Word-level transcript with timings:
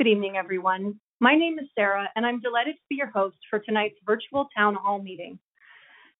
Good 0.00 0.10
evening, 0.10 0.36
everyone. 0.36 1.00
My 1.18 1.34
name 1.34 1.58
is 1.58 1.66
Sarah, 1.74 2.08
and 2.14 2.24
I'm 2.24 2.38
delighted 2.40 2.76
to 2.76 2.80
be 2.88 2.94
your 2.94 3.10
host 3.10 3.36
for 3.50 3.58
tonight's 3.58 3.98
virtual 4.06 4.46
town 4.56 4.76
hall 4.76 5.02
meeting. 5.02 5.40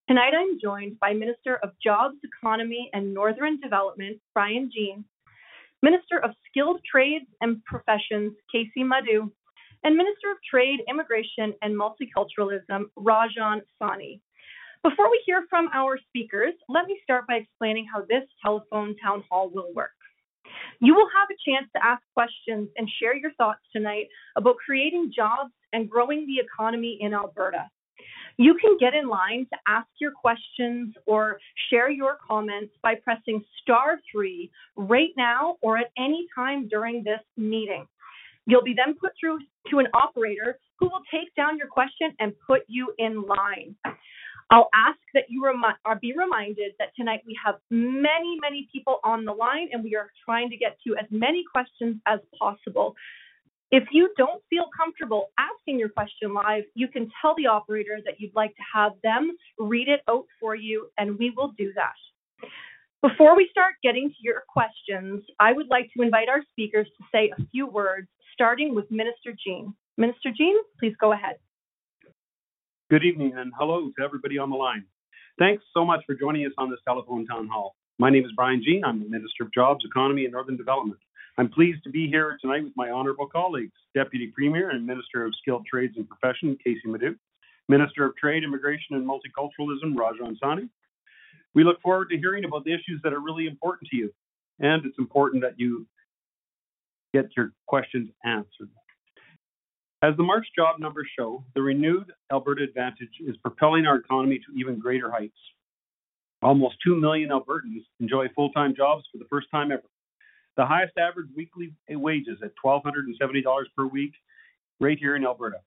Tonight, 0.08 0.32
I'm 0.36 0.58
joined 0.60 0.98
by 0.98 1.12
Minister 1.12 1.60
of 1.62 1.70
Jobs, 1.80 2.16
Economy 2.24 2.90
and 2.92 3.14
Northern 3.14 3.60
Development, 3.60 4.18
Brian 4.34 4.68
Jean, 4.74 5.04
Minister 5.80 6.18
of 6.18 6.32
Skilled 6.50 6.80
Trades 6.90 7.26
and 7.40 7.62
Professions, 7.66 8.32
Kaycee 8.52 8.84
Madu, 8.84 9.30
and 9.84 9.96
Minister 9.96 10.32
of 10.32 10.38
Trade, 10.50 10.80
Immigration 10.90 11.54
and 11.62 11.72
Multiculturalism, 11.78 12.86
Rajan 12.98 13.60
Sawhney. 13.80 14.18
Before 14.82 15.08
we 15.08 15.22
hear 15.24 15.44
from 15.48 15.68
our 15.72 16.00
speakers, 16.08 16.54
let 16.68 16.86
me 16.86 16.98
start 17.04 17.28
by 17.28 17.34
explaining 17.34 17.86
how 17.86 18.00
this 18.00 18.24
telephone 18.42 18.96
town 19.00 19.22
hall 19.30 19.48
will 19.54 19.72
work. 19.72 19.92
You 20.80 20.94
will 20.94 21.08
have 21.14 21.28
a 21.30 21.50
chance 21.50 21.68
to 21.74 21.84
ask 21.84 22.02
questions 22.14 22.68
and 22.76 22.88
share 23.00 23.16
your 23.16 23.32
thoughts 23.32 23.60
tonight 23.72 24.06
about 24.36 24.56
creating 24.64 25.12
jobs 25.14 25.52
and 25.72 25.90
growing 25.90 26.26
the 26.26 26.42
economy 26.44 26.98
in 27.00 27.14
Alberta. 27.14 27.68
You 28.36 28.54
can 28.54 28.76
get 28.78 28.94
in 28.94 29.08
line 29.08 29.46
to 29.52 29.58
ask 29.66 29.88
your 30.00 30.12
questions 30.12 30.94
or 31.06 31.40
share 31.70 31.90
your 31.90 32.18
comments 32.24 32.72
by 32.82 32.94
pressing 32.94 33.44
star 33.60 33.98
three 34.10 34.50
right 34.76 35.10
now 35.16 35.56
or 35.60 35.76
at 35.76 35.90
any 35.98 36.28
time 36.34 36.68
during 36.68 37.02
this 37.02 37.20
meeting. 37.36 37.86
You'll 38.46 38.62
be 38.62 38.74
then 38.74 38.94
put 38.94 39.12
through 39.18 39.40
to 39.70 39.78
an 39.80 39.88
operator 39.92 40.58
who 40.78 40.86
will 40.86 41.02
take 41.10 41.34
down 41.34 41.58
your 41.58 41.66
question 41.66 42.14
and 42.20 42.32
put 42.46 42.62
you 42.68 42.94
in 42.98 43.22
line. 43.22 43.74
I'll 44.50 44.70
ask 44.74 44.98
that 45.14 45.24
you 45.28 45.44
or 45.44 45.52
uh, 45.54 45.94
be 46.00 46.14
reminded 46.16 46.72
that 46.78 46.88
tonight 46.96 47.22
we 47.26 47.38
have 47.44 47.56
many, 47.70 48.38
many 48.40 48.68
people 48.72 48.98
on 49.04 49.24
the 49.24 49.32
line 49.32 49.68
and 49.72 49.84
we 49.84 49.94
are 49.94 50.10
trying 50.24 50.48
to 50.50 50.56
get 50.56 50.78
to 50.86 50.96
as 50.96 51.06
many 51.10 51.44
questions 51.52 51.96
as 52.06 52.20
possible. 52.38 52.94
If 53.70 53.84
you 53.92 54.10
don't 54.16 54.42
feel 54.48 54.64
comfortable 54.74 55.28
asking 55.38 55.78
your 55.78 55.90
question 55.90 56.32
live, 56.32 56.64
you 56.74 56.88
can 56.88 57.10
tell 57.20 57.34
the 57.36 57.46
operator 57.46 57.98
that 58.06 58.14
you'd 58.18 58.34
like 58.34 58.56
to 58.56 58.62
have 58.74 58.92
them 59.02 59.36
read 59.58 59.88
it 59.88 60.00
out 60.08 60.24
for 60.40 60.54
you, 60.54 60.88
and 60.96 61.18
we 61.18 61.34
will 61.36 61.52
do 61.58 61.72
that. 61.74 62.48
Before 63.02 63.36
we 63.36 63.46
start 63.50 63.74
getting 63.82 64.08
to 64.08 64.16
your 64.20 64.44
questions, 64.48 65.22
I 65.38 65.52
would 65.52 65.68
like 65.68 65.90
to 65.94 66.02
invite 66.02 66.30
our 66.30 66.42
speakers 66.50 66.88
to 66.96 67.04
say 67.12 67.30
a 67.38 67.46
few 67.50 67.66
words, 67.66 68.08
starting 68.32 68.74
with 68.74 68.90
Minister 68.90 69.34
Jean. 69.44 69.74
Minister 69.98 70.30
Jean, 70.34 70.56
please 70.80 70.94
go 70.98 71.12
ahead. 71.12 71.36
Good 72.90 73.04
evening 73.04 73.34
and 73.36 73.52
hello 73.58 73.90
to 73.98 74.02
everybody 74.02 74.38
on 74.38 74.48
the 74.48 74.56
line. 74.56 74.82
Thanks 75.38 75.62
so 75.74 75.84
much 75.84 76.00
for 76.06 76.14
joining 76.14 76.46
us 76.46 76.52
on 76.56 76.70
this 76.70 76.80
telephone 76.88 77.26
town 77.26 77.46
hall. 77.46 77.76
My 77.98 78.08
name 78.08 78.24
is 78.24 78.32
Brian 78.34 78.62
Jean. 78.64 78.82
I'm 78.82 78.98
the 78.98 79.10
Minister 79.10 79.42
of 79.42 79.52
Jobs, 79.52 79.84
Economy 79.84 80.24
and 80.24 80.32
Northern 80.32 80.56
Development. 80.56 80.98
I'm 81.36 81.50
pleased 81.50 81.84
to 81.84 81.90
be 81.90 82.08
here 82.08 82.38
tonight 82.40 82.64
with 82.64 82.72
my 82.76 82.88
honourable 82.88 83.26
colleagues, 83.26 83.74
Deputy 83.94 84.32
Premier 84.34 84.70
and 84.70 84.86
Minister 84.86 85.26
of 85.26 85.34
Skilled 85.38 85.66
Trades 85.66 85.98
and 85.98 86.08
Profession, 86.08 86.56
Kaycee 86.66 86.86
Madu, 86.86 87.14
Minister 87.68 88.06
of 88.06 88.16
Trade, 88.16 88.42
Immigration 88.42 88.96
and 88.96 89.06
Multiculturalism, 89.06 89.94
Rajan 89.94 90.38
Sawhney. 90.42 90.70
We 91.52 91.64
look 91.64 91.82
forward 91.82 92.08
to 92.08 92.16
hearing 92.16 92.46
about 92.46 92.64
the 92.64 92.72
issues 92.72 93.02
that 93.04 93.12
are 93.12 93.20
really 93.20 93.46
important 93.46 93.90
to 93.90 93.96
you, 93.98 94.14
and 94.60 94.86
it's 94.86 94.98
important 94.98 95.42
that 95.42 95.58
you 95.60 95.86
get 97.12 97.26
your 97.36 97.52
questions 97.66 98.08
answered. 98.24 98.70
As 100.00 100.16
the 100.16 100.22
March 100.22 100.46
job 100.54 100.78
numbers 100.78 101.08
show, 101.18 101.44
the 101.56 101.62
renewed 101.62 102.12
Alberta 102.30 102.62
Advantage 102.62 103.10
is 103.26 103.36
propelling 103.38 103.84
our 103.84 103.96
economy 103.96 104.38
to 104.38 104.56
even 104.56 104.78
greater 104.78 105.10
heights. 105.10 105.38
Almost 106.40 106.76
2 106.84 106.94
million 106.94 107.30
Albertans 107.30 107.82
enjoy 107.98 108.28
full-time 108.28 108.76
jobs 108.76 109.04
for 109.10 109.18
the 109.18 109.24
first 109.28 109.48
time 109.50 109.72
ever. 109.72 109.82
The 110.56 110.64
highest 110.64 110.96
average 110.98 111.26
weekly 111.34 111.74
wages 111.90 112.38
at 112.44 112.52
$1,270 112.64 113.64
per 113.76 113.86
week 113.86 114.12
right 114.78 114.96
here 114.96 115.16
in 115.16 115.24
Alberta. 115.24 115.58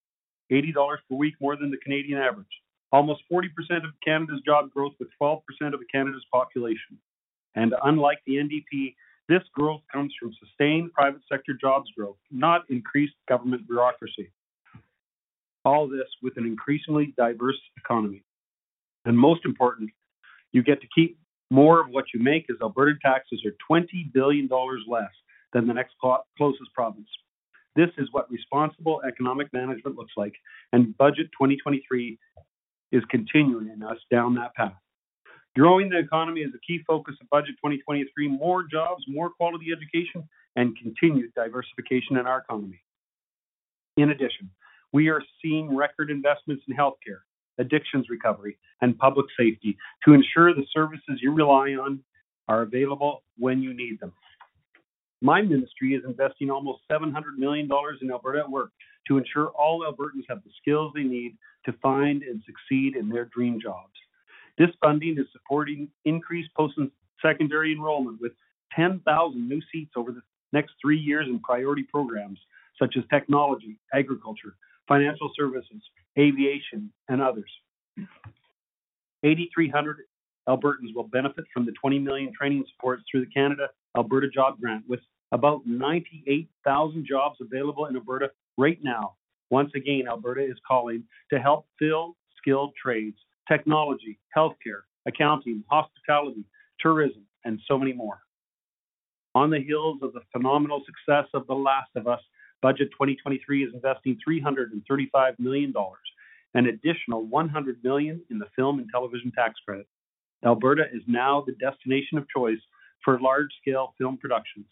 $80 0.49 0.73
per 1.09 1.15
week 1.15 1.33
more 1.41 1.57
than 1.57 1.69
the 1.69 1.77
Canadian 1.77 2.19
average. 2.19 2.47
Almost 2.93 3.23
40% 3.31 3.47
of 3.83 3.91
Canada's 4.03 4.41
job 4.45 4.71
growth 4.71 4.93
with 4.97 5.09
12% 5.21 5.39
of 5.73 5.79
Canada's 5.91 6.25
population. 6.31 6.97
And 7.55 7.73
unlike 7.83 8.19
the 8.25 8.35
NDP, 8.35 8.95
this 9.31 9.43
growth 9.53 9.79
comes 9.89 10.13
from 10.19 10.33
sustained 10.45 10.91
private 10.91 11.21
sector 11.31 11.53
jobs 11.53 11.89
growth, 11.97 12.17
not 12.31 12.63
increased 12.69 13.13
government 13.29 13.65
bureaucracy. 13.65 14.29
All 15.63 15.87
this 15.87 16.07
with 16.21 16.35
an 16.35 16.45
increasingly 16.45 17.13
diverse 17.17 17.59
economy. 17.77 18.25
And 19.05 19.17
most 19.17 19.45
important, 19.45 19.89
you 20.51 20.61
get 20.61 20.81
to 20.81 20.87
keep 20.93 21.17
more 21.49 21.79
of 21.79 21.87
what 21.91 22.05
you 22.13 22.21
make 22.21 22.49
as 22.49 22.57
Alberta 22.61 22.99
taxes 23.01 23.41
are 23.45 23.53
$20 23.71 24.11
billion 24.13 24.49
less 24.85 25.11
than 25.53 25.65
the 25.65 25.73
next 25.73 25.95
closest 26.37 26.73
province. 26.73 27.07
This 27.73 27.89
is 27.97 28.09
what 28.11 28.29
responsible 28.29 29.01
economic 29.07 29.47
management 29.53 29.95
looks 29.95 30.13
like, 30.17 30.33
and 30.73 30.97
Budget 30.97 31.27
2023 31.39 32.19
is 32.91 33.03
continuing 33.09 33.81
us 33.81 33.97
down 34.11 34.35
that 34.35 34.53
path. 34.55 34.73
Growing 35.57 35.89
the 35.89 35.97
economy 35.97 36.41
is 36.41 36.51
a 36.55 36.59
key 36.65 36.81
focus 36.87 37.15
of 37.21 37.29
Budget 37.29 37.55
2023. 37.57 38.29
More 38.29 38.63
jobs, 38.63 39.03
more 39.07 39.29
quality 39.29 39.67
education, 39.71 40.27
and 40.55 40.77
continued 40.77 41.33
diversification 41.35 42.17
in 42.17 42.25
our 42.25 42.39
economy. 42.39 42.81
In 43.97 44.11
addition, 44.11 44.49
we 44.93 45.09
are 45.09 45.21
seeing 45.41 45.75
record 45.75 46.09
investments 46.09 46.63
in 46.69 46.75
healthcare, 46.75 47.23
addictions 47.57 48.07
recovery, 48.09 48.57
and 48.81 48.97
public 48.97 49.25
safety 49.37 49.77
to 50.05 50.13
ensure 50.13 50.53
the 50.53 50.65
services 50.73 51.19
you 51.21 51.33
rely 51.33 51.71
on 51.71 51.99
are 52.47 52.61
available 52.61 53.23
when 53.37 53.61
you 53.61 53.73
need 53.73 53.99
them. 53.99 54.13
My 55.21 55.41
ministry 55.41 55.93
is 55.95 56.03
investing 56.05 56.49
almost 56.49 56.79
$700 56.89 57.37
million 57.37 57.69
in 58.01 58.11
Alberta 58.11 58.39
at 58.39 58.49
Work 58.49 58.71
to 59.07 59.17
ensure 59.17 59.49
all 59.49 59.81
Albertans 59.81 60.23
have 60.29 60.43
the 60.43 60.49
skills 60.61 60.93
they 60.95 61.03
need 61.03 61.37
to 61.65 61.73
find 61.73 62.23
and 62.23 62.41
succeed 62.45 62.95
in 62.95 63.09
their 63.09 63.25
dream 63.25 63.59
jobs. 63.61 63.91
This 64.57 64.69
funding 64.81 65.17
is 65.17 65.25
supporting 65.31 65.89
increased 66.05 66.49
post-secondary 66.55 67.71
enrollment 67.71 68.19
with 68.21 68.33
10,000 68.75 69.49
new 69.49 69.61
seats 69.71 69.91
over 69.95 70.11
the 70.11 70.21
next 70.53 70.73
three 70.81 70.99
years 70.99 71.27
in 71.27 71.39
priority 71.39 71.83
programs 71.83 72.39
such 72.79 72.95
as 72.97 73.03
technology, 73.09 73.79
agriculture, 73.93 74.55
financial 74.87 75.31
services, 75.37 75.81
aviation, 76.17 76.91
and 77.09 77.21
others. 77.21 77.49
8,300 79.23 79.97
Albertans 80.49 80.95
will 80.95 81.07
benefit 81.07 81.45
from 81.53 81.65
the 81.65 81.71
20 81.79 81.99
million 81.99 82.31
training 82.35 82.65
supports 82.73 83.03
through 83.09 83.23
the 83.25 83.31
Canada 83.31 83.67
Alberta 83.95 84.27
Job 84.29 84.59
Grant, 84.59 84.83
with 84.87 85.01
about 85.31 85.61
98,000 85.65 87.05
jobs 87.07 87.37
available 87.39 87.85
in 87.85 87.95
Alberta 87.95 88.31
right 88.57 88.79
now. 88.81 89.15
Once 89.49 89.71
again, 89.75 90.03
Alberta 90.07 90.43
is 90.43 90.57
calling 90.67 91.03
to 91.31 91.39
help 91.39 91.67
fill 91.77 92.15
skilled 92.37 92.73
trades 92.81 93.17
technology, 93.51 94.17
healthcare, 94.35 94.83
accounting, 95.05 95.63
hospitality, 95.69 96.45
tourism, 96.79 97.23
and 97.43 97.59
so 97.67 97.77
many 97.77 97.91
more. 97.91 98.19
On 99.35 99.49
the 99.49 99.59
heels 99.59 99.99
of 100.01 100.13
the 100.13 100.21
phenomenal 100.31 100.81
success 100.85 101.25
of 101.33 101.47
The 101.47 101.53
Last 101.53 101.89
of 101.95 102.07
Us, 102.07 102.21
Budget 102.61 102.89
2023 102.91 103.63
is 103.63 103.73
investing 103.73 104.17
$335 104.27 105.39
million, 105.39 105.73
an 106.53 106.65
additional 106.67 107.25
100 107.25 107.77
million 107.83 108.21
in 108.29 108.39
the 108.39 108.45
film 108.55 108.79
and 108.79 108.87
television 108.91 109.31
tax 109.35 109.55
credit. 109.65 109.87
Alberta 110.45 110.83
is 110.93 111.01
now 111.07 111.43
the 111.45 111.53
destination 111.53 112.17
of 112.17 112.25
choice 112.29 112.59
for 113.03 113.19
large-scale 113.19 113.95
film 113.97 114.17
productions. 114.17 114.67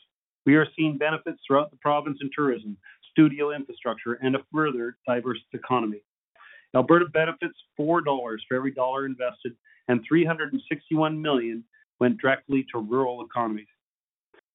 We 0.46 0.56
are 0.56 0.67
seeing 0.78 0.97
benefits 0.97 1.40
throughout 1.46 1.72
the 1.72 1.78
province 1.78 2.19
in 2.22 2.29
tourism, 2.35 2.78
studio 3.11 3.51
infrastructure, 3.51 4.13
and 4.22 4.35
a 4.35 4.40
further 4.53 4.97
diverse 5.07 5.40
economy. 5.53 6.01
Alberta 6.75 7.06
benefits 7.06 7.56
$4 7.80 8.03
for 8.47 8.56
every 8.56 8.72
dollar 8.72 9.06
invested, 9.06 9.56
and 9.88 10.07
$361 10.09 11.19
million 11.19 11.63
went 12.00 12.19
directly 12.19 12.66
to 12.72 12.80
rural 12.80 13.25
economies. 13.25 13.68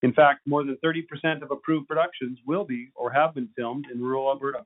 In 0.03 0.13
fact, 0.13 0.47
more 0.47 0.63
than 0.63 0.77
30% 0.85 1.43
of 1.43 1.51
approved 1.51 1.89
productions 1.89 2.39
will 2.47 2.65
be 2.65 2.91
or 2.95 3.11
have 3.11 3.35
been 3.35 3.49
filmed 3.57 3.87
in 3.93 4.03
rural 4.03 4.29
Alberta. 4.29 4.65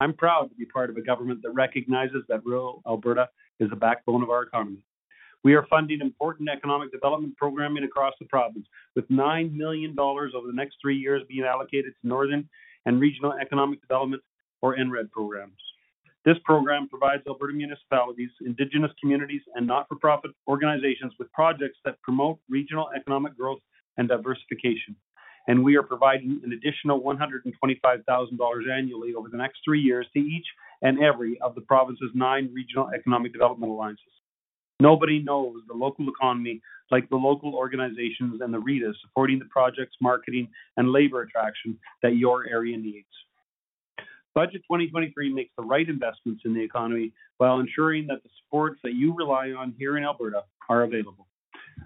I'm 0.00 0.14
proud 0.14 0.48
to 0.48 0.54
be 0.54 0.64
part 0.64 0.90
of 0.90 0.96
a 0.96 1.02
government 1.02 1.40
that 1.42 1.50
recognizes 1.50 2.22
that 2.28 2.44
rural 2.44 2.82
Alberta 2.86 3.28
is 3.60 3.68
the 3.70 3.76
backbone 3.76 4.22
of 4.22 4.30
our 4.30 4.42
economy. 4.42 4.84
We 5.44 5.54
are 5.54 5.66
funding 5.68 6.00
important 6.00 6.48
economic 6.48 6.92
development 6.92 7.36
programming 7.36 7.84
across 7.84 8.14
the 8.20 8.26
province, 8.26 8.66
with 8.94 9.08
$9 9.08 9.52
million 9.52 9.96
over 9.98 10.30
the 10.46 10.52
next 10.52 10.76
three 10.80 10.96
years 10.96 11.22
being 11.28 11.44
allocated 11.44 11.92
to 12.00 12.08
Northern 12.08 12.48
and 12.86 13.00
Regional 13.00 13.32
Economic 13.32 13.80
Development, 13.80 14.22
or 14.60 14.76
NRED 14.76 15.10
programs. 15.10 15.58
This 16.24 16.36
program 16.44 16.88
provides 16.88 17.22
Alberta 17.26 17.52
municipalities, 17.52 18.30
Indigenous 18.46 18.92
communities, 19.00 19.42
and 19.56 19.66
not-for-profit 19.66 20.30
organizations 20.46 21.12
with 21.18 21.32
projects 21.32 21.78
that 21.84 22.00
promote 22.02 22.38
regional 22.48 22.90
economic 22.94 23.36
growth 23.36 23.58
and 23.96 24.08
diversification. 24.08 24.94
And 25.48 25.64
we 25.64 25.76
are 25.76 25.82
providing 25.82 26.40
an 26.44 26.52
additional 26.52 27.00
$125,000 27.02 28.70
annually 28.70 29.14
over 29.14 29.28
the 29.28 29.36
next 29.36 29.58
three 29.64 29.80
years 29.80 30.06
to 30.14 30.20
each 30.20 30.46
and 30.82 31.02
every 31.02 31.40
of 31.40 31.56
the 31.56 31.60
province's 31.62 32.10
nine 32.14 32.50
regional 32.52 32.90
economic 32.94 33.32
development 33.32 33.72
alliances. 33.72 34.04
Nobody 34.78 35.20
knows 35.20 35.56
the 35.66 35.74
local 35.74 36.08
economy 36.08 36.60
like 36.92 37.08
the 37.08 37.16
local 37.16 37.54
organizations 37.54 38.40
and 38.40 38.54
the 38.54 38.58
REDAs 38.60 38.96
supporting 39.00 39.40
the 39.40 39.46
projects, 39.46 39.96
marketing, 40.00 40.48
and 40.76 40.92
labor 40.92 41.22
attraction 41.22 41.78
that 42.02 42.16
your 42.16 42.48
area 42.48 42.76
needs. 42.76 43.06
Budget 44.34 44.62
2023 44.62 45.32
makes 45.32 45.50
the 45.56 45.64
right 45.64 45.88
investments 45.88 46.42
in 46.44 46.54
the 46.54 46.62
economy 46.62 47.12
while 47.38 47.60
ensuring 47.60 48.06
that 48.06 48.22
the 48.22 48.30
supports 48.42 48.80
that 48.82 48.94
you 48.94 49.14
rely 49.14 49.50
on 49.50 49.74
here 49.78 49.96
in 49.98 50.04
Alberta 50.04 50.44
are 50.68 50.82
available. 50.82 51.26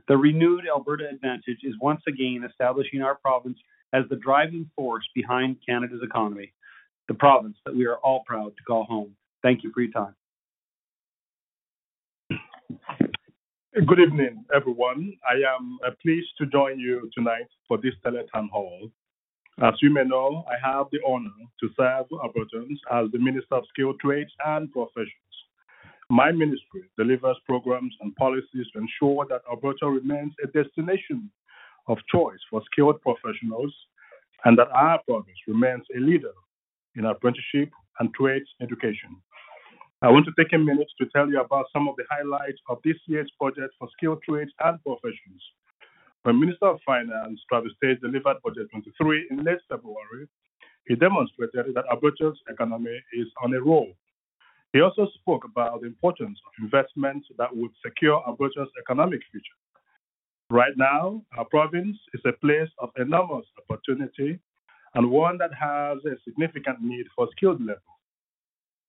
The 0.09 0.17
renewed 0.17 0.65
Alberta 0.69 1.09
Advantage 1.09 1.59
is 1.65 1.75
once 1.81 2.03
again 2.07 2.45
establishing 2.49 3.03
our 3.03 3.17
province 3.17 3.59
as 3.93 4.05
the 4.11 4.17
driving 4.17 4.71
force 4.77 5.05
behind 5.15 5.57
Canada's 5.67 6.01
economy, 6.03 6.53
the 7.09 7.15
province 7.15 7.57
that 7.65 7.75
we 7.75 7.87
are 7.87 7.97
all 7.97 8.23
proud 8.27 8.57
to 8.57 8.63
call 8.65 8.85
home. 8.85 9.17
Thank 9.43 9.65
you 9.65 9.73
for 9.73 9.81
your 9.81 9.93
time. 9.93 10.15
Good 13.87 14.01
evening, 14.01 14.45
everyone. 14.55 15.13
I 15.29 15.35
am 15.55 15.79
uh, 15.87 15.91
pleased 16.01 16.29
to 16.39 16.47
join 16.47 16.79
you 16.79 17.11
tonight 17.15 17.47
for 17.69 17.77
this 17.77 17.93
teletown 18.05 18.49
hall. 18.49 18.91
As 19.63 19.73
you 19.81 19.89
may 19.91 20.05
know, 20.05 20.45
I 20.47 20.57
have 20.63 20.89
the 20.93 21.01
honor 21.07 21.31
to 21.61 21.69
serve 21.79 22.07
Albertans 22.13 22.77
as 22.93 23.11
the 23.11 23.19
Minister 23.19 23.55
of 23.55 23.65
Skilled 23.71 23.99
Trades 24.01 24.31
and 24.45 24.71
Professions. 24.71 25.33
My 26.11 26.31
ministry 26.31 26.83
delivers 26.99 27.39
programs 27.47 27.95
and 28.03 28.15
policies 28.17 28.67
to 28.75 28.79
ensure 28.81 29.25
that 29.31 29.41
Alberta 29.51 29.87
remains 29.87 30.35
a 30.45 30.47
destination 30.49 31.31
of 31.89 31.97
choice 32.13 32.39
for 32.51 32.61
skilled 32.71 33.01
professionals 33.01 33.75
and 34.45 34.59
that 34.59 34.69
our 34.75 35.01
province 35.09 35.39
remains 35.49 35.85
a 35.97 36.01
leader 36.01 36.35
in 36.95 37.07
apprenticeship 37.07 37.71
and 37.99 38.13
trades 38.13 38.49
education. 38.61 39.17
I 40.03 40.11
want 40.11 40.27
to 40.27 40.33
take 40.37 40.53
a 40.53 40.59
minute 40.59 40.89
to 41.01 41.07
tell 41.17 41.31
you 41.31 41.41
about 41.41 41.65
some 41.73 41.89
of 41.89 41.97
the 41.97 42.05
highlights 42.11 42.61
of 42.69 42.77
this 42.85 42.97
year's 43.07 43.33
budget 43.41 43.71
for 43.79 43.89
skilled 43.97 44.23
trades 44.29 44.53
and 44.61 44.79
professions. 44.83 45.43
When 46.27 46.41
Minister 46.41 46.67
of 46.67 46.81
Finance 46.85 47.39
Travis 47.49 47.71
Toews 47.81 48.01
delivered 48.01 48.43
Budget 48.43 48.67
23 48.73 49.29
in 49.31 49.45
late 49.45 49.63
February, 49.69 50.27
he 50.89 50.97
demonstrated 50.97 51.73
that 51.77 51.85
Alberta's 51.89 52.37
economy 52.49 52.99
is 53.13 53.29
on 53.45 53.55
a 53.55 53.61
roll. 53.61 53.93
He 54.73 54.81
also 54.81 55.07
spoke 55.21 55.45
about 55.45 55.83
the 55.83 55.87
importance 55.87 56.37
of 56.45 56.65
investments 56.65 57.29
that 57.39 57.55
would 57.55 57.71
secure 57.81 58.21
Alberta's 58.27 58.67
economic 58.83 59.21
future. 59.31 59.55
Right 60.51 60.73
now, 60.77 61.23
our 61.39 61.45
province 61.45 61.97
is 62.13 62.21
a 62.27 62.33
place 62.33 62.71
of 62.81 62.91
enormous 62.97 63.47
opportunity 63.63 64.41
and 64.97 65.09
one 65.09 65.39
that 65.39 65.55
has 65.55 65.99
a 66.07 66.19
significant 66.25 66.83
need 66.83 67.07
for 67.15 67.29
skilled 67.37 67.61
labor. 67.61 67.79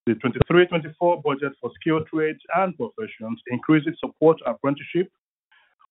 The 0.08 0.14
23-24 0.50 1.22
budget 1.22 1.54
for 1.62 1.70
skilled 1.80 2.08
trades 2.08 2.42
and 2.56 2.76
professions 2.76 3.40
increases 3.52 3.94
support 4.00 4.40
to 4.40 4.50
apprenticeship 4.50 5.12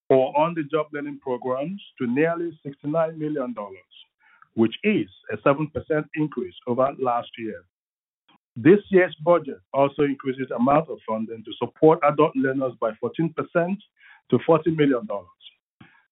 or 0.08 0.36
on-the-job 0.38 0.86
learning 0.92 1.18
programs 1.20 1.80
to 1.98 2.06
nearly 2.06 2.58
$69 2.64 3.16
million, 3.16 3.54
which 4.54 4.74
is 4.84 5.08
a 5.32 5.36
7% 5.38 5.66
increase 6.14 6.54
over 6.66 6.88
last 6.98 7.28
year. 7.38 7.64
This 8.54 8.78
year's 8.90 9.14
budget 9.22 9.60
also 9.74 10.02
increases 10.02 10.46
the 10.48 10.56
amount 10.56 10.88
of 10.88 10.98
funding 11.06 11.44
to 11.44 11.52
support 11.58 11.98
adult 12.08 12.34
learners 12.36 12.72
by 12.80 12.92
14% 13.04 13.34
to 14.30 14.38
$40 14.38 14.76
million. 14.76 15.06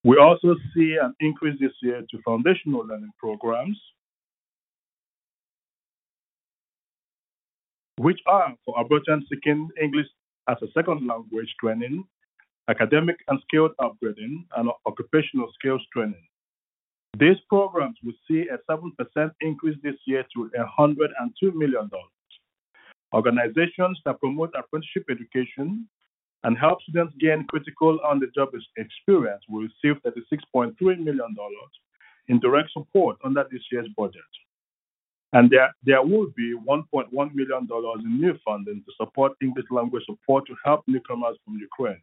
We 0.03 0.19
also 0.19 0.55
see 0.75 0.97
an 1.01 1.15
increase 1.21 1.59
this 1.59 1.73
year 1.81 2.03
to 2.11 2.19
foundational 2.23 2.87
learning 2.87 3.13
programs 3.19 3.79
which 7.97 8.21
are 8.27 8.55
for 8.65 8.75
Albertans 8.77 9.23
seeking 9.31 9.69
English 9.81 10.07
as 10.49 10.57
a 10.63 10.67
second 10.75 11.07
language 11.07 11.55
training, 11.61 12.05
academic 12.69 13.17
and 13.29 13.41
skilled 13.47 13.73
upgrading, 13.81 14.45
and 14.57 14.71
occupational 14.87 15.51
skills 15.59 15.83
training. 15.93 16.27
These 17.19 17.37
programs 17.49 17.97
will 18.03 18.15
see 18.29 18.49
a 18.49 18.59
7% 18.71 19.31
increase 19.41 19.77
this 19.83 19.95
year 20.07 20.25
to 20.35 20.51
$102 20.79 21.55
million. 21.55 21.89
Organizations 23.13 24.01
that 24.05 24.19
promote 24.19 24.53
apprenticeship 24.59 25.05
education 25.11 25.89
and 26.43 26.59
help 26.59 26.83
students 26.83 27.15
gain 27.21 27.45
critical 27.49 28.01
on 28.05 28.19
the 28.19 28.27
job 28.35 28.49
experience 28.77 29.43
will 29.49 29.63
receive 29.69 30.03
$36.3 30.03 30.75
million 30.99 31.37
in 32.29 32.41
direct 32.41 32.71
support 32.73 33.17
under 33.25 33.45
this 33.51 33.63
year's 33.71 33.89
budget 33.97 34.23
and 35.35 35.51
there, 35.51 35.75
there 35.83 36.03
will 36.03 36.29
be 36.37 36.55
$1.1 36.55 37.11
million 37.13 37.69
in 38.05 38.21
new 38.21 38.39
funding 38.45 38.83
to 38.87 38.93
support 38.97 39.33
English 39.43 39.67
language 39.71 40.05
support 40.07 40.47
to 40.47 40.55
help 40.65 40.85
newcomers 40.87 41.37
from 41.45 41.59
Ukraine. 41.59 42.01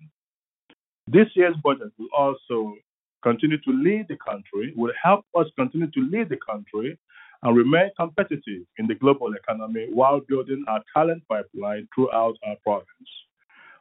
This 1.08 1.28
year's 1.36 1.56
budget 1.64 1.92
will 1.98 2.10
also 2.16 2.76
continue 3.24 3.58
to 3.58 3.72
lead 3.72 4.08
the 4.08 4.18
country, 4.18 4.74
will 4.76 4.94
help 5.02 5.26
us 5.38 5.48
continue 5.58 5.90
to 5.92 6.10
lead 6.12 6.30
the 6.30 6.38
country 6.38 6.98
and 7.44 7.58
remain 7.58 7.90
competitive 7.98 8.64
in 8.78 8.88
the 8.88 8.96
global 8.96 9.34
economy 9.34 9.88
while 9.92 10.22
building 10.28 10.64
our 10.68 10.82
talent 10.94 11.24
pipeline 11.28 11.88
throughout 11.94 12.36
our 12.48 12.56
province. 12.64 12.88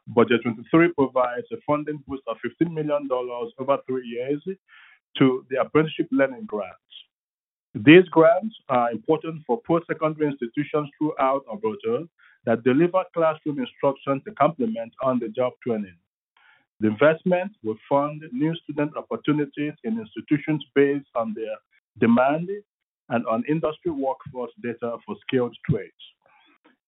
Budget 0.09 0.41
23 0.43 0.93
provides 0.95 1.47
a 1.53 1.57
funding 1.67 2.03
boost 2.07 2.23
of 2.27 2.37
$15 2.63 2.73
million 2.73 3.09
over 3.59 3.79
three 3.87 4.07
years 4.07 4.43
to 5.19 5.45
the 5.51 5.61
apprenticeship 5.61 6.09
learning 6.11 6.47
grants. 6.47 6.77
These 7.75 8.09
grants 8.11 8.57
are 8.69 8.91
important 8.91 9.43
for 9.47 9.61
post-secondary 9.67 10.29
institutions 10.31 10.89
throughout 10.99 11.45
Alberta 11.49 12.09
that 12.47 12.65
deliver 12.65 13.05
classroom 13.15 13.61
instruction 13.61 14.21
to 14.25 14.33
complement 14.33 14.93
on-the-job 15.03 15.53
training. 15.65 15.95
The 16.81 16.89
investment 16.89 17.53
will 17.63 17.77
fund 17.89 18.23
new 18.33 18.55
student 18.57 18.97
opportunities 18.97 19.75
in 19.85 19.99
institutions 20.01 20.65
based 20.75 21.09
on 21.15 21.35
their 21.35 21.57
demand 21.99 22.49
and 23.11 23.27
on 23.27 23.45
industry 23.49 23.91
workforce 23.91 24.53
data 24.63 24.97
for 25.05 25.17
skilled 25.27 25.55
trades. 25.69 25.93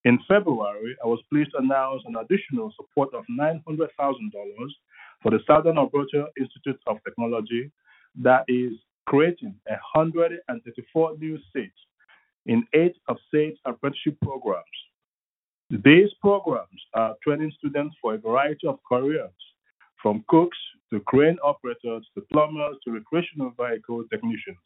In 0.05 0.19
February, 0.27 0.97
I 1.05 1.07
was 1.07 1.21
pleased 1.31 1.51
to 1.53 1.59
announce 1.59 2.03
an 2.07 2.17
additional 2.17 2.73
support 2.77 3.15
of 3.15 3.25
$900,000 3.31 3.89
for 5.23 5.31
the 5.31 5.39
Southern 5.47 5.79
Alberta 5.79 6.27
Institute 6.41 6.81
of 6.87 6.97
Technology 7.05 7.71
that 8.21 8.45
is 8.49 8.73
creating 9.07 9.55
134 9.67 11.17
new 11.19 11.39
seats 11.53 11.77
in 12.47 12.65
eight 12.75 12.97
of 13.09 13.17
SAIT's 13.33 13.59
apprenticeship 13.65 14.17
programs. 14.23 14.65
These 15.71 16.11
programs 16.21 16.81
are 16.95 17.15
training 17.23 17.53
students 17.59 17.95
for 18.01 18.15
a 18.15 18.19
variety 18.19 18.67
of 18.67 18.79
careers, 18.89 19.31
from 20.03 20.25
cooks 20.29 20.59
to 20.91 21.01
crane 21.01 21.39
operators 21.43 22.07
to 22.15 22.21
plumbers 22.33 22.77
to 22.85 22.91
recreational 22.93 23.53
vehicle 23.59 24.05
technicians. 24.11 24.59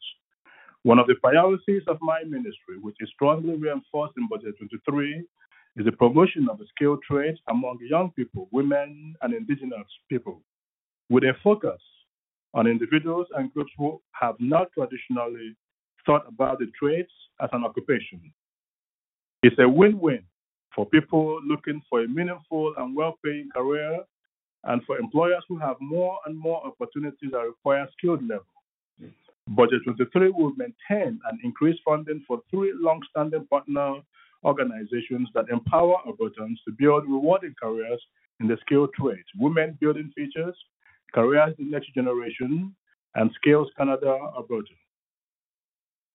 One 0.83 0.99
of 0.99 1.07
the 1.07 1.15
priorities 1.15 1.83
of 1.87 1.97
my 2.01 2.23
ministry, 2.23 2.77
which 2.81 2.95
is 2.99 3.09
strongly 3.13 3.55
reinforced 3.55 4.13
in 4.17 4.27
Budget 4.27 4.55
23, 4.57 5.23
is 5.77 5.85
the 5.85 5.91
promotion 5.91 6.47
of 6.49 6.57
the 6.57 6.65
skilled 6.75 7.03
trades 7.09 7.39
among 7.49 7.77
young 7.87 8.11
people, 8.11 8.47
women, 8.51 9.15
and 9.21 9.33
indigenous 9.33 9.87
people, 10.09 10.41
with 11.09 11.23
a 11.23 11.33
focus 11.43 11.81
on 12.53 12.67
individuals 12.67 13.27
and 13.35 13.53
groups 13.53 13.71
who 13.77 14.01
have 14.11 14.35
not 14.39 14.67
traditionally 14.73 15.55
thought 16.05 16.25
about 16.27 16.59
the 16.59 16.71
trades 16.79 17.11
as 17.41 17.49
an 17.53 17.63
occupation. 17.63 18.33
It's 19.43 19.59
a 19.59 19.69
win 19.69 19.99
win 19.99 20.23
for 20.73 20.85
people 20.85 21.39
looking 21.45 21.81
for 21.89 22.01
a 22.03 22.07
meaningful 22.07 22.73
and 22.77 22.95
well 22.95 23.19
paying 23.23 23.49
career 23.53 23.99
and 24.63 24.81
for 24.85 24.97
employers 24.97 25.43
who 25.47 25.57
have 25.57 25.77
more 25.79 26.19
and 26.25 26.37
more 26.37 26.65
opportunities 26.65 27.31
that 27.31 27.39
require 27.39 27.87
skilled 27.97 28.21
level. 28.27 28.45
Budget 29.49 29.81
23 29.85 30.29
will 30.31 30.53
maintain 30.57 31.19
and 31.29 31.39
increase 31.43 31.79
funding 31.85 32.23
for 32.27 32.41
three 32.51 32.73
long 32.75 33.01
standing 33.09 33.47
partner 33.47 33.95
organizations 34.43 35.29
that 35.33 35.49
empower 35.49 35.95
Albertans 36.05 36.57
to 36.65 36.71
build 36.77 37.03
rewarding 37.07 37.55
careers 37.61 38.01
in 38.39 38.47
the 38.47 38.57
skilled 38.61 38.89
trades 38.93 39.27
Women 39.37 39.77
Building 39.79 40.11
Futures, 40.15 40.55
Careers 41.13 41.55
the 41.57 41.63
Next 41.63 41.93
Generation, 41.93 42.75
and 43.15 43.31
Skills 43.35 43.69
Canada 43.77 44.17
Alberta. 44.35 44.73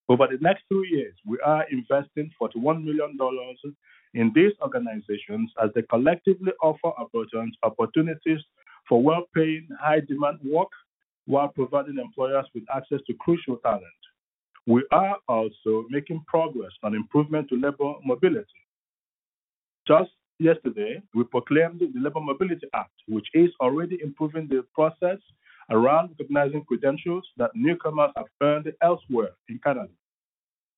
Over 0.08 0.26
the 0.30 0.38
next 0.40 0.64
two 0.70 0.84
years, 0.86 1.14
we 1.26 1.38
are 1.44 1.64
investing 1.70 2.30
$41 2.40 2.84
million 2.84 3.16
in 4.14 4.32
these 4.34 4.52
organizations 4.60 5.50
as 5.62 5.70
they 5.74 5.82
collectively 5.82 6.52
offer 6.62 6.92
Albertans 6.98 7.52
opportunities 7.62 8.40
for 8.88 9.02
well 9.02 9.24
paying, 9.34 9.68
high 9.80 10.00
demand 10.00 10.38
work 10.44 10.68
while 11.26 11.48
providing 11.48 11.98
employers 11.98 12.46
with 12.54 12.64
access 12.74 13.00
to 13.06 13.14
crucial 13.14 13.56
talent. 13.58 13.84
We 14.66 14.84
are 14.92 15.16
also 15.28 15.86
making 15.88 16.24
progress 16.26 16.72
on 16.82 16.94
improvement 16.94 17.48
to 17.48 17.56
labor 17.56 17.94
mobility. 18.04 18.46
Just 19.86 20.10
yesterday, 20.38 21.02
we 21.14 21.24
proclaimed 21.24 21.80
the 21.80 21.90
Labour 21.98 22.20
Mobility 22.20 22.66
Act, 22.74 22.92
which 23.08 23.26
is 23.34 23.50
already 23.60 23.98
improving 24.02 24.46
the 24.48 24.64
process 24.74 25.18
around 25.70 26.10
recognizing 26.10 26.64
credentials 26.64 27.24
that 27.36 27.50
newcomers 27.54 28.10
have 28.16 28.26
earned 28.40 28.72
elsewhere 28.82 29.30
in 29.48 29.58
Canada. 29.62 29.90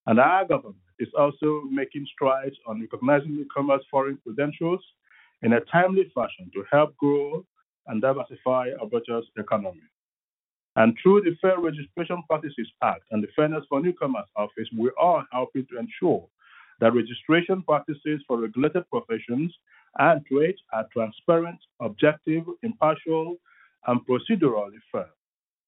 And 0.06 0.20
our 0.20 0.44
government 0.46 0.76
is 0.98 1.08
also 1.18 1.62
making 1.70 2.06
strides 2.12 2.56
on 2.66 2.80
recognizing 2.80 3.36
newcomers' 3.36 3.84
foreign 3.90 4.18
credentials 4.22 4.80
in 5.42 5.54
a 5.54 5.60
timely 5.60 6.10
fashion 6.14 6.50
to 6.54 6.64
help 6.70 6.96
grow 6.96 7.44
and 7.86 8.00
diversify 8.00 8.70
Alberta's 8.80 9.26
economy. 9.36 9.82
And 10.76 10.96
through 11.00 11.22
the 11.22 11.36
Fair 11.40 11.60
Registration 11.60 12.22
Practices 12.28 12.68
Act 12.82 13.02
and 13.10 13.22
the 13.22 13.28
Fairness 13.36 13.64
for 13.68 13.80
Newcomers 13.80 14.26
Office, 14.36 14.68
we 14.76 14.90
are 14.98 15.24
helping 15.30 15.66
to 15.66 15.78
ensure 15.78 16.26
that 16.80 16.94
registration 16.94 17.62
practices 17.62 18.20
for 18.26 18.40
regulated 18.40 18.88
professions 18.90 19.54
and 19.98 20.24
trades 20.26 20.58
are 20.72 20.86
transparent, 20.92 21.58
objective, 21.80 22.44
impartial, 22.62 23.36
and 23.86 24.00
procedurally 24.06 24.80
fair. 24.90 25.10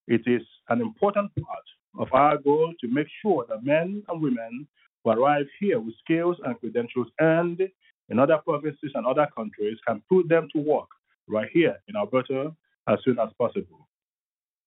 It 0.09 0.23
is 0.27 0.43
an 0.69 0.81
important 0.81 1.31
part 1.37 1.65
of 1.99 2.09
our 2.13 2.39
goal 2.39 2.73
to 2.81 2.89
make 2.89 3.07
sure 3.23 3.45
that 3.49 3.65
men 3.65 4.03
and 4.09 4.23
women 4.23 4.67
who 5.07 5.13
arrive 5.13 5.47
here 5.61 5.79
with 5.79 5.95
skills 6.05 6.37
and 6.45 6.59
credentials 6.59 7.07
earned 7.21 7.61
in 8.09 8.19
other 8.19 8.39
provinces 8.45 8.91
and 8.95 9.07
other 9.07 9.27
countries 9.37 9.79
can 9.87 10.03
put 10.11 10.29
them 10.29 10.49
to 10.53 10.61
work 10.61 10.89
right 11.29 11.49
here 11.53 11.77
in 11.89 11.97
Alberta 11.97 12.55
as 12.89 12.99
soon 13.05 13.19
as 13.19 13.29
possible. 13.39 13.89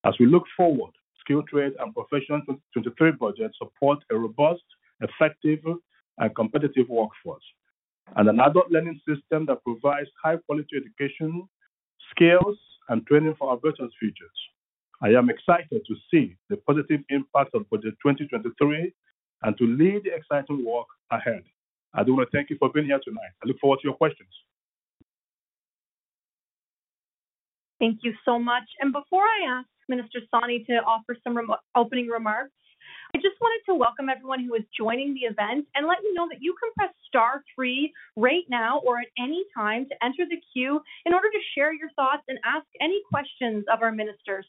As 0.04 0.14
we 0.18 0.26
look 0.26 0.44
forward, 0.56 0.92
Skilled 1.20 1.48
Trade 1.48 1.72
and 1.78 1.94
Profession 1.94 2.42
2023 2.46 3.12
budget 3.12 3.52
support 3.58 3.98
a 4.10 4.16
robust, 4.16 4.62
effective, 5.00 5.60
and 6.18 6.34
competitive 6.34 6.88
workforce, 6.88 7.44
and 8.16 8.28
an 8.28 8.40
adult 8.40 8.70
learning 8.70 9.00
system 9.06 9.46
that 9.46 9.62
provides 9.64 10.08
high-quality 10.22 10.76
education, 10.76 11.46
skills, 12.10 12.56
and 12.88 13.06
training 13.06 13.34
for 13.38 13.50
Alberta's 13.50 13.92
futures. 13.98 14.38
I 15.02 15.08
am 15.10 15.30
excited 15.30 15.82
to 15.86 15.94
see 16.10 16.36
the 16.48 16.56
positive 16.58 17.00
impact 17.08 17.54
of 17.54 17.68
Budget 17.70 17.94
2023 18.04 18.92
and 19.42 19.56
to 19.58 19.64
lead 19.64 20.04
the 20.04 20.14
exciting 20.14 20.64
work 20.64 20.86
ahead. 21.10 21.42
I 21.94 22.04
do 22.04 22.14
want 22.14 22.30
to 22.30 22.36
thank 22.36 22.50
you 22.50 22.56
for 22.58 22.70
being 22.70 22.86
here 22.86 23.00
tonight. 23.02 23.32
I 23.42 23.48
look 23.48 23.58
forward 23.58 23.80
to 23.82 23.88
your 23.88 23.96
questions. 23.96 24.28
Thank 27.80 28.00
you 28.02 28.12
so 28.24 28.38
much. 28.38 28.64
And 28.80 28.92
before 28.92 29.22
I 29.22 29.58
ask 29.58 29.68
Minister 29.88 30.20
Sawhney 30.32 30.66
to 30.66 30.74
offer 30.86 31.16
some 31.24 31.36
rem- 31.36 31.50
opening 31.74 32.08
remarks, 32.08 32.52
I 33.14 33.18
just 33.18 33.40
wanted 33.40 33.64
to 33.66 33.74
welcome 33.74 34.08
everyone 34.08 34.44
who 34.44 34.54
is 34.54 34.62
joining 34.76 35.14
the 35.14 35.26
event 35.26 35.66
and 35.74 35.86
let 35.86 35.98
you 36.04 36.14
know 36.14 36.28
that 36.30 36.38
you 36.40 36.54
can 36.62 36.70
press 36.76 36.94
star 37.08 37.42
three 37.54 37.92
right 38.16 38.44
now 38.48 38.80
or 38.86 39.00
at 39.00 39.08
any 39.18 39.44
time 39.56 39.86
to 39.88 40.04
enter 40.04 40.24
the 40.30 40.40
queue 40.52 40.80
in 41.06 41.12
order 41.12 41.28
to 41.28 41.38
share 41.54 41.72
your 41.72 41.90
thoughts 41.96 42.22
and 42.28 42.38
ask 42.44 42.66
any 42.80 43.00
questions 43.10 43.64
of 43.72 43.82
our 43.82 43.90
ministers. 43.90 44.46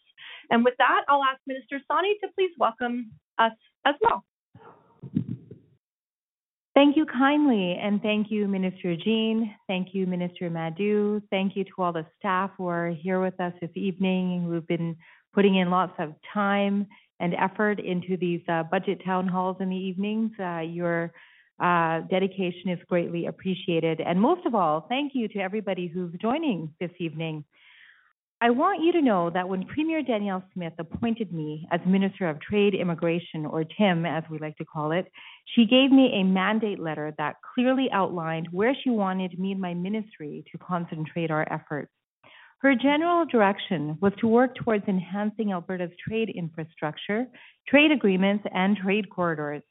And 0.51 0.63
with 0.63 0.75
that, 0.77 1.01
I'll 1.07 1.23
ask 1.23 1.39
Minister 1.47 1.79
Sawhney 1.89 2.19
to 2.21 2.27
please 2.35 2.51
welcome 2.59 3.11
us 3.39 3.53
as 3.85 3.95
well. 4.01 4.23
Thank 6.73 6.95
you 6.95 7.05
kindly, 7.05 7.77
and 7.81 8.01
thank 8.01 8.31
you, 8.31 8.47
Minister 8.47 8.95
Jean. 8.95 9.53
Thank 9.67 9.89
you, 9.93 10.07
Minister 10.07 10.49
Madu. 10.49 11.21
Thank 11.29 11.57
you 11.57 11.65
to 11.65 11.71
all 11.79 11.91
the 11.91 12.05
staff 12.17 12.51
who 12.57 12.67
are 12.67 12.89
here 12.89 13.19
with 13.19 13.37
us 13.41 13.51
this 13.59 13.71
evening, 13.75 14.45
who've 14.45 14.65
been 14.67 14.95
putting 15.33 15.57
in 15.57 15.69
lots 15.69 15.93
of 15.99 16.13
time 16.33 16.87
and 17.19 17.35
effort 17.35 17.81
into 17.81 18.15
these 18.15 18.41
uh, 18.47 18.63
budget 18.63 19.03
town 19.03 19.27
halls 19.27 19.57
in 19.59 19.69
the 19.69 19.75
evenings. 19.75 20.31
Uh, 20.39 20.59
your 20.59 21.11
uh, 21.59 22.01
dedication 22.09 22.69
is 22.69 22.79
greatly 22.87 23.25
appreciated. 23.25 23.99
And 23.99 24.19
most 24.19 24.45
of 24.45 24.55
all, 24.55 24.85
thank 24.87 25.11
you 25.13 25.27
to 25.27 25.39
everybody 25.39 25.87
who's 25.87 26.13
joining 26.21 26.73
this 26.79 26.91
evening. 26.99 27.43
I 28.43 28.49
want 28.49 28.83
you 28.83 28.91
to 28.93 29.03
know 29.03 29.29
that 29.29 29.47
when 29.47 29.67
Premier 29.67 30.01
Danielle 30.01 30.43
Smith 30.55 30.73
appointed 30.79 31.31
me 31.31 31.67
as 31.71 31.79
Minister 31.85 32.27
of 32.27 32.41
Trade, 32.41 32.73
Immigration, 32.73 33.45
or 33.45 33.63
TIM, 33.63 34.03
as 34.03 34.23
we 34.31 34.39
like 34.39 34.57
to 34.57 34.65
call 34.65 34.91
it, 34.91 35.05
she 35.53 35.67
gave 35.67 35.91
me 35.91 36.11
a 36.15 36.23
mandate 36.23 36.79
letter 36.79 37.13
that 37.19 37.35
clearly 37.53 37.87
outlined 37.91 38.47
where 38.51 38.75
she 38.83 38.89
wanted 38.89 39.37
me 39.37 39.51
and 39.51 39.61
my 39.61 39.75
ministry 39.75 40.43
to 40.51 40.57
concentrate 40.57 41.29
our 41.29 41.45
efforts. 41.53 41.91
Her 42.61 42.73
general 42.73 43.27
direction 43.27 43.99
was 44.01 44.13
to 44.21 44.27
work 44.27 44.55
towards 44.55 44.87
enhancing 44.87 45.51
Alberta's 45.51 45.91
trade 46.03 46.29
infrastructure, 46.35 47.27
trade 47.67 47.91
agreements, 47.91 48.43
and 48.55 48.75
trade 48.75 49.07
corridors. 49.11 49.61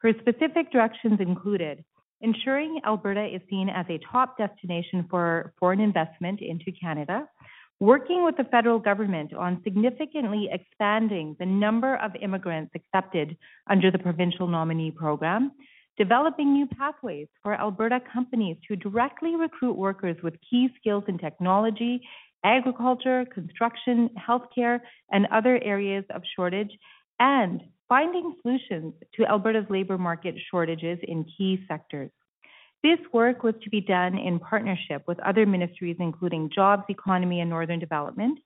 Her 0.00 0.12
specific 0.20 0.70
directions 0.70 1.18
included 1.18 1.82
ensuring 2.20 2.80
Alberta 2.84 3.24
is 3.24 3.40
seen 3.48 3.68
as 3.68 3.86
a 3.88 4.00
top 4.10 4.36
destination 4.36 5.06
for 5.08 5.54
foreign 5.58 5.80
investment 5.80 6.40
into 6.40 6.72
Canada, 6.72 7.28
working 7.80 8.24
with 8.24 8.36
the 8.36 8.44
federal 8.44 8.78
government 8.78 9.32
on 9.32 9.60
significantly 9.62 10.48
expanding 10.50 11.36
the 11.38 11.46
number 11.46 11.96
of 11.96 12.12
immigrants 12.20 12.72
accepted 12.74 13.36
under 13.70 13.90
the 13.90 13.98
provincial 13.98 14.48
nominee 14.48 14.90
program, 14.90 15.52
developing 15.96 16.52
new 16.52 16.66
pathways 16.66 17.28
for 17.42 17.54
Alberta 17.54 18.00
companies 18.12 18.56
to 18.66 18.76
directly 18.76 19.36
recruit 19.36 19.76
workers 19.76 20.16
with 20.22 20.34
key 20.48 20.68
skills 20.80 21.04
in 21.06 21.18
technology, 21.18 22.00
agriculture, 22.44 23.24
construction, 23.32 24.10
healthcare, 24.28 24.80
and 25.10 25.26
other 25.32 25.60
areas 25.62 26.04
of 26.14 26.22
shortage, 26.36 26.70
and 27.20 27.62
finding 27.88 28.34
solutions 28.42 28.94
to 29.14 29.26
Alberta's 29.26 29.66
labor 29.70 29.98
market 29.98 30.34
shortages 30.50 30.98
in 31.02 31.24
key 31.36 31.64
sectors. 31.68 32.10
This 32.82 32.98
work 33.12 33.42
was 33.42 33.54
to 33.64 33.70
be 33.70 33.80
done 33.80 34.16
in 34.16 34.38
partnership 34.38 35.02
with 35.08 35.18
other 35.20 35.46
ministries, 35.46 35.96
including 35.98 36.50
Jobs, 36.54 36.84
Economy 36.88 37.40
and 37.40 37.50
Northern 37.50 37.80
Development, 37.80 38.38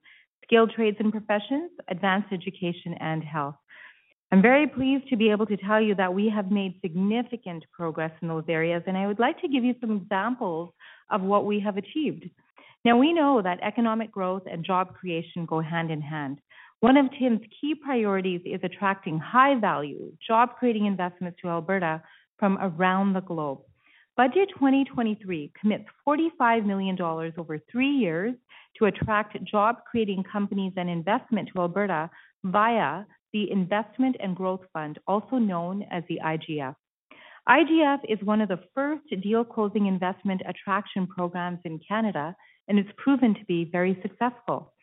Skilled 0.45 0.73
Trades 0.75 0.97
and 1.01 1.13
Professions, 1.13 1.71
Advanced 1.89 2.33
Education, 2.33 2.95
and 2.99 3.23
Health. 3.23 3.57
I'm 4.33 4.41
very 4.41 4.67
pleased 4.67 5.09
to 5.09 5.17
be 5.17 5.31
able 5.31 5.45
to 5.45 5.59
tell 5.59 5.83
you 5.83 5.95
that 5.97 6.15
we 6.15 6.31
have 6.35 6.51
made 6.51 6.81
significant 6.81 7.65
progress 7.73 8.13
in 8.23 8.29
those 8.29 8.45
areas, 8.49 8.83
and 8.87 8.97
I 8.97 9.07
would 9.07 9.19
like 9.19 9.39
to 9.43 9.49
give 9.49 9.65
you 9.65 9.75
some 9.83 9.99
examples 9.99 10.73
of 11.11 11.21
what 11.21 11.45
we 11.45 11.61
have 11.61 11.77
achieved. 11.77 12.31
Now, 12.87 12.97
we 12.97 13.13
know 13.13 13.43
that 13.43 13.61
economic 13.63 14.11
growth 14.11 14.45
and 14.51 14.65
job 14.65 14.95
creation 14.95 15.45
go 15.45 15.61
hand 15.61 15.91
in 15.91 16.01
hand. 16.01 16.41
One 16.81 16.97
of 16.97 17.11
Tim's 17.19 17.43
key 17.61 17.75
priorities 17.75 18.41
is 18.47 18.61
attracting 18.65 19.19
high 19.19 19.61
value, 19.61 20.11
job 20.27 20.57
creating 20.59 20.87
investments 20.87 21.39
to 21.43 21.49
Alberta 21.49 22.03
from 22.39 22.57
around 22.61 23.13
the 23.13 23.21
globe. 23.21 23.61
Budget 24.15 24.51
2023 24.51 25.53
commits 25.59 25.87
$45 26.07 26.67
million 26.67 27.01
over 27.01 27.59
three 27.71 27.91
years 27.91 28.35
to 28.79 28.85
attract 28.85 29.43
job 29.45 29.77
creating 29.91 30.23
companies 30.31 30.75
and 30.77 30.91
investment 30.91 31.49
to 31.55 31.63
Alberta 31.63 32.11
via 32.45 33.05
the 33.33 33.51
Investment 33.51 34.17
and 34.21 34.37
Growth 34.37 34.61
Fund, 34.75 34.99
also 35.07 35.37
known 35.37 35.87
as 35.91 36.03
the 36.11 36.21
IGF. 36.23 36.75
IGF 37.49 38.01
is 38.07 38.19
one 38.23 38.43
of 38.43 38.51
the 38.51 38.61
first 38.75 39.03
deal 39.23 39.45
closing 39.45 39.87
investment 39.87 40.43
attraction 40.47 41.07
programs 41.07 41.61
in 41.65 41.81
Canada 41.89 42.37
and 42.69 42.79
it's 42.79 42.91
proven 42.99 43.33
to 43.33 43.45
be 43.47 43.65
very 43.65 43.99
successful. 44.03 44.75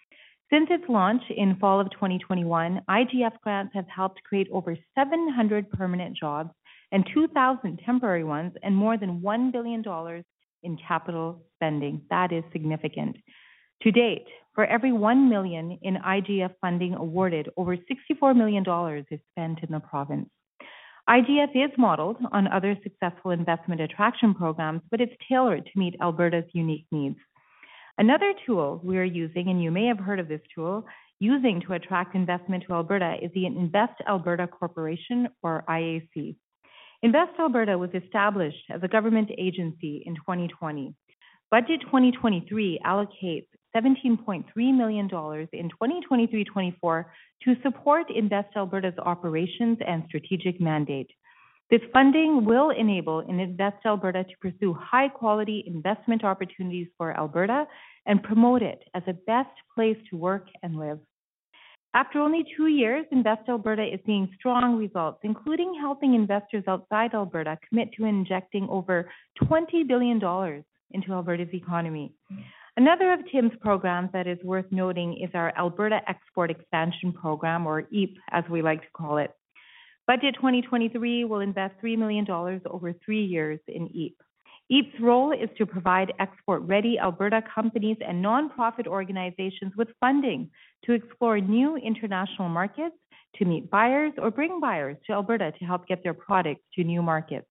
Since 0.51 0.69
its 0.71 0.83
launch 0.89 1.21
in 1.29 1.55
fall 1.57 1.79
of 1.79 1.91
2021, 1.91 2.81
IGF 2.89 3.39
grants 3.43 3.75
have 3.75 3.87
helped 3.87 4.23
create 4.23 4.47
over 4.51 4.75
700 4.95 5.69
permanent 5.69 6.17
jobs 6.17 6.49
and 6.91 7.07
2,000 7.13 7.79
temporary 7.85 8.23
ones 8.23 8.53
and 8.63 8.75
more 8.75 8.97
than 8.97 9.21
$1 9.21 9.51
billion 9.51 9.83
in 10.63 10.77
capital 10.87 11.43
spending. 11.55 12.01
That 12.09 12.31
is 12.31 12.43
significant. 12.51 13.17
To 13.83 13.91
date, 13.91 14.25
for 14.53 14.65
every 14.65 14.91
1 14.91 15.29
million 15.29 15.77
in 15.81 15.95
IGF 15.95 16.53
funding 16.59 16.95
awarded, 16.95 17.49
over 17.55 17.77
$64 17.77 18.35
million 18.35 18.63
is 19.09 19.19
spent 19.31 19.59
in 19.63 19.71
the 19.71 19.79
province. 19.79 20.29
IGF 21.09 21.55
is 21.55 21.71
modeled 21.77 22.17
on 22.31 22.47
other 22.47 22.77
successful 22.83 23.31
investment 23.31 23.81
attraction 23.81 24.33
programs, 24.35 24.81
but 24.91 25.01
it's 25.01 25.13
tailored 25.27 25.65
to 25.65 25.79
meet 25.79 25.95
Alberta's 26.01 26.43
unique 26.53 26.85
needs. 26.91 27.15
Another 27.97 28.33
tool 28.45 28.79
we 28.83 28.97
are 28.97 29.03
using, 29.03 29.49
and 29.49 29.61
you 29.61 29.71
may 29.71 29.85
have 29.85 29.97
heard 29.97 30.19
of 30.19 30.27
this 30.27 30.41
tool, 30.53 30.85
using 31.19 31.61
to 31.61 31.73
attract 31.73 32.15
investment 32.15 32.63
to 32.67 32.73
Alberta 32.73 33.17
is 33.21 33.31
the 33.33 33.45
Invest 33.45 33.93
Alberta 34.07 34.47
Corporation, 34.47 35.29
or 35.41 35.63
IAC. 35.67 36.35
Invest 37.01 37.31
Alberta 37.39 37.77
was 37.77 37.91
established 37.93 38.65
as 38.69 38.83
a 38.83 38.87
government 38.89 39.29
agency 39.37 40.03
in 40.05 40.15
2020. 40.15 40.93
Budget 41.49 41.79
2023 41.85 42.81
allocates 42.85 43.47
$17.3 43.73 44.43
million 44.75 45.05
in 45.53 45.69
2023-24 45.81 47.05
to 47.43 47.55
support 47.63 48.11
Invest 48.13 48.49
Alberta's 48.57 48.97
operations 48.99 49.77
and 49.87 50.03
strategic 50.07 50.59
mandate. 50.59 51.09
This 51.71 51.79
funding 51.93 52.43
will 52.43 52.71
enable 52.71 53.19
Invest 53.19 53.77
Alberta 53.85 54.25
to 54.25 54.37
pursue 54.41 54.73
high 54.73 55.07
quality 55.07 55.63
investment 55.67 56.25
opportunities 56.25 56.87
for 56.97 57.17
Alberta 57.17 57.65
and 58.07 58.21
promote 58.21 58.61
it 58.61 58.83
as 58.93 59.03
a 59.07 59.13
best 59.13 59.55
place 59.73 59.97
to 60.09 60.17
work 60.17 60.47
and 60.63 60.77
live. 60.77 60.99
After 61.95 62.19
only 62.19 62.45
two 62.55 62.67
years, 62.67 63.05
Invest 63.11 63.49
Alberta 63.49 63.83
is 63.83 63.99
seeing 64.05 64.29
strong 64.37 64.77
results, 64.77 65.19
including 65.23 65.73
helping 65.79 66.13
investors 66.13 66.63
outside 66.67 67.15
Alberta 67.15 67.57
commit 67.67 67.89
to 67.97 68.05
injecting 68.05 68.67
over 68.69 69.09
$20 69.43 69.87
billion 69.87 70.17
into 70.91 71.11
Alberta's 71.11 71.53
economy. 71.53 72.13
Another 72.77 73.11
of 73.11 73.19
Tim's 73.31 73.51
programs 73.59 74.09
that 74.13 74.27
is 74.27 74.37
worth 74.43 74.67
noting 74.71 75.19
is 75.21 75.31
our 75.33 75.51
Alberta 75.57 75.99
Export 76.07 76.51
Expansion 76.51 77.11
Program, 77.11 77.65
or 77.65 77.87
EAP 77.91 78.17
as 78.31 78.43
we 78.51 78.61
like 78.61 78.81
to 78.81 78.87
call 78.95 79.17
it. 79.17 79.31
Budget 80.05 80.35
2023 80.35 81.25
will 81.25 81.39
invest 81.39 81.73
$3 81.83 81.97
million 81.97 82.25
over 82.29 82.93
three 83.03 83.25
years 83.25 83.59
in 83.67 83.87
EAP. 83.87 84.15
EAP's 84.71 84.99
role 85.01 85.31
is 85.31 85.49
to 85.57 85.65
provide 85.65 86.13
export-ready 86.19 86.99
Alberta 86.99 87.41
companies 87.53 87.97
and 88.07 88.23
nonprofit 88.23 88.85
organizations 88.85 89.73
with 89.75 89.87
funding 89.99 90.49
to 90.85 90.93
explore 90.93 91.39
new 91.39 91.75
international 91.77 92.49
markets, 92.49 92.95
to 93.35 93.45
meet 93.45 93.69
buyers 93.69 94.13
or 94.17 94.29
bring 94.31 94.59
buyers 94.59 94.97
to 95.05 95.13
Alberta 95.13 95.51
to 95.57 95.65
help 95.65 95.87
get 95.87 96.03
their 96.03 96.13
products 96.13 96.61
to 96.75 96.83
new 96.83 97.01
markets. 97.01 97.47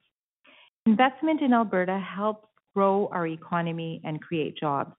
Investment 0.87 1.41
in 1.43 1.53
Alberta 1.53 1.99
helps 1.99 2.49
grow 2.75 3.09
our 3.13 3.27
economy 3.27 4.01
and 4.05 4.23
create 4.23 4.57
jobs, 4.57 4.95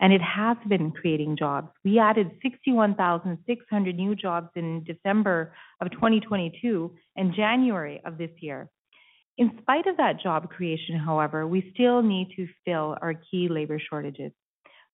and 0.00 0.12
it 0.12 0.20
has 0.22 0.56
been 0.68 0.90
creating 0.90 1.36
jobs. 1.36 1.68
We 1.84 1.98
added 1.98 2.30
61,600 2.42 3.96
new 3.96 4.14
jobs 4.14 4.50
in 4.56 4.84
December 4.84 5.54
of 5.80 5.90
2022 5.90 6.94
and 7.16 7.34
January 7.34 8.00
of 8.04 8.18
this 8.18 8.30
year. 8.40 8.68
In 9.38 9.52
spite 9.60 9.86
of 9.86 9.98
that 9.98 10.20
job 10.20 10.48
creation, 10.48 10.96
however, 10.96 11.46
we 11.46 11.70
still 11.74 12.02
need 12.02 12.28
to 12.36 12.48
fill 12.64 12.96
our 13.02 13.14
key 13.30 13.48
labor 13.50 13.78
shortages. 13.78 14.32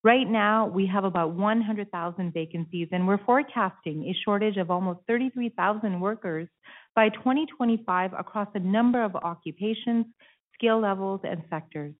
Right 0.04 0.28
now, 0.28 0.66
we 0.66 0.84
have 0.88 1.04
about 1.04 1.34
100,000 1.34 2.34
vacancies, 2.34 2.88
and 2.90 3.06
we're 3.06 3.24
forecasting 3.24 4.02
a 4.04 4.14
shortage 4.24 4.56
of 4.56 4.68
almost 4.68 4.98
33,000 5.06 6.00
workers 6.00 6.48
by 6.96 7.08
2025 7.10 8.12
across 8.18 8.48
a 8.54 8.58
number 8.58 9.04
of 9.04 9.14
occupations, 9.14 10.06
skill 10.54 10.80
levels, 10.80 11.20
and 11.22 11.42
sectors. 11.48 11.94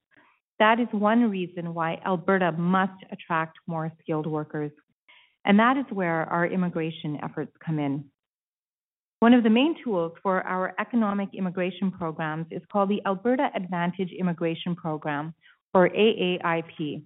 That 0.58 0.80
is 0.80 0.88
one 0.90 1.30
reason 1.30 1.74
why 1.74 2.00
Alberta 2.04 2.50
must 2.50 3.04
attract 3.12 3.58
more 3.68 3.92
skilled 4.00 4.26
workers, 4.26 4.72
and 5.44 5.60
that 5.60 5.76
is 5.76 5.86
where 5.90 6.24
our 6.24 6.46
immigration 6.46 7.20
efforts 7.22 7.52
come 7.64 7.78
in. 7.78 8.04
One 9.22 9.34
of 9.34 9.44
the 9.44 9.50
main 9.50 9.76
tools 9.84 10.10
for 10.20 10.42
our 10.48 10.74
economic 10.80 11.28
immigration 11.32 11.92
programs 11.92 12.48
is 12.50 12.60
called 12.72 12.88
the 12.88 13.00
Alberta 13.06 13.50
Advantage 13.54 14.10
Immigration 14.10 14.74
Program, 14.74 15.32
or 15.72 15.88
AAIP. 15.90 17.04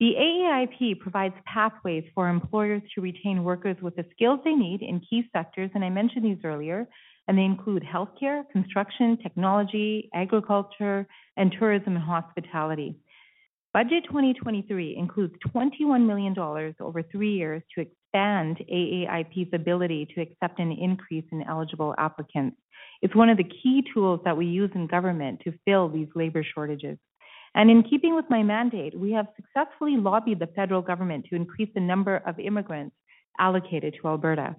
The 0.00 0.14
AAIP 0.18 0.98
provides 0.98 1.34
pathways 1.44 2.04
for 2.14 2.30
employers 2.30 2.80
to 2.94 3.02
retain 3.02 3.44
workers 3.44 3.76
with 3.82 3.94
the 3.96 4.06
skills 4.14 4.40
they 4.46 4.54
need 4.54 4.80
in 4.80 4.98
key 5.00 5.28
sectors, 5.30 5.70
and 5.74 5.84
I 5.84 5.90
mentioned 5.90 6.24
these 6.24 6.42
earlier, 6.42 6.88
and 7.28 7.36
they 7.36 7.44
include 7.44 7.82
healthcare, 7.84 8.48
construction, 8.50 9.18
technology, 9.22 10.08
agriculture, 10.14 11.06
and 11.36 11.54
tourism 11.58 11.96
and 11.96 12.02
hospitality. 12.02 12.96
Budget 13.74 14.04
2023 14.04 14.96
includes 14.96 15.34
21 15.52 16.06
million 16.06 16.32
dollars 16.32 16.74
over 16.80 17.02
three 17.02 17.34
years 17.34 17.62
to 17.74 17.82
expand 18.16 18.58
AAIP's 18.72 19.52
ability 19.52 20.08
to 20.14 20.22
accept 20.22 20.58
an 20.58 20.72
increase 20.72 21.24
in 21.32 21.42
eligible 21.42 21.94
applicants. 21.98 22.56
It's 23.02 23.14
one 23.14 23.28
of 23.28 23.36
the 23.36 23.44
key 23.44 23.84
tools 23.92 24.20
that 24.24 24.36
we 24.36 24.46
use 24.46 24.70
in 24.74 24.86
government 24.86 25.40
to 25.44 25.52
fill 25.66 25.88
these 25.88 26.08
labor 26.14 26.42
shortages. 26.42 26.98
And 27.54 27.70
in 27.70 27.82
keeping 27.82 28.14
with 28.14 28.24
my 28.30 28.42
mandate, 28.42 28.98
we 28.98 29.12
have 29.12 29.26
successfully 29.36 29.96
lobbied 29.96 30.38
the 30.38 30.46
federal 30.48 30.82
government 30.82 31.26
to 31.28 31.36
increase 31.36 31.68
the 31.74 31.80
number 31.80 32.22
of 32.26 32.38
immigrants 32.38 32.96
allocated 33.38 33.96
to 34.00 34.08
Alberta. 34.08 34.56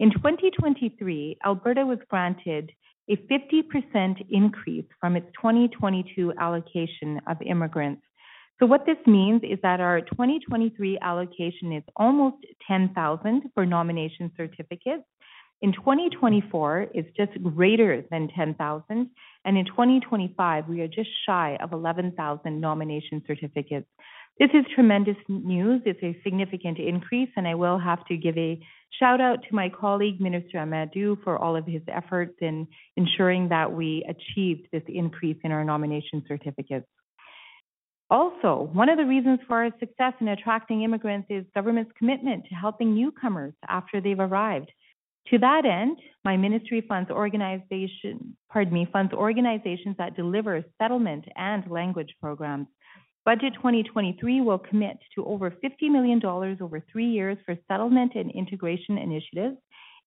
In 0.00 0.10
2023, 0.10 1.38
Alberta 1.44 1.86
was 1.86 1.98
granted 2.10 2.72
a 3.08 3.16
50% 3.16 4.26
increase 4.30 4.84
from 5.00 5.14
its 5.14 5.26
2022 5.40 6.32
allocation 6.40 7.20
of 7.28 7.40
immigrants. 7.42 8.02
So 8.58 8.64
what 8.64 8.86
this 8.86 8.96
means 9.06 9.42
is 9.42 9.58
that 9.62 9.80
our 9.80 10.00
2023 10.00 10.98
allocation 11.02 11.72
is 11.72 11.82
almost 11.94 12.36
10,000 12.66 13.42
for 13.52 13.66
nomination 13.66 14.32
certificates. 14.34 15.04
In 15.62 15.72
2024, 15.72 16.86
it's 16.94 17.08
just 17.16 17.32
greater 17.42 18.02
than 18.10 18.28
10,000, 18.28 19.10
and 19.44 19.58
in 19.58 19.64
2025, 19.64 20.68
we 20.68 20.80
are 20.80 20.88
just 20.88 21.08
shy 21.26 21.56
of 21.62 21.72
11,000 21.72 22.60
nomination 22.60 23.22
certificates. 23.26 23.86
This 24.38 24.50
is 24.52 24.66
tremendous 24.74 25.16
news. 25.28 25.80
It's 25.86 26.02
a 26.02 26.18
significant 26.22 26.78
increase, 26.78 27.30
and 27.36 27.48
I 27.48 27.54
will 27.54 27.78
have 27.78 28.04
to 28.06 28.18
give 28.18 28.36
a 28.36 28.60
shout-out 28.98 29.44
to 29.48 29.54
my 29.54 29.70
colleague, 29.70 30.20
Minister 30.20 30.64
Madu, 30.66 31.16
for 31.24 31.38
all 31.38 31.56
of 31.56 31.66
his 31.66 31.82
efforts 31.88 32.34
in 32.40 32.66
ensuring 32.96 33.48
that 33.48 33.72
we 33.72 34.04
achieved 34.08 34.68
this 34.72 34.82
increase 34.88 35.38
in 35.42 35.52
our 35.52 35.64
nomination 35.64 36.22
certificates. 36.28 36.86
Also, 38.08 38.70
one 38.72 38.88
of 38.88 38.98
the 38.98 39.04
reasons 39.04 39.40
for 39.48 39.64
our 39.64 39.70
success 39.80 40.12
in 40.20 40.28
attracting 40.28 40.82
immigrants 40.82 41.26
is 41.28 41.44
government's 41.54 41.90
commitment 41.98 42.44
to 42.44 42.54
helping 42.54 42.94
newcomers 42.94 43.52
after 43.68 44.00
they've 44.00 44.20
arrived. 44.20 44.70
To 45.30 45.38
that 45.38 45.64
end, 45.66 45.98
my 46.24 46.36
ministry 46.36 46.84
funds 46.88 47.10
organizations 47.10 48.36
that 49.98 50.14
deliver 50.14 50.64
settlement 50.80 51.24
and 51.34 51.68
language 51.68 52.14
programs. 52.20 52.68
Budget 53.24 53.54
2023 53.54 54.40
will 54.40 54.58
commit 54.58 54.98
to 55.16 55.24
over 55.24 55.50
50 55.50 55.88
million 55.88 56.20
dollars 56.20 56.58
over 56.60 56.80
three 56.92 57.08
years 57.08 57.36
for 57.44 57.56
settlement 57.66 58.12
and 58.14 58.30
integration 58.30 58.98
initiatives, 58.98 59.56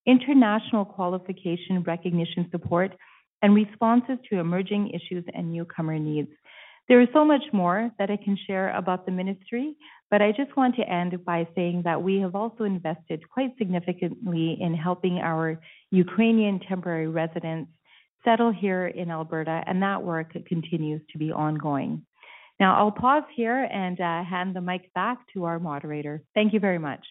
international 0.06 0.86
qualification 0.86 1.84
recognition 1.86 2.48
support, 2.50 2.96
and 3.42 3.54
responses 3.54 4.18
to 4.30 4.40
emerging 4.40 4.92
issues 4.92 5.26
and 5.34 5.52
newcomer 5.52 6.00
needs. 6.00 6.30
There 6.90 7.02
is 7.02 7.08
so 7.14 7.24
much 7.24 7.44
more 7.54 7.92
that 8.00 8.10
I 8.10 8.18
can 8.18 8.36
share 8.48 8.76
about 8.76 9.06
the 9.06 9.12
ministry, 9.12 9.76
but 10.10 10.24
I 10.24 10.32
just 10.32 10.58
want 10.58 10.76
to 10.78 10.90
end 10.90 11.24
by 11.24 11.48
saying 11.54 11.84
that 11.86 12.02
we 12.02 12.20
have 12.20 12.34
also 12.34 12.64
invested 12.64 13.30
quite 13.30 13.56
significantly 13.60 14.58
in 14.60 14.74
helping 14.74 15.20
our 15.20 15.62
Ukrainian 15.92 16.60
temporary 16.68 17.08
residents 17.08 17.72
settle 18.26 18.52
here 18.52 18.88
in 18.88 19.12
Alberta, 19.12 19.64
and 19.68 19.84
that 19.84 20.02
work 20.02 20.34
continues 20.48 21.02
to 21.12 21.20
be 21.20 21.32
ongoing. 21.32 22.04
Now, 22.60 22.76
I'll 22.76 22.92
pause 22.92 23.24
here 23.36 23.70
and 23.72 24.02
uh, 24.02 24.24
hand 24.24 24.56
the 24.56 24.62
mic 24.62 24.92
back 24.94 25.20
to 25.34 25.46
our 25.46 25.60
moderator. 25.60 26.24
Thank 26.34 26.54
you 26.54 26.60
very 26.60 26.80
much. 26.80 27.06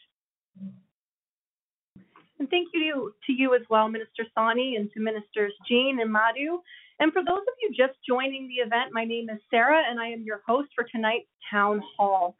And 2.40 2.50
thank 2.50 2.68
you 2.74 3.12
to 3.26 3.32
you 3.32 3.54
as 3.54 3.62
well, 3.70 3.88
Minister 3.88 4.24
Sawhney, 4.36 4.76
and 4.76 4.90
to 4.92 5.00
Ministers 5.00 5.52
Jean 5.68 5.98
and 6.00 6.12
Madu. 6.12 6.62
And 7.00 7.12
for 7.12 7.22
those 7.22 7.38
of 7.38 7.54
you 7.62 7.70
just 7.70 7.98
joining 8.06 8.48
the 8.48 8.56
event, 8.56 8.92
my 8.92 9.04
name 9.04 9.30
is 9.30 9.38
Sarah, 9.50 9.82
and 9.88 10.00
I 10.00 10.08
am 10.08 10.22
your 10.22 10.40
host 10.46 10.68
for 10.74 10.84
tonight's 10.84 11.28
town 11.50 11.80
hall. 11.96 12.34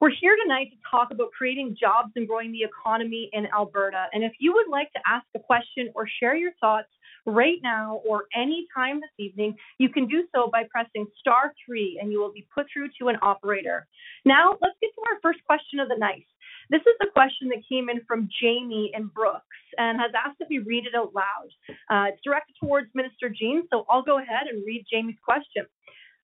We're 0.00 0.10
here 0.20 0.36
tonight 0.42 0.68
to 0.70 0.76
talk 0.90 1.10
about 1.10 1.30
creating 1.36 1.76
jobs 1.80 2.12
and 2.16 2.28
growing 2.28 2.52
the 2.52 2.62
economy 2.62 3.30
in 3.32 3.46
Alberta. 3.46 4.06
And 4.12 4.22
if 4.22 4.32
you 4.38 4.52
would 4.52 4.68
like 4.70 4.92
to 4.92 5.00
ask 5.08 5.26
a 5.34 5.40
question 5.40 5.90
or 5.94 6.06
share 6.20 6.36
your 6.36 6.52
thoughts 6.60 6.88
right 7.24 7.58
now 7.62 8.00
or 8.08 8.26
any 8.36 8.66
time 8.74 9.00
this 9.00 9.10
evening, 9.18 9.56
you 9.78 9.88
can 9.88 10.06
do 10.06 10.24
so 10.34 10.48
by 10.52 10.64
pressing 10.70 11.06
star 11.18 11.52
three, 11.64 11.98
and 12.00 12.12
you 12.12 12.20
will 12.20 12.32
be 12.32 12.46
put 12.54 12.66
through 12.72 12.88
to 13.00 13.08
an 13.08 13.16
operator. 13.22 13.86
Now, 14.24 14.50
let's 14.62 14.76
get 14.80 14.90
to 14.94 15.02
our 15.10 15.18
first 15.22 15.42
question 15.44 15.80
of 15.80 15.88
the 15.88 15.96
night. 15.96 16.26
This 16.68 16.80
is 16.80 16.96
a 17.00 17.10
question 17.12 17.48
that 17.50 17.62
came 17.68 17.88
in 17.88 18.00
from 18.08 18.28
Jamie 18.40 18.90
in 18.92 19.06
Brooks 19.06 19.44
and 19.78 20.00
has 20.00 20.10
asked 20.16 20.36
if 20.40 20.48
we 20.48 20.58
read 20.58 20.84
it 20.86 20.94
out 20.96 21.14
loud. 21.14 21.50
Uh, 21.90 22.10
it's 22.10 22.20
directed 22.24 22.54
towards 22.60 22.88
Minister 22.94 23.28
Jean, 23.28 23.62
so 23.70 23.86
I'll 23.88 24.02
go 24.02 24.18
ahead 24.18 24.48
and 24.50 24.64
read 24.66 24.84
Jamie's 24.92 25.16
question. 25.24 25.64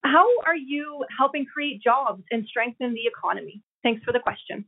How 0.05 0.27
are 0.45 0.57
you 0.57 1.05
helping 1.17 1.47
create 1.47 1.81
jobs 1.81 2.25
and 2.33 2.45
strengthen 2.47 2.93
the 2.93 3.07
economy? 3.07 3.63
Thanks 3.85 4.03
for 4.05 4.13
the 4.13 4.19
question. 4.19 4.65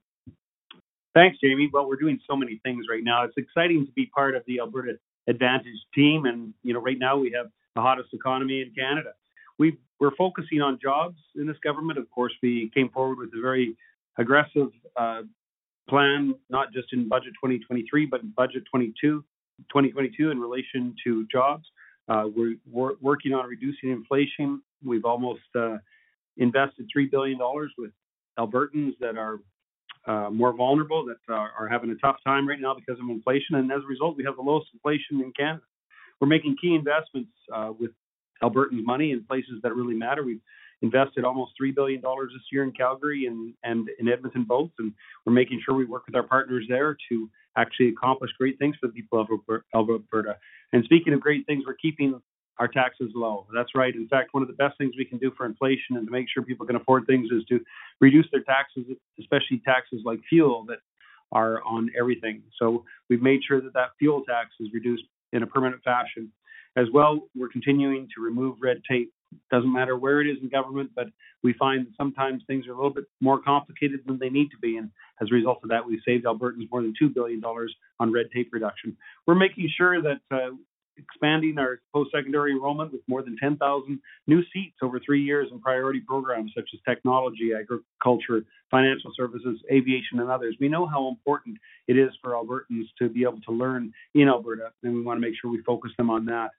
Thanks, 1.12 1.38
Jamie. 1.42 1.70
Well, 1.72 1.88
we're 1.88 1.96
doing 1.96 2.20
so 2.28 2.36
many 2.36 2.60
things 2.64 2.86
right 2.90 3.02
now. 3.02 3.24
It's 3.24 3.36
exciting 3.36 3.86
to 3.86 3.92
be 3.92 4.06
part 4.06 4.36
of 4.36 4.42
the 4.46 4.60
Alberta 4.60 4.94
Advantage 5.28 5.78
team, 5.94 6.26
and, 6.26 6.54
you 6.62 6.72
know, 6.72 6.80
right 6.80 6.98
now 6.98 7.16
we 7.16 7.32
have 7.36 7.46
the 7.74 7.82
hottest 7.82 8.10
economy 8.12 8.60
in 8.60 8.72
Canada. 8.74 9.10
We're 9.58 10.16
focusing 10.18 10.60
on 10.60 10.78
jobs 10.82 11.16
in 11.36 11.46
this 11.46 11.56
government. 11.64 11.98
Of 11.98 12.10
course, 12.10 12.32
we 12.42 12.70
came 12.74 12.90
forward 12.90 13.18
with 13.18 13.30
a 13.36 13.40
very 13.40 13.76
aggressive 14.18 14.68
uh, 14.96 15.22
plan, 15.88 16.34
not 16.50 16.72
just 16.72 16.92
in 16.92 17.08
budget 17.08 17.32
2023, 17.42 18.06
but 18.06 18.22
in 18.22 18.32
budget 18.36 18.64
2022 18.72 20.30
in 20.30 20.40
relation 20.40 20.94
to 21.04 21.26
jobs. 21.30 21.64
Uh, 22.08 22.24
we're 22.34 22.92
working 23.00 23.32
on 23.32 23.46
reducing 23.46 23.90
inflation. 23.90 24.62
We've 24.84 25.04
almost 25.04 25.40
uh, 25.54 25.78
invested 26.36 26.88
3 26.92 27.06
billion 27.06 27.38
dollars 27.38 27.72
with 27.78 27.92
Albertans 28.38 28.92
that 29.00 29.16
are 29.16 29.38
uh, 30.06 30.28
more 30.28 30.52
vulnerable, 30.52 31.06
that 31.06 31.32
are 31.32 31.68
having 31.68 31.90
a 31.90 31.94
tough 31.94 32.16
time 32.26 32.46
right 32.46 32.60
now 32.60 32.74
because 32.74 33.00
of 33.00 33.08
inflation, 33.08 33.56
and 33.56 33.72
as 33.72 33.80
a 33.82 33.86
result, 33.86 34.16
we 34.16 34.24
have 34.24 34.36
the 34.36 34.42
lowest 34.42 34.68
inflation 34.74 35.22
in 35.22 35.32
Canada. 35.32 35.62
We're 36.20 36.28
making 36.28 36.56
key 36.60 36.74
investments 36.74 37.30
with 37.78 37.92
Albertans' 38.42 38.84
money 38.84 39.12
in 39.12 39.24
places 39.24 39.60
that 39.62 39.74
really 39.74 39.94
matter. 39.94 40.22
We've 40.22 40.42
invested 40.84 41.24
almost 41.24 41.52
3 41.56 41.72
billion 41.72 42.00
dollars 42.00 42.30
this 42.34 42.42
year 42.52 42.62
in 42.62 42.72
Calgary 42.72 43.26
and 43.26 43.54
and 43.64 43.88
in 43.98 44.08
Edmonton 44.08 44.44
both, 44.44 44.70
and 44.78 44.92
we're 45.24 45.32
making 45.32 45.60
sure 45.64 45.74
we 45.74 45.86
work 45.86 46.06
with 46.06 46.14
our 46.14 46.22
partners 46.22 46.66
there 46.68 46.96
to 47.08 47.30
actually 47.56 47.88
accomplish 47.88 48.30
great 48.38 48.58
things 48.58 48.76
for 48.80 48.88
the 48.88 48.92
people 48.92 49.20
of 49.20 49.28
Alberta. 49.74 50.36
And 50.72 50.84
speaking 50.84 51.12
of 51.14 51.20
great 51.20 51.46
things, 51.46 51.64
we're 51.66 51.74
keeping 51.74 52.20
our 52.58 52.68
taxes 52.68 53.10
low. 53.14 53.46
That's 53.52 53.74
right. 53.74 53.94
In 53.94 54.08
fact, 54.08 54.32
one 54.32 54.42
of 54.42 54.48
the 54.48 54.54
best 54.54 54.78
things 54.78 54.92
we 54.96 55.04
can 55.04 55.18
do 55.18 55.32
for 55.36 55.46
inflation 55.46 55.96
and 55.96 56.06
to 56.06 56.12
make 56.12 56.26
sure 56.32 56.42
people 56.42 56.66
can 56.66 56.76
afford 56.76 57.06
things 57.06 57.28
is 57.32 57.44
to 57.48 57.60
reduce 58.00 58.26
their 58.30 58.42
taxes, 58.42 58.84
especially 59.18 59.60
taxes 59.64 60.02
like 60.04 60.20
fuel 60.28 60.64
that 60.68 60.78
are 61.32 61.62
on 61.64 61.90
everything. 61.98 62.42
So 62.60 62.84
we've 63.08 63.22
made 63.22 63.40
sure 63.46 63.60
that 63.60 63.74
that 63.74 63.90
fuel 63.98 64.22
tax 64.28 64.50
is 64.60 64.68
reduced 64.72 65.04
in 65.32 65.42
a 65.42 65.46
permanent 65.46 65.82
fashion. 65.82 66.30
As 66.76 66.86
well, 66.92 67.28
we're 67.36 67.48
continuing 67.48 68.08
to 68.16 68.22
remove 68.22 68.56
red 68.60 68.82
tape 68.88 69.12
Doesn't 69.50 69.72
matter 69.72 69.96
where 69.96 70.20
it 70.20 70.26
is 70.26 70.38
in 70.42 70.48
government, 70.48 70.90
but 70.94 71.06
we 71.42 71.52
find 71.54 71.86
that 71.86 71.92
sometimes 71.96 72.42
things 72.46 72.66
are 72.66 72.72
a 72.72 72.76
little 72.76 72.92
bit 72.92 73.04
more 73.20 73.40
complicated 73.40 74.00
than 74.06 74.18
they 74.18 74.30
need 74.30 74.50
to 74.50 74.58
be. 74.58 74.76
And 74.76 74.90
as 75.20 75.28
a 75.30 75.34
result 75.34 75.60
of 75.62 75.70
that, 75.70 75.86
we've 75.86 76.00
saved 76.06 76.24
Albertans 76.24 76.70
more 76.70 76.82
than 76.82 76.94
$2 77.00 77.14
billion 77.14 77.42
on 77.44 78.12
red 78.12 78.26
tape 78.34 78.50
reduction. 78.52 78.96
We're 79.26 79.34
making 79.34 79.70
sure 79.76 80.00
that 80.02 80.20
uh, 80.30 80.56
expanding 80.96 81.58
our 81.58 81.80
post-secondary 81.92 82.52
enrollment 82.52 82.92
with 82.92 83.02
more 83.08 83.22
than 83.22 83.36
10,000 83.40 83.98
new 84.26 84.42
seats 84.52 84.76
over 84.82 85.00
three 85.00 85.22
years 85.22 85.48
in 85.50 85.60
priority 85.60 86.00
programs 86.00 86.52
such 86.54 86.68
as 86.72 86.80
technology, 86.88 87.52
agriculture, 87.58 88.44
financial 88.70 89.10
services, 89.16 89.60
aviation, 89.72 90.20
and 90.20 90.30
others. 90.30 90.56
We 90.60 90.68
know 90.68 90.86
how 90.86 91.08
important 91.08 91.58
it 91.88 91.98
is 91.98 92.10
for 92.22 92.32
Albertans 92.32 92.86
to 92.98 93.08
be 93.08 93.22
able 93.22 93.40
to 93.42 93.52
learn 93.52 93.92
in 94.14 94.28
Alberta, 94.28 94.70
and 94.82 94.94
we 94.94 95.02
want 95.02 95.16
to 95.18 95.20
make 95.20 95.34
sure 95.40 95.50
we 95.50 95.62
focus 95.62 95.92
them 95.96 96.10
on 96.10 96.24
that. 96.26 96.50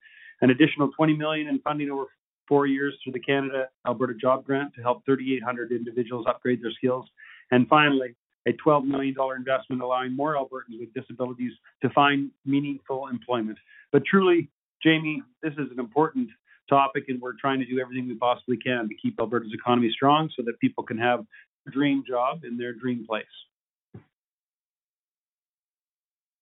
An 0.41 0.49
additional 0.49 0.91
20 0.91 1.15
million 1.15 1.47
in 1.47 1.59
funding 1.59 1.89
over 1.89 2.07
four 2.47 2.67
years 2.67 2.95
through 3.03 3.13
the 3.13 3.19
Canada 3.19 3.69
Alberta 3.87 4.13
Job 4.13 4.45
Grant 4.45 4.73
to 4.75 4.81
help 4.81 5.05
3,800 5.05 5.71
individuals 5.71 6.25
upgrade 6.27 6.63
their 6.63 6.71
skills. 6.71 7.05
And 7.51 7.67
finally, 7.67 8.15
a 8.47 8.53
$12 8.53 8.85
million 8.85 9.15
investment 9.35 9.81
allowing 9.81 10.15
more 10.15 10.35
Albertans 10.35 10.79
with 10.79 10.93
disabilities 10.93 11.51
to 11.81 11.89
find 11.89 12.29
meaningful 12.45 13.07
employment. 13.07 13.57
But 13.91 14.05
truly, 14.05 14.49
Jamie, 14.83 15.21
this 15.41 15.53
is 15.53 15.71
an 15.71 15.79
important 15.79 16.29
topic, 16.69 17.05
and 17.07 17.21
we're 17.21 17.33
trying 17.39 17.59
to 17.59 17.65
do 17.65 17.79
everything 17.79 18.07
we 18.07 18.15
possibly 18.15 18.57
can 18.57 18.87
to 18.87 18.95
keep 18.95 19.19
Alberta's 19.19 19.53
economy 19.53 19.89
strong 19.91 20.29
so 20.35 20.43
that 20.45 20.59
people 20.59 20.83
can 20.83 20.97
have 20.97 21.25
a 21.67 21.71
dream 21.71 22.03
job 22.07 22.43
in 22.43 22.57
their 22.57 22.73
dream 22.73 23.05
place. 23.07 23.25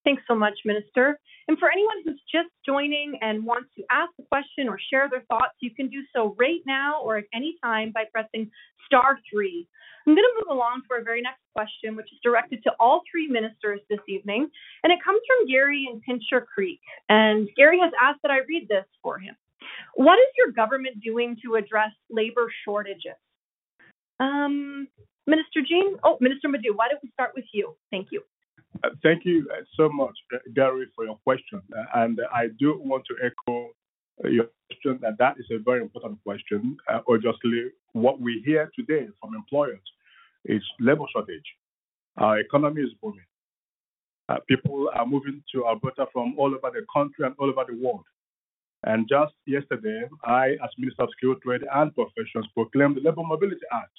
Thanks 0.04 0.24
so 0.28 0.36
much, 0.36 0.54
Minister. 0.66 1.20
And 1.48 1.58
for 1.60 1.70
anyone 1.72 1.98
who's 2.04 2.22
just 2.32 2.50
joining 2.66 3.18
and 3.22 3.46
wants 3.46 3.70
to 3.78 3.84
ask 3.92 4.12
a 4.20 4.24
question 4.24 4.70
or 4.70 4.80
share 4.92 5.10
their 5.10 5.24
thoughts, 5.30 5.56
you 5.60 5.72
can 5.72 5.90
do 5.90 6.02
so 6.16 6.36
right 6.38 6.62
now 6.66 7.02
or 7.02 7.18
at 7.18 7.26
any 7.34 7.56
time 7.64 7.92
by 7.94 8.04
pressing 8.12 8.50
star 8.86 9.20
three. 9.32 9.68
I'm 10.06 10.16
going 10.16 10.24
to 10.24 10.44
move 10.44 10.58
along 10.58 10.82
to 10.88 10.96
our 10.96 11.04
very 11.04 11.22
next 11.22 11.42
question, 11.56 11.96
which 11.96 12.12
is 12.12 12.20
directed 12.22 12.62
to 12.64 12.72
all 12.80 13.02
three 13.10 13.28
ministers 13.28 13.80
this 13.90 14.00
evening. 14.10 14.50
And 14.84 14.92
it 14.92 15.00
comes 15.04 15.22
from 15.28 15.48
Gary 15.48 15.88
in 15.90 16.02
Pincher 16.02 16.46
Creek. 16.54 16.82
And 17.08 17.48
Gary 17.56 17.80
has 17.80 17.92
asked 18.02 18.20
that 18.24 18.32
I 18.32 18.40
read 18.48 18.68
this 18.68 18.86
for 19.02 19.18
him. 19.18 19.36
What 19.96 20.20
is 20.20 20.28
your 20.38 20.52
government 20.52 21.02
doing 21.02 21.38
to 21.46 21.56
address 21.56 21.92
labor 22.10 22.52
shortages? 22.66 23.16
Um, 24.20 24.88
Minister 25.26 25.62
Jean, 25.68 25.96
oh, 26.04 26.18
Minister 26.20 26.50
Madu, 26.50 26.74
why 26.76 26.90
don't 26.90 27.00
we 27.02 27.10
start 27.12 27.32
with 27.34 27.46
you? 27.54 27.76
Thank 27.90 28.08
you. 28.12 28.24
Uh, 28.82 28.90
thank 29.04 29.26
you 29.26 29.48
uh, 29.52 29.62
so 29.76 29.90
much, 29.90 30.16
uh, 30.34 30.38
Gary, 30.56 30.88
for 30.96 31.06
your 31.06 31.18
question. 31.24 31.62
and 31.94 32.20
I 32.34 32.48
do 32.60 32.80
want 32.84 33.04
to 33.06 33.16
echo 33.24 33.70
your 34.24 34.46
question 34.70 35.00
that 35.02 35.18
that 35.20 35.36
is 35.38 35.46
a 35.52 35.60
very 35.64 35.82
important 35.82 36.18
question. 36.24 36.78
obviously, 37.08 37.72
what 37.94 38.20
we 38.20 38.42
hear 38.46 38.72
today 38.76 39.08
from 39.20 39.36
employers 39.36 39.82
is 40.46 40.62
labor 40.80 41.06
shortage. 41.14 41.46
Our 42.18 42.40
economy 42.40 42.82
is 42.82 42.94
booming. 43.02 43.26
Uh, 44.30 44.38
people 44.48 44.90
are 44.94 45.06
moving 45.06 45.44
to 45.54 45.68
Alberta 45.68 46.06
from 46.14 46.36
all 46.38 46.48
over 46.48 46.72
the 46.74 46.86
country 46.94 47.26
and 47.26 47.36
all 47.40 47.50
over 47.50 47.66
the 47.68 47.76
world. 47.76 48.06
And 48.86 49.08
just 49.08 49.34
yesterday, 49.46 50.04
I, 50.24 50.52
as 50.64 50.70
Minister 50.78 51.04
of 51.04 51.10
Skilled 51.18 51.42
Trade 51.42 51.64
and 51.74 51.94
Professions, 51.94 52.48
proclaimed 52.54 52.98
the 52.98 53.02
Labor 53.02 53.24
Mobility 53.24 53.66
Act, 53.72 53.92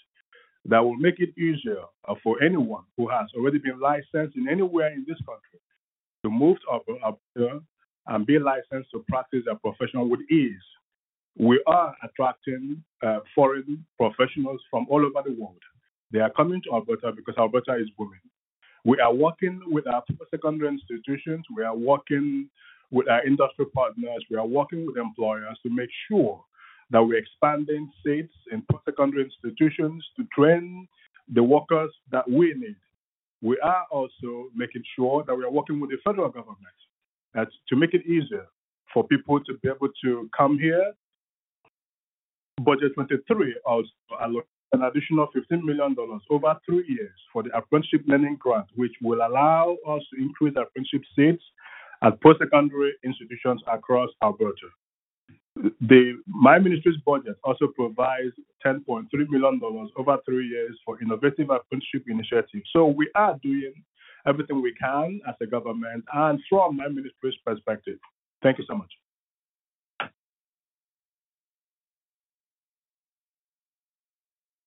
that 0.66 0.83
will 0.83 0.96
make 0.96 1.20
it 1.20 1.37
easier 1.38 1.83
uh, 2.09 2.14
for 2.22 2.42
anyone 2.42 2.85
who 2.96 3.09
has 3.09 3.27
already 3.37 3.59
been 3.59 3.81
licensed 3.81 4.37
in 4.37 4.48
anywhere 4.48 4.92
in 4.92 5.05
this 5.07 5.18
country 5.27 5.61
to 6.24 6.31
move 6.31 6.57
to 6.62 6.96
Alberta 7.05 7.62
and 8.07 8.27
be 8.27 8.38
licensed 8.38 8.90
to 8.92 9.05
practice 9.09 9.42
their 9.44 9.57
profession 9.57 10.09
with 10.09 10.20
ease. 10.31 10.62
We 11.38 11.62
are 11.66 11.94
attracting 12.03 12.83
uh, 13.03 13.20
foreign 13.35 13.85
professionals 13.98 14.61
from 14.70 14.87
all 14.88 15.05
over 15.05 15.29
the 15.29 15.35
world. 15.38 15.62
They 16.12 16.20
are 16.20 16.31
coming 16.31 16.62
to 16.62 16.74
Alberta 16.74 17.12
because 17.14 17.35
Alberta 17.38 17.74
is 17.77 17.88
booming. 17.98 18.20
We 18.85 19.00
are 19.00 19.12
working 19.12 19.61
with 19.66 19.87
our 19.87 20.05
secondary 20.31 20.68
institutions. 20.68 21.44
We 21.55 21.64
are 21.64 21.74
working 21.74 22.48
with 22.90 23.09
our 23.09 23.27
industry 23.27 23.66
partners. 23.74 24.24
We 24.31 24.37
are 24.37 24.46
working 24.46 24.87
with 24.87 24.96
employers 24.96 25.59
to 25.64 25.70
make 25.70 25.88
sure 26.09 26.44
that 26.95 27.03
we're 27.03 27.19
expanding 27.19 27.91
seats 28.07 28.33
in 28.53 28.63
post-secondary 28.71 29.25
institutions 29.25 30.05
to 30.17 30.25
train 30.33 30.87
the 31.35 31.43
workers 31.43 31.91
that 32.13 32.23
we 32.31 32.55
need. 32.55 32.77
We 33.43 33.59
are 33.65 33.85
also 33.91 34.49
making 34.55 34.85
sure 34.95 35.25
that 35.27 35.35
we 35.35 35.43
are 35.43 35.51
working 35.51 35.81
with 35.81 35.91
the 35.91 35.97
federal 36.05 36.29
government 36.29 36.57
to 37.35 37.77
make 37.77 37.95
it 37.95 38.07
easier 38.07 38.47
for 38.93 39.03
people 39.09 39.41
to 39.43 39.55
be 39.61 39.69
able 39.69 39.89
to 40.05 40.31
come 40.39 40.57
here. 40.57 40.93
Budget 42.63 42.93
23 42.95 43.57
also 43.67 43.89
allocated 44.21 44.47
an 44.73 44.85
additional 44.85 45.27
$15 45.37 45.65
million 45.65 45.97
over 46.31 46.57
three 46.65 46.85
years 46.87 47.19
for 47.33 47.43
the 47.43 47.51
apprenticeship 47.57 48.03
learning 48.07 48.37
grant, 48.39 48.67
which 48.77 48.93
will 49.03 49.27
allow 49.27 49.77
us 49.89 50.03
to 50.13 50.23
increase 50.23 50.55
apprenticeship 50.57 51.03
seats 51.17 51.43
at 52.05 52.23
post-secondary 52.23 52.93
institutions 53.05 53.61
across 53.67 54.11
Alberta. 54.23 54.69
The 55.81 56.14
my 56.27 56.59
ministry's 56.59 56.96
budget 57.07 57.37
also 57.44 57.68
provides 57.68 58.33
$10.3 58.64 59.07
million 59.31 59.61
over 59.96 60.18
three 60.24 60.46
years 60.48 60.79
for 60.85 61.00
innovative 61.00 61.50
apprenticeship 61.50 62.05
initiatives. 62.09 62.68
So 62.72 62.87
we 62.87 63.11
are 63.14 63.38
doing 63.42 63.72
everything 64.27 64.62
we 64.62 64.74
can 64.74 65.20
as 65.29 65.35
a 65.40 65.46
government 65.46 66.05
and 66.12 66.40
from 66.48 66.77
my 66.77 66.88
ministry's 66.88 67.35
perspective. 67.44 67.98
Thank 68.42 68.59
you 68.59 68.64
so 68.68 68.77
much. 68.77 68.90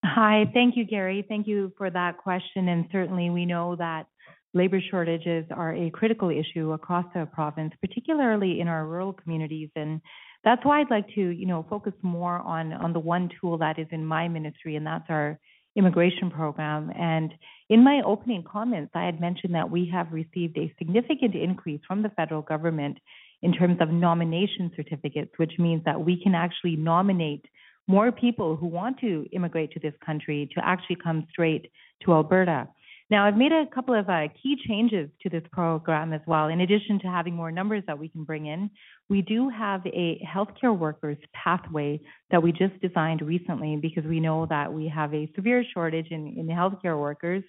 Hi, 0.04 0.46
thank 0.54 0.76
you, 0.76 0.84
Gary. 0.84 1.24
Thank 1.28 1.46
you 1.48 1.72
for 1.78 1.92
that 1.92 2.18
question. 2.18 2.70
And 2.70 2.86
certainly 2.92 3.30
we 3.30 3.46
know 3.46 3.76
that 3.76 4.08
labor 4.56 4.82
shortages 4.90 5.46
are 5.52 5.76
a 5.76 5.92
critical 5.92 6.32
issue 6.32 6.72
across 6.72 7.06
the 7.14 7.28
province, 7.28 7.74
particularly 7.82 8.60
in 8.60 8.68
our 8.68 8.88
rural 8.88 9.14
communities. 9.14 9.70
And 9.76 10.02
that's 10.48 10.64
why 10.64 10.80
I'd 10.80 10.90
like 10.90 11.14
to, 11.16 11.22
you 11.22 11.46
know, 11.46 11.66
focus 11.70 11.92
more 12.02 12.38
on 12.40 12.72
on 12.72 12.94
the 12.94 13.00
one 13.00 13.30
tool 13.42 13.58
that 13.58 13.78
is 13.78 13.88
in 13.92 14.06
my 14.06 14.30
ministry, 14.30 14.78
and 14.78 14.88
that's 14.88 15.04
our 15.10 15.38
immigration 15.76 16.32
program. 16.32 16.90
And 16.98 17.34
in 17.68 17.84
my 17.84 18.02
opening 18.06 18.44
comments, 18.50 18.92
I 18.96 19.04
had 19.04 19.20
mentioned 19.20 19.54
that 19.56 19.70
we 19.70 19.90
have 19.92 20.08
received 20.14 20.58
a 20.58 20.74
significant 20.80 21.36
increase 21.36 21.82
from 21.86 22.02
the 22.02 22.10
federal 22.10 22.42
government 22.42 22.98
in 23.42 23.52
terms 23.52 23.78
of 23.82 23.90
nomination 23.90 24.72
certificates, 24.78 25.32
which 25.36 25.52
means 25.60 25.84
that 25.84 26.00
we 26.00 26.16
can 26.24 26.34
actually 26.34 26.78
nominate 26.78 27.46
more 27.88 28.14
people 28.14 28.56
who 28.56 28.68
want 28.68 28.98
to 29.02 29.26
immigrate 29.34 29.72
to 29.74 29.82
this 29.82 29.94
country 30.04 30.50
to 30.56 30.66
actually 30.66 30.96
come 30.96 31.28
straight 31.30 31.70
to 32.06 32.14
Alberta. 32.14 32.70
Now, 33.10 33.26
I've 33.26 33.38
made 33.38 33.54
a 33.54 33.66
couple 33.74 33.98
of 33.98 34.10
uh, 34.10 34.28
key 34.44 34.58
changes 34.68 35.10
to 35.24 35.30
this 35.30 35.44
program 35.54 36.12
as 36.12 36.20
well. 36.28 36.48
In 36.48 36.60
addition 36.60 37.00
to 37.00 37.08
having 37.08 37.36
more 37.36 37.52
numbers 37.52 37.84
that 37.88 37.98
we 37.98 38.10
can 38.10 38.26
bring 38.26 38.48
in, 38.48 38.70
we 39.08 39.22
do 39.22 39.48
have 39.48 39.86
a 39.86 40.22
healthcare 40.28 40.78
workers 40.78 41.18
pathway 41.34 42.02
that 42.32 42.44
we 42.44 42.52
just 42.52 42.78
designed 42.82 43.22
recently 43.22 43.78
because 43.78 44.04
we 44.04 44.20
know 44.20 44.46
that 44.50 44.74
we 44.74 44.90
have 44.90 45.14
a 45.14 45.32
severe 45.36 45.64
shortage 45.74 46.08
in, 46.12 46.36
in 46.38 46.48
healthcare 46.48 47.00
workers. 47.00 47.44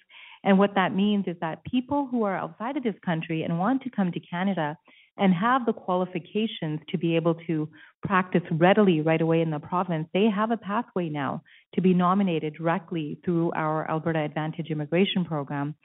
And 0.45 0.57
what 0.57 0.75
that 0.75 0.95
means 0.95 1.25
is 1.27 1.35
that 1.41 1.61
people 1.65 2.07
who 2.09 2.23
are 2.23 2.37
outside 2.37 2.77
of 2.77 2.83
this 2.83 2.95
country 3.03 3.43
and 3.43 3.59
want 3.59 3.81
to 3.83 3.89
come 3.89 4.13
to 4.13 4.19
Canada 4.21 4.77
and 5.19 5.33
have 5.33 5.65
the 5.65 5.73
qualifications 5.73 6.79
to 6.89 6.97
be 6.97 7.15
able 7.15 7.35
to 7.47 7.69
practice 8.03 8.41
readily 8.51 9.01
right 9.01 9.21
away 9.21 9.41
in 9.41 9.49
the 9.49 9.59
province, 9.59 10.07
they 10.13 10.25
have 10.33 10.51
a 10.51 10.57
pathway 10.57 11.09
now 11.09 11.43
to 11.75 11.81
be 11.81 11.93
nominated 11.93 12.55
directly 12.55 13.19
through 13.25 13.51
our 13.51 13.89
Alberta 13.89 14.19
Advantage 14.19 14.67
immigration 14.69 15.25
program. 15.25 15.75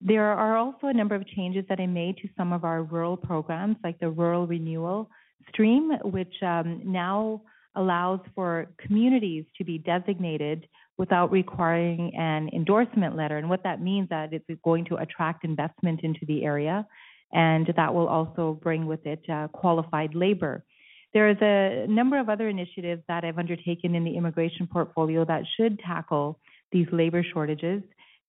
There 0.00 0.32
are 0.32 0.56
also 0.56 0.88
a 0.88 0.92
number 0.92 1.14
of 1.14 1.26
changes 1.28 1.64
that 1.68 1.80
I 1.80 1.86
made 1.86 2.18
to 2.18 2.28
some 2.36 2.52
of 2.52 2.64
our 2.64 2.82
rural 2.82 3.16
programs, 3.16 3.76
like 3.82 3.98
the 4.00 4.10
Rural 4.10 4.46
Renewal 4.46 5.08
Stream, 5.48 5.90
which 6.04 6.34
um, 6.42 6.82
now 6.84 7.42
allows 7.74 8.20
for 8.34 8.66
communities 8.78 9.44
to 9.56 9.64
be 9.64 9.78
designated 9.78 10.66
without 10.98 11.32
requiring 11.32 12.14
an 12.16 12.50
endorsement 12.52 13.16
letter. 13.16 13.38
And 13.38 13.48
what 13.48 13.64
that 13.64 13.80
means 13.80 14.04
is 14.04 14.10
that 14.10 14.32
it's 14.32 14.44
going 14.62 14.84
to 14.86 14.96
attract 14.96 15.44
investment 15.44 16.00
into 16.02 16.20
the 16.26 16.44
area 16.44 16.86
and 17.34 17.70
that 17.76 17.92
will 17.92 18.08
also 18.08 18.58
bring 18.62 18.86
with 18.86 19.04
it 19.04 19.28
uh, 19.28 19.48
qualified 19.48 20.14
labor. 20.14 20.64
There 21.12 21.28
is 21.28 21.36
a 21.40 21.86
number 21.88 22.18
of 22.18 22.28
other 22.28 22.48
initiatives 22.48 23.02
that 23.08 23.24
I've 23.24 23.38
undertaken 23.38 23.94
in 23.94 24.04
the 24.04 24.16
immigration 24.16 24.66
portfolio 24.66 25.24
that 25.26 25.42
should 25.56 25.78
tackle 25.80 26.40
these 26.72 26.86
labor 26.92 27.24
shortages. 27.32 27.82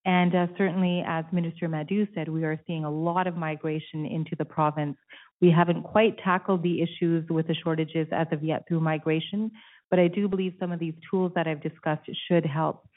And 0.06 0.36
uh, 0.36 0.48
certainly, 0.58 1.04
as 1.08 1.26
Minister 1.32 1.68
Madu 1.68 2.06
said, 2.14 2.30
we 2.30 2.44
are 2.44 2.60
seeing 2.68 2.86
a 2.86 2.92
lot 2.92 3.26
of 3.26 3.36
migration 3.36 4.06
into 4.06 4.36
the 4.38 4.46
province. 4.46 4.98
We 5.42 5.50
haven't 5.50 5.84
quite 5.84 6.20
tackled 6.20 6.62
the 6.62 6.82
issues 6.82 7.28
with 7.30 7.48
the 7.48 7.56
shortages 7.56 8.08
as 8.12 8.28
of 8.32 8.44
yet 8.44 8.68
through 8.68 8.82
migration, 8.82 9.52
but 9.90 10.00
I 10.00 10.08
do 10.08 10.28
believe 10.28 10.54
some 10.60 10.72
of 10.72 10.80
these 10.80 10.94
tools 11.10 11.32
that 11.36 11.48
I've 11.48 11.62
discussed 11.62 12.08
should 12.28 12.46
help. 12.46 12.88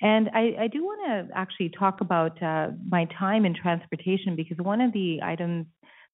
And 0.00 0.30
I, 0.32 0.54
I 0.60 0.66
do 0.68 0.84
want 0.84 1.28
to 1.28 1.36
actually 1.36 1.70
talk 1.70 2.00
about 2.00 2.40
uh, 2.42 2.68
my 2.88 3.06
time 3.18 3.44
in 3.44 3.54
transportation 3.54 4.36
because 4.36 4.56
one 4.58 4.80
of 4.80 4.92
the 4.92 5.20
items 5.22 5.66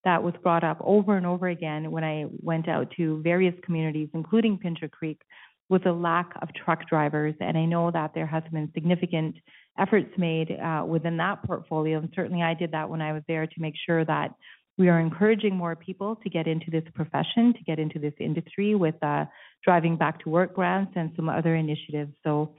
that 0.05 0.23
was 0.23 0.35
brought 0.43 0.65
up 0.65 0.79
over 0.83 1.17
and 1.17 1.27
over 1.27 1.49
again 1.49 1.91
when 1.91 2.05
I 2.05 2.27
went 2.41 2.69
out 2.69 2.93
to 2.97 3.21
various 3.23 3.55
communities, 3.65 4.09
including 4.15 4.59
Pincher 4.59 4.89
Creek, 4.89 5.21
was 5.69 5.81
a 5.87 5.93
lack 5.93 6.33
of 6.43 6.49
truck 6.55 6.89
drivers. 6.89 7.35
And 7.41 7.57
I 7.57 7.65
know 7.65 7.91
that 7.91 8.13
there 8.15 8.27
has 8.27 8.43
been 8.53 8.71
significant 8.75 9.37
efforts 9.79 10.11
made 10.17 10.53
uh, 10.53 10.85
within 10.87 11.17
that 11.19 11.43
portfolio. 11.43 11.99
And 11.99 12.11
certainly 12.15 12.43
I 12.43 12.55
did 12.55 12.73
that 12.73 12.89
when 12.89 13.01
I 13.01 13.13
was 13.13 13.23
there 13.29 13.47
to 13.47 13.61
make 13.61 13.75
sure 13.87 14.05
that 14.05 14.35
we 14.77 14.89
are 14.89 15.01
encouraging 15.01 15.57
more 15.57 15.77
people 15.77 16.17
to 16.17 16.29
get 16.29 16.47
into 16.47 16.71
this 16.71 16.85
profession, 16.95 17.55
to 17.55 17.65
get 17.65 17.79
into 17.79 17.99
this 17.99 18.15
industry 18.19 18.75
with 18.75 18.97
uh, 19.03 19.25
driving 19.63 19.97
back 19.97 20.21
to 20.21 20.29
work 20.29 20.55
grants 20.55 20.93
and 20.97 21.13
some 21.17 21.29
other 21.29 21.55
initiatives. 21.55 22.13
So, 22.25 22.55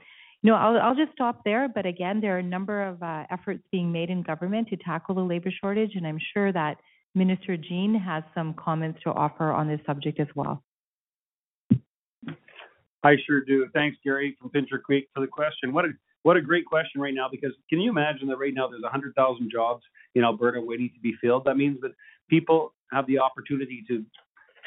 know, 0.46 0.54
I'll, 0.54 0.78
I'll 0.78 0.94
just 0.94 1.12
stop 1.12 1.44
there. 1.44 1.68
But 1.68 1.86
again, 1.86 2.20
there 2.20 2.36
are 2.36 2.38
a 2.38 2.42
number 2.42 2.82
of 2.82 3.02
uh, 3.02 3.24
efforts 3.30 3.62
being 3.70 3.92
made 3.92 4.10
in 4.10 4.22
government 4.22 4.68
to 4.68 4.76
tackle 4.76 5.14
the 5.14 5.22
labor 5.22 5.50
shortage, 5.60 5.92
and 5.94 6.06
I'm 6.06 6.18
sure 6.34 6.52
that 6.52 6.76
Minister 7.14 7.56
Jean 7.56 7.94
has 7.94 8.22
some 8.34 8.54
comments 8.54 9.00
to 9.04 9.10
offer 9.10 9.50
on 9.50 9.68
this 9.68 9.80
subject 9.86 10.20
as 10.20 10.28
well. 10.34 10.62
I 13.02 13.14
sure 13.26 13.44
do. 13.44 13.66
Thanks, 13.72 13.96
Gary 14.02 14.36
from 14.40 14.50
Pincher 14.50 14.78
Creek, 14.78 15.08
for 15.14 15.20
the 15.20 15.26
question. 15.26 15.72
What 15.72 15.84
a 15.84 15.90
what 16.24 16.36
a 16.36 16.40
great 16.40 16.66
question 16.66 17.00
right 17.00 17.14
now 17.14 17.28
because 17.30 17.52
can 17.70 17.78
you 17.78 17.88
imagine 17.88 18.26
that 18.28 18.36
right 18.36 18.52
now 18.52 18.66
there's 18.66 18.82
100,000 18.82 19.48
jobs 19.48 19.84
in 20.16 20.24
Alberta 20.24 20.60
waiting 20.60 20.90
to 20.92 21.00
be 21.00 21.14
filled? 21.20 21.44
That 21.44 21.56
means 21.56 21.80
that 21.82 21.92
people 22.28 22.74
have 22.90 23.06
the 23.06 23.20
opportunity 23.20 23.84
to 23.86 24.04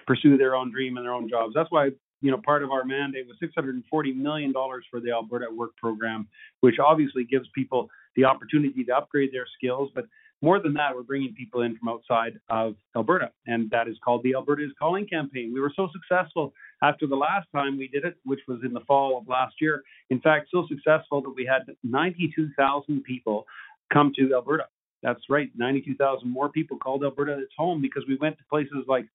pursue 0.07 0.37
their 0.37 0.55
own 0.55 0.71
dream 0.71 0.95
and 0.95 1.05
their 1.05 1.13
own 1.13 1.27
jobs. 1.29 1.53
That's 1.53 1.69
why 1.69 1.89
you 2.21 2.32
know 2.32 2.41
part 2.43 2.63
of 2.63 2.71
our 2.71 2.84
mandate 2.84 3.27
was 3.27 3.38
640 3.39 4.13
million 4.13 4.51
dollars 4.51 4.86
for 4.89 4.99
the 4.99 5.12
Alberta 5.12 5.47
Work 5.51 5.75
Program, 5.77 6.27
which 6.62 6.75
obviously 6.79 7.23
gives 7.23 7.47
people 7.55 7.89
the 8.15 8.25
opportunity 8.25 8.84
to 8.84 8.95
upgrade 8.95 9.32
their 9.32 9.47
skills, 9.58 9.89
but 9.93 10.05
more 10.41 10.60
than 10.62 10.73
that, 10.75 10.95
we're 10.95 11.03
bringing 11.03 11.34
people 11.34 11.62
in 11.63 11.77
from 11.77 11.89
outside 11.89 12.39
of 12.49 12.75
Alberta, 12.95 13.32
and 13.45 13.69
that 13.71 13.89
is 13.89 13.97
called 14.03 14.23
the 14.23 14.36
Alberta 14.36 14.63
is 14.63 14.71
Calling 14.79 15.05
campaign. 15.05 15.51
We 15.53 15.60
were 15.60 15.73
so 15.75 15.89
successful 15.91 16.53
after 16.82 17.08
the 17.08 17.15
last 17.15 17.47
time 17.53 17.77
we 17.77 17.89
did 17.89 18.05
it, 18.05 18.15
which 18.23 18.39
was 18.47 18.60
in 18.63 18.73
the 18.73 18.79
fall 18.82 19.17
of 19.17 19.27
last 19.27 19.55
year. 19.60 19.84
In 20.10 20.21
fact, 20.21 20.47
so 20.49 20.65
successful 20.69 21.21
that 21.21 21.34
we 21.36 21.45
had 21.45 21.63
92,000 21.84 23.03
people 23.03 23.45
come 23.91 24.13
to 24.15 24.34
Alberta. 24.34 24.65
That's 25.03 25.21
right, 25.29 25.49
92,000 25.58 26.29
more 26.29 26.49
people 26.49 26.77
called 26.77 27.03
Alberta 27.03 27.38
its 27.39 27.53
home 27.58 27.82
because 27.82 28.03
we 28.08 28.15
went 28.15 28.38
to 28.38 28.43
places 28.49 28.86
like 28.88 29.08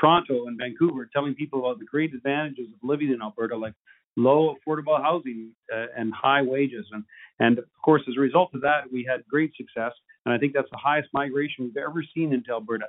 Toronto 0.00 0.46
and 0.46 0.58
Vancouver, 0.58 1.08
telling 1.12 1.34
people 1.34 1.60
about 1.60 1.78
the 1.78 1.84
great 1.84 2.14
advantages 2.14 2.68
of 2.72 2.88
living 2.88 3.10
in 3.12 3.20
Alberta, 3.20 3.56
like 3.56 3.74
low 4.16 4.56
affordable 4.56 5.00
housing 5.00 5.50
uh, 5.74 5.86
and 5.96 6.12
high 6.12 6.42
wages. 6.42 6.86
And, 6.92 7.04
and 7.38 7.58
of 7.58 7.64
course, 7.84 8.02
as 8.08 8.14
a 8.16 8.20
result 8.20 8.50
of 8.54 8.62
that, 8.62 8.90
we 8.90 9.06
had 9.08 9.24
great 9.28 9.52
success. 9.56 9.92
And 10.24 10.34
I 10.34 10.38
think 10.38 10.52
that's 10.52 10.70
the 10.70 10.78
highest 10.78 11.08
migration 11.12 11.64
we've 11.64 11.76
ever 11.76 12.02
seen 12.14 12.32
into 12.32 12.50
Alberta. 12.50 12.86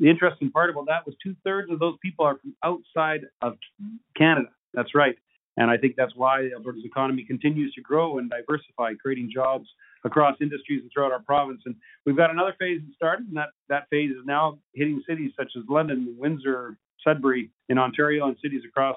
The 0.00 0.10
interesting 0.10 0.50
part 0.50 0.70
about 0.70 0.86
that 0.86 1.06
was 1.06 1.14
two 1.22 1.36
thirds 1.44 1.70
of 1.70 1.78
those 1.78 1.96
people 2.02 2.24
are 2.24 2.38
from 2.38 2.54
outside 2.64 3.22
of 3.42 3.56
Canada. 4.16 4.48
That's 4.72 4.94
right. 4.94 5.16
And 5.56 5.70
I 5.70 5.76
think 5.76 5.94
that's 5.96 6.16
why 6.16 6.50
Alberta's 6.52 6.84
economy 6.84 7.24
continues 7.24 7.72
to 7.74 7.80
grow 7.80 8.18
and 8.18 8.28
diversify, 8.28 8.94
creating 8.94 9.30
jobs 9.32 9.68
across 10.04 10.36
industries 10.40 10.82
and 10.82 10.90
throughout 10.92 11.12
our 11.12 11.22
province. 11.22 11.62
And 11.64 11.74
we've 12.04 12.16
got 12.16 12.30
another 12.30 12.54
phase 12.58 12.80
that 12.86 12.94
started, 12.94 13.26
and 13.28 13.36
that, 13.36 13.50
that 13.68 13.88
phase 13.90 14.10
is 14.10 14.24
now 14.24 14.58
hitting 14.74 15.02
cities 15.08 15.32
such 15.36 15.52
as 15.56 15.64
London, 15.68 16.14
Windsor, 16.18 16.76
Sudbury 17.02 17.50
in 17.68 17.78
Ontario, 17.78 18.26
and 18.26 18.36
cities 18.42 18.62
across 18.68 18.96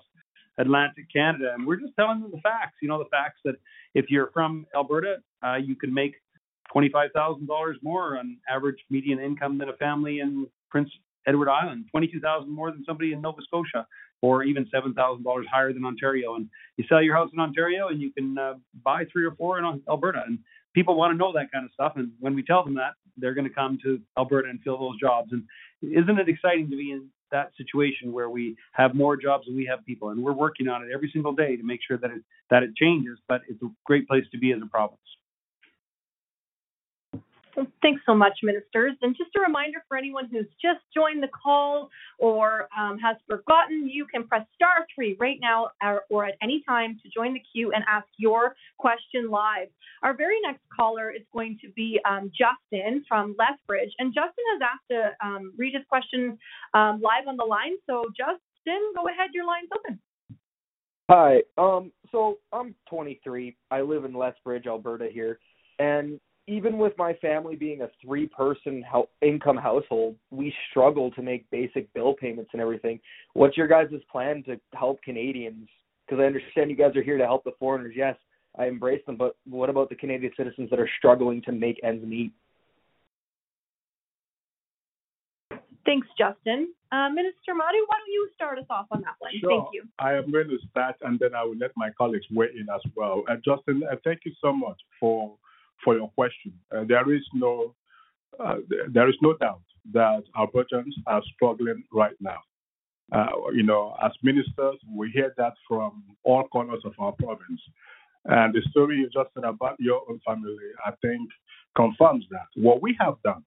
Atlantic 0.58 1.06
Canada. 1.13 1.54
And 1.54 1.65
we're 1.65 1.78
just 1.78 1.93
telling 1.98 2.22
them 2.22 2.32
the 2.32 2.41
facts. 2.41 2.78
You 2.82 2.88
know, 2.88 3.00
the 3.00 3.10
facts 3.10 3.39
that 3.46 3.56
if 3.93 4.06
you're 4.10 4.32
from 4.34 4.65
Alberta, 4.76 5.17
uh, 5.46 5.56
you 5.56 5.76
can 5.76 5.93
make 5.93 6.15
$25,000 6.76 7.48
more 7.82 8.17
on 8.17 8.38
average 8.50 8.78
median 8.89 9.20
income 9.20 9.58
than 9.58 9.70
a 9.70 9.74
family 9.74 10.20
in 10.20 10.48
Prince 10.70 10.89
Edward 11.28 11.50
Island, 11.50 11.86
22,000 11.91 12.50
more 12.50 12.72
than 12.72 12.84
somebody 12.86 13.13
in 13.13 13.22
Nova 13.22 13.41
Scotia, 13.41 13.86
or 14.22 14.43
even 14.43 14.65
$7,000 14.74 15.43
higher 15.52 15.74
than 15.74 15.86
Ontario. 15.86 16.36
And 16.36 16.50
you 16.78 16.86
sell 16.89 17.02
your 17.02 17.15
house 17.15 17.30
in 17.34 17.39
Ontario 17.39 17.89
and 17.89 18.02
you 18.02 18.12
can 18.12 18.38
uh, 18.38 18.54
buy 18.84 19.04
three 19.12 19.26
or 19.26 19.32
four 19.36 19.60
in 19.60 19.82
Alberta. 19.88 20.24
And 20.26 20.39
people 20.78 20.94
want 20.94 21.12
to 21.12 21.18
know 21.18 21.34
that 21.34 21.52
kind 21.52 21.66
of 21.66 21.72
stuff. 21.74 21.94
And 21.96 22.12
when 22.20 22.36
we 22.36 22.44
tell 22.44 22.63
them 22.63 22.76
that, 22.76 22.94
they're 23.18 23.34
going 23.34 23.48
to 23.48 23.54
come 23.54 23.80
to 23.82 24.00
Alberta 24.16 24.48
and 24.48 24.62
fill 24.62 24.78
those 24.78 25.00
jobs. 25.00 25.32
And 25.32 25.44
isn't 25.82 26.20
it 26.20 26.30
exciting 26.30 26.70
to 26.70 26.78
be 26.78 26.92
in 26.92 27.10
that 27.32 27.50
situation 27.58 28.13
where 28.13 28.30
we 28.30 28.56
have 28.74 28.94
more 28.94 29.18
jobs 29.18 29.48
than 29.48 29.56
we 29.56 29.66
have 29.66 29.84
people? 29.88 30.10
And 30.10 30.24
we're 30.24 30.34
working 30.34 30.68
on 30.68 30.84
it 30.84 30.90
every 30.94 31.10
single 31.12 31.34
day 31.34 31.56
to 31.56 31.63
make 31.63 31.80
sure 31.88 31.98
that 31.98 32.12
it 32.12 32.22
that 32.52 32.62
it 32.62 32.76
changes. 32.76 33.18
But 33.28 33.42
it's 33.50 33.62
a 33.63 33.70
great 33.88 34.08
place 34.08 34.26
to 34.34 34.38
be 34.38 34.52
as 34.52 34.62
a 34.62 34.68
province. 34.68 35.07
Thanks 37.82 38.02
so 38.06 38.13
much, 38.13 38.34
ministers. 38.43 38.93
And 39.02 39.15
just 39.17 39.32
a 39.36 39.39
reminder 39.39 39.80
for 39.88 39.98
anyone 39.98 40.30
who's 40.32 40.46
just 40.62 40.82
joined 40.93 41.24
the 41.24 41.30
call 41.30 41.89
or 42.20 42.67
um, 42.78 43.00
has 43.00 43.15
forgotten, 43.28 43.89
you 43.89 44.06
can 44.06 44.28
press 44.28 44.46
star 44.54 44.86
three 44.93 45.17
right 45.20 45.39
now 45.41 45.70
or, 45.82 46.04
or, 46.10 46.26
at 46.26 46.36
any 46.43 46.63
time 46.67 47.00
to 47.02 47.10
join 47.10 47.34
the 47.34 47.41
queue 47.52 47.72
and 47.74 47.84
ask 47.88 48.06
your 48.17 48.56
question 48.78 49.32
live. 49.32 49.70
Our 50.04 50.15
very 50.15 50.39
next 50.41 50.62
caller 50.76 51.10
is 51.10 51.24
going 51.34 51.58
to 51.63 51.70
be 51.72 52.00
um, 52.08 52.32
Justin 52.32 53.04
from 53.08 53.36
Lethbridge. 53.39 53.91
And 53.98 54.13
Justin 54.13 54.43
has 54.54 54.62
asked 54.62 54.88
to 54.91 55.26
um, 55.28 55.54
read 55.58 55.74
his 55.74 55.84
question 55.89 56.38
um, 56.76 57.02
live 57.02 57.28
on 57.28 57.38
the 57.38 57.46
line. 57.46 57.74
So, 57.88 58.04
Justin, 58.15 58.82
go 58.96 59.08
ahead. 59.08 59.32
Your 59.34 59.48
line's 59.48 59.70
open. 59.76 60.00
Hi. 61.10 61.41
Um, 61.58 61.91
so 62.12 62.38
I'm 62.52 62.76
23. 62.89 63.56
I 63.72 63.82
live 63.82 64.06
in 64.06 64.13
Lethbridge, 64.13 64.67
Alberta 64.67 65.08
here. 65.12 65.39
And 65.80 66.20
even 66.48 66.78
with 66.78 66.94
my 66.98 67.14
family 67.16 67.56
being 67.56 67.82
a 67.82 67.90
three 68.02 68.26
person 68.26 68.84
ho- 68.90 69.10
income 69.22 69.58
household, 69.58 70.16
we 70.32 70.54
struggle 70.70 71.12
to 71.12 71.22
make 71.22 71.50
basic 71.52 71.94
bill 71.94 72.14
payments 72.14 72.52
and 72.54 72.62
everything. 72.62 73.00
What's 73.34 73.58
your 73.58 73.68
guys' 73.68 73.90
plan 74.10 74.44
to 74.44 74.60
help 74.74 75.02
Canadians? 75.04 75.68
Because 76.06 76.22
I 76.22 76.26
understand 76.26 76.70
you 76.70 76.78
guys 76.78 76.96
are 76.96 77.04
here 77.04 77.18
to 77.18 77.26
help 77.26 77.44
the 77.44 77.52
foreigners. 77.60 77.94
Yes, 77.96 78.16
I 78.58 78.68
embrace 78.68 79.06
them, 79.06 79.18
but 79.18 79.36
what 79.46 79.70
about 79.70 79.90
the 79.90 79.96
Canadian 79.96 80.32
citizens 80.38 80.70
that 80.70 80.80
are 80.80 80.90
struggling 80.98 81.42
to 81.44 81.52
make 81.52 81.80
ends 81.84 82.06
meet? 82.06 82.32
Thanks, 85.86 86.08
Justin. 86.18 86.74
Uh, 86.92 87.10
Minister 87.10 87.56
Madu, 87.56 87.78
why 87.88 87.98
don't 87.98 88.12
you 88.12 88.30
start 88.36 88.58
us 88.60 88.66
off 88.70 88.88
on 88.92 89.02
that 89.02 89.16
one? 89.20 89.32
Sure. 89.40 89.50
Thank 89.50 89.68
you. 89.74 89.84
I 90.00 90.14
am 90.14 90.32
going 90.32 90.48
to 90.50 90.58
start 90.70 90.96
and 91.02 91.18
then 91.20 91.34
I 91.34 91.44
will 91.44 91.56
let 91.58 91.72
my 91.78 91.90
colleagues 91.98 92.26
weigh 92.32 92.50
in 92.60 92.68
as 92.74 92.82
well. 92.96 93.24
Uh, 93.30 93.36
Justin, 93.36 93.84
uh, 93.90 93.96
thank 94.04 94.22
you 94.26 94.34
so 94.42 94.52
much 94.52 94.78
for 95.00 95.38
for 95.84 95.96
your 95.96 96.10
question. 96.10 96.54
Uh, 96.76 96.84
there 96.88 97.12
is 97.13 97.24
no 97.34 97.74
uh, 98.40 98.58
there 98.92 99.10
is 99.10 99.16
no 99.22 99.36
doubt 99.38 99.62
that 99.94 100.24
our 100.36 100.48
Albertans 100.48 100.94
are 101.08 101.22
struggling 101.34 101.84
right 101.92 102.16
now. 102.20 102.40
Uh, 103.12 103.28
you 103.54 103.63
know, 103.63 103.96
as 104.04 104.12
ministers, 104.22 104.76
we 104.94 105.10
hear 105.12 105.34
that 105.38 105.54
from 105.68 106.04
all 106.24 106.48
corners 106.50 106.82
of 106.84 106.94
our 107.00 107.13
province. 107.13 107.62
And 108.26 108.54
the 108.54 108.62
story 108.70 108.98
you 108.98 109.10
just 109.10 109.34
said 109.34 109.46
about 109.46 109.78
your 109.80 110.02
own 110.10 110.20
family, 110.26 110.58
I 110.86 110.92
think, 111.02 111.30
confirms 111.76 112.26
that. 112.32 112.48
What 112.56 112.82
we 112.82 112.98
have 113.00 113.16
done 113.24 113.44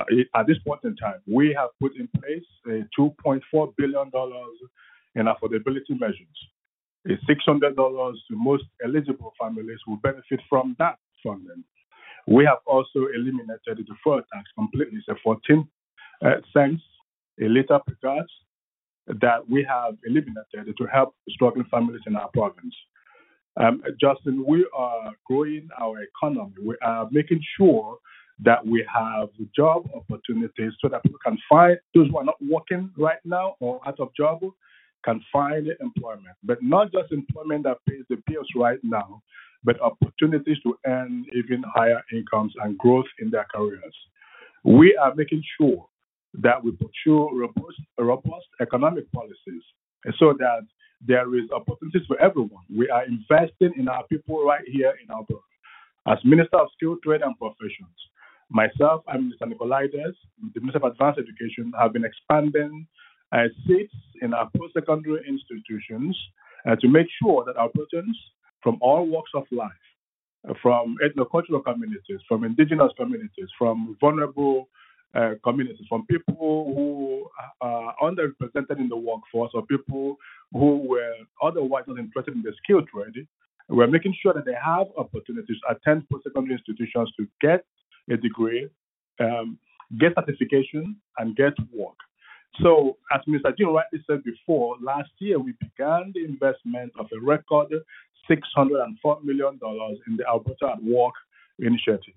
uh, 0.00 0.04
at 0.34 0.46
this 0.46 0.56
point 0.66 0.80
in 0.84 0.96
time, 0.96 1.20
we 1.26 1.54
have 1.58 1.68
put 1.80 1.92
in 1.96 2.08
place 2.18 2.44
a 2.66 2.84
$2.4 2.98 3.74
billion 3.76 4.10
in 5.14 5.26
affordability 5.26 6.00
measures. 6.00 6.48
A 7.06 7.18
$600 7.30 7.76
to 7.76 8.14
most 8.30 8.64
eligible 8.82 9.34
families 9.38 9.78
will 9.86 9.96
benefit 9.96 10.40
from 10.48 10.74
that 10.78 10.98
funding. 11.24 11.64
We 12.26 12.44
have 12.44 12.58
also 12.66 13.06
eliminated 13.14 13.58
the 13.66 13.94
fuel 14.02 14.22
tax 14.32 14.44
completely. 14.56 15.00
So 15.06 15.14
14 15.22 15.68
uh, 16.24 16.28
cents 16.52 16.82
a 17.40 17.44
liter 17.46 17.78
per 17.86 17.96
gas 18.02 18.26
that 19.06 19.48
we 19.48 19.66
have 19.68 19.94
eliminated 20.06 20.76
to 20.76 20.86
help 20.86 21.14
struggling 21.28 21.66
families 21.70 22.00
in 22.06 22.16
our 22.16 22.28
province. 22.28 22.74
Um, 23.56 23.82
Justin, 24.00 24.44
we 24.46 24.66
are 24.74 25.12
growing 25.26 25.68
our 25.80 26.00
economy. 26.02 26.54
We 26.62 26.76
are 26.82 27.08
making 27.10 27.40
sure 27.56 27.98
that 28.40 28.66
we 28.66 28.84
have 28.92 29.28
job 29.54 29.88
opportunities 29.94 30.72
so 30.80 30.88
that 30.88 31.02
people 31.04 31.20
can 31.24 31.38
find 31.48 31.78
those 31.94 32.08
who 32.08 32.18
are 32.18 32.24
not 32.24 32.36
working 32.42 32.90
right 32.96 33.20
now 33.24 33.54
or 33.60 33.80
out 33.86 34.00
of 34.00 34.08
job 34.16 34.40
can 35.04 35.22
find 35.32 35.68
employment, 35.80 36.34
but 36.42 36.62
not 36.62 36.90
just 36.90 37.12
employment 37.12 37.64
that 37.64 37.76
pays 37.88 38.04
the 38.08 38.16
bills 38.26 38.48
right 38.56 38.78
now, 38.82 39.22
but 39.64 39.80
opportunities 39.80 40.58
to 40.62 40.76
earn 40.86 41.24
even 41.34 41.62
higher 41.74 42.02
incomes 42.12 42.52
and 42.62 42.76
growth 42.78 43.06
in 43.18 43.30
their 43.30 43.46
careers. 43.54 43.94
We 44.64 44.96
are 44.96 45.14
making 45.14 45.42
sure 45.58 45.86
that 46.34 46.62
we 46.62 46.72
pursue 46.72 47.28
robust, 47.32 47.80
robust 47.98 48.46
economic 48.60 49.10
policies 49.12 49.62
so 50.18 50.34
that 50.38 50.66
there 51.06 51.34
is 51.36 51.50
opportunities 51.50 52.06
for 52.06 52.18
everyone. 52.20 52.64
We 52.74 52.88
are 52.90 53.04
investing 53.04 53.72
in 53.78 53.88
our 53.88 54.04
people 54.08 54.44
right 54.44 54.64
here 54.66 54.94
in 55.02 55.10
Alberta. 55.10 55.40
As 56.06 56.18
Minister 56.24 56.58
of 56.58 56.68
Skilled 56.76 57.02
Trade 57.02 57.22
and 57.22 57.36
Professions, 57.38 57.96
myself 58.50 59.02
and 59.08 59.32
Mr. 59.32 59.50
Nicolaides, 59.50 60.14
the 60.54 60.60
Minister 60.60 60.78
of 60.78 60.92
Advanced 60.92 61.20
Education, 61.20 61.72
have 61.78 61.92
been 61.92 62.04
expanding 62.04 62.86
uh, 63.32 63.44
seats 63.66 63.94
in 64.22 64.34
our 64.34 64.50
post-secondary 64.56 65.20
institutions 65.26 66.16
uh, 66.68 66.76
to 66.76 66.88
make 66.88 67.06
sure 67.22 67.44
that 67.44 67.56
Albertans 67.56 68.14
from 68.64 68.78
all 68.80 69.06
walks 69.06 69.30
of 69.34 69.44
life, 69.52 69.84
from 70.60 70.96
ethnocultural 71.04 71.62
communities, 71.62 72.20
from 72.26 72.42
indigenous 72.42 72.92
communities, 72.96 73.48
from 73.56 73.96
vulnerable 74.00 74.68
uh, 75.14 75.34
communities, 75.44 75.86
from 75.88 76.04
people 76.06 76.72
who 76.74 77.28
are 77.60 77.94
underrepresented 78.02 78.78
in 78.80 78.88
the 78.88 78.96
workforce, 78.96 79.52
or 79.54 79.64
people 79.66 80.16
who 80.52 80.78
were 80.88 81.14
otherwise 81.42 81.84
not 81.86 81.98
interested 81.98 82.34
in 82.34 82.42
the 82.42 82.52
skill 82.64 82.82
trade. 82.92 83.26
We're 83.68 83.86
making 83.86 84.14
sure 84.20 84.34
that 84.34 84.44
they 84.44 84.56
have 84.62 84.88
opportunities 84.96 85.56
at 85.70 85.82
10 85.84 86.06
post-secondary 86.10 86.54
institutions 86.54 87.12
to 87.18 87.26
get 87.40 87.64
a 88.10 88.16
degree, 88.16 88.68
um, 89.20 89.58
get 90.00 90.14
certification, 90.16 90.96
and 91.18 91.36
get 91.36 91.54
work. 91.72 91.96
So, 92.62 92.96
as 93.12 93.20
Mr. 93.28 93.56
Jean 93.56 93.68
rightly 93.68 94.02
said 94.06 94.22
before, 94.22 94.76
last 94.80 95.10
year 95.18 95.38
we 95.38 95.54
began 95.60 96.12
the 96.14 96.24
investment 96.24 96.92
of 96.98 97.06
a 97.12 97.20
record 97.20 97.72
$604 98.30 99.24
million 99.24 99.58
in 100.06 100.16
the 100.16 100.24
Alberta 100.28 100.74
at 100.76 100.82
Work 100.82 101.14
initiative. 101.58 102.14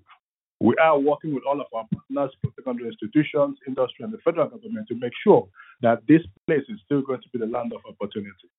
We 0.59 0.75
are 0.81 0.97
working 0.97 1.33
with 1.35 1.43
all 1.47 1.61
of 1.61 1.67
our 1.73 1.85
partners, 1.93 2.35
secondary 2.55 2.89
institutions, 2.89 3.57
industry, 3.67 4.03
and 4.03 4.13
the 4.13 4.17
federal 4.23 4.47
government 4.47 4.87
to 4.87 4.95
make 4.95 5.13
sure 5.23 5.47
that 5.81 6.01
this 6.07 6.21
place 6.47 6.63
is 6.69 6.79
still 6.85 7.01
going 7.01 7.21
to 7.21 7.29
be 7.29 7.39
the 7.39 7.45
land 7.45 7.73
of 7.73 7.81
opportunity. 7.87 8.49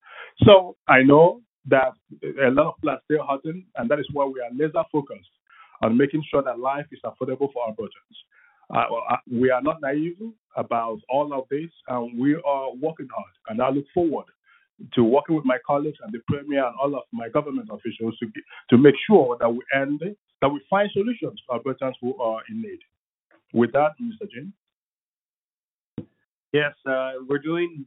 So 0.45 0.77
I 0.87 1.03
know 1.03 1.41
that 1.67 1.93
a 2.23 2.51
lot 2.51 2.69
of 2.69 2.75
people 2.77 2.91
are 2.91 3.01
still 3.05 3.27
hurting, 3.27 3.65
and 3.77 3.91
that 3.91 3.99
is 3.99 4.07
why 4.13 4.27
we 4.27 4.41
are 4.41 4.51
laser 4.53 4.85
focused 4.93 5.31
on 5.83 5.97
making 5.97 6.23
sure 6.31 6.43
that 6.43 6.59
life 6.59 6.87
is 6.93 7.01
affordable 7.05 7.53
for 7.53 7.67
Albertans. 7.67 8.17
We 9.31 9.51
are 9.51 9.63
not 9.63 9.81
naive 9.81 10.21
about 10.57 10.99
all 11.09 11.33
of 11.33 11.45
this, 11.51 11.71
and 11.89 12.19
we 12.19 12.35
are 12.35 12.73
working 12.75 13.09
hard. 13.15 13.35
And 13.49 13.63
I 13.63 13.71
look 13.71 13.87
forward 13.95 14.27
to 14.95 15.03
working 15.03 15.35
with 15.35 15.45
my 15.45 15.59
colleagues 15.67 15.99
and 16.03 16.13
the 16.13 16.21
premier 16.29 16.65
and 16.65 16.75
all 16.81 16.95
of 16.95 17.03
my 17.13 17.29
government 17.29 17.69
officials 17.73 18.17
to 18.19 18.27
to 18.71 18.79
make 18.79 18.95
sure 19.07 19.37
that 19.41 19.51
we 19.51 19.61
end 19.75 20.01
that 20.41 20.49
we 20.49 20.61
find 20.71 20.89
solutions 20.93 21.41
for 21.47 21.59
Albertans 21.59 21.95
who 22.01 22.17
are 22.21 22.43
in 22.49 22.63
need. 22.63 22.79
With 23.53 23.73
that, 23.73 23.93
Mr. 24.01 24.31
Jean. 24.31 24.53
Yes, 26.53 26.75
uh, 26.87 27.13
we're 27.29 27.39
doing 27.39 27.85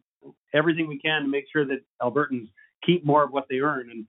everything 0.53 0.87
we 0.87 0.99
can 0.99 1.23
to 1.23 1.27
make 1.27 1.45
sure 1.51 1.65
that 1.65 1.79
Albertans 2.01 2.49
keep 2.85 3.05
more 3.05 3.23
of 3.23 3.31
what 3.31 3.45
they 3.49 3.59
earn. 3.59 3.89
And 3.89 4.05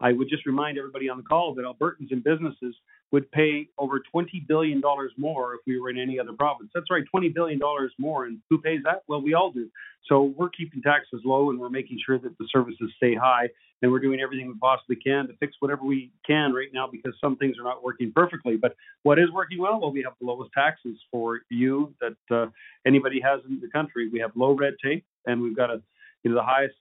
I 0.00 0.12
would 0.12 0.28
just 0.28 0.46
remind 0.46 0.78
everybody 0.78 1.08
on 1.08 1.16
the 1.16 1.22
call 1.22 1.54
that 1.54 1.64
Albertans 1.64 2.10
and 2.10 2.22
businesses 2.22 2.76
would 3.10 3.30
pay 3.32 3.68
over 3.78 4.02
$20 4.14 4.46
billion 4.46 4.82
more 5.16 5.54
if 5.54 5.60
we 5.66 5.80
were 5.80 5.90
in 5.90 5.98
any 5.98 6.18
other 6.18 6.32
province. 6.32 6.70
That's 6.74 6.90
right, 6.90 7.04
$20 7.14 7.34
billion 7.34 7.58
more. 7.98 8.26
And 8.26 8.38
who 8.50 8.58
pays 8.58 8.80
that? 8.84 9.02
Well, 9.08 9.22
we 9.22 9.34
all 9.34 9.50
do. 9.50 9.70
So 10.06 10.22
we're 10.36 10.50
keeping 10.50 10.82
taxes 10.82 11.22
low 11.24 11.50
and 11.50 11.58
we're 11.58 11.70
making 11.70 11.98
sure 12.04 12.18
that 12.18 12.36
the 12.38 12.46
services 12.52 12.92
stay 12.96 13.14
high. 13.14 13.48
And 13.80 13.92
we're 13.92 14.00
doing 14.00 14.20
everything 14.20 14.48
we 14.48 14.54
possibly 14.60 14.96
can 14.96 15.28
to 15.28 15.34
fix 15.36 15.54
whatever 15.60 15.84
we 15.84 16.10
can 16.26 16.52
right 16.52 16.68
now 16.74 16.88
because 16.90 17.14
some 17.20 17.36
things 17.36 17.56
are 17.60 17.64
not 17.64 17.84
working 17.84 18.10
perfectly. 18.12 18.56
But 18.56 18.74
what 19.04 19.20
is 19.20 19.30
working 19.32 19.58
well? 19.58 19.80
Well, 19.80 19.92
we 19.92 20.02
have 20.02 20.14
the 20.20 20.26
lowest 20.26 20.50
taxes 20.52 20.98
for 21.12 21.42
you 21.48 21.94
that 22.00 22.16
uh, 22.36 22.46
anybody 22.84 23.20
has 23.20 23.40
in 23.48 23.60
the 23.60 23.68
country. 23.68 24.08
We 24.12 24.18
have 24.18 24.32
low 24.34 24.52
red 24.52 24.74
tape 24.84 25.04
and 25.26 25.40
we've 25.40 25.56
got 25.56 25.70
a, 25.70 25.80
you 26.24 26.30
know, 26.30 26.36
the 26.36 26.42
highest 26.42 26.74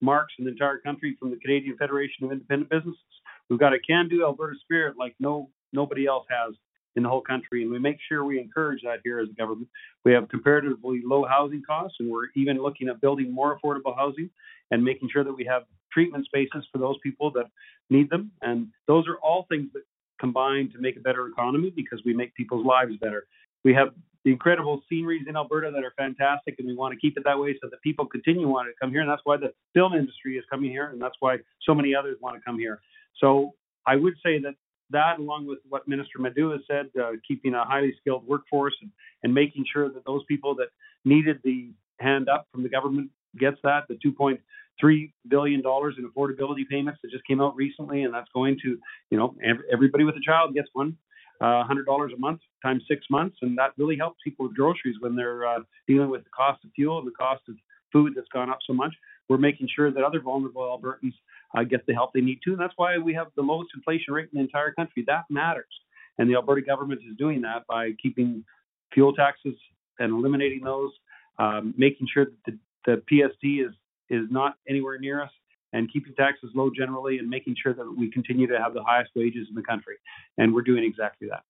marks 0.00 0.34
in 0.38 0.44
the 0.44 0.50
entire 0.50 0.78
country 0.78 1.16
from 1.20 1.30
the 1.30 1.36
Canadian 1.36 1.76
Federation 1.76 2.24
of 2.24 2.32
Independent 2.32 2.68
Businesses. 2.68 3.00
We've 3.48 3.60
got 3.60 3.72
a 3.72 3.78
can-do 3.78 4.24
Alberta 4.24 4.58
spirit 4.60 4.96
like 4.98 5.14
no 5.20 5.50
nobody 5.72 6.06
else 6.06 6.26
has 6.30 6.54
in 6.96 7.04
the 7.04 7.08
whole 7.08 7.20
country, 7.20 7.62
and 7.62 7.70
we 7.70 7.78
make 7.78 7.98
sure 8.08 8.24
we 8.24 8.40
encourage 8.40 8.82
that 8.82 8.98
here 9.04 9.20
as 9.20 9.28
a 9.28 9.34
government. 9.34 9.68
We 10.04 10.12
have 10.12 10.28
comparatively 10.28 11.02
low 11.04 11.24
housing 11.24 11.62
costs, 11.64 11.96
and 12.00 12.10
we're 12.10 12.28
even 12.34 12.60
looking 12.60 12.88
at 12.88 13.00
building 13.00 13.32
more 13.32 13.58
affordable 13.58 13.96
housing 13.96 14.28
and 14.70 14.84
making 14.84 15.08
sure 15.12 15.22
that 15.22 15.32
we 15.32 15.44
have 15.44 15.62
treatment 15.92 16.24
spaces 16.24 16.66
for 16.72 16.78
those 16.78 16.96
people 17.02 17.30
that 17.32 17.46
need 17.90 18.10
them. 18.10 18.32
And 18.42 18.68
those 18.88 19.06
are 19.06 19.16
all 19.16 19.46
things 19.48 19.68
that 19.74 19.82
combine 20.18 20.70
to 20.72 20.78
make 20.78 20.96
a 20.96 21.00
better 21.00 21.28
economy 21.28 21.72
because 21.74 22.02
we 22.04 22.12
make 22.12 22.34
people's 22.34 22.66
lives 22.66 22.96
better. 23.00 23.26
We 23.64 23.72
have 23.74 23.88
the 24.24 24.30
incredible 24.32 24.82
sceneries 24.88 25.26
in 25.28 25.36
Alberta 25.36 25.70
that 25.70 25.84
are 25.84 25.94
fantastic, 25.96 26.56
and 26.58 26.68
we 26.68 26.74
want 26.74 26.92
to 26.92 27.00
keep 27.00 27.16
it 27.16 27.24
that 27.24 27.38
way 27.38 27.56
so 27.62 27.68
that 27.70 27.80
people 27.82 28.04
continue 28.04 28.48
wanting 28.48 28.72
to 28.72 28.76
come 28.80 28.90
here. 28.90 29.00
And 29.00 29.10
that's 29.10 29.22
why 29.24 29.36
the 29.36 29.52
film 29.74 29.94
industry 29.94 30.36
is 30.36 30.44
coming 30.50 30.70
here, 30.70 30.90
and 30.90 31.00
that's 31.00 31.16
why 31.20 31.38
so 31.62 31.74
many 31.74 31.94
others 31.94 32.18
want 32.20 32.36
to 32.36 32.42
come 32.42 32.58
here. 32.58 32.80
So 33.18 33.54
I 33.86 33.96
would 33.96 34.14
say 34.24 34.38
that 34.40 34.54
that, 34.90 35.18
along 35.18 35.46
with 35.46 35.58
what 35.68 35.86
Minister 35.88 36.18
Madu 36.18 36.50
has 36.50 36.60
said, 36.68 36.86
uh, 37.00 37.12
keeping 37.26 37.54
a 37.54 37.64
highly 37.64 37.94
skilled 38.00 38.26
workforce 38.26 38.74
and, 38.82 38.90
and 39.22 39.32
making 39.32 39.64
sure 39.72 39.88
that 39.88 40.04
those 40.04 40.22
people 40.28 40.54
that 40.56 40.68
needed 41.04 41.40
the 41.44 41.70
hand 41.98 42.28
up 42.28 42.46
from 42.52 42.62
the 42.62 42.68
government 42.68 43.10
gets 43.38 43.56
that, 43.62 43.84
the 43.88 43.98
2.3 44.04 45.12
billion 45.28 45.62
dollars 45.62 45.94
in 45.98 46.08
affordability 46.08 46.66
payments 46.68 47.00
that 47.02 47.10
just 47.10 47.26
came 47.26 47.40
out 47.40 47.54
recently, 47.56 48.02
and 48.04 48.12
that's 48.14 48.28
going 48.34 48.58
to, 48.62 48.78
you 49.10 49.18
know, 49.18 49.34
everybody 49.72 50.04
with 50.04 50.16
a 50.16 50.24
child 50.24 50.54
gets 50.54 50.68
one. 50.72 50.96
Uh, 51.42 51.64
$100 51.64 51.86
a 52.12 52.18
month 52.18 52.38
times 52.62 52.82
six 52.86 53.06
months, 53.08 53.34
and 53.40 53.56
that 53.56 53.70
really 53.78 53.96
helps 53.96 54.18
people 54.22 54.46
with 54.46 54.54
groceries 54.54 54.96
when 55.00 55.16
they're 55.16 55.46
uh, 55.48 55.60
dealing 55.88 56.10
with 56.10 56.22
the 56.22 56.28
cost 56.36 56.62
of 56.66 56.70
fuel 56.76 56.98
and 56.98 57.06
the 57.06 57.12
cost 57.12 57.40
of 57.48 57.54
food 57.90 58.12
that's 58.14 58.28
gone 58.28 58.50
up 58.50 58.58
so 58.66 58.74
much. 58.74 58.94
We're 59.30 59.38
making 59.38 59.68
sure 59.74 59.92
that 59.92 60.02
other 60.02 60.20
vulnerable 60.20 60.62
Albertans 60.62 61.14
uh, 61.56 61.62
get 61.62 61.86
the 61.86 61.94
help 61.94 62.12
they 62.12 62.20
need 62.20 62.40
to. 62.44 62.50
And 62.50 62.60
that's 62.60 62.74
why 62.76 62.98
we 62.98 63.14
have 63.14 63.28
the 63.36 63.42
lowest 63.42 63.70
inflation 63.76 64.12
rate 64.12 64.28
in 64.32 64.38
the 64.38 64.40
entire 64.40 64.72
country. 64.72 65.04
That 65.06 65.22
matters. 65.30 65.72
And 66.18 66.28
the 66.28 66.34
Alberta 66.34 66.62
government 66.62 67.02
is 67.08 67.16
doing 67.16 67.40
that 67.42 67.64
by 67.68 67.92
keeping 68.02 68.44
fuel 68.92 69.12
taxes 69.12 69.54
and 70.00 70.12
eliminating 70.12 70.64
those, 70.64 70.90
um, 71.38 71.72
making 71.78 72.08
sure 72.12 72.24
that 72.24 72.36
the, 72.44 72.58
the 72.86 73.02
PST 73.08 73.44
is, 73.44 73.72
is 74.10 74.26
not 74.32 74.56
anywhere 74.68 74.98
near 74.98 75.22
us, 75.22 75.30
and 75.72 75.90
keeping 75.92 76.12
taxes 76.14 76.50
low 76.52 76.68
generally, 76.76 77.18
and 77.18 77.30
making 77.30 77.54
sure 77.62 77.72
that 77.72 77.86
we 77.96 78.10
continue 78.10 78.48
to 78.48 78.58
have 78.58 78.74
the 78.74 78.82
highest 78.82 79.12
wages 79.14 79.46
in 79.48 79.54
the 79.54 79.62
country. 79.62 79.94
And 80.38 80.52
we're 80.52 80.62
doing 80.62 80.82
exactly 80.82 81.28
that. 81.28 81.44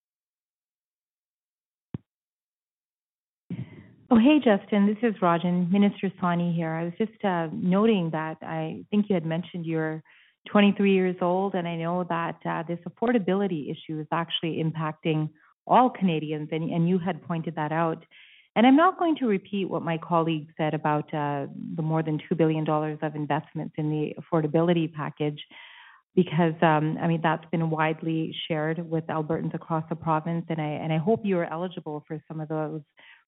Oh, 4.13 4.19
hey, 4.19 4.41
Justin. 4.43 4.89
This 4.89 4.97
is 5.09 5.15
Rajan, 5.21 5.71
Minister 5.71 6.11
Sawhney 6.21 6.53
here. 6.53 6.71
I 6.71 6.83
was 6.83 6.93
just 6.99 7.25
uh, 7.25 7.47
noting 7.53 8.11
that 8.11 8.39
I 8.43 8.85
think 8.91 9.07
you 9.09 9.15
had 9.15 9.25
mentioned 9.25 9.65
you're 9.65 10.03
23 10.49 10.93
years 10.93 11.15
old, 11.21 11.55
and 11.55 11.69
I 11.69 11.77
know 11.77 12.03
that 12.09 12.35
uh, 12.45 12.65
this 12.67 12.81
affordability 12.89 13.71
issue 13.71 14.01
is 14.01 14.09
actually 14.11 14.61
impacting 14.61 15.31
all 15.65 15.91
Canadians, 15.91 16.49
and, 16.51 16.71
and 16.73 16.89
you 16.89 16.99
had 16.99 17.23
pointed 17.23 17.55
that 17.55 17.71
out. 17.71 18.05
And 18.57 18.67
I'm 18.67 18.75
not 18.75 18.99
going 18.99 19.15
to 19.19 19.27
repeat 19.27 19.67
what 19.67 19.83
my 19.83 19.97
colleague 19.97 20.49
said 20.57 20.75
about 20.75 21.05
uh, 21.15 21.47
the 21.77 21.83
more 21.83 22.03
than 22.03 22.19
$2 22.19 22.37
billion 22.37 22.69
of 22.69 23.15
investments 23.15 23.75
in 23.79 23.91
the 23.91 24.17
affordability 24.21 24.93
package, 24.93 25.41
because 26.17 26.55
um, 26.63 26.99
I 27.01 27.07
mean 27.07 27.21
that's 27.23 27.49
been 27.53 27.71
widely 27.71 28.35
shared 28.49 28.91
with 28.91 29.07
Albertans 29.07 29.55
across 29.55 29.85
the 29.89 29.95
province, 29.95 30.47
and 30.49 30.61
I 30.61 30.65
and 30.83 30.93
I 30.93 30.99
hope 30.99 31.21
you 31.23 31.39
are 31.39 31.45
eligible 31.45 32.05
for 32.09 32.21
some 32.27 32.41
of 32.41 32.49
those 32.49 32.81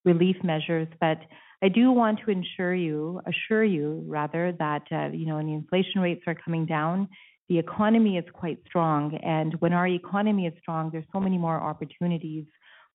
relief 0.05 0.37
measures. 0.43 0.89
But 1.01 1.19
I 1.63 1.69
do 1.69 1.93
want 1.93 2.21
to 2.25 2.31
ensure 2.31 2.75
you, 2.75 3.21
assure 3.27 3.65
you 3.65 4.05
rather, 4.07 4.53
that 4.59 4.83
uh, 4.91 5.09
you 5.13 5.27
know, 5.27 5.37
when 5.37 5.47
the 5.47 5.55
inflation 5.55 6.01
rates 6.01 6.23
are 6.27 6.35
coming 6.35 6.67
down, 6.67 7.09
the 7.49 7.59
economy 7.59 8.17
is 8.17 8.25
quite 8.33 8.59
strong. 8.67 9.17
And 9.23 9.55
when 9.61 9.73
our 9.73 9.87
economy 9.87 10.47
is 10.47 10.55
strong, 10.61 10.91
there's 10.91 11.05
so 11.13 11.21
many 11.21 11.39
more 11.39 11.61
opportunities 11.61 12.45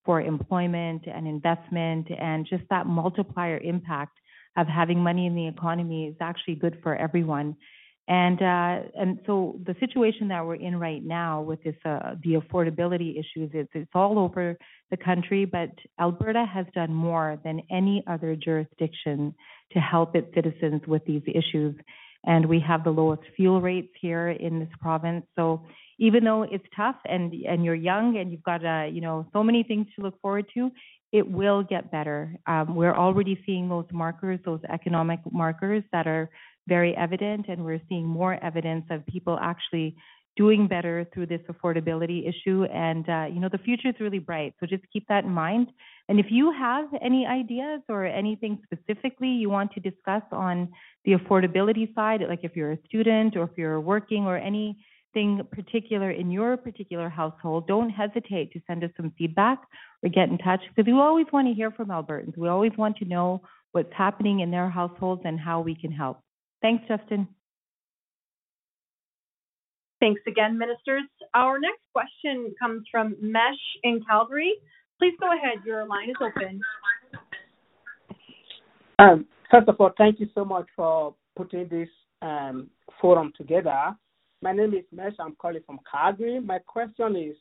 for 0.03 0.21
employment 0.21 1.03
and 1.05 1.27
investment, 1.27 2.07
and 2.17 2.45
just 2.45 2.63
that 2.69 2.87
multiplier 2.87 3.57
impact 3.57 4.17
of 4.55 4.65
having 4.65 4.99
money 4.99 5.27
in 5.27 5.35
the 5.35 5.47
economy 5.47 6.07
is 6.07 6.15
actually 6.21 6.55
good 6.55 6.77
for 6.81 6.95
everyone. 6.95 7.55
And 8.09 8.41
uh, 8.41 8.87
and 8.95 9.19
so 9.25 9.59
the 9.65 9.75
situation 9.81 10.29
that 10.29 10.45
we're 10.45 10.55
in 10.55 10.79
right 10.79 11.03
now 11.03 11.41
with 11.41 11.61
this 11.63 11.75
uh, 11.83 12.15
the 12.23 12.35
affordability 12.35 13.19
issues 13.19 13.51
is 13.53 13.67
it's 13.73 13.91
all 13.93 14.17
over 14.17 14.57
the 14.91 14.97
country, 14.97 15.43
but 15.43 15.71
Alberta 15.99 16.45
has 16.45 16.65
done 16.73 16.93
more 16.93 17.37
than 17.43 17.61
any 17.69 18.05
other 18.07 18.37
jurisdiction 18.37 19.35
to 19.73 19.79
help 19.79 20.15
its 20.15 20.33
citizens 20.33 20.81
with 20.87 21.03
these 21.05 21.23
issues. 21.27 21.75
And 22.25 22.45
we 22.45 22.61
have 22.65 22.85
the 22.85 22.91
lowest 22.91 23.23
fuel 23.35 23.59
rates 23.59 23.91
here 23.99 24.29
in 24.29 24.59
this 24.59 24.69
province. 24.79 25.25
So 25.35 25.63
even 25.99 26.23
though 26.23 26.43
it's 26.43 26.65
tough 26.77 26.95
and 27.05 27.33
and 27.33 27.65
you're 27.65 27.75
young 27.75 28.17
and 28.17 28.31
you've 28.31 28.43
got 28.43 28.65
uh, 28.65 28.85
you 28.85 29.01
know 29.01 29.27
so 29.33 29.43
many 29.43 29.63
things 29.63 29.87
to 29.97 30.01
look 30.01 30.21
forward 30.21 30.45
to, 30.53 30.71
it 31.11 31.29
will 31.29 31.61
get 31.61 31.91
better. 31.91 32.37
Um, 32.47 32.73
we're 32.73 32.95
already 32.95 33.37
seeing 33.45 33.67
those 33.67 33.85
markers, 33.91 34.39
those 34.45 34.61
economic 34.71 35.19
markers 35.29 35.83
that 35.91 36.07
are 36.07 36.29
very 36.67 36.95
evident, 36.95 37.47
and 37.47 37.63
we're 37.63 37.81
seeing 37.89 38.05
more 38.05 38.43
evidence 38.43 38.85
of 38.89 39.05
people 39.05 39.37
actually 39.41 39.95
doing 40.37 40.67
better 40.67 41.05
through 41.13 41.25
this 41.25 41.41
affordability 41.49 42.29
issue. 42.29 42.63
And, 42.65 43.09
uh, 43.09 43.25
you 43.33 43.39
know, 43.39 43.49
the 43.51 43.57
future 43.57 43.89
is 43.89 43.95
really 43.99 44.19
bright. 44.19 44.53
So 44.59 44.67
just 44.67 44.83
keep 44.93 45.05
that 45.09 45.23
in 45.25 45.31
mind. 45.31 45.67
And 46.07 46.19
if 46.19 46.27
you 46.29 46.53
have 46.53 46.85
any 47.01 47.25
ideas 47.25 47.81
or 47.89 48.05
anything 48.05 48.59
specifically 48.63 49.29
you 49.29 49.49
want 49.49 49.71
to 49.73 49.79
discuss 49.79 50.21
on 50.31 50.69
the 51.03 51.13
affordability 51.13 51.93
side, 51.95 52.21
like 52.29 52.41
if 52.43 52.55
you're 52.55 52.73
a 52.73 52.77
student 52.85 53.35
or 53.35 53.43
if 53.43 53.57
you're 53.57 53.81
working 53.81 54.25
or 54.25 54.37
anything 54.37 55.41
particular 55.51 56.11
in 56.11 56.31
your 56.31 56.55
particular 56.55 57.09
household, 57.09 57.67
don't 57.67 57.89
hesitate 57.89 58.53
to 58.53 58.61
send 58.67 58.83
us 58.83 58.91
some 58.95 59.11
feedback 59.17 59.59
or 60.03 60.09
get 60.09 60.29
in 60.29 60.37
touch 60.37 60.61
because 60.69 60.85
we 60.85 60.97
always 60.97 61.25
want 61.33 61.47
to 61.47 61.53
hear 61.53 61.71
from 61.71 61.87
Albertans. 61.87 62.37
We 62.37 62.47
always 62.47 62.71
want 62.77 62.97
to 62.97 63.05
know 63.05 63.41
what's 63.71 63.93
happening 63.97 64.41
in 64.41 64.51
their 64.51 64.69
households 64.69 65.23
and 65.25 65.39
how 65.39 65.61
we 65.61 65.75
can 65.75 65.91
help. 65.91 66.21
Thanks, 66.61 66.83
Justin. 66.87 67.27
Thanks 69.99 70.21
again, 70.27 70.57
ministers. 70.57 71.03
Our 71.33 71.59
next 71.59 71.81
question 71.91 72.53
comes 72.59 72.83
from 72.91 73.15
Mesh 73.21 73.41
in 73.83 74.01
Calgary. 74.07 74.53
Please 74.99 75.13
go 75.19 75.27
ahead. 75.27 75.59
Your 75.65 75.87
line 75.87 76.09
is 76.09 76.15
open. 76.21 76.61
Um, 78.99 79.25
first 79.51 79.67
of 79.67 79.75
all, 79.79 79.91
thank 79.97 80.19
you 80.19 80.27
so 80.33 80.43
much 80.43 80.67
for 80.75 81.15
putting 81.35 81.67
this 81.67 81.89
um, 82.21 82.69
forum 82.99 83.31
together. 83.37 83.95
My 84.41 84.51
name 84.51 84.73
is 84.73 84.85
Mesh. 84.91 85.13
I'm 85.19 85.35
calling 85.35 85.61
from 85.65 85.79
Calgary. 85.89 86.39
My 86.39 86.59
question 86.59 87.15
is, 87.15 87.35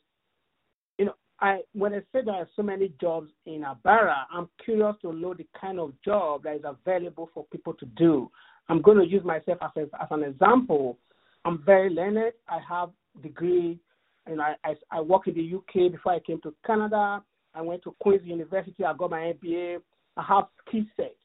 you 0.97 1.05
know, 1.05 1.13
I 1.39 1.59
when 1.73 1.93
I 1.93 1.99
say 2.11 2.21
there 2.25 2.33
are 2.33 2.47
so 2.55 2.63
many 2.63 2.91
jobs 2.99 3.29
in 3.45 3.63
Alberta, 3.63 4.25
I'm 4.31 4.49
curious 4.63 4.95
to 5.03 5.13
know 5.13 5.35
the 5.35 5.45
kind 5.59 5.79
of 5.79 5.93
job 6.03 6.43
that 6.43 6.55
is 6.55 6.63
available 6.63 7.29
for 7.33 7.45
people 7.51 7.73
to 7.75 7.85
do. 7.85 8.31
I'm 8.69 8.81
going 8.81 8.97
to 8.97 9.05
use 9.05 9.23
myself 9.23 9.59
as, 9.61 9.71
a, 9.77 10.01
as 10.01 10.07
an 10.11 10.23
example. 10.23 10.97
I'm 11.45 11.63
very 11.65 11.89
learned. 11.89 12.33
I 12.49 12.59
have 12.67 12.89
degree, 13.21 13.79
and 14.25 14.41
I, 14.41 14.55
I 14.63 14.75
I 14.91 15.01
work 15.01 15.27
in 15.27 15.35
the 15.35 15.55
UK 15.55 15.91
before 15.91 16.13
I 16.13 16.19
came 16.19 16.41
to 16.41 16.53
Canada. 16.65 17.23
I 17.55 17.61
went 17.61 17.83
to 17.83 17.95
Queen's 17.99 18.25
University. 18.25 18.83
I 18.83 18.93
got 18.93 19.11
my 19.11 19.33
MBA. 19.33 19.77
I 20.17 20.23
have 20.23 20.45
skill 20.67 20.83
set. 20.95 21.15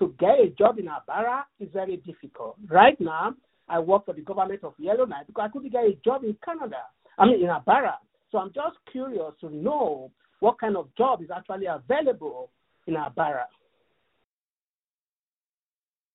To 0.00 0.14
get 0.18 0.40
a 0.40 0.48
job 0.56 0.78
in 0.78 0.88
Alberta 0.88 1.44
is 1.60 1.68
very 1.72 1.96
difficult. 1.98 2.56
Right 2.68 3.00
now, 3.00 3.34
I 3.68 3.78
work 3.78 4.06
for 4.06 4.14
the 4.14 4.20
government 4.20 4.64
of 4.64 4.74
Yellowknife 4.78 5.26
because 5.26 5.48
I 5.48 5.52
couldn't 5.52 5.72
get 5.72 5.84
a 5.84 5.98
job 6.04 6.24
in 6.24 6.36
Canada. 6.44 6.82
I 7.18 7.26
mean, 7.26 7.42
in 7.42 7.48
Alberta. 7.48 7.94
So 8.30 8.38
I'm 8.38 8.52
just 8.52 8.76
curious 8.90 9.32
to 9.40 9.50
know 9.50 10.10
what 10.40 10.60
kind 10.60 10.76
of 10.76 10.88
job 10.96 11.22
is 11.22 11.30
actually 11.34 11.66
available 11.66 12.50
in 12.86 12.96
Alberta. 12.96 13.46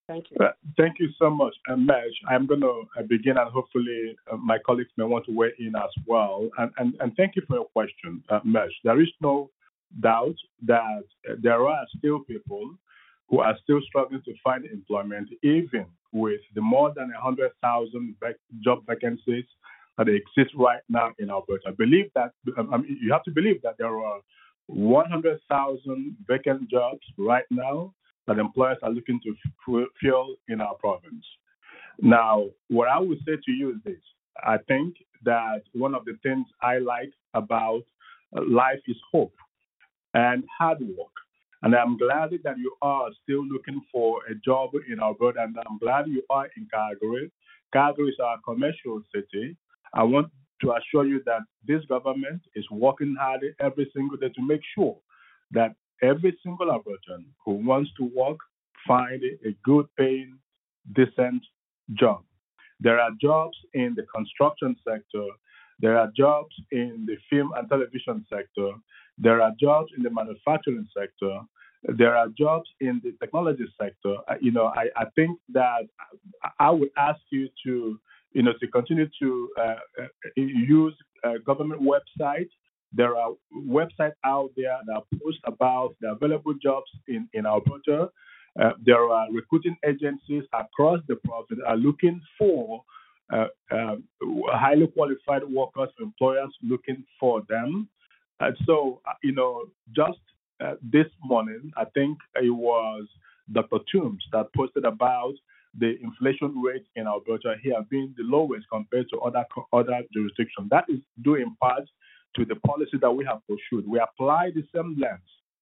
Thank 0.07 0.25
you. 0.31 0.37
Uh, 0.45 0.51
thank 0.77 0.99
you 0.99 1.09
so 1.17 1.29
much, 1.29 1.53
uh, 1.69 1.77
Mesh. 1.77 2.11
I'm 2.27 2.45
going 2.45 2.59
to 2.59 2.83
begin, 3.07 3.37
and 3.37 3.49
hopefully 3.49 4.15
uh, 4.31 4.35
my 4.35 4.57
colleagues 4.65 4.89
may 4.97 5.05
want 5.05 5.25
to 5.27 5.31
weigh 5.35 5.53
in 5.59 5.75
as 5.77 5.91
well. 6.05 6.49
And, 6.57 6.71
and, 6.77 6.93
and 6.99 7.15
thank 7.15 7.35
you 7.37 7.43
for 7.47 7.55
your 7.55 7.65
question, 7.65 8.21
uh, 8.29 8.39
Mesh. 8.43 8.71
There 8.83 9.01
is 9.01 9.07
no 9.21 9.49
doubt 10.01 10.35
that 10.65 11.03
uh, 11.29 11.35
there 11.41 11.65
are 11.65 11.85
still 11.97 12.19
people 12.19 12.75
who 13.29 13.39
are 13.39 13.57
still 13.63 13.79
struggling 13.87 14.21
to 14.25 14.33
find 14.43 14.65
employment, 14.65 15.29
even 15.41 15.85
with 16.11 16.41
the 16.53 16.61
more 16.61 16.93
than 16.93 17.09
100,000 17.09 18.15
vac- 18.19 18.35
job 18.61 18.83
vacancies 18.87 19.45
that 19.97 20.09
exist 20.09 20.53
right 20.57 20.81
now 20.89 21.11
in 21.19 21.29
Alberta. 21.29 21.69
I 21.69 21.71
believe 21.71 22.11
that 22.15 22.31
I 22.57 22.77
mean, 22.77 22.99
you 23.01 23.13
have 23.13 23.23
to 23.23 23.31
believe 23.31 23.61
that 23.61 23.75
there 23.77 23.97
are 23.97 24.19
100,000 24.67 26.17
vacant 26.27 26.69
jobs 26.69 27.01
right 27.17 27.45
now 27.49 27.93
that 28.27 28.39
employers 28.39 28.77
are 28.83 28.91
looking 28.91 29.19
to 29.23 29.87
fill 30.01 30.35
in 30.47 30.61
our 30.61 30.75
province. 30.75 31.25
Now, 32.01 32.45
what 32.69 32.87
I 32.87 32.99
would 32.99 33.19
say 33.19 33.33
to 33.43 33.51
you 33.51 33.71
is 33.71 33.77
this 33.85 34.01
I 34.43 34.57
think 34.67 34.95
that 35.23 35.61
one 35.73 35.93
of 35.93 36.05
the 36.05 36.17
things 36.23 36.45
I 36.61 36.79
like 36.79 37.13
about 37.33 37.83
uh, 38.35 38.41
life 38.47 38.79
is 38.87 38.97
hope 39.11 39.33
and 40.13 40.43
hard 40.57 40.79
work. 40.81 41.11
And 41.61 41.73
I'm 41.75 41.97
glad 41.97 42.31
that 42.43 42.57
you 42.57 42.75
are 42.81 43.09
still 43.23 43.45
looking 43.45 43.81
for 43.91 44.19
a 44.29 44.35
job 44.35 44.71
in 44.91 44.99
Alberta, 44.99 45.43
and 45.43 45.55
I'm 45.69 45.77
glad 45.77 46.07
you 46.07 46.21
are 46.29 46.49
in 46.57 46.67
Calgary. 46.69 47.31
Calgary 47.71 48.09
is 48.09 48.19
our 48.21 48.37
commercial 48.43 49.01
city. 49.15 49.55
I 49.93 50.03
want 50.03 50.27
to 50.61 50.73
assure 50.73 51.05
you 51.05 51.21
that 51.25 51.41
this 51.65 51.85
government 51.85 52.41
is 52.55 52.65
working 52.69 53.15
hard 53.17 53.41
every 53.61 53.89
single 53.95 54.17
day 54.17 54.29
to 54.29 54.41
make 54.41 54.61
sure 54.75 54.97
that 55.51 55.75
every 56.03 56.37
single 56.43 56.67
Albertan 56.67 57.23
who 57.43 57.53
wants 57.53 57.89
to 57.97 58.11
work 58.15 58.37
find 58.87 59.23
a 59.23 59.55
good 59.63 59.87
paying, 59.97 60.37
decent 60.93 61.41
job. 61.93 62.23
There 62.79 62.99
are 62.99 63.11
jobs 63.21 63.57
in 63.73 63.95
the 63.95 64.03
construction 64.13 64.75
sector. 64.87 65.25
There 65.79 65.97
are 65.97 66.11
jobs 66.15 66.53
in 66.71 67.05
the 67.07 67.15
film 67.29 67.51
and 67.55 67.69
television 67.69 68.25
sector. 68.29 68.71
There 69.17 69.41
are 69.41 69.51
jobs 69.59 69.91
in 69.95 70.03
the 70.03 70.09
manufacturing 70.09 70.87
sector. 70.95 71.39
There 71.83 72.15
are 72.15 72.27
jobs 72.37 72.69
in 72.81 73.01
the 73.03 73.13
technology 73.21 73.65
sector. 73.79 74.15
You 74.41 74.51
know, 74.51 74.67
I, 74.75 74.87
I 74.95 75.05
think 75.15 75.39
that 75.53 75.83
I 76.59 76.69
would 76.69 76.89
ask 76.97 77.19
you 77.29 77.49
to, 77.65 77.99
you 78.33 78.43
know, 78.43 78.53
to 78.59 78.67
continue 78.67 79.09
to 79.21 79.49
uh, 79.59 79.75
uh 80.01 80.07
use 80.35 80.95
uh, 81.23 81.37
government 81.45 81.81
websites 81.81 82.51
there 82.93 83.15
are 83.15 83.31
websites 83.67 84.13
out 84.23 84.51
there 84.55 84.77
that 84.87 85.03
post 85.21 85.39
about 85.45 85.95
the 86.01 86.11
available 86.11 86.53
jobs 86.53 86.89
in, 87.07 87.27
in 87.33 87.45
Alberta. 87.45 88.09
Uh, 88.61 88.71
there 88.85 89.09
are 89.09 89.27
recruiting 89.31 89.75
agencies 89.85 90.43
across 90.53 90.99
the 91.07 91.15
province 91.15 91.59
that 91.59 91.67
are 91.67 91.77
looking 91.77 92.21
for 92.37 92.83
uh, 93.31 93.47
uh, 93.71 93.95
highly 94.51 94.87
qualified 94.87 95.43
workers, 95.49 95.89
employers 95.99 96.53
looking 96.61 97.03
for 97.19 97.41
them. 97.49 97.87
And 98.39 98.55
so, 98.65 99.01
uh, 99.07 99.13
you 99.23 99.31
know, 99.31 99.65
just 99.95 100.19
uh, 100.63 100.75
this 100.83 101.07
morning, 101.23 101.71
I 101.77 101.85
think 101.95 102.17
it 102.35 102.49
was 102.49 103.07
Dr. 103.51 103.79
Toombs 103.91 104.23
that 104.31 104.53
posted 104.53 104.85
about 104.85 105.33
the 105.79 105.95
inflation 106.01 106.61
rate 106.61 106.85
in 106.95 107.07
Alberta 107.07 107.55
here 107.63 107.83
being 107.89 108.13
the 108.17 108.23
lowest 108.23 108.67
compared 108.71 109.09
to 109.09 109.19
other 109.19 109.43
other 109.71 110.01
jurisdictions. 110.13 110.69
That 110.69 110.85
is 110.87 110.99
due 111.23 111.35
in 111.35 111.55
part 111.55 111.89
to 112.35 112.45
the 112.45 112.55
policy 112.67 112.97
that 113.01 113.11
we 113.11 113.25
have 113.25 113.39
pursued. 113.47 113.87
We 113.87 113.99
apply 113.99 114.51
the 114.51 114.63
same 114.73 114.97
lens 114.99 115.21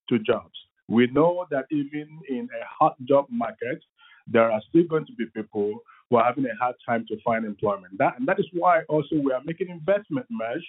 to 0.10 0.20
jobs. 0.20 0.58
We 0.88 1.08
know 1.08 1.46
that 1.52 1.66
even 1.72 2.20
in 2.28 2.50
a 2.62 2.66
hot 2.80 2.96
job 3.06 3.26
market, 3.30 3.82
there 4.28 4.52
are 4.52 4.62
still 4.70 4.84
going 4.84 5.06
to 5.06 5.14
be 5.14 5.26
people 5.34 5.80
who 6.10 6.18
are 6.18 6.26
having 6.26 6.46
a 6.46 6.56
hard 6.60 6.76
time 6.88 7.06
to 7.08 7.18
find 7.24 7.46
employment. 7.46 7.98
That, 7.98 8.20
and 8.20 8.28
that 8.28 8.40
is 8.40 8.48
why 8.54 8.82
also 8.90 9.16
we 9.16 9.32
are 9.32 9.42
making 9.46 9.70
investment 9.70 10.26
measures 10.30 10.68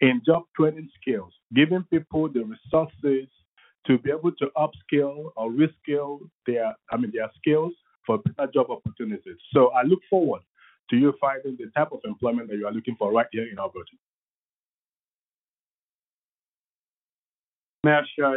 in 0.00 0.22
job 0.24 0.44
training 0.56 0.88
skills, 1.00 1.32
giving 1.54 1.82
people 1.90 2.28
the 2.28 2.44
resources 2.44 3.28
to 3.86 3.98
be 3.98 4.10
able 4.10 4.32
to 4.32 4.46
upskill 4.56 5.32
or 5.36 5.50
reskill 5.50 6.20
their, 6.46 6.74
I 6.92 6.96
mean, 6.96 7.10
their 7.12 7.30
skills 7.36 7.72
for 8.06 8.18
better 8.18 8.50
job 8.52 8.70
opportunities. 8.70 9.36
So 9.52 9.70
I 9.72 9.82
look 9.82 10.00
forward 10.08 10.42
to 10.90 10.96
you 10.96 11.14
finding 11.20 11.56
the 11.58 11.70
type 11.76 11.92
of 11.92 12.00
employment 12.04 12.48
that 12.50 12.56
you 12.56 12.66
are 12.66 12.72
looking 12.72 12.96
for 12.96 13.12
right 13.12 13.26
here 13.32 13.48
in 13.50 13.58
Alberta. 13.58 13.90
Mesh, 17.84 18.08
uh, 18.24 18.32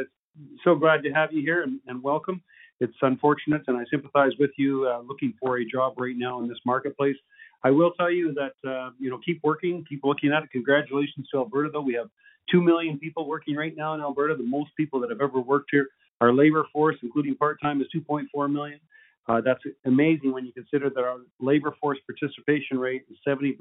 so 0.64 0.76
glad 0.76 1.02
to 1.04 1.10
have 1.12 1.34
you 1.34 1.42
here 1.42 1.64
and, 1.64 1.80
and, 1.88 2.02
welcome. 2.04 2.44
It's 2.80 2.94
unfortunate, 3.02 3.64
and 3.68 3.76
I 3.76 3.84
sympathize 3.90 4.34
with 4.40 4.52
you 4.56 4.88
uh, 4.88 5.02
looking 5.02 5.34
for 5.40 5.58
a 5.58 5.66
job 5.66 5.96
right 5.98 6.16
now 6.16 6.42
in 6.42 6.48
this 6.48 6.60
marketplace. 6.64 7.16
I 7.64 7.72
will 7.72 7.92
tell 7.92 8.12
you 8.12 8.34
that 8.34 8.70
uh, 8.70 8.92
you 9.00 9.10
know 9.10 9.20
keep 9.26 9.40
working, 9.44 9.84
keep 9.90 10.02
looking 10.04 10.32
at 10.32 10.44
it. 10.44 10.52
Congratulations 10.52 11.28
to 11.32 11.40
Alberta, 11.40 11.70
though. 11.74 11.82
We 11.82 11.96
have 11.96 12.08
two 12.52 12.62
million 12.62 13.00
people 13.00 13.28
working 13.28 13.56
right 13.56 13.76
now 13.76 13.96
in 13.96 14.02
Alberta. 14.02 14.36
The 14.36 14.44
most 14.44 14.72
people 14.78 15.00
that 15.02 15.10
have 15.10 15.22
ever 15.22 15.40
worked 15.40 15.70
here. 15.72 15.88
Our 16.22 16.32
labor 16.32 16.68
force, 16.72 16.98
including 17.02 17.36
part-time, 17.36 17.82
is 17.82 17.88
2.4 17.96 18.52
million. 18.52 18.80
Uh, 19.28 19.42
that's 19.42 19.62
amazing 19.86 20.32
when 20.32 20.46
you 20.46 20.54
consider 20.54 20.92
that 20.92 21.04
our 21.04 21.18
labor 21.40 21.76
force 21.82 21.98
participation 22.06 22.78
rate 22.78 23.04
is 23.10 23.18
70% 23.28 23.58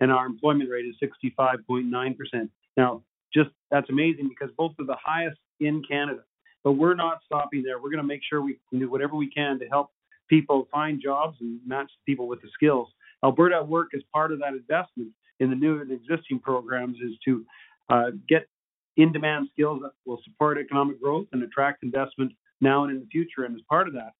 and 0.00 0.10
our 0.10 0.24
employment 0.24 0.70
rate 0.70 0.86
is 0.86 0.96
65.9%. 1.02 2.48
Now, 2.78 3.02
just 3.34 3.50
that's 3.70 3.90
amazing 3.90 4.28
because 4.28 4.54
both 4.56 4.72
are 4.78 4.86
the 4.86 4.96
highest 5.02 5.38
in 5.60 5.82
Canada. 5.88 6.20
But 6.62 6.72
we're 6.72 6.94
not 6.94 7.18
stopping 7.26 7.62
there. 7.62 7.78
We're 7.78 7.90
going 7.90 8.02
to 8.02 8.06
make 8.06 8.22
sure 8.28 8.40
we 8.40 8.58
do 8.72 8.90
whatever 8.90 9.16
we 9.16 9.30
can 9.30 9.58
to 9.58 9.66
help 9.66 9.90
people 10.28 10.66
find 10.72 11.00
jobs 11.02 11.36
and 11.40 11.60
match 11.66 11.90
people 12.06 12.26
with 12.26 12.40
the 12.40 12.48
skills. 12.54 12.88
Alberta 13.22 13.56
at 13.56 13.68
Work 13.68 13.90
is 13.92 14.02
part 14.12 14.32
of 14.32 14.38
that 14.40 14.54
investment 14.54 15.10
in 15.40 15.50
the 15.50 15.56
new 15.56 15.80
and 15.80 15.90
existing 15.90 16.38
programs 16.38 16.96
is 16.98 17.12
to 17.24 17.44
uh, 17.90 18.10
get 18.28 18.48
in-demand 18.96 19.48
skills 19.52 19.80
that 19.82 19.92
will 20.06 20.20
support 20.24 20.56
economic 20.56 21.00
growth 21.02 21.26
and 21.32 21.42
attract 21.42 21.82
investment 21.82 22.32
now 22.60 22.84
and 22.84 22.92
in 22.92 23.00
the 23.00 23.06
future. 23.06 23.44
And 23.44 23.54
as 23.54 23.62
part 23.68 23.88
of 23.88 23.94
that, 23.94 24.12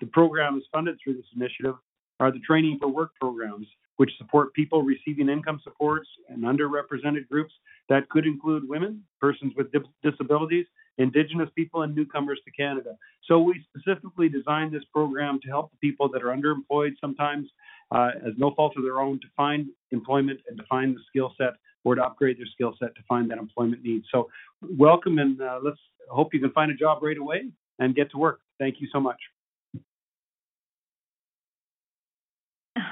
the 0.00 0.06
program 0.06 0.56
is 0.56 0.64
funded 0.72 0.98
through 1.02 1.14
this 1.14 1.26
initiative 1.36 1.76
are 2.18 2.32
the 2.32 2.40
training 2.40 2.78
for 2.80 2.88
work 2.88 3.10
programs 3.20 3.66
which 3.96 4.10
support 4.18 4.52
people 4.54 4.82
receiving 4.82 5.28
income 5.28 5.60
supports 5.62 6.08
and 6.28 6.44
underrepresented 6.44 7.28
groups. 7.28 7.52
That 7.88 8.08
could 8.08 8.26
include 8.26 8.68
women, 8.68 9.02
persons 9.20 9.52
with 9.56 9.68
disabilities, 10.02 10.66
Indigenous 10.98 11.48
people, 11.54 11.82
and 11.82 11.94
newcomers 11.94 12.38
to 12.44 12.50
Canada. 12.50 12.96
So 13.26 13.38
we 13.38 13.64
specifically 13.74 14.28
designed 14.28 14.72
this 14.72 14.84
program 14.92 15.40
to 15.42 15.48
help 15.48 15.70
the 15.70 15.78
people 15.78 16.08
that 16.10 16.22
are 16.22 16.36
underemployed 16.36 16.92
sometimes, 17.00 17.48
uh, 17.90 18.10
as 18.26 18.34
no 18.36 18.52
fault 18.54 18.74
of 18.76 18.82
their 18.82 19.00
own, 19.00 19.18
to 19.20 19.26
find 19.36 19.68
employment 19.90 20.40
and 20.48 20.58
to 20.58 20.64
find 20.64 20.94
the 20.94 21.00
skill 21.08 21.34
set 21.38 21.54
or 21.84 21.94
to 21.94 22.02
upgrade 22.04 22.38
their 22.38 22.46
skill 22.46 22.74
set 22.78 22.94
to 22.94 23.02
find 23.08 23.30
that 23.30 23.38
employment 23.38 23.82
need. 23.82 24.02
So 24.12 24.28
welcome 24.60 25.18
and 25.18 25.40
uh, 25.40 25.60
let's 25.62 25.80
hope 26.08 26.32
you 26.32 26.40
can 26.40 26.52
find 26.52 26.70
a 26.70 26.74
job 26.74 27.02
right 27.02 27.18
away 27.18 27.44
and 27.78 27.94
get 27.94 28.10
to 28.12 28.18
work. 28.18 28.40
Thank 28.58 28.80
you 28.80 28.88
so 28.92 29.00
much. 29.00 29.18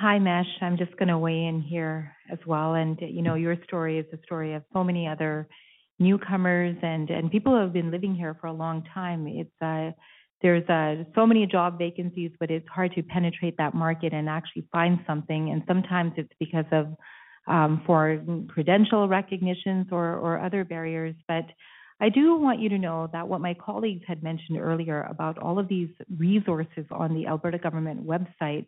Hi, 0.01 0.18
Mesh. 0.18 0.46
I'm 0.62 0.78
just 0.78 0.96
going 0.96 1.09
to 1.09 1.18
weigh 1.18 1.44
in 1.44 1.61
here 1.61 2.16
as 2.32 2.38
well. 2.46 2.72
And, 2.72 2.98
you 3.03 3.20
know, 3.20 3.34
your 3.34 3.55
story 3.64 3.98
is 3.98 4.07
the 4.11 4.18
story 4.24 4.55
of 4.55 4.62
so 4.72 4.82
many 4.82 5.07
other 5.07 5.46
newcomers 5.98 6.74
and, 6.80 7.11
and 7.11 7.30
people 7.30 7.53
who 7.53 7.61
have 7.61 7.74
been 7.74 7.90
living 7.90 8.14
here 8.14 8.34
for 8.40 8.46
a 8.46 8.53
long 8.53 8.82
time. 8.94 9.26
It's, 9.26 9.51
uh, 9.61 9.90
there's 10.40 10.66
uh, 10.70 11.05
so 11.14 11.26
many 11.26 11.44
job 11.44 11.76
vacancies, 11.76 12.30
but 12.40 12.51
it's 12.51 12.66
hard 12.66 12.94
to 12.94 13.03
penetrate 13.03 13.59
that 13.59 13.74
market 13.74 14.14
and 14.14 14.26
actually 14.26 14.66
find 14.72 15.01
something. 15.07 15.51
And 15.51 15.62
sometimes 15.68 16.14
it's 16.16 16.32
because 16.40 16.64
of 16.72 16.86
um, 17.46 17.82
for 17.84 18.24
credential 18.48 19.07
recognitions 19.07 19.88
or, 19.92 20.14
or 20.14 20.40
other 20.40 20.64
barriers. 20.64 21.14
But 21.28 21.44
I 22.01 22.09
do 22.09 22.36
want 22.36 22.59
you 22.59 22.70
to 22.70 22.78
know 22.78 23.11
that 23.12 23.28
what 23.28 23.42
my 23.42 23.53
colleagues 23.53 24.05
had 24.09 24.22
mentioned 24.22 24.59
earlier 24.59 25.03
about 25.11 25.36
all 25.36 25.59
of 25.59 25.68
these 25.68 25.90
resources 26.16 26.86
on 26.90 27.12
the 27.12 27.26
Alberta 27.26 27.59
government 27.59 28.07
website 28.07 28.64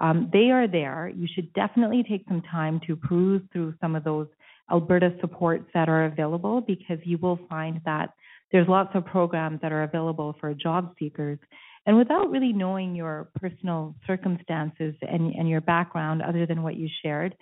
Um, 0.00 0.28
they 0.32 0.50
are 0.50 0.66
there. 0.66 1.10
You 1.14 1.28
should 1.32 1.52
definitely 1.52 2.04
take 2.08 2.24
some 2.28 2.42
time 2.42 2.80
to 2.86 2.96
peruse 2.96 3.42
through 3.52 3.74
some 3.80 3.94
of 3.94 4.04
those 4.04 4.26
Alberta 4.70 5.14
supports 5.20 5.64
that 5.74 5.88
are 5.88 6.06
available 6.06 6.60
because 6.60 6.98
you 7.04 7.18
will 7.18 7.38
find 7.48 7.80
that 7.84 8.10
there's 8.50 8.68
lots 8.68 8.90
of 8.94 9.04
programs 9.04 9.60
that 9.62 9.72
are 9.72 9.82
available 9.82 10.34
for 10.40 10.52
job 10.54 10.94
seekers. 10.98 11.38
And 11.86 11.98
without 11.98 12.30
really 12.30 12.52
knowing 12.52 12.94
your 12.94 13.28
personal 13.40 13.94
circumstances 14.06 14.94
and, 15.02 15.34
and 15.34 15.48
your 15.48 15.60
background, 15.60 16.22
other 16.22 16.46
than 16.46 16.62
what 16.62 16.76
you 16.76 16.88
shared, 17.02 17.34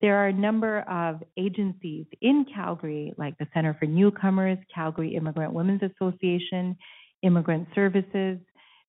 there 0.00 0.16
are 0.16 0.28
a 0.28 0.32
number 0.32 0.80
of 0.82 1.22
agencies 1.36 2.06
in 2.20 2.46
Calgary, 2.54 3.12
like 3.18 3.36
the 3.38 3.48
Center 3.52 3.74
for 3.78 3.86
Newcomers, 3.86 4.58
Calgary 4.72 5.16
Immigrant 5.16 5.52
Women's 5.52 5.82
Association, 5.82 6.76
Immigrant 7.22 7.66
Services. 7.74 8.38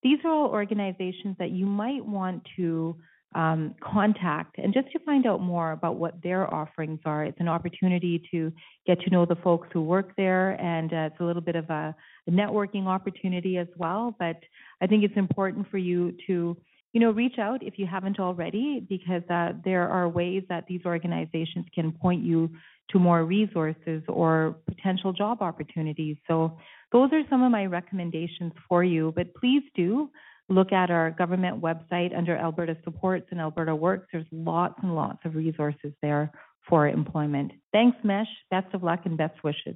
These 0.03 0.19
are 0.23 0.31
all 0.31 0.49
organizations 0.49 1.35
that 1.39 1.51
you 1.51 1.65
might 1.65 2.05
want 2.05 2.43
to 2.55 2.95
um, 3.35 3.75
contact 3.81 4.57
and 4.57 4.73
just 4.73 4.91
to 4.91 4.99
find 4.99 5.27
out 5.27 5.39
more 5.39 5.71
about 5.71 5.97
what 5.97 6.21
their 6.23 6.51
offerings 6.51 6.99
are. 7.05 7.25
It's 7.25 7.39
an 7.39 7.47
opportunity 7.47 8.23
to 8.31 8.51
get 8.87 8.99
to 9.01 9.09
know 9.11 9.25
the 9.25 9.35
folks 9.35 9.67
who 9.71 9.83
work 9.83 10.15
there, 10.17 10.59
and 10.59 10.91
uh, 10.91 11.09
it's 11.11 11.19
a 11.19 11.23
little 11.23 11.41
bit 11.41 11.55
of 11.55 11.69
a, 11.69 11.95
networking 12.29 12.85
opportunity 12.85 13.57
as 13.57 13.67
well. 13.75 14.15
But 14.19 14.37
I 14.81 14.85
think 14.85 15.03
it's 15.03 15.17
important 15.17 15.67
for 15.71 15.79
you 15.79 16.15
to 16.27 16.55
you 16.93 16.99
know, 16.99 17.11
reach 17.11 17.37
out 17.37 17.61
if 17.61 17.77
you 17.77 17.85
haven't 17.85 18.19
already, 18.19 18.85
because 18.87 19.21
uh, 19.29 19.53
there 19.63 19.87
are 19.87 20.09
ways 20.09 20.43
that 20.49 20.65
these 20.67 20.81
organizations 20.85 21.65
can 21.73 21.91
point 21.91 22.23
you 22.23 22.49
to 22.89 22.99
more 22.99 23.23
resources 23.23 24.01
or 24.07 24.55
potential 24.67 25.13
job 25.13 25.41
opportunities. 25.41 26.17
So 26.27 26.57
those 26.91 27.09
are 27.13 27.21
some 27.29 27.43
of 27.43 27.51
my 27.51 27.65
recommendations 27.65 28.53
for 28.67 28.83
you. 28.83 29.13
But 29.15 29.33
please 29.35 29.63
do 29.75 30.09
look 30.49 30.71
at 30.71 30.89
our 30.89 31.11
government 31.11 31.61
website 31.61 32.17
under 32.17 32.35
Alberta 32.35 32.75
Supports 32.83 33.27
and 33.31 33.39
Alberta 33.39 33.75
Works. 33.75 34.07
There's 34.11 34.25
lots 34.31 34.75
and 34.81 34.95
lots 34.95 35.19
of 35.25 35.35
resources 35.35 35.93
there 36.01 36.31
for 36.67 36.87
employment. 36.87 37.51
Thanks, 37.71 37.97
Mesh. 38.03 38.27
Best 38.49 38.73
of 38.73 38.83
luck 38.83 39.01
and 39.05 39.17
best 39.17 39.43
wishes. 39.43 39.75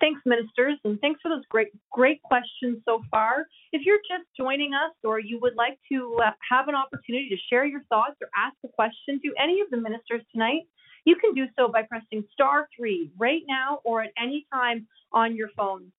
Thanks, 0.00 0.20
ministers, 0.24 0.78
and 0.84 0.98
thanks 1.00 1.20
for 1.20 1.28
those 1.28 1.44
great, 1.50 1.68
great 1.92 2.22
questions 2.22 2.78
so 2.86 3.02
far. 3.10 3.46
If 3.72 3.82
you're 3.84 4.00
just 4.08 4.24
joining 4.36 4.72
us 4.72 4.92
or 5.04 5.18
you 5.20 5.38
would 5.42 5.54
like 5.54 5.78
to 5.92 6.18
uh, 6.24 6.30
have 6.50 6.68
an 6.68 6.74
opportunity 6.74 7.28
to 7.28 7.36
share 7.50 7.66
your 7.66 7.82
thoughts 7.90 8.16
or 8.22 8.28
ask 8.34 8.56
a 8.64 8.68
question 8.68 9.20
to 9.22 9.32
any 9.38 9.60
of 9.60 9.68
the 9.70 9.76
ministers 9.76 10.22
tonight, 10.32 10.62
you 11.06 11.16
can 11.16 11.32
do 11.34 11.46
so 11.56 11.68
by 11.68 11.82
pressing 11.82 12.24
star 12.32 12.68
three 12.76 13.10
right 13.16 13.42
now 13.48 13.78
or 13.84 14.02
at 14.02 14.10
any 14.20 14.46
time 14.52 14.86
on 15.12 15.34
your 15.34 15.48
phone. 15.56 15.90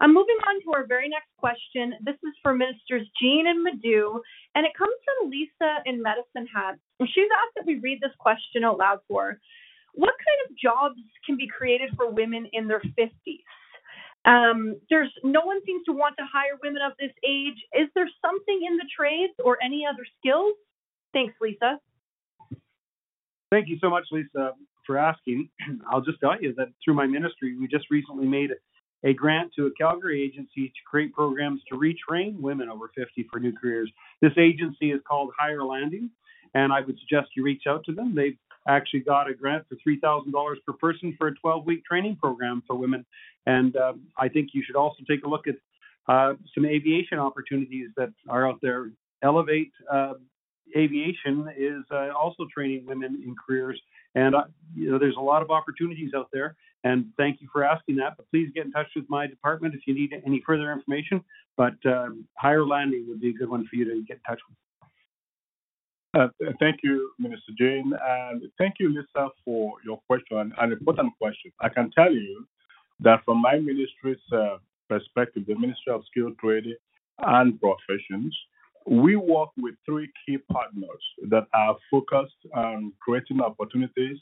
I'm 0.00 0.14
moving 0.14 0.36
on 0.46 0.62
to 0.62 0.72
our 0.74 0.86
very 0.86 1.08
next 1.08 1.30
question. 1.38 1.94
This 2.02 2.14
is 2.22 2.34
for 2.42 2.54
Ministers 2.54 3.08
Jean 3.20 3.46
and 3.48 3.64
Madu, 3.64 4.20
and 4.54 4.64
it 4.66 4.72
comes 4.78 4.94
from 5.04 5.30
Lisa 5.30 5.82
in 5.86 6.02
Medicine 6.02 6.46
Hat. 6.54 6.78
She's 7.02 7.30
asked 7.34 7.54
that 7.56 7.66
we 7.66 7.78
read 7.80 7.98
this 8.00 8.14
question 8.18 8.62
out 8.62 8.78
loud 8.78 9.00
for 9.08 9.32
her. 9.32 9.40
What 9.94 10.14
kind 10.22 10.38
of 10.46 10.56
jobs 10.56 11.00
can 11.26 11.36
be 11.36 11.48
created 11.48 11.90
for 11.96 12.10
women 12.10 12.46
in 12.52 12.68
their 12.68 12.82
50s? 12.96 13.42
Um, 14.24 14.76
there's 14.90 15.10
no 15.24 15.40
one 15.42 15.60
seems 15.64 15.84
to 15.86 15.92
want 15.92 16.16
to 16.18 16.24
hire 16.30 16.58
women 16.62 16.82
of 16.82 16.92
this 17.00 17.12
age. 17.26 17.58
Is 17.72 17.88
there 17.94 18.08
something 18.22 18.60
in 18.68 18.76
the 18.76 18.86
trades 18.94 19.34
or 19.42 19.58
any 19.62 19.84
other 19.86 20.06
skills? 20.18 20.54
Thanks, 21.12 21.34
Lisa. 21.40 21.80
Thank 23.50 23.68
you 23.68 23.78
so 23.80 23.88
much, 23.88 24.04
Lisa, 24.10 24.52
for 24.86 24.98
asking. 24.98 25.48
I'll 25.90 26.02
just 26.02 26.20
tell 26.20 26.40
you 26.40 26.54
that 26.56 26.68
through 26.84 26.94
my 26.94 27.06
ministry, 27.06 27.56
we 27.56 27.66
just 27.66 27.86
recently 27.90 28.26
made 28.26 28.50
a 29.04 29.14
grant 29.14 29.52
to 29.56 29.66
a 29.66 29.70
Calgary 29.72 30.22
agency 30.22 30.68
to 30.68 30.80
create 30.90 31.12
programs 31.14 31.60
to 31.70 31.76
retrain 31.76 32.38
women 32.40 32.68
over 32.68 32.90
50 32.96 33.26
for 33.30 33.38
new 33.38 33.52
careers. 33.52 33.90
This 34.20 34.32
agency 34.36 34.90
is 34.90 35.00
called 35.08 35.30
Higher 35.38 35.64
Landing, 35.64 36.10
and 36.54 36.72
I 36.72 36.80
would 36.80 36.98
suggest 36.98 37.30
you 37.36 37.42
reach 37.42 37.62
out 37.68 37.84
to 37.84 37.92
them. 37.92 38.14
They've 38.14 38.36
actually 38.66 39.00
got 39.00 39.30
a 39.30 39.34
grant 39.34 39.64
for 39.68 39.76
$3,000 39.76 40.56
per 40.66 40.72
person 40.74 41.14
for 41.16 41.28
a 41.28 41.34
12 41.34 41.64
week 41.64 41.84
training 41.84 42.16
program 42.16 42.62
for 42.66 42.76
women. 42.76 43.06
And 43.46 43.76
uh, 43.76 43.94
I 44.18 44.28
think 44.28 44.50
you 44.52 44.62
should 44.66 44.76
also 44.76 44.98
take 45.08 45.24
a 45.24 45.28
look 45.28 45.46
at 45.46 45.54
uh, 46.08 46.34
some 46.54 46.66
aviation 46.66 47.18
opportunities 47.18 47.88
that 47.96 48.10
are 48.28 48.48
out 48.48 48.58
there. 48.60 48.90
Elevate 49.22 49.72
uh, 49.90 50.14
Aviation 50.76 51.48
is 51.56 51.82
uh, 51.90 52.10
also 52.18 52.46
training 52.52 52.86
women 52.86 53.22
in 53.24 53.34
careers. 53.46 53.80
And 54.14 54.34
uh, 54.34 54.44
you 54.74 54.90
know, 54.90 54.98
there's 54.98 55.16
a 55.16 55.20
lot 55.20 55.42
of 55.42 55.50
opportunities 55.50 56.12
out 56.14 56.28
there. 56.32 56.56
And 56.84 57.06
thank 57.16 57.40
you 57.40 57.48
for 57.52 57.64
asking 57.64 57.96
that. 57.96 58.16
But 58.16 58.30
please 58.30 58.50
get 58.54 58.66
in 58.66 58.72
touch 58.72 58.88
with 58.94 59.04
my 59.08 59.26
department 59.26 59.74
if 59.74 59.80
you 59.86 59.94
need 59.94 60.14
any 60.24 60.42
further 60.46 60.72
information. 60.72 61.24
But 61.56 61.74
um, 61.86 62.24
higher 62.36 62.64
landing 62.64 63.06
would 63.08 63.20
be 63.20 63.30
a 63.30 63.32
good 63.32 63.50
one 63.50 63.66
for 63.68 63.76
you 63.76 63.84
to 63.84 64.02
get 64.06 64.18
in 64.18 64.22
touch 64.22 64.40
with. 64.48 64.56
Uh, 66.14 66.28
thank 66.58 66.80
you, 66.82 67.10
Minister 67.18 67.52
Jean, 67.58 67.92
and 68.02 68.42
thank 68.56 68.76
you, 68.80 68.88
Lisa, 68.88 69.28
for 69.44 69.74
your 69.84 70.00
question, 70.06 70.52
an 70.58 70.72
important 70.72 71.12
question. 71.20 71.52
I 71.60 71.68
can 71.68 71.90
tell 71.90 72.10
you 72.10 72.46
that 73.00 73.22
from 73.26 73.42
my 73.42 73.56
ministry's 73.56 74.16
uh, 74.32 74.56
perspective, 74.88 75.44
the 75.46 75.54
Ministry 75.54 75.92
of 75.92 76.02
Skilled 76.10 76.38
Trade 76.38 76.74
and 77.18 77.60
Professions, 77.60 78.34
we 78.90 79.16
work 79.16 79.50
with 79.58 79.74
three 79.84 80.10
key 80.24 80.38
partners 80.50 81.02
that 81.28 81.44
are 81.52 81.76
focused 81.90 82.36
on 82.54 82.92
creating 83.00 83.40
opportunities 83.40 84.18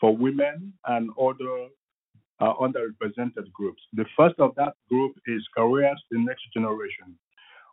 for 0.00 0.16
women 0.16 0.72
and 0.86 1.10
other 1.20 1.68
uh, 2.40 2.52
underrepresented 2.54 3.50
groups. 3.52 3.82
The 3.94 4.04
first 4.16 4.36
of 4.38 4.54
that 4.56 4.74
group 4.88 5.14
is 5.26 5.42
Careers 5.56 6.00
the 6.10 6.18
Next 6.18 6.42
Generation. 6.52 7.18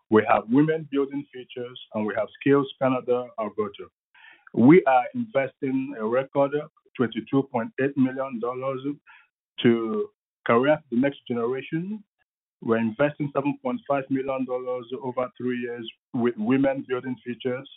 We 0.09 0.25
have 0.29 0.43
Women 0.49 0.87
Building 0.91 1.25
Futures 1.31 1.79
and 1.93 2.05
we 2.05 2.13
have 2.17 2.27
Skills 2.39 2.67
Canada 2.81 3.27
Alberta. 3.39 3.85
We 4.53 4.83
are 4.85 5.05
investing 5.15 5.95
a 5.99 6.05
record 6.05 6.51
$22.8 6.99 7.69
million 7.97 8.41
to 9.63 10.09
Career 10.45 10.77
the 10.91 10.97
Next 10.97 11.19
Generation. 11.27 12.03
We're 12.62 12.78
investing 12.78 13.32
$7.5 13.36 14.09
million 14.09 14.45
over 14.49 15.30
three 15.38 15.59
years 15.59 15.89
with 16.14 16.36
Women 16.38 16.86
Building 16.88 17.16
Futures, 17.24 17.70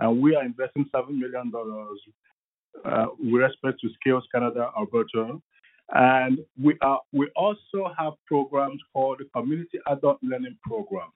and 0.00 0.20
we 0.20 0.34
are 0.34 0.44
investing 0.44 0.86
$7 0.94 1.08
million 1.10 1.52
uh, 2.84 3.06
with 3.18 3.42
respect 3.42 3.80
to 3.80 3.88
Skills 4.00 4.24
Canada 4.32 4.70
Alberta. 4.76 5.38
And 5.92 6.38
we 6.60 6.76
also 7.36 7.92
have 7.96 8.14
programs 8.26 8.80
called 8.92 9.20
the 9.20 9.26
Community 9.38 9.78
Adult 9.86 10.18
Learning 10.22 10.56
Program. 10.64 11.10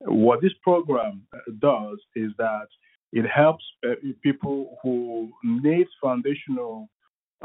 What 0.00 0.40
this 0.40 0.52
program 0.62 1.22
uh, 1.34 1.38
does 1.60 1.98
is 2.14 2.30
that 2.38 2.66
it 3.12 3.26
helps 3.26 3.64
uh, 3.86 3.94
people 4.22 4.78
who 4.82 5.30
need 5.42 5.86
foundational 6.02 6.88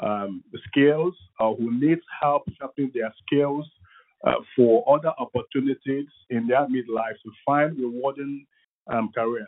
um, 0.02 0.44
skills 0.68 1.14
or 1.40 1.56
who 1.56 1.80
needs 1.80 2.02
help 2.22 2.44
sharpening 2.58 2.92
their 2.94 3.14
skills 3.26 3.66
uh, 4.26 4.34
for 4.56 4.84
other 4.94 5.14
opportunities 5.18 6.06
in 6.30 6.48
their 6.48 6.68
midlife 6.68 7.18
to 7.24 7.32
find 7.46 7.78
rewarding 7.78 8.46
um, 8.92 9.10
careers. 9.16 9.48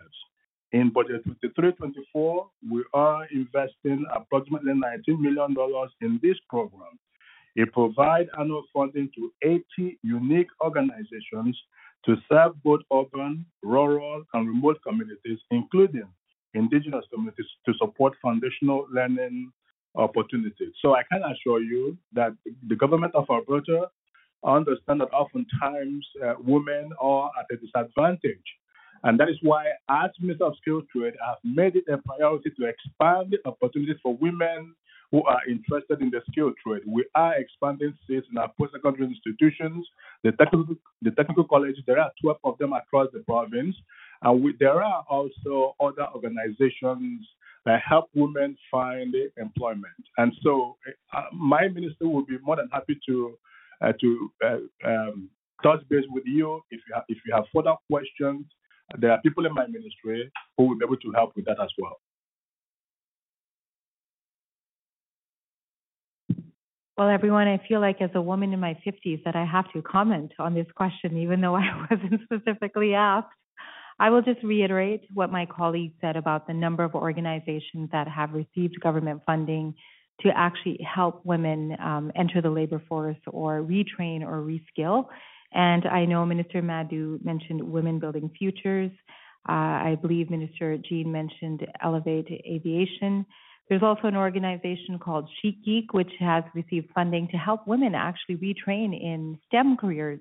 In 0.71 0.89
budget 0.89 1.21
23-24, 1.45 2.47
we 2.71 2.83
are 2.93 3.27
investing 3.31 4.05
approximately 4.15 4.73
$19 4.73 5.19
million 5.19 5.55
in 6.01 6.19
this 6.23 6.37
program. 6.49 6.97
It 7.55 7.71
provides 7.71 8.29
annual 8.39 8.63
funding 8.73 9.11
to 9.15 9.31
80 9.43 9.99
unique 10.01 10.47
organizations 10.63 11.55
to 12.05 12.15
serve 12.29 12.51
both 12.63 12.81
urban, 12.91 13.45
rural, 13.61 14.23
and 14.33 14.47
remote 14.47 14.79
communities, 14.85 15.37
including 15.51 16.07
indigenous 16.55 17.05
communities, 17.13 17.45
to 17.67 17.73
support 17.77 18.13
foundational 18.21 18.87
learning 18.91 19.51
opportunities. 19.95 20.73
So 20.81 20.95
I 20.95 21.03
can 21.11 21.21
assure 21.23 21.61
you 21.61 21.97
that 22.13 22.33
the 22.67 22.75
government 22.75 23.13
of 23.13 23.25
Alberta 23.29 23.89
understand 24.51 25.01
that 25.01 25.13
oftentimes 25.13 26.05
uh, 26.23 26.33
women 26.43 26.91
are 26.99 27.31
at 27.39 27.45
a 27.51 27.57
disadvantage. 27.57 28.43
And 29.03 29.19
that 29.19 29.29
is 29.29 29.37
why, 29.41 29.65
as 29.89 30.11
Minister 30.21 30.45
of 30.45 30.55
Skills 30.61 30.83
Trade, 30.95 31.13
I 31.23 31.29
have 31.29 31.37
made 31.43 31.75
it 31.75 31.85
a 31.91 31.97
priority 31.97 32.51
to 32.51 32.65
expand 32.65 33.31
the 33.31 33.39
opportunities 33.49 33.97
for 34.01 34.15
women 34.15 34.75
who 35.13 35.23
are 35.25 35.41
interested 35.47 36.01
in 36.01 36.09
the 36.09 36.21
skill 36.31 36.51
trade. 36.65 36.81
We 36.87 37.05
are 37.13 37.35
expanding 37.35 37.93
seats 38.07 38.25
in 38.31 38.37
our 38.39 38.51
post-secondary 38.57 39.07
institutions, 39.07 39.85
the 40.23 40.31
technical, 40.31 40.75
the 41.03 41.11
technical 41.11 41.43
colleges. 41.43 41.83
There 41.85 41.99
are 41.99 42.11
12 42.21 42.37
of 42.43 42.57
them 42.57 42.73
across 42.73 43.09
the 43.13 43.19
province, 43.19 43.75
and 44.23 44.41
we, 44.41 44.55
there 44.59 44.81
are 44.81 45.05
also 45.07 45.75
other 45.79 46.07
organizations 46.15 47.27
that 47.65 47.81
help 47.87 48.09
women 48.15 48.57
find 48.71 49.13
employment. 49.37 50.01
And 50.17 50.33
so, 50.41 50.77
uh, 51.15 51.25
my 51.31 51.67
minister 51.67 52.07
will 52.07 52.25
be 52.25 52.39
more 52.41 52.55
than 52.55 52.69
happy 52.71 52.99
to 53.05 53.37
to 53.81 54.31
uh, 54.43 54.57
um, 54.87 55.29
touch 55.63 55.81
base 55.89 56.05
with 56.09 56.23
you 56.25 56.61
if 56.69 56.81
you 56.87 56.93
have, 56.93 57.03
if 57.07 57.17
you 57.25 57.33
have 57.33 57.45
further 57.53 57.75
questions. 57.89 58.45
There 58.99 59.11
are 59.11 59.21
people 59.21 59.45
in 59.45 59.53
my 59.53 59.65
ministry 59.65 60.31
who 60.57 60.67
will 60.67 60.77
be 60.77 60.85
able 60.85 60.97
to 60.97 61.11
help 61.13 61.35
with 61.35 61.45
that 61.45 61.59
as 61.61 61.69
well. 61.79 61.99
Well, 66.97 67.09
everyone, 67.09 67.47
I 67.47 67.59
feel 67.67 67.79
like 67.79 68.01
as 68.01 68.11
a 68.13 68.21
woman 68.21 68.53
in 68.53 68.59
my 68.59 68.77
50s 68.85 69.23
that 69.23 69.35
I 69.35 69.45
have 69.45 69.71
to 69.73 69.81
comment 69.81 70.31
on 70.37 70.53
this 70.53 70.67
question, 70.75 71.17
even 71.17 71.41
though 71.41 71.55
I 71.55 71.87
wasn't 71.89 72.21
specifically 72.23 72.93
asked. 72.93 73.29
I 73.99 74.09
will 74.09 74.21
just 74.21 74.43
reiterate 74.43 75.01
what 75.13 75.31
my 75.31 75.45
colleague 75.45 75.93
said 76.01 76.17
about 76.17 76.45
the 76.45 76.53
number 76.53 76.83
of 76.83 76.93
organizations 76.93 77.89
that 77.91 78.07
have 78.07 78.33
received 78.33 78.79
government 78.81 79.21
funding 79.25 79.75
to 80.21 80.29
actually 80.35 80.79
help 80.83 81.25
women 81.25 81.75
um, 81.79 82.11
enter 82.15 82.41
the 82.41 82.49
labor 82.49 82.81
force 82.87 83.17
or 83.27 83.61
retrain 83.61 84.21
or 84.21 84.41
reskill. 84.41 85.07
And 85.53 85.85
I 85.85 86.05
know 86.05 86.25
Minister 86.25 86.61
Madu 86.61 87.19
mentioned 87.23 87.61
Women 87.61 87.99
Building 87.99 88.31
Futures. 88.37 88.91
Uh, 89.47 89.51
I 89.51 89.97
believe 90.01 90.29
Minister 90.29 90.77
Jean 90.77 91.11
mentioned 91.11 91.67
Elevate 91.81 92.27
Aviation. 92.29 93.25
There's 93.69 93.83
also 93.83 94.07
an 94.07 94.15
organization 94.15 94.99
called 94.99 95.29
Chic 95.41 95.63
Geek, 95.63 95.93
which 95.93 96.11
has 96.19 96.43
received 96.53 96.89
funding 96.93 97.27
to 97.29 97.37
help 97.37 97.67
women 97.67 97.95
actually 97.95 98.37
retrain 98.37 98.99
in 98.99 99.39
STEM 99.47 99.77
careers. 99.77 100.19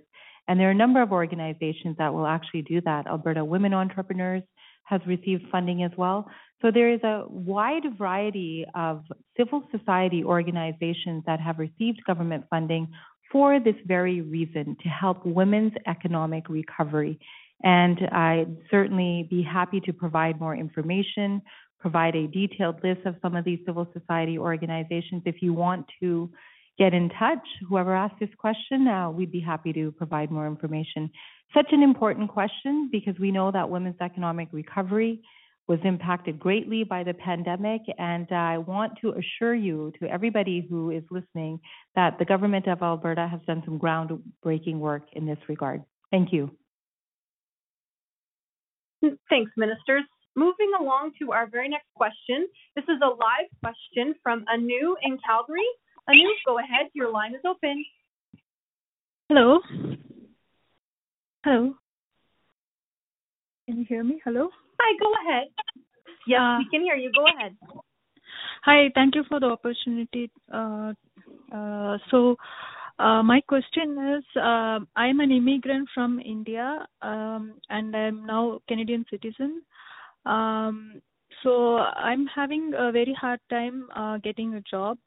And 0.49 0.59
there 0.59 0.69
are 0.69 0.73
a 0.73 0.75
number 0.75 1.01
of 1.03 1.13
organizations 1.13 1.97
that 1.99 2.13
will 2.13 2.27
actually 2.27 2.63
do 2.63 2.81
that. 2.83 3.07
Alberta 3.07 3.45
Women 3.45 3.75
Entrepreneurs 3.75 4.43
has 4.85 5.01
received 5.07 5.45
funding 5.51 5.83
as 5.83 5.93
well. 5.97 6.29
So 6.61 6.71
there 6.71 6.93
is 6.93 7.03
a 7.03 7.25
wide 7.29 7.83
variety 7.99 8.65
of 8.75 9.05
civil 9.37 9.65
society 9.77 10.23
organizations 10.23 11.25
that 11.27 11.41
have 11.41 11.59
received 11.59 12.01
government 12.07 12.45
funding 12.51 12.89
for 13.31 13.59
this 13.59 13.75
very 13.87 14.21
reason 14.21 14.77
to 14.83 14.89
help 14.89 15.25
women's 15.25 15.73
economic 15.87 16.49
recovery. 16.49 17.19
And 17.65 17.99
I'd 18.13 18.57
certainly 18.71 19.27
be 19.31 19.43
happy 19.43 19.81
to 19.81 19.93
provide 19.93 20.39
more 20.39 20.55
information, 20.55 21.43
provide 21.79 22.15
a 22.15 22.29
detailed 22.29 22.77
list 22.85 23.01
of 23.07 23.17
some 23.23 23.35
of 23.35 23.45
these 23.45 23.59
civil 23.67 23.89
society 23.93 24.39
organizations. 24.39 25.23
If 25.25 25.43
you 25.43 25.53
want 25.53 25.87
to 26.01 26.31
get 26.79 26.95
in 26.95 27.11
touch, 27.11 27.47
whoever 27.69 27.95
asked 27.95 28.19
this 28.21 28.31
question, 28.39 28.89
uh, 28.89 29.11
we'd 29.11 29.33
be 29.33 29.41
happy 29.41 29.73
to 29.73 29.93
provide 29.93 30.31
more 30.31 30.47
information. 30.47 31.11
Such 31.55 31.67
an 31.73 31.83
important 31.83 32.31
question 32.31 32.89
because 32.91 33.19
we 33.19 33.31
know 33.31 33.51
that 33.51 33.69
women's 33.69 34.01
economic 34.01 34.49
recovery 34.53 35.23
was 35.69 35.79
impacted 35.85 36.41
greatly 36.41 36.83
by 36.85 37.05
the 37.05 37.15
pandemic. 37.15 37.83
And 37.99 38.31
I 38.33 38.59
want 38.59 38.95
to 39.03 39.13
assure 39.13 39.55
you, 39.55 39.93
to 40.01 40.09
everybody 40.09 40.67
who 40.69 40.91
is 40.91 41.05
listening, 41.11 41.61
that 41.95 42.19
the 42.19 42.25
government 42.25 42.67
of 42.67 42.83
Alberta 42.83 43.29
has 43.29 43.41
done 43.47 43.63
some 43.65 43.79
groundbreaking 43.79 44.79
work 44.79 45.05
in 45.13 45.27
this 45.27 45.39
regard. 45.49 45.83
Thank 46.11 46.33
you. 46.33 46.51
Thanks, 49.29 49.51
ministers. 49.57 50.03
Moving 50.35 50.73
along 50.81 51.13
to 51.21 51.33
our 51.33 51.47
very 51.47 51.69
next 51.69 51.93
question. 51.95 52.49
This 52.75 52.85
is 52.85 52.99
a 53.03 53.09
live 53.09 53.49
question 53.61 54.15
from 54.23 54.45
Anu 54.53 54.97
in 55.03 55.19
Calgary. 55.27 55.67
Anu, 56.09 56.29
go 56.47 56.59
ahead. 56.59 56.91
Your 56.95 57.11
line 57.11 57.35
is 57.35 57.41
open. 57.47 57.85
Hello. 59.29 59.61
Hello. 61.45 61.75
Can 63.67 63.79
you 63.79 63.85
hear 63.89 64.03
me? 64.03 64.21
Hello. 64.25 64.49
Hi, 64.81 64.99
go 64.99 65.13
ahead. 65.23 65.49
Yes, 66.27 66.41
uh, 66.41 66.59
we 66.59 66.69
can 66.71 66.83
hear 66.83 66.97
you. 66.97 67.11
Go 67.15 67.25
ahead. 67.27 67.57
Hi, 68.65 68.91
thank 68.95 69.15
you 69.15 69.25
for 69.29 69.39
the 69.41 69.47
opportunity. 69.47 70.31
Uh, 70.53 70.93
uh, 71.55 71.99
so, 72.11 72.37
uh, 72.99 73.23
my 73.23 73.41
question 73.41 74.17
is, 74.17 74.25
uh, 74.37 74.81
I'm 74.97 75.21
an 75.21 75.31
immigrant 75.31 75.89
from 75.95 76.21
India, 76.21 76.87
um, 77.01 77.55
and 77.71 77.95
I'm 77.97 78.27
now 78.27 78.61
Canadian 78.69 79.05
citizen. 79.11 79.63
Um, 80.27 81.01
so 81.43 81.79
I'm 81.79 82.27
having 82.27 82.73
a 82.77 82.93
very 82.93 83.17
hard 83.19 83.41
time 83.51 83.89
uh, 83.97 84.19
getting 84.19 84.55
a 84.55 84.61
job. 84.61 84.99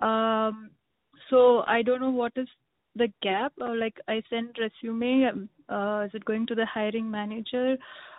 Um, 0.00 0.70
so 1.30 1.62
I 1.66 1.82
don't 1.82 2.00
know 2.00 2.10
what 2.10 2.32
is 2.36 2.48
the 2.94 3.08
gap. 3.22 3.52
Or 3.60 3.76
like 3.76 3.96
I 4.08 4.22
send 4.30 4.56
resume. 4.58 5.24
Um, 5.24 5.48
uh, 5.68 6.04
is 6.04 6.10
it 6.14 6.24
going 6.24 6.46
to 6.48 6.54
the 6.54 6.66
hiring 6.66 7.10
manager? 7.10 7.76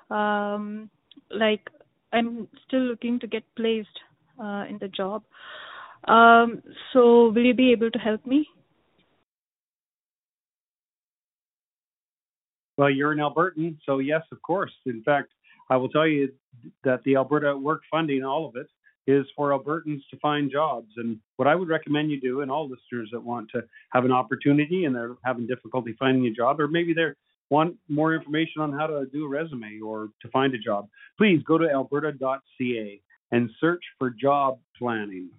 Um, 0.10 0.90
like 1.32 1.70
I'm 2.14 2.48
still 2.68 2.82
looking 2.82 3.20
to 3.20 3.28
get 3.28 3.44
placed 3.56 4.00
uh, 4.40 4.66
in 4.70 4.78
the 4.80 4.88
job. 4.88 5.24
Um, 6.08 6.62
so 6.94 7.30
will 7.30 7.44
you 7.44 7.54
be 7.54 7.72
able 7.72 7.92
to 7.92 8.00
help 8.00 8.26
me? 8.26 8.48
Well, 12.78 12.92
you're 12.92 13.12
an 13.12 13.18
Albertan, 13.18 13.78
so 13.86 13.98
yes, 13.98 14.22
of 14.32 14.42
course. 14.42 14.72
In 14.86 15.02
fact, 15.04 15.30
I 15.70 15.78
will 15.78 15.90
tell 15.90 16.08
you 16.08 16.32
that 16.84 17.04
the 17.04 17.16
Alberta 17.16 17.58
Work 17.58 17.82
Funding, 17.90 18.24
all 18.24 18.48
of 18.48 18.56
it, 18.56 18.68
is 19.08 19.26
for 19.36 19.58
Albertans 19.58 20.02
to 20.12 20.18
find 20.22 20.52
jobs. 20.52 20.92
And 20.98 21.18
what 21.38 21.48
I 21.48 21.56
would 21.56 21.70
recommend 21.70 22.12
you 22.12 22.20
do, 22.20 22.42
and 22.42 22.52
all 22.52 22.70
listeners 22.70 23.10
that 23.12 23.24
want 23.24 23.50
to 23.56 23.64
have 23.94 24.06
an 24.06 24.12
opportunity 24.12 24.86
and 24.86 24.94
they're 24.94 25.16
having 25.24 25.48
difficulty 25.48 25.96
finding 25.98 26.28
a 26.28 26.32
job, 26.32 26.60
or 26.60 26.68
maybe 26.68 26.94
they're 26.94 27.16
want 27.50 27.76
more 27.88 28.14
information 28.14 28.62
on 28.62 28.74
how 28.74 28.88
to 28.88 29.06
do 29.12 29.26
a 29.26 29.30
resume 29.30 29.80
or 29.80 30.10
to 30.22 30.30
find 30.30 30.54
a 30.54 30.58
job, 30.58 30.88
please 31.18 31.42
go 31.44 31.58
to 31.58 31.70
alberta.ca 31.70 33.02
and 33.32 33.50
search 33.60 33.82
for 33.98 34.10
job 34.10 34.60
planning. 34.78 35.30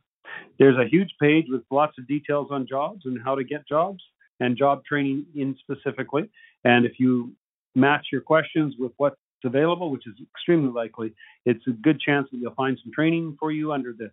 There's 0.58 0.76
a 0.76 0.88
huge 0.88 1.10
page 1.20 1.46
with 1.48 1.62
lots 1.70 1.98
of 1.98 2.06
details 2.06 2.48
on 2.50 2.66
jobs 2.66 3.02
and 3.04 3.18
how 3.22 3.34
to 3.34 3.44
get 3.44 3.66
jobs 3.66 4.02
and 4.40 4.56
job 4.56 4.84
training 4.84 5.26
in 5.34 5.56
specifically. 5.60 6.30
And 6.64 6.84
if 6.84 6.98
you 6.98 7.32
match 7.74 8.06
your 8.12 8.20
questions 8.20 8.74
with 8.78 8.92
what's 8.96 9.16
available, 9.44 9.90
which 9.90 10.06
is 10.06 10.14
extremely 10.34 10.70
likely, 10.70 11.14
it's 11.44 11.66
a 11.66 11.70
good 11.70 12.00
chance 12.00 12.28
that 12.30 12.38
you'll 12.38 12.54
find 12.54 12.78
some 12.82 12.92
training 12.92 13.36
for 13.38 13.52
you 13.52 13.72
under 13.72 13.92
the 13.92 14.10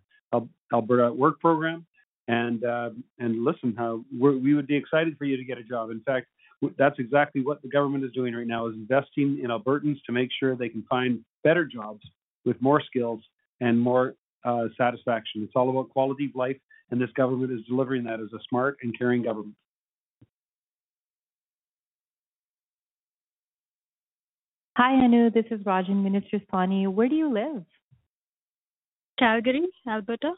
Alberta 0.72 1.12
Work 1.12 1.40
Program. 1.40 1.86
And 2.28 2.64
uh, 2.64 2.90
and 3.20 3.44
listen, 3.44 3.74
how 3.78 4.04
we 4.18 4.54
would 4.54 4.66
be 4.66 4.76
excited 4.76 5.16
for 5.16 5.24
you 5.24 5.36
to 5.36 5.44
get 5.44 5.58
a 5.58 5.62
job. 5.62 5.90
In 5.90 6.00
fact, 6.00 6.26
that's 6.76 6.98
exactly 6.98 7.42
what 7.42 7.62
the 7.62 7.68
government 7.68 8.04
is 8.04 8.12
doing 8.12 8.34
right 8.34 8.46
now 8.46 8.66
is 8.66 8.74
investing 8.74 9.40
in 9.42 9.50
Albertans 9.50 9.98
to 10.06 10.12
make 10.12 10.30
sure 10.38 10.56
they 10.56 10.68
can 10.68 10.84
find 10.88 11.20
better 11.44 11.64
jobs 11.64 12.00
with 12.44 12.60
more 12.60 12.82
skills 12.82 13.20
and 13.60 13.78
more 13.78 14.14
uh, 14.44 14.64
satisfaction. 14.76 15.42
It's 15.44 15.52
all 15.54 15.70
about 15.70 15.90
quality 15.90 16.26
of 16.26 16.34
life, 16.34 16.56
and 16.90 17.00
this 17.00 17.10
government 17.14 17.52
is 17.52 17.60
delivering 17.68 18.04
that 18.04 18.20
as 18.20 18.32
a 18.34 18.38
smart 18.48 18.78
and 18.82 18.96
caring 18.96 19.22
government. 19.22 19.54
Hi, 24.76 24.92
Anu. 24.92 25.30
This 25.30 25.46
is 25.50 25.60
Rajan 25.60 26.02
Minister 26.02 26.38
Sawhney. 26.52 26.86
Where 26.86 27.08
do 27.08 27.14
you 27.14 27.32
live? 27.32 27.64
Calgary, 29.18 29.62
Alberta. 29.88 30.32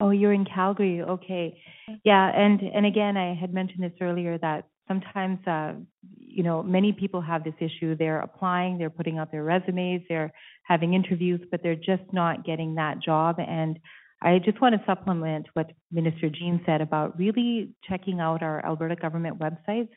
Oh, 0.00 0.08
you're 0.08 0.32
in 0.32 0.46
Calgary. 0.46 1.02
Okay. 1.02 1.60
Yeah, 2.02 2.30
and 2.34 2.62
and 2.62 2.86
again, 2.86 3.18
I 3.18 3.34
had 3.34 3.52
mentioned 3.52 3.84
this 3.84 3.92
earlier 4.00 4.38
that 4.38 4.64
sometimes 4.88 5.46
uh, 5.46 5.74
you 6.16 6.42
know, 6.42 6.62
many 6.62 6.94
people 6.94 7.20
have 7.20 7.44
this 7.44 7.52
issue. 7.60 7.94
They're 7.94 8.20
applying, 8.20 8.78
they're 8.78 8.88
putting 8.88 9.18
out 9.18 9.30
their 9.30 9.44
resumes, 9.44 10.00
they're 10.08 10.32
having 10.62 10.94
interviews, 10.94 11.42
but 11.50 11.62
they're 11.62 11.74
just 11.74 12.10
not 12.10 12.46
getting 12.46 12.76
that 12.76 13.02
job 13.02 13.36
and 13.38 13.78
I 14.22 14.38
just 14.38 14.60
want 14.62 14.74
to 14.74 14.82
supplement 14.86 15.46
what 15.52 15.72
Minister 15.92 16.30
Jean 16.30 16.62
said 16.64 16.80
about 16.80 17.18
really 17.18 17.74
checking 17.86 18.18
out 18.18 18.42
our 18.42 18.64
Alberta 18.64 18.96
government 18.96 19.38
websites 19.38 19.90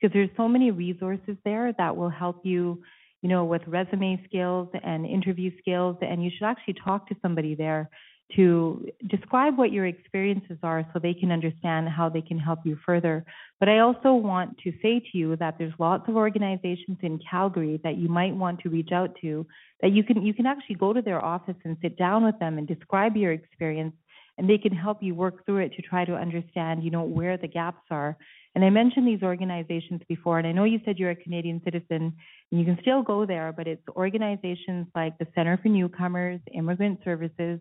because 0.00 0.12
there's 0.12 0.30
so 0.36 0.48
many 0.48 0.70
resources 0.70 1.36
there 1.44 1.72
that 1.78 1.96
will 1.96 2.10
help 2.10 2.40
you, 2.44 2.82
you 3.22 3.28
know, 3.28 3.44
with 3.44 3.62
resume 3.66 4.22
skills 4.26 4.68
and 4.82 5.06
interview 5.06 5.50
skills 5.58 5.96
and 6.02 6.24
you 6.24 6.30
should 6.36 6.46
actually 6.46 6.74
talk 6.84 7.08
to 7.08 7.16
somebody 7.22 7.54
there 7.54 7.88
to 8.34 8.86
describe 9.08 9.58
what 9.58 9.70
your 9.70 9.86
experiences 9.86 10.58
are 10.62 10.84
so 10.92 10.98
they 10.98 11.14
can 11.14 11.30
understand 11.30 11.88
how 11.88 12.08
they 12.08 12.22
can 12.22 12.38
help 12.38 12.60
you 12.64 12.76
further. 12.84 13.24
But 13.60 13.68
I 13.68 13.80
also 13.80 14.14
want 14.14 14.58
to 14.64 14.72
say 14.82 15.00
to 15.00 15.18
you 15.18 15.36
that 15.36 15.56
there's 15.58 15.74
lots 15.78 16.08
of 16.08 16.16
organizations 16.16 16.98
in 17.02 17.20
Calgary 17.30 17.80
that 17.84 17.96
you 17.96 18.08
might 18.08 18.34
want 18.34 18.60
to 18.60 18.70
reach 18.70 18.92
out 18.92 19.14
to 19.20 19.46
that 19.82 19.92
you 19.92 20.02
can 20.02 20.22
you 20.22 20.32
can 20.32 20.46
actually 20.46 20.76
go 20.76 20.92
to 20.92 21.02
their 21.02 21.22
office 21.22 21.56
and 21.64 21.76
sit 21.82 21.98
down 21.98 22.24
with 22.24 22.38
them 22.38 22.58
and 22.58 22.66
describe 22.66 23.16
your 23.16 23.32
experience 23.32 23.94
and 24.38 24.48
they 24.48 24.58
can 24.58 24.72
help 24.72 25.02
you 25.02 25.14
work 25.14 25.44
through 25.46 25.58
it 25.58 25.72
to 25.74 25.82
try 25.82 26.04
to 26.04 26.14
understand, 26.14 26.82
you 26.82 26.90
know, 26.90 27.02
where 27.02 27.36
the 27.36 27.46
gaps 27.46 27.82
are. 27.90 28.16
And 28.54 28.64
I 28.64 28.70
mentioned 28.70 29.06
these 29.06 29.22
organizations 29.22 30.00
before, 30.08 30.38
and 30.38 30.46
I 30.46 30.52
know 30.52 30.64
you 30.64 30.80
said 30.84 30.98
you're 30.98 31.10
a 31.10 31.16
Canadian 31.16 31.60
citizen, 31.64 32.12
and 32.50 32.60
you 32.60 32.64
can 32.64 32.78
still 32.82 33.02
go 33.02 33.26
there, 33.26 33.52
but 33.52 33.66
it's 33.66 33.82
organizations 33.96 34.86
like 34.94 35.18
the 35.18 35.26
Center 35.34 35.58
for 35.60 35.68
Newcomers, 35.68 36.40
Immigrant 36.52 37.00
Services, 37.04 37.60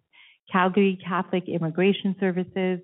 Calgary 0.52 1.00
Catholic 1.04 1.48
Immigration 1.48 2.16
Services, 2.20 2.80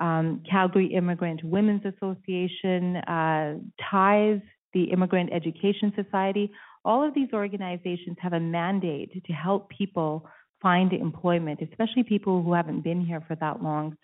um, 0.00 0.42
Calgary 0.48 0.94
Immigrant 0.94 1.42
Women's 1.42 1.82
Association, 1.84 2.96
uh, 2.96 3.58
TIES, 3.90 4.40
the 4.72 4.84
Immigrant 4.84 5.30
Education 5.32 5.92
Society. 5.96 6.52
All 6.84 7.06
of 7.06 7.14
these 7.14 7.28
organizations 7.32 8.16
have 8.20 8.32
a 8.32 8.40
mandate 8.40 9.24
to 9.24 9.32
help 9.32 9.68
people 9.70 10.28
find 10.62 10.92
employment, 10.92 11.60
especially 11.62 12.04
people 12.04 12.42
who 12.42 12.52
haven't 12.52 12.82
been 12.82 13.04
here 13.04 13.22
for 13.26 13.34
that 13.36 13.62
long. 13.62 13.96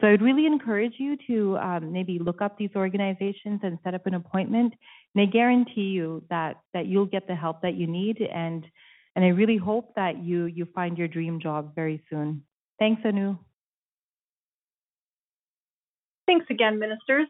So 0.00 0.08
I'd 0.08 0.22
really 0.22 0.46
encourage 0.46 0.94
you 0.98 1.16
to 1.28 1.56
um, 1.58 1.92
maybe 1.92 2.18
look 2.18 2.42
up 2.42 2.58
these 2.58 2.70
organizations 2.74 3.60
and 3.62 3.78
set 3.84 3.94
up 3.94 4.06
an 4.06 4.14
appointment. 4.14 4.74
And 5.14 5.22
I 5.22 5.30
guarantee 5.30 5.82
you 5.82 6.24
that 6.30 6.60
that 6.72 6.86
you'll 6.86 7.06
get 7.06 7.26
the 7.28 7.34
help 7.34 7.62
that 7.62 7.74
you 7.74 7.86
need 7.86 8.20
and 8.20 8.66
and 9.16 9.24
I 9.24 9.28
really 9.28 9.56
hope 9.56 9.94
that 9.94 10.22
you 10.22 10.46
you 10.46 10.66
find 10.74 10.98
your 10.98 11.08
dream 11.08 11.40
job 11.40 11.74
very 11.74 12.02
soon. 12.10 12.42
Thanks, 12.78 13.02
Anu. 13.04 13.36
Thanks 16.26 16.46
again, 16.50 16.78
ministers. 16.78 17.28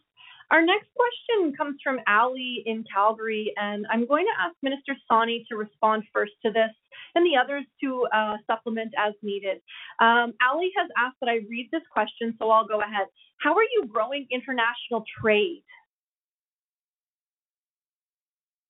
Our 0.51 0.62
next 0.64 0.88
question 0.95 1.55
comes 1.57 1.78
from 1.82 2.01
Ali 2.07 2.62
in 2.66 2.84
Calgary, 2.92 3.53
and 3.57 3.86
I'm 3.90 4.07
going 4.07 4.26
to 4.26 4.42
ask 4.42 4.55
Minister 4.62 4.97
Sawhney 5.11 5.45
to 5.49 5.57
respond 5.57 6.05
first 6.12 6.32
to 6.45 6.53
this 6.53 6.70
and 7.14 7.24
the 7.24 7.36
others 7.36 7.64
to 7.82 8.07
uh, 8.14 8.36
supplement 8.47 8.92
as 8.99 9.14
needed. 9.22 9.59
Um, 10.01 10.34
Ali 10.47 10.70
has 10.76 10.88
asked 10.97 11.16
that 11.20 11.30
I 11.30 11.40
read 11.49 11.68
this 11.72 11.82
question, 11.92 12.34
so 12.38 12.51
I'll 12.51 12.66
go 12.66 12.80
ahead. 12.80 13.07
How 13.40 13.55
are 13.55 13.62
you 13.62 13.84
growing 13.86 14.26
international 14.30 15.05
trade? 15.20 15.62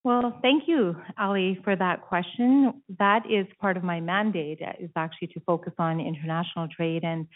Well, 0.04 0.38
thank 0.42 0.64
you, 0.66 0.94
Ali, 1.18 1.58
for 1.64 1.74
that 1.76 2.02
question. 2.02 2.82
That 2.98 3.22
is 3.28 3.46
part 3.58 3.78
of 3.78 3.84
my 3.84 4.00
mandate, 4.00 4.60
is 4.78 4.90
actually 4.96 5.28
to 5.28 5.40
focus 5.40 5.72
on 5.78 5.98
international 5.98 6.68
trade. 6.68 7.04
And 7.04 7.26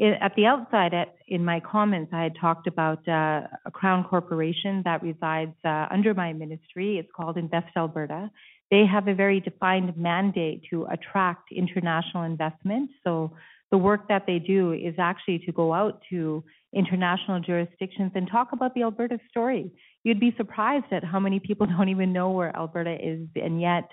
at 0.00 0.34
the 0.36 0.46
outside, 0.46 0.94
at, 0.94 1.16
in 1.26 1.44
my 1.44 1.60
comments, 1.60 2.12
I 2.12 2.22
had 2.22 2.36
talked 2.40 2.66
about 2.66 3.06
uh, 3.08 3.42
a 3.66 3.70
Crown 3.72 4.04
corporation 4.04 4.82
that 4.84 5.02
resides 5.02 5.54
uh, 5.64 5.86
under 5.90 6.14
my 6.14 6.32
ministry. 6.32 6.98
It's 6.98 7.10
called 7.14 7.36
Invest 7.36 7.76
Alberta. 7.76 8.30
They 8.70 8.84
have 8.86 9.08
a 9.08 9.14
very 9.14 9.40
defined 9.40 9.96
mandate 9.96 10.62
to 10.70 10.86
attract 10.86 11.50
international 11.50 12.22
investment. 12.24 12.90
So 13.02 13.32
the 13.70 13.78
work 13.78 14.08
that 14.08 14.24
they 14.26 14.38
do 14.38 14.72
is 14.72 14.94
actually 14.98 15.40
to 15.40 15.52
go 15.52 15.72
out 15.72 16.00
to 16.10 16.44
international 16.72 17.40
jurisdictions 17.40 18.12
and 18.14 18.28
talk 18.30 18.52
about 18.52 18.74
the 18.74 18.82
Alberta 18.82 19.18
story. 19.30 19.70
You'd 20.04 20.20
be 20.20 20.34
surprised 20.36 20.92
at 20.92 21.02
how 21.02 21.18
many 21.18 21.40
people 21.40 21.66
don't 21.78 21.88
even 21.88 22.12
know 22.12 22.30
where 22.30 22.54
Alberta 22.54 22.94
is, 22.94 23.26
and 23.34 23.60
yet 23.60 23.88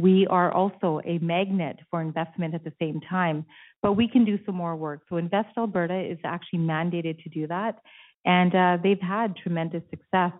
we 0.00 0.26
are 0.28 0.50
also 0.52 1.00
a 1.04 1.18
magnet 1.18 1.78
for 1.90 2.00
investment 2.00 2.54
at 2.54 2.64
the 2.64 2.72
same 2.80 3.00
time. 3.00 3.44
But 3.82 3.94
we 3.94 4.08
can 4.08 4.24
do 4.24 4.38
some 4.44 4.54
more 4.54 4.76
work. 4.76 5.02
So 5.08 5.16
Invest 5.16 5.50
Alberta 5.56 5.98
is 5.98 6.18
actually 6.24 6.60
mandated 6.60 7.22
to 7.22 7.28
do 7.30 7.46
that, 7.46 7.78
and 8.24 8.54
uh, 8.54 8.78
they've 8.82 9.00
had 9.00 9.36
tremendous 9.36 9.82
success. 9.90 10.32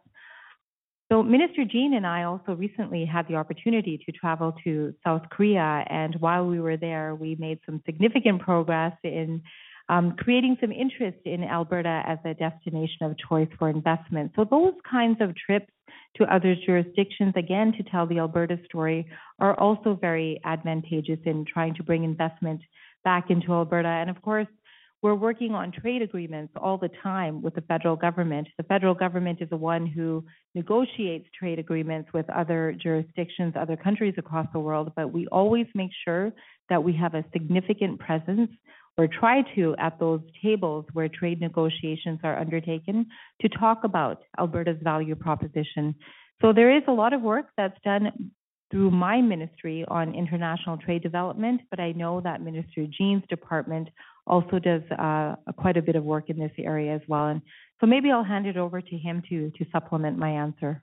So 1.11 1.23
Minister 1.23 1.65
Jean 1.65 1.95
and 1.95 2.07
I 2.07 2.23
also 2.23 2.53
recently 2.55 3.05
had 3.05 3.27
the 3.27 3.35
opportunity 3.35 3.99
to 4.07 4.13
travel 4.13 4.55
to 4.65 4.95
South 5.05 5.23
Korea, 5.31 5.85
and 5.89 6.15
while 6.21 6.47
we 6.47 6.61
were 6.61 6.77
there, 6.77 7.15
we 7.15 7.35
made 7.37 7.59
some 7.67 7.83
significant 7.85 8.41
progress 8.43 8.93
in 9.03 9.43
um, 9.91 10.15
creating 10.17 10.57
some 10.61 10.71
interest 10.71 11.19
in 11.25 11.43
Alberta 11.43 12.03
as 12.07 12.19
a 12.25 12.33
destination 12.33 13.03
of 13.03 13.17
choice 13.29 13.49
for 13.59 13.69
investment. 13.69 14.31
So 14.37 14.47
those 14.49 14.75
kinds 14.89 15.21
of 15.21 15.35
trips 15.35 15.73
to 16.17 16.33
other 16.33 16.55
jurisdictions, 16.65 17.35
again, 17.37 17.73
to 17.77 17.83
tell 17.83 18.07
the 18.07 18.21
Alberta 18.21 18.57
story, 18.65 19.09
are 19.41 19.59
also 19.59 19.99
very 20.01 20.41
advantageous 20.45 21.19
in 21.25 21.45
trying 21.45 21.75
to 21.75 21.83
bring 21.83 22.05
investment 22.05 22.61
back 23.03 23.31
into 23.31 23.53
Alberta. 23.53 23.89
And 23.89 24.09
of 24.09 24.23
course, 24.23 24.47
we're 25.03 25.15
working 25.15 25.55
on 25.55 25.73
trade 25.73 26.03
agreements 26.03 26.53
all 26.57 26.79
the 26.79 26.91
time 27.03 27.43
with 27.43 27.57
the 27.57 27.63
federal 27.63 27.97
government. 27.97 28.47
The 28.59 28.65
federal 28.65 28.95
government 28.95 29.39
is 29.41 29.49
the 29.51 29.57
one 29.57 29.87
who 29.87 30.25
negotiates 30.55 31.27
trade 31.37 31.59
agreements 31.59 32.11
with 32.13 32.29
other 32.31 32.77
jurisdictions, 32.81 33.55
other 33.59 33.77
countries 33.77 34.15
across 34.19 34.47
the 34.53 34.61
world, 34.61 34.93
but 34.95 35.13
we 35.13 35.27
always 35.29 35.67
make 35.75 35.91
sure 36.05 36.33
that 36.69 36.85
we 36.85 36.93
have 36.93 37.15
a 37.15 37.25
significant 37.33 37.99
presence 37.99 38.51
or 38.97 39.07
try 39.07 39.43
to 39.55 39.75
at 39.79 39.99
those 39.99 40.21
tables 40.43 40.85
where 40.93 41.09
trade 41.09 41.41
negotiations 41.41 42.21
are 42.23 42.39
undertaken 42.39 43.07
to 43.41 43.49
talk 43.49 43.85
about 43.85 44.23
Alberta's 44.39 44.77
value 44.83 45.15
proposition. 45.15 45.95
So 46.43 46.53
there 46.53 46.77
is 46.77 46.83
a 46.89 46.93
lot 46.93 47.13
of 47.13 47.23
work 47.23 47.47
that's 47.57 47.79
done 47.85 48.33
through 48.71 48.91
my 48.91 49.21
ministry 49.21 49.85
on 49.89 50.15
international 50.15 50.77
trade 50.79 51.03
development, 51.03 51.61
but 51.71 51.81
I 51.81 51.93
know 51.93 52.21
that 52.21 52.41
Minister 52.41 52.87
Jean's 52.87 53.25
department 53.29 53.89
also 54.27 54.59
does 54.59 54.83
uh, 54.97 55.35
quite 55.57 55.77
a 55.77 55.83
bit 55.83 55.97
of 55.97 56.05
work 56.05 56.31
in 56.31 56.39
this 56.39 56.53
area 56.59 56.95
as 56.95 57.01
well. 57.09 57.27
And 57.27 57.43
so 57.81 57.87
maybe 57.87 58.11
I'll 58.11 58.25
hand 58.25 58.47
it 58.47 58.57
over 58.57 58.81
to 58.81 58.97
him 58.97 59.23
to 59.29 59.51
to 59.51 59.67
supplement 59.73 60.19
my 60.19 60.31
answer. 60.31 60.83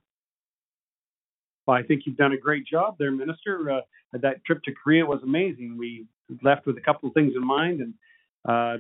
Well, 1.65 1.77
I 1.77 1.83
think 1.83 2.03
you've 2.05 2.17
done 2.17 2.33
a 2.33 2.37
great 2.37 2.65
job 2.65 2.95
there, 2.97 3.11
Minister. 3.11 3.71
Uh, 3.71 3.81
that 4.13 4.43
trip 4.45 4.63
to 4.63 4.71
Korea 4.73 5.05
was 5.05 5.19
amazing. 5.23 5.77
We 5.77 6.07
left 6.41 6.65
with 6.65 6.77
a 6.77 6.81
couple 6.81 7.07
of 7.07 7.13
things 7.13 7.33
in 7.35 7.45
mind 7.45 7.81
and 7.81 7.93
uh, 8.47 8.77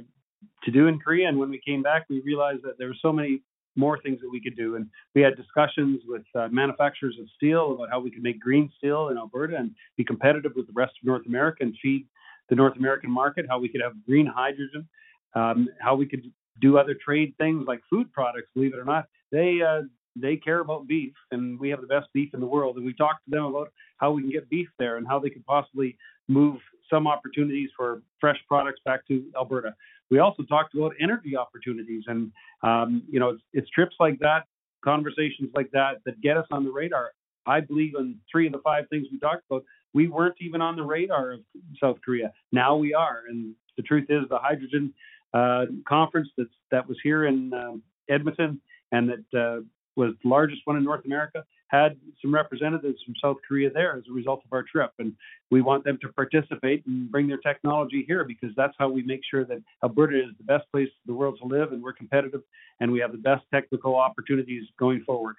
to 0.63 0.71
do 0.71 0.87
in 0.87 0.99
Korea. 0.99 1.27
And 1.27 1.37
when 1.37 1.49
we 1.49 1.61
came 1.65 1.81
back, 1.81 2.05
we 2.09 2.21
realized 2.21 2.63
that 2.63 2.77
there 2.77 2.87
were 2.87 2.95
so 3.01 3.11
many 3.11 3.41
more 3.75 3.99
things 4.01 4.19
that 4.21 4.29
we 4.29 4.41
could 4.41 4.55
do. 4.55 4.75
And 4.75 4.87
we 5.13 5.21
had 5.21 5.35
discussions 5.35 6.01
with 6.07 6.23
uh, 6.35 6.47
manufacturers 6.49 7.17
of 7.21 7.27
steel 7.35 7.73
about 7.73 7.89
how 7.89 7.99
we 7.99 8.11
could 8.11 8.23
make 8.23 8.39
green 8.39 8.69
steel 8.77 9.09
in 9.09 9.17
Alberta 9.17 9.55
and 9.55 9.71
be 9.97 10.03
competitive 10.03 10.53
with 10.55 10.67
the 10.67 10.73
rest 10.73 10.93
of 11.01 11.05
North 11.05 11.25
America 11.27 11.59
and 11.61 11.75
feed 11.81 12.07
the 12.49 12.55
North 12.55 12.77
American 12.77 13.11
market, 13.11 13.45
how 13.47 13.59
we 13.59 13.69
could 13.69 13.81
have 13.81 13.93
green 14.05 14.25
hydrogen, 14.25 14.87
um, 15.35 15.67
how 15.79 15.95
we 15.95 16.05
could 16.05 16.23
do 16.59 16.77
other 16.77 16.95
trade 16.95 17.35
things 17.37 17.65
like 17.67 17.81
food 17.89 18.11
products. 18.13 18.49
Believe 18.55 18.73
it 18.73 18.79
or 18.79 18.85
not, 18.85 19.05
they 19.31 19.61
uh, 19.61 19.81
they 20.15 20.35
care 20.35 20.61
about 20.61 20.87
beef, 20.87 21.13
and 21.31 21.59
we 21.59 21.69
have 21.69 21.81
the 21.81 21.87
best 21.87 22.07
beef 22.13 22.33
in 22.33 22.39
the 22.39 22.45
world. 22.45 22.77
And 22.77 22.85
we 22.85 22.93
talked 22.93 23.25
to 23.25 23.31
them 23.31 23.45
about 23.45 23.71
how 23.97 24.11
we 24.11 24.21
can 24.21 24.31
get 24.31 24.49
beef 24.49 24.67
there 24.79 24.97
and 24.97 25.07
how 25.07 25.19
they 25.19 25.29
could 25.29 25.45
possibly 25.45 25.97
move 26.27 26.57
some 26.89 27.07
opportunities 27.07 27.69
for 27.75 28.01
fresh 28.19 28.37
products 28.47 28.79
back 28.85 29.07
to 29.07 29.23
Alberta. 29.35 29.75
We 30.09 30.19
also 30.19 30.43
talked 30.43 30.73
about 30.73 30.93
energy 31.01 31.35
opportunities, 31.35 32.03
and 32.07 32.31
um, 32.63 33.03
you 33.09 33.19
know, 33.19 33.29
it's, 33.29 33.43
it's 33.53 33.69
trips 33.71 33.95
like 33.99 34.19
that, 34.19 34.45
conversations 34.83 35.49
like 35.53 35.69
that, 35.71 35.95
that 36.05 36.21
get 36.21 36.37
us 36.37 36.45
on 36.51 36.63
the 36.63 36.71
radar. 36.71 37.11
I 37.45 37.61
believe 37.61 37.93
in 37.97 38.17
three 38.31 38.47
of 38.47 38.53
the 38.53 38.59
five 38.59 38.85
things 38.89 39.07
we 39.11 39.19
talked 39.19 39.43
about. 39.49 39.63
We 39.93 40.07
weren't 40.07 40.35
even 40.39 40.61
on 40.61 40.75
the 40.75 40.83
radar 40.83 41.31
of 41.31 41.39
South 41.81 41.97
Korea. 42.03 42.31
Now 42.51 42.75
we 42.75 42.93
are, 42.93 43.23
and 43.29 43.53
the 43.77 43.83
truth 43.83 44.05
is, 44.09 44.23
the 44.29 44.37
hydrogen 44.37 44.93
uh, 45.33 45.65
conference 45.87 46.29
that's 46.37 46.49
that 46.71 46.87
was 46.87 46.97
here 47.03 47.25
in 47.25 47.53
um, 47.53 47.83
Edmonton 48.09 48.61
and 48.91 49.09
that 49.09 49.39
uh, 49.39 49.61
was 49.95 50.13
the 50.23 50.29
largest 50.29 50.61
one 50.65 50.77
in 50.77 50.83
North 50.83 51.05
America 51.05 51.43
had 51.67 51.97
some 52.21 52.33
representatives 52.33 52.97
from 53.03 53.13
South 53.21 53.37
Korea 53.47 53.69
there 53.69 53.97
as 53.97 54.03
a 54.09 54.13
result 54.13 54.41
of 54.45 54.53
our 54.53 54.63
trip. 54.63 54.91
And 54.99 55.13
we 55.51 55.61
want 55.61 55.83
them 55.83 55.97
to 56.01 56.09
participate 56.09 56.85
and 56.85 57.11
bring 57.11 57.27
their 57.27 57.37
technology 57.37 58.03
here 58.07 58.23
because 58.23 58.49
that's 58.55 58.73
how 58.77 58.89
we 58.89 59.03
make 59.03 59.21
sure 59.29 59.45
that 59.45 59.61
Alberta 59.83 60.17
is 60.17 60.35
the 60.37 60.43
best 60.43 60.65
place 60.71 60.87
in 60.87 61.13
the 61.13 61.13
world 61.13 61.37
to 61.41 61.47
live 61.47 61.71
and 61.73 61.83
we're 61.83 61.93
competitive 61.93 62.41
and 62.79 62.91
we 62.91 62.99
have 62.99 63.11
the 63.11 63.17
best 63.17 63.43
technical 63.53 63.95
opportunities 63.95 64.63
going 64.79 65.03
forward. 65.03 65.35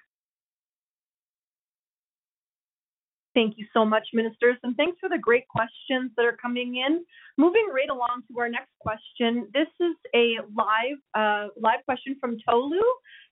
Thank 3.35 3.57
you 3.57 3.67
so 3.73 3.85
much, 3.85 4.07
ministers, 4.11 4.57
and 4.63 4.75
thanks 4.75 4.97
for 4.99 5.07
the 5.07 5.17
great 5.17 5.47
questions 5.47 6.11
that 6.17 6.25
are 6.25 6.35
coming 6.41 6.75
in. 6.75 7.05
Moving 7.37 7.67
right 7.73 7.89
along 7.89 8.23
to 8.27 8.39
our 8.39 8.49
next 8.49 8.71
question. 8.79 9.47
This 9.53 9.67
is 9.79 9.95
a 10.15 10.37
live 10.57 10.99
uh, 11.13 11.47
live 11.55 11.85
question 11.85 12.17
from 12.19 12.37
Tolu. 12.45 12.81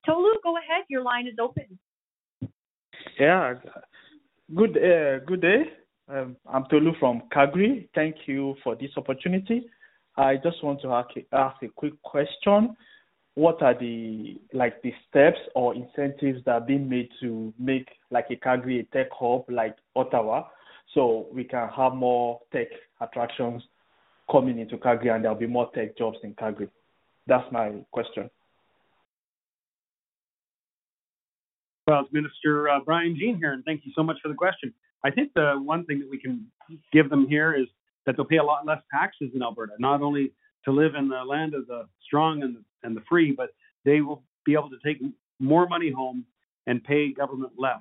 Tolu, 0.05 0.35
go 0.43 0.55
ahead. 0.57 0.85
Your 0.87 1.01
line 1.01 1.27
is 1.27 1.33
open. 1.41 1.77
Yeah. 3.19 3.55
Good 4.55 4.77
uh, 4.77 5.19
good 5.25 5.41
day. 5.41 5.63
Um, 6.09 6.37
I'm 6.45 6.65
Tolu 6.69 6.93
from 6.99 7.23
Calgary. 7.31 7.89
Thank 7.93 8.15
you 8.27 8.55
for 8.63 8.75
this 8.75 8.91
opportunity. 8.95 9.67
I 10.15 10.37
just 10.37 10.63
want 10.63 10.81
to 10.81 10.93
ask, 10.93 11.09
ask 11.33 11.61
a 11.63 11.67
quick 11.67 12.01
question. 12.01 12.75
What 13.35 13.61
are 13.61 13.77
the 13.77 14.39
like 14.53 14.81
the 14.81 14.93
steps 15.09 15.39
or 15.53 15.75
incentives 15.75 16.43
that 16.45 16.51
are 16.51 16.61
being 16.61 16.87
made 16.89 17.09
to 17.21 17.53
make 17.59 17.87
like 18.09 18.27
a 18.31 18.35
Calgary 18.35 18.79
a 18.79 18.83
tech 18.95 19.07
hub 19.11 19.45
like 19.49 19.75
Ottawa, 19.95 20.45
so 20.93 21.27
we 21.33 21.43
can 21.43 21.69
have 21.69 21.93
more 21.93 22.39
tech 22.51 22.67
attractions 23.01 23.61
coming 24.31 24.59
into 24.59 24.77
Calgary 24.77 25.09
and 25.09 25.23
there'll 25.23 25.37
be 25.37 25.45
more 25.45 25.69
tech 25.75 25.97
jobs 25.97 26.17
in 26.23 26.33
Calgary? 26.35 26.69
That's 27.27 27.49
my 27.51 27.73
question. 27.91 28.29
Well, 31.87 32.01
it's 32.01 32.11
Minister 32.11 32.67
uh, 32.67 32.81
Brian 32.83 33.15
Jean 33.17 33.37
here, 33.37 33.53
and 33.53 33.63
thank 33.63 33.85
you 33.85 33.93
so 33.95 34.03
much 34.03 34.17
for 34.21 34.27
the 34.27 34.35
question. 34.35 34.73
I 35.05 35.09
think 35.09 35.31
the 35.33 35.53
one 35.57 35.85
thing 35.85 35.99
that 35.99 36.09
we 36.09 36.19
can 36.19 36.45
give 36.91 37.09
them 37.09 37.27
here 37.29 37.55
is 37.55 37.67
that 38.05 38.17
they'll 38.17 38.25
pay 38.25 38.37
a 38.37 38.43
lot 38.43 38.65
less 38.65 38.81
taxes 38.91 39.31
in 39.33 39.41
Alberta, 39.41 39.71
not 39.79 40.01
only 40.01 40.33
to 40.65 40.71
live 40.71 40.95
in 40.95 41.07
the 41.07 41.23
land 41.23 41.53
of 41.53 41.65
the 41.67 41.87
strong 42.05 42.43
and 42.43 42.57
the, 42.57 42.63
and 42.83 42.97
the 42.97 43.01
free, 43.07 43.31
but 43.31 43.51
they 43.85 44.01
will 44.01 44.21
be 44.45 44.51
able 44.51 44.69
to 44.69 44.77
take 44.83 45.01
more 45.39 45.65
money 45.65 45.89
home 45.89 46.25
and 46.65 46.83
pay 46.83 47.13
government 47.13 47.53
less. 47.57 47.79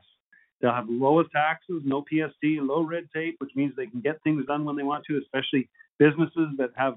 They'll 0.61 0.71
have 0.71 0.89
lowest 0.89 1.33
taxes, 1.33 1.83
no 1.85 2.03
PST, 2.03 2.45
low 2.63 2.83
red 2.83 3.09
tape, 3.13 3.35
which 3.39 3.51
means 3.57 3.75
they 3.77 3.87
can 3.89 4.01
get 4.01 4.23
things 4.23 4.47
done 4.47 4.65
when 4.65 4.77
they 4.77 4.85
want 4.85 5.05
to, 5.07 5.19
especially 5.19 5.69
businesses 5.99 6.51
that 6.59 6.71
have 6.77 6.95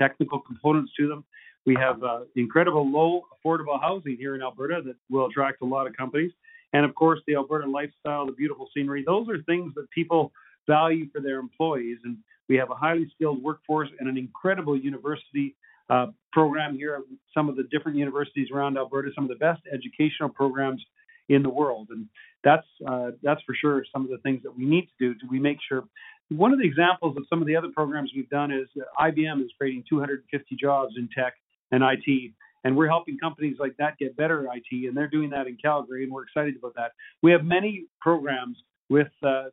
technical 0.00 0.40
components 0.40 0.90
to 0.98 1.06
them. 1.06 1.24
We 1.66 1.76
have 1.76 2.02
uh, 2.02 2.20
incredible 2.36 2.90
low 2.90 3.22
affordable 3.34 3.80
housing 3.80 4.16
here 4.16 4.34
in 4.34 4.42
Alberta 4.42 4.80
that 4.84 4.96
will 5.10 5.26
attract 5.26 5.62
a 5.62 5.66
lot 5.66 5.86
of 5.86 5.96
companies. 5.96 6.32
And 6.72 6.84
of 6.84 6.94
course, 6.94 7.20
the 7.26 7.34
Alberta 7.34 7.68
lifestyle, 7.68 8.26
the 8.26 8.32
beautiful 8.32 8.68
scenery, 8.74 9.04
those 9.06 9.28
are 9.28 9.42
things 9.42 9.72
that 9.74 9.90
people 9.90 10.32
value 10.66 11.08
for 11.10 11.20
their 11.20 11.38
employees. 11.38 11.98
And 12.04 12.16
we 12.48 12.56
have 12.56 12.70
a 12.70 12.74
highly 12.74 13.10
skilled 13.14 13.42
workforce 13.42 13.88
and 13.98 14.08
an 14.08 14.16
incredible 14.16 14.78
university 14.78 15.56
uh, 15.90 16.06
program 16.32 16.76
here. 16.76 17.02
Some 17.34 17.48
of 17.48 17.56
the 17.56 17.64
different 17.64 17.98
universities 17.98 18.48
around 18.52 18.78
Alberta, 18.78 19.10
some 19.14 19.24
of 19.24 19.30
the 19.30 19.36
best 19.36 19.60
educational 19.72 20.28
programs 20.28 20.82
in 21.28 21.42
the 21.42 21.48
world. 21.48 21.88
And 21.90 22.06
that's 22.42 22.66
uh, 22.86 23.10
that's 23.22 23.40
for 23.42 23.54
sure 23.54 23.84
some 23.92 24.04
of 24.04 24.10
the 24.10 24.18
things 24.18 24.42
that 24.42 24.56
we 24.56 24.64
need 24.64 24.82
to 24.82 24.92
do 24.98 25.14
to 25.14 25.26
we 25.30 25.38
make 25.38 25.58
sure. 25.66 25.84
One 26.28 26.52
of 26.52 26.58
the 26.60 26.64
examples 26.64 27.16
of 27.16 27.24
some 27.28 27.40
of 27.40 27.48
the 27.48 27.56
other 27.56 27.68
programs 27.74 28.12
we've 28.14 28.30
done 28.30 28.52
is 28.52 28.68
uh, 28.80 29.10
IBM 29.10 29.42
is 29.42 29.50
creating 29.58 29.84
250 29.88 30.56
jobs 30.56 30.94
in 30.96 31.08
tech 31.16 31.34
and 31.72 31.82
IT. 31.82 32.32
and 32.64 32.76
we're 32.76 32.88
helping 32.88 33.18
companies 33.18 33.56
like 33.58 33.76
that 33.78 33.96
get 33.98 34.16
better 34.16 34.46
IT, 34.52 34.86
and 34.86 34.96
they're 34.96 35.08
doing 35.08 35.30
that 35.30 35.46
in 35.46 35.56
Calgary, 35.56 36.04
and 36.04 36.12
we're 36.12 36.24
excited 36.24 36.56
about 36.56 36.74
that. 36.74 36.92
We 37.22 37.30
have 37.32 37.44
many 37.44 37.86
programs 38.00 38.56
with 38.88 39.08
uh, 39.22 39.44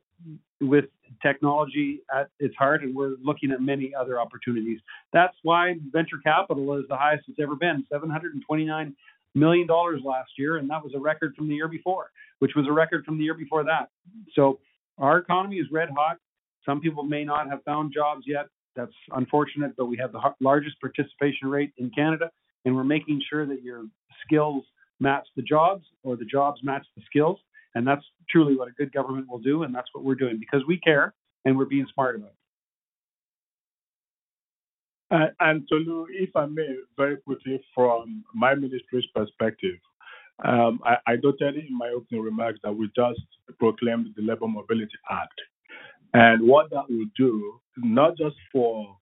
with 0.60 0.86
technology 1.22 2.00
at 2.14 2.28
its 2.40 2.54
heart, 2.56 2.82
and 2.82 2.94
we're 2.94 3.14
looking 3.22 3.52
at 3.52 3.60
many 3.60 3.92
other 3.94 4.20
opportunities. 4.20 4.80
That's 5.12 5.36
why 5.42 5.76
venture 5.92 6.18
capital 6.22 6.76
is 6.78 6.84
the 6.88 6.96
highest 6.96 7.24
it's 7.28 7.38
ever 7.40 7.54
been, 7.54 7.84
729 7.90 8.96
million 9.34 9.66
dollars 9.66 10.00
last 10.04 10.30
year, 10.36 10.56
and 10.56 10.68
that 10.70 10.82
was 10.82 10.92
a 10.94 10.98
record 10.98 11.34
from 11.36 11.48
the 11.48 11.54
year 11.54 11.68
before, 11.68 12.10
which 12.40 12.52
was 12.56 12.66
a 12.66 12.72
record 12.72 13.04
from 13.04 13.18
the 13.18 13.24
year 13.24 13.34
before 13.34 13.64
that. 13.64 13.90
So 14.34 14.58
our 14.98 15.18
economy 15.18 15.56
is 15.56 15.66
red 15.70 15.90
hot. 15.96 16.18
Some 16.66 16.80
people 16.80 17.04
may 17.04 17.24
not 17.24 17.48
have 17.48 17.62
found 17.64 17.94
jobs 17.94 18.24
yet. 18.26 18.46
That's 18.78 18.92
unfortunate, 19.10 19.74
but 19.76 19.86
we 19.86 19.96
have 19.96 20.12
the 20.12 20.20
largest 20.40 20.80
participation 20.80 21.48
rate 21.48 21.72
in 21.78 21.90
Canada, 21.90 22.30
and 22.64 22.76
we're 22.76 22.84
making 22.84 23.20
sure 23.28 23.44
that 23.44 23.60
your 23.60 23.82
skills 24.24 24.62
match 25.00 25.26
the 25.34 25.42
jobs 25.42 25.84
or 26.04 26.14
the 26.16 26.24
jobs 26.24 26.60
match 26.62 26.86
the 26.96 27.02
skills. 27.04 27.40
And 27.74 27.84
that's 27.84 28.04
truly 28.30 28.56
what 28.56 28.68
a 28.68 28.70
good 28.70 28.92
government 28.92 29.28
will 29.28 29.40
do, 29.40 29.64
and 29.64 29.74
that's 29.74 29.88
what 29.92 30.04
we're 30.04 30.14
doing 30.14 30.38
because 30.38 30.62
we 30.68 30.78
care 30.78 31.12
and 31.44 31.58
we're 31.58 31.64
being 31.64 31.86
smart 31.92 32.14
about 32.14 32.30
it. 32.30 32.34
Uh, 35.10 35.26
and 35.40 35.66
Tolu, 35.68 36.06
if 36.10 36.36
I 36.36 36.46
may, 36.46 36.76
very 36.96 37.16
quickly 37.16 37.60
from 37.74 38.24
my 38.32 38.54
ministry's 38.54 39.06
perspective, 39.12 39.78
um, 40.44 40.78
I, 40.84 40.98
I 41.06 41.16
noted 41.16 41.56
in 41.56 41.76
my 41.76 41.88
opening 41.88 42.22
remarks 42.22 42.60
that 42.62 42.72
we 42.72 42.88
just 42.94 43.26
proclaimed 43.58 44.06
the 44.16 44.22
Labour 44.22 44.46
Mobility 44.46 44.98
Act. 45.10 45.40
And 46.14 46.46
what 46.46 46.70
that 46.70 46.84
will 46.88 47.06
do, 47.16 47.60
not 47.76 48.16
just 48.16 48.36
for 48.52 48.96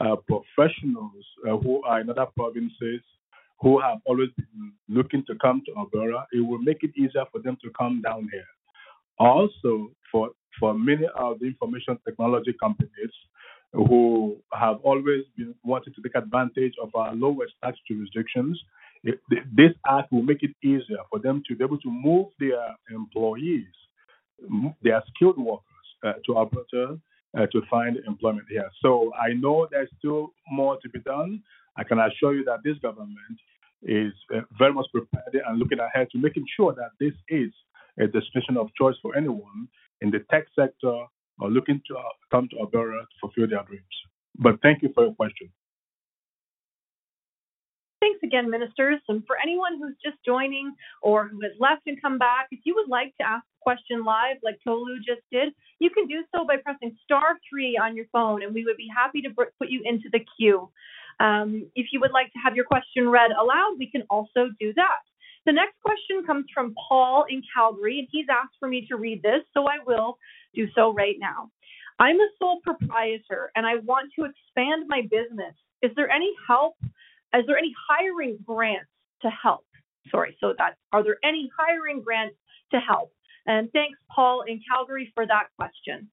uh, 0.00 0.16
professionals 0.26 1.24
uh, 1.46 1.56
who 1.56 1.82
are 1.84 2.00
in 2.00 2.10
other 2.10 2.26
provinces 2.36 3.00
who 3.60 3.80
have 3.80 3.98
always 4.04 4.28
been 4.36 4.72
looking 4.88 5.24
to 5.26 5.34
come 5.40 5.62
to 5.66 5.72
Alberta, 5.76 6.24
it 6.32 6.40
will 6.40 6.58
make 6.58 6.82
it 6.82 6.90
easier 6.96 7.24
for 7.32 7.40
them 7.40 7.56
to 7.62 7.70
come 7.76 8.00
down 8.02 8.28
here. 8.32 8.46
Also, 9.18 9.90
for, 10.12 10.30
for 10.60 10.74
many 10.74 11.06
of 11.16 11.40
the 11.40 11.46
information 11.46 11.98
technology 12.06 12.54
companies 12.60 13.10
who 13.72 14.36
have 14.52 14.76
always 14.82 15.24
been 15.36 15.54
wanting 15.64 15.92
to 15.94 16.02
take 16.02 16.14
advantage 16.14 16.74
of 16.80 16.94
our 16.94 17.14
lowest 17.14 17.52
tax 17.62 17.76
jurisdictions, 17.90 18.58
it, 19.02 19.18
this 19.30 19.72
act 19.88 20.12
will 20.12 20.22
make 20.22 20.42
it 20.42 20.52
easier 20.62 20.98
for 21.10 21.18
them 21.18 21.42
to 21.48 21.56
be 21.56 21.64
able 21.64 21.78
to 21.78 21.90
move 21.90 22.26
their 22.38 22.76
employees, 22.90 23.66
their 24.82 25.02
skilled 25.14 25.38
workers, 25.38 25.62
to 26.02 26.36
Alberta 26.36 26.98
uh, 27.36 27.46
to 27.52 27.62
find 27.70 27.96
employment 28.06 28.46
here. 28.50 28.68
So 28.82 29.12
I 29.14 29.32
know 29.34 29.68
there's 29.70 29.90
still 29.98 30.32
more 30.50 30.78
to 30.82 30.88
be 30.88 31.00
done. 31.00 31.42
I 31.76 31.84
can 31.84 31.98
assure 31.98 32.34
you 32.34 32.44
that 32.44 32.60
this 32.64 32.78
government 32.78 33.38
is 33.82 34.12
uh, 34.34 34.40
very 34.58 34.72
much 34.72 34.86
prepared 34.92 35.34
and 35.46 35.58
looking 35.58 35.78
ahead 35.78 36.08
to 36.12 36.18
making 36.18 36.44
sure 36.56 36.74
that 36.74 36.90
this 36.98 37.14
is 37.28 37.50
a 37.98 38.06
destination 38.06 38.56
of 38.56 38.68
choice 38.74 38.96
for 39.02 39.16
anyone 39.16 39.68
in 40.00 40.10
the 40.10 40.20
tech 40.30 40.46
sector 40.56 41.04
or 41.40 41.50
looking 41.50 41.80
to 41.86 41.96
uh, 41.96 42.02
come 42.30 42.48
to 42.50 42.58
Alberta 42.58 43.00
to 43.00 43.16
fulfill 43.20 43.48
their 43.48 43.62
dreams. 43.64 43.84
But 44.38 44.60
thank 44.62 44.82
you 44.82 44.90
for 44.94 45.04
your 45.04 45.14
question. 45.14 45.50
Thanks 48.00 48.20
again, 48.22 48.48
ministers. 48.48 49.00
And 49.08 49.26
for 49.26 49.36
anyone 49.42 49.78
who's 49.80 49.96
just 50.04 50.16
joining 50.24 50.72
or 51.02 51.26
who 51.26 51.40
has 51.42 51.52
left 51.58 51.82
and 51.86 52.00
come 52.00 52.16
back, 52.18 52.46
if 52.52 52.60
you 52.64 52.74
would 52.76 52.88
like 52.88 53.16
to 53.18 53.26
ask 53.26 53.44
a 53.44 53.62
question 53.62 54.04
live 54.04 54.36
like 54.44 54.58
Tolu 54.62 54.98
just 54.98 55.22
did, 55.32 55.52
you 55.80 55.90
can 55.90 56.06
do 56.06 56.22
so 56.34 56.46
by 56.46 56.56
pressing 56.56 56.96
star 57.04 57.38
three 57.48 57.76
on 57.76 57.96
your 57.96 58.06
phone, 58.12 58.42
and 58.42 58.54
we 58.54 58.64
would 58.64 58.76
be 58.76 58.88
happy 58.94 59.20
to 59.22 59.30
put 59.30 59.68
you 59.68 59.82
into 59.84 60.08
the 60.12 60.20
queue. 60.36 60.70
Um, 61.20 61.66
if 61.74 61.86
you 61.92 61.98
would 62.00 62.12
like 62.12 62.32
to 62.32 62.38
have 62.44 62.54
your 62.54 62.64
question 62.64 63.08
read 63.08 63.32
aloud, 63.32 63.74
we 63.78 63.90
can 63.90 64.02
also 64.10 64.50
do 64.60 64.72
that. 64.74 65.02
The 65.46 65.52
next 65.52 65.80
question 65.82 66.24
comes 66.24 66.46
from 66.54 66.74
Paul 66.88 67.24
in 67.28 67.42
Calgary, 67.52 67.98
and 67.98 68.08
he's 68.12 68.26
asked 68.30 68.54
for 68.60 68.68
me 68.68 68.86
to 68.88 68.96
read 68.96 69.22
this, 69.22 69.42
so 69.54 69.66
I 69.66 69.78
will 69.84 70.18
do 70.54 70.68
so 70.74 70.92
right 70.92 71.16
now. 71.18 71.50
I'm 71.98 72.20
a 72.20 72.28
sole 72.38 72.60
proprietor 72.62 73.50
and 73.56 73.66
I 73.66 73.76
want 73.76 74.12
to 74.16 74.24
expand 74.24 74.86
my 74.88 75.02
business. 75.02 75.54
Is 75.82 75.90
there 75.96 76.10
any 76.10 76.30
help 76.46 76.76
is 77.34 77.44
there 77.46 77.58
any 77.58 77.74
hiring 77.88 78.38
grants 78.44 78.90
to 79.22 79.30
help? 79.30 79.64
Sorry, 80.10 80.36
so 80.40 80.54
that 80.58 80.76
are 80.92 81.02
there 81.02 81.18
any 81.22 81.50
hiring 81.58 82.02
grants 82.02 82.36
to 82.72 82.78
help? 82.78 83.12
And 83.46 83.70
thanks, 83.72 83.98
Paul 84.14 84.42
in 84.46 84.60
Calgary, 84.70 85.12
for 85.14 85.26
that 85.26 85.48
question. 85.56 86.08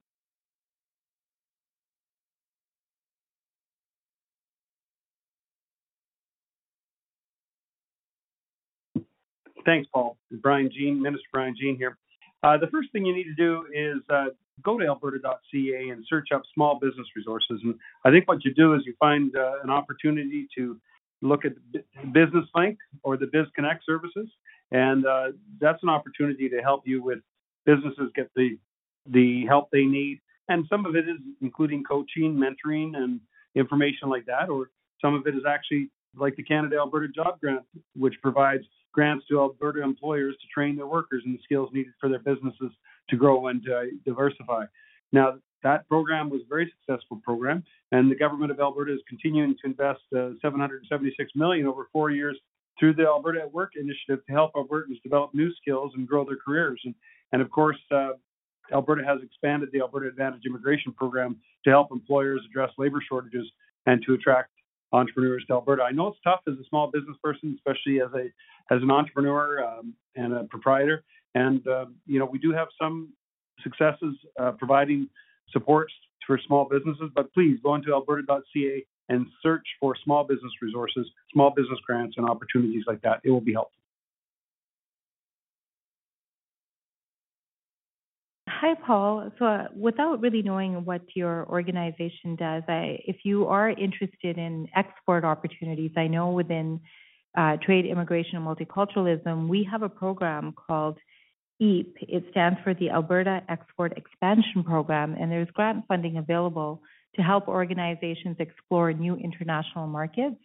Thanks, 9.66 9.90
Paul. 9.92 10.18
Brian 10.32 10.70
Jean, 10.72 11.02
Minister 11.02 11.26
Brian 11.34 11.56
Jean 11.60 11.76
here. 11.76 11.98
Uh, 12.44 12.58
the 12.58 12.68
first 12.68 12.92
thing 12.92 13.06
you 13.06 13.16
need 13.16 13.24
to 13.24 13.34
do 13.34 13.66
is 13.74 13.98
uh, 14.10 14.26
go 14.64 14.78
to 14.78 14.86
alberta.ca 14.86 15.90
and 15.90 16.06
search 16.08 16.28
up 16.34 16.44
small 16.54 16.80
business 16.80 17.08
resources. 17.16 17.60
And 17.64 17.74
I 18.06 18.12
think 18.12 18.28
what 18.28 18.46
you 18.46 18.54
do 18.54 18.76
is 18.76 18.82
you 18.86 18.94
find 19.00 19.36
uh, 19.36 19.64
an 19.64 19.72
opportunity 19.72 20.48
to 20.58 20.80
look 21.26 21.46
at 21.46 21.54
Business 22.14 22.46
Link 22.56 22.78
or 23.04 23.18
the 23.18 23.28
Biz 23.28 23.48
Connect 23.56 23.86
services, 23.86 24.30
and 24.72 25.06
uh, 25.06 25.28
that's 25.60 25.82
an 25.84 25.90
opportunity 25.90 26.50
to 26.50 26.58
help 26.62 26.84
you 26.86 27.04
with 27.04 27.20
businesses 27.66 28.12
get 28.16 28.30
the 28.36 28.58
the 29.12 29.46
help 29.46 29.70
they 29.72 29.86
need. 29.86 30.20
And 30.50 30.66
some 30.70 30.86
of 30.86 30.96
it 30.96 31.08
is 31.10 31.18
including 31.42 31.84
coaching, 31.84 32.36
mentoring, 32.36 32.96
and 32.96 33.20
information 33.56 34.10
like 34.10 34.26
that, 34.26 34.50
or 34.50 34.70
some 35.02 35.14
of 35.14 35.28
it 35.28 35.36
is 35.36 35.44
actually 35.48 35.90
like 36.18 36.36
the 36.36 36.44
Canada 36.44 36.78
Alberta 36.78 37.08
Job 37.12 37.40
Grant, 37.40 37.64
which 37.96 38.16
provides 38.22 38.64
grants 38.94 39.26
to 39.28 39.40
Alberta 39.40 39.82
employers 39.82 40.36
to 40.40 40.48
train 40.54 40.76
their 40.76 40.88
workers 40.88 41.24
in 41.26 41.34
the 41.34 41.40
skills 41.44 41.70
needed 41.74 41.94
for 42.00 42.10
their 42.10 42.20
businesses 42.20 42.72
to 43.10 43.18
grow 43.18 43.48
and 43.48 43.66
diversify. 44.06 44.66
Now, 45.12 45.36
that 45.66 45.90
program 45.90 46.30
was 46.30 46.42
a 46.42 46.48
very 46.48 46.72
successful 46.78 47.20
program, 47.24 47.64
and 47.92 48.10
the 48.10 48.16
government 48.16 48.52
of 48.52 48.60
Alberta 48.60 48.94
is 48.94 49.00
continuing 49.10 49.56
to 49.64 49.68
invest 49.68 50.02
uh, 50.16 50.38
776 50.40 51.32
million 51.34 51.66
over 51.66 51.90
four 51.92 52.12
years 52.12 52.38
through 52.80 52.94
the 52.94 53.04
Alberta 53.04 53.42
at 53.42 53.52
Work 53.52 53.72
initiative 53.76 54.24
to 54.28 54.32
help 54.32 54.54
Albertans 54.54 55.02
develop 55.02 55.34
new 55.34 55.52
skills 55.56 55.92
and 55.96 56.08
grow 56.08 56.24
their 56.24 56.38
careers. 56.38 56.80
And, 56.86 56.94
and 57.32 57.42
of 57.42 57.50
course, 57.50 57.78
uh, 57.92 58.12
Alberta 58.72 59.04
has 59.04 59.20
expanded 59.24 59.70
the 59.74 59.80
Alberta 59.80 60.08
Advantage 60.08 60.42
Immigration 60.46 60.94
Program 60.94 61.38
to 61.64 61.72
help 61.72 61.92
employers 61.92 62.42
address 62.48 62.70
labor 62.78 63.02
shortages 63.08 63.48
and 63.88 64.04
to 64.06 64.14
attract 64.14 64.52
entrepreneurs 64.92 65.46
to 65.48 65.54
Alberta. 65.54 65.82
I 65.82 65.92
know 65.92 66.08
it's 66.08 66.20
tough 66.24 66.42
as 66.48 66.54
a 66.54 66.68
small 66.70 66.92
business 66.92 67.18
person, 67.24 67.58
especially 67.58 68.02
as 68.02 68.10
a 68.14 68.32
as 68.74 68.82
an 68.84 68.92
entrepreneur 68.92 69.64
um, 69.64 69.96
and 70.16 70.32
a 70.34 70.44
proprietor. 70.44 71.04
And 71.34 71.68
uh, 71.68 71.86
you 72.06 72.20
know, 72.20 72.26
we 72.26 72.38
do 72.38 72.52
have 72.52 72.68
some 72.80 73.14
successes 73.64 74.16
uh, 74.40 74.52
providing 74.52 75.10
supports 75.52 75.94
for 76.26 76.40
small 76.46 76.66
businesses, 76.66 77.12
but 77.14 77.32
please 77.34 77.60
go 77.64 77.76
into 77.76 77.94
alberta.ca 77.94 78.86
and 79.10 79.28
search 79.42 79.66
for 79.80 79.96
small 80.04 80.24
business 80.24 80.52
resources, 80.62 81.08
small 81.32 81.52
business 81.52 81.80
grants, 81.86 82.16
and 82.18 82.28
opportunities 82.28 82.84
like 82.88 83.02
that. 83.02 83.22
It 83.24 83.30
will 83.30 83.42
be 83.42 83.54
helpful. 83.54 83.72
Hi, 88.48 88.74
Paul. 88.74 89.32
So, 89.38 89.46
uh, 89.46 89.68
without 89.76 90.22
really 90.22 90.42
knowing 90.42 90.86
what 90.86 91.02
your 91.14 91.46
organization 91.50 92.36
does, 92.36 92.64
I, 92.68 93.00
if 93.06 93.18
you 93.24 93.46
are 93.48 93.70
interested 93.70 94.38
in 94.38 94.68
export 94.76 95.24
opportunities, 95.24 95.92
I 95.98 96.08
know 96.08 96.32
within 96.32 96.80
uh, 97.38 97.58
Trade, 97.62 97.86
Immigration, 97.86 98.38
and 98.38 98.46
Multiculturalism, 98.48 99.48
we 99.50 99.68
have 99.70 99.84
a 99.84 99.90
program 99.90 100.54
called 100.54 100.98
EAP. 101.60 101.94
It 102.02 102.26
stands 102.32 102.60
for 102.64 102.74
the 102.74 102.90
Alberta 102.90 103.42
Export 103.50 103.98
Expansion 103.98 104.64
Program, 104.64 105.16
and 105.20 105.32
there's 105.32 105.50
grant 105.52 105.86
funding 105.88 106.18
available 106.18 106.82
to 107.16 107.22
help 107.22 107.48
organizations 107.48 108.36
explore 108.40 108.92
new 108.94 109.16
international 109.16 109.88
markets. 109.88 110.36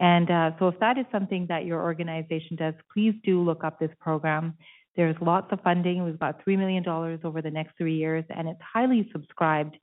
And 0.00 0.30
uh, 0.30 0.50
so, 0.58 0.68
if 0.68 0.78
that 0.80 0.98
is 0.98 1.06
something 1.10 1.46
that 1.48 1.64
your 1.64 1.82
organization 1.82 2.56
does, 2.56 2.74
please 2.92 3.14
do 3.24 3.42
look 3.42 3.64
up 3.64 3.78
this 3.78 3.90
program. 4.00 4.54
There's 4.94 5.16
lots 5.20 5.48
of 5.52 5.60
funding. 5.62 6.04
We've 6.04 6.18
got 6.18 6.44
$3 6.44 6.58
million 6.58 6.86
over 6.88 7.42
the 7.42 7.50
next 7.50 7.76
three 7.76 7.96
years, 7.96 8.24
and 8.30 8.48
it's 8.48 8.60
highly 8.60 9.08
subscribed. 9.12 9.76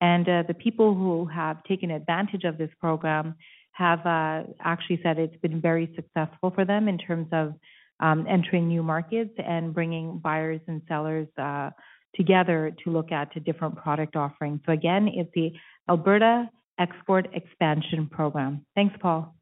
And 0.00 0.28
uh, 0.28 0.42
the 0.46 0.54
people 0.54 0.94
who 0.94 1.26
have 1.26 1.62
taken 1.64 1.90
advantage 1.90 2.44
of 2.44 2.56
this 2.56 2.70
program 2.80 3.34
have 3.72 4.00
uh, 4.06 4.42
actually 4.60 5.00
said 5.02 5.18
it's 5.18 5.40
been 5.40 5.60
very 5.60 5.92
successful 5.94 6.50
for 6.54 6.64
them 6.64 6.88
in 6.88 6.98
terms 6.98 7.28
of 7.32 7.54
um, 8.00 8.26
entering 8.28 8.68
new 8.68 8.82
markets 8.82 9.34
and 9.38 9.72
bringing 9.72 10.18
buyers 10.18 10.60
and 10.66 10.82
sellers 10.88 11.28
uh, 11.38 11.70
together 12.14 12.72
to 12.84 12.90
look 12.90 13.12
at 13.12 13.34
a 13.36 13.40
different 13.40 13.76
product 13.76 14.16
offerings. 14.16 14.60
So 14.66 14.72
again, 14.72 15.08
it's 15.12 15.30
the 15.34 15.52
Alberta 15.88 16.48
Export 16.78 17.28
Expansion 17.34 18.08
Program. 18.10 18.64
Thanks, 18.74 18.94
Paul. 19.00 19.34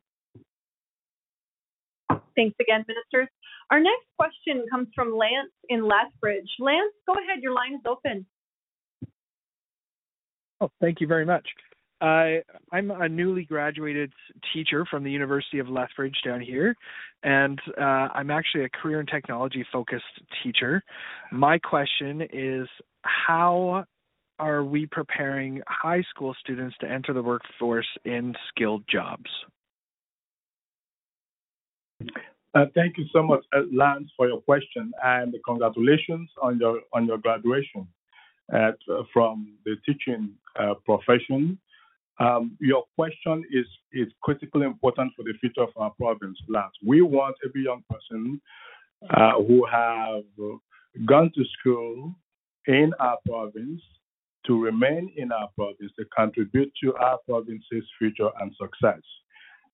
Thanks 2.36 2.56
again, 2.60 2.84
ministers. 2.86 3.28
Our 3.70 3.80
next 3.80 4.06
question 4.18 4.64
comes 4.70 4.88
from 4.94 5.14
Lance 5.14 5.52
in 5.68 5.86
Lethbridge. 5.86 6.48
Lance, 6.58 6.92
go 7.06 7.12
ahead. 7.12 7.42
Your 7.42 7.52
line 7.52 7.74
is 7.74 7.80
open. 7.86 8.26
Oh, 10.60 10.70
thank 10.80 11.00
you 11.00 11.06
very 11.06 11.24
much. 11.24 11.46
I'm 12.00 12.90
a 12.90 13.08
newly 13.08 13.44
graduated 13.44 14.12
teacher 14.52 14.84
from 14.90 15.04
the 15.04 15.10
University 15.10 15.58
of 15.58 15.68
Lethbridge 15.68 16.16
down 16.24 16.40
here, 16.40 16.74
and 17.22 17.60
uh, 17.80 18.08
I'm 18.14 18.30
actually 18.30 18.64
a 18.64 18.68
career 18.68 19.00
and 19.00 19.08
technology 19.08 19.66
focused 19.72 20.04
teacher. 20.42 20.82
My 21.32 21.58
question 21.58 22.22
is 22.32 22.68
how 23.02 23.84
are 24.38 24.62
we 24.62 24.86
preparing 24.86 25.60
high 25.66 26.02
school 26.10 26.34
students 26.40 26.76
to 26.80 26.88
enter 26.88 27.12
the 27.12 27.22
workforce 27.22 27.88
in 28.04 28.34
skilled 28.48 28.84
jobs? 28.88 29.30
Uh, 32.54 32.64
thank 32.74 32.96
you 32.96 33.04
so 33.12 33.22
much, 33.22 33.44
uh, 33.54 33.62
Lance, 33.72 34.08
for 34.16 34.28
your 34.28 34.40
question, 34.40 34.92
and 35.02 35.34
congratulations 35.44 36.30
on 36.40 36.58
your 36.58 36.80
on 36.92 37.06
your 37.06 37.18
graduation 37.18 37.86
at, 38.52 38.76
from 39.12 39.54
the 39.64 39.76
teaching 39.84 40.30
uh, 40.58 40.74
profession. 40.86 41.58
Um, 42.20 42.56
your 42.60 42.84
question 42.96 43.44
is 43.52 43.66
is 43.92 44.08
critically 44.22 44.66
important 44.66 45.12
for 45.16 45.22
the 45.22 45.34
future 45.40 45.62
of 45.62 45.70
our 45.76 45.90
province, 45.90 46.38
Lance. 46.48 46.74
We 46.84 47.00
want 47.00 47.36
every 47.46 47.62
young 47.64 47.84
person 47.88 48.40
uh, 49.10 49.34
who 49.34 49.64
have 49.66 50.24
gone 51.06 51.30
to 51.34 51.44
school 51.58 52.14
in 52.66 52.92
our 52.98 53.18
province 53.26 53.80
to 54.46 54.60
remain 54.62 55.12
in 55.16 55.30
our 55.30 55.48
province 55.54 55.92
to 55.98 56.04
contribute 56.16 56.72
to 56.82 56.94
our 56.96 57.18
province's 57.28 57.84
future 57.98 58.30
and 58.40 58.52
success. 58.60 59.00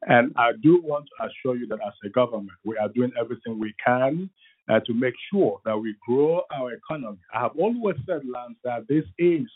And 0.07 0.33
I 0.37 0.51
do 0.63 0.83
want 0.83 1.07
to 1.07 1.27
assure 1.27 1.57
you 1.57 1.67
that 1.69 1.79
as 1.87 1.95
a 2.05 2.11
government, 2.11 2.51
we 2.65 2.77
are 2.77 2.89
doing 2.89 3.13
everything 3.19 3.59
we 3.59 3.75
can 3.85 4.29
uh, 4.69 4.81
to 4.81 4.93
make 4.93 5.15
sure 5.33 5.61
that 5.65 5.79
we 5.79 5.95
grow 6.07 6.43
our 6.53 6.73
economy. 6.73 7.19
I 7.33 7.41
have 7.41 7.53
always 7.59 7.97
said, 8.07 8.23
Lance, 8.27 8.57
that 8.65 8.87
this 8.89 9.05
is 9.19 9.47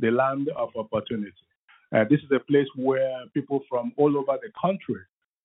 the 0.00 0.10
land 0.10 0.48
of 0.56 0.70
opportunity. 0.76 1.32
Uh, 1.94 2.04
this 2.10 2.20
is 2.20 2.30
a 2.34 2.40
place 2.40 2.66
where 2.76 3.24
people 3.34 3.62
from 3.68 3.92
all 3.96 4.16
over 4.16 4.38
the 4.42 4.50
country 4.60 5.00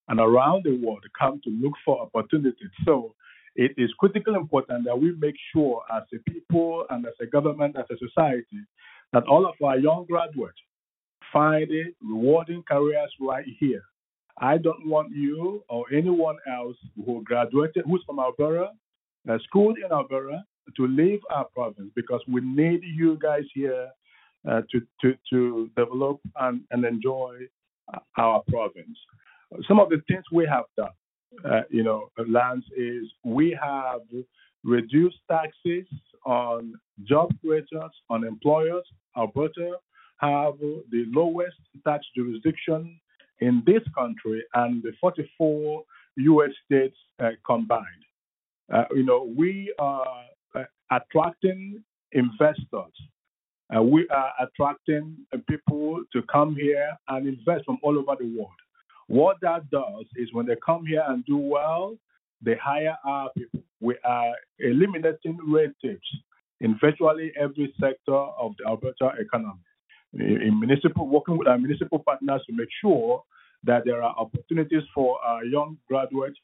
and 0.08 0.20
around 0.20 0.64
the 0.66 0.76
world 0.84 1.06
come 1.18 1.40
to 1.44 1.50
look 1.52 1.74
for 1.86 2.02
opportunities. 2.02 2.70
So 2.86 3.14
it 3.56 3.72
is 3.78 3.92
critically 4.00 4.36
important 4.36 4.86
that 4.86 5.00
we 5.00 5.14
make 5.16 5.36
sure, 5.54 5.84
as 5.96 6.04
a 6.14 6.32
people 6.32 6.86
and 6.90 7.06
as 7.06 7.14
a 7.22 7.28
government, 7.28 7.76
as 7.78 7.86
a 7.92 7.98
society, 7.98 8.66
that 9.14 9.24
all 9.26 9.46
of 9.46 9.56
our 9.64 9.78
young 9.78 10.06
graduates 10.10 10.58
find 11.32 11.70
rewarding 12.02 12.64
careers 12.68 13.12
right 13.20 13.46
here 13.60 13.84
I 14.40 14.58
don't 14.58 14.88
want 14.88 15.12
you 15.12 15.64
or 15.70 15.86
anyone 15.94 16.38
else 16.50 16.78
who 17.06 17.22
graduated, 17.24 17.84
who's 17.86 18.04
from 18.06 18.20
Alberta, 18.20 18.72
uh, 19.30 19.38
schooled 19.44 19.78
in 19.78 19.92
Alberta, 19.92 20.44
to 20.78 20.88
leave 20.88 21.20
our 21.30 21.46
province 21.46 21.92
because 21.96 22.22
we 22.28 22.42
need 22.42 22.82
you 22.84 23.18
guys 23.22 23.44
here 23.54 23.90
uh, 24.48 24.62
to, 24.72 24.82
to, 25.02 25.16
to 25.30 25.70
develop 25.76 26.20
and, 26.40 26.62
and 26.72 26.86
enjoy 26.86 27.38
our 28.18 28.42
province. 28.50 28.98
Some 29.68 29.80
of 29.80 29.90
the 29.90 30.02
things 30.08 30.24
we 30.32 30.46
have 30.46 30.66
done, 30.78 30.90
uh, 31.44 31.62
you 31.70 31.84
know, 31.84 32.10
Lance, 32.28 32.66
is 32.78 33.06
we 33.24 33.58
have 33.62 34.02
reduced 34.64 35.18
taxes 35.30 35.88
on 36.26 36.74
job 37.04 37.32
creators, 37.42 37.92
on 38.10 38.24
employers. 38.24 38.84
Alberta 39.18 39.78
have 40.18 40.54
the 40.60 41.06
lowest 41.08 41.58
tax 41.86 42.06
jurisdiction 42.16 43.00
in 43.40 43.64
this 43.66 43.82
country 43.98 44.44
and 44.54 44.84
the 44.84 44.92
44 45.00 45.84
U.S. 46.18 46.50
states 46.66 46.98
uh, 47.20 47.30
combined. 47.46 47.86
Uh, 48.74 48.84
you 48.94 49.04
know, 49.04 49.32
we 49.36 49.74
are 49.80 50.24
uh, 50.56 50.64
attracting 50.92 51.82
investors. 52.12 52.94
Uh, 53.76 53.84
we 53.84 54.08
are 54.10 54.32
attracting 54.42 55.16
uh, 55.34 55.38
people 55.48 56.02
to 56.12 56.22
come 56.32 56.56
here 56.56 56.92
and 57.10 57.28
invest 57.28 57.66
from 57.66 57.78
all 57.84 57.98
over 57.98 58.16
the 58.20 58.28
world. 58.38 58.52
What 59.08 59.38
that 59.42 59.70
does 59.70 60.06
is 60.16 60.30
when 60.34 60.46
they 60.46 60.56
come 60.66 60.86
here 60.86 61.04
and 61.08 61.26
do 61.26 61.38
well, 61.38 61.96
they 62.42 62.56
hire 62.56 62.98
our 63.06 63.30
people. 63.38 63.62
We 63.80 63.96
are 64.04 64.34
eliminating 64.60 65.38
red 65.48 65.74
tapes 65.84 66.08
in 66.62 66.78
virtually 66.80 67.32
every 67.40 67.74
sector 67.80 68.16
of 68.16 68.54
the 68.58 68.68
Alberta 68.68 69.12
economy 69.20 69.60
in 70.14 70.60
municipal, 70.60 71.08
working 71.08 71.38
with 71.38 71.48
our 71.48 71.58
municipal 71.58 72.00
partners 72.00 72.42
to 72.48 72.56
make 72.56 72.70
sure 72.82 73.24
that 73.64 73.84
there 73.86 74.02
are 74.02 74.16
opportunities 74.18 74.84
for 74.94 75.20
our 75.24 75.44
young 75.46 75.78
graduates 75.88 76.38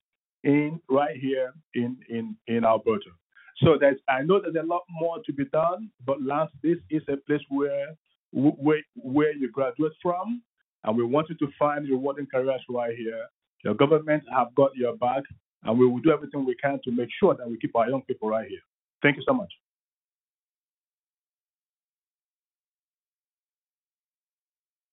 in 0.44 0.80
right 0.90 1.18
here 1.18 1.54
in 1.74 1.98
in 2.10 2.36
in 2.48 2.64
Alberta. 2.64 3.10
So 3.58 3.78
there's, 3.80 3.98
I 4.10 4.22
know 4.22 4.42
there's 4.42 4.56
a 4.56 4.68
lot 4.68 4.84
more 4.90 5.18
to 5.26 5.34
be 5.34 5.46
done, 5.46 5.90
but 6.06 6.22
Lance, 6.22 6.52
this 6.62 6.78
is 6.90 7.02
a 7.08 7.18
place 7.18 7.42
where 7.50 7.96
where 8.34 8.82
where 8.96 9.34
you 9.34 9.50
graduate 9.50 9.94
from, 10.02 10.42
and 10.84 10.98
we 10.98 11.04
want 11.04 11.30
you 11.30 11.36
to 11.36 11.48
find 11.58 11.88
rewarding 11.88 12.28
careers 12.30 12.62
right 12.70 12.96
here. 12.96 13.26
Your 13.64 13.76
government 13.76 14.24
have 14.36 14.54
got 14.56 14.76
your 14.76 14.98
back, 14.98 15.24
and 15.64 15.80
we 15.80 15.88
will 15.88 16.00
do 16.00 16.12
everything 16.12 16.46
we 16.46 16.56
can 16.56 16.80
to 16.84 16.92
make 16.92 17.10
sure 17.18 17.34
that 17.34 17.50
we 17.50 17.58
keep 17.58 17.76
our 17.76 17.90
young 17.90 18.02
people 18.02 18.30
right 18.30 18.48
here. 18.48 18.60
Thank 19.02 19.16
you 19.16 19.24
so 19.26 19.34
much. 19.34 19.52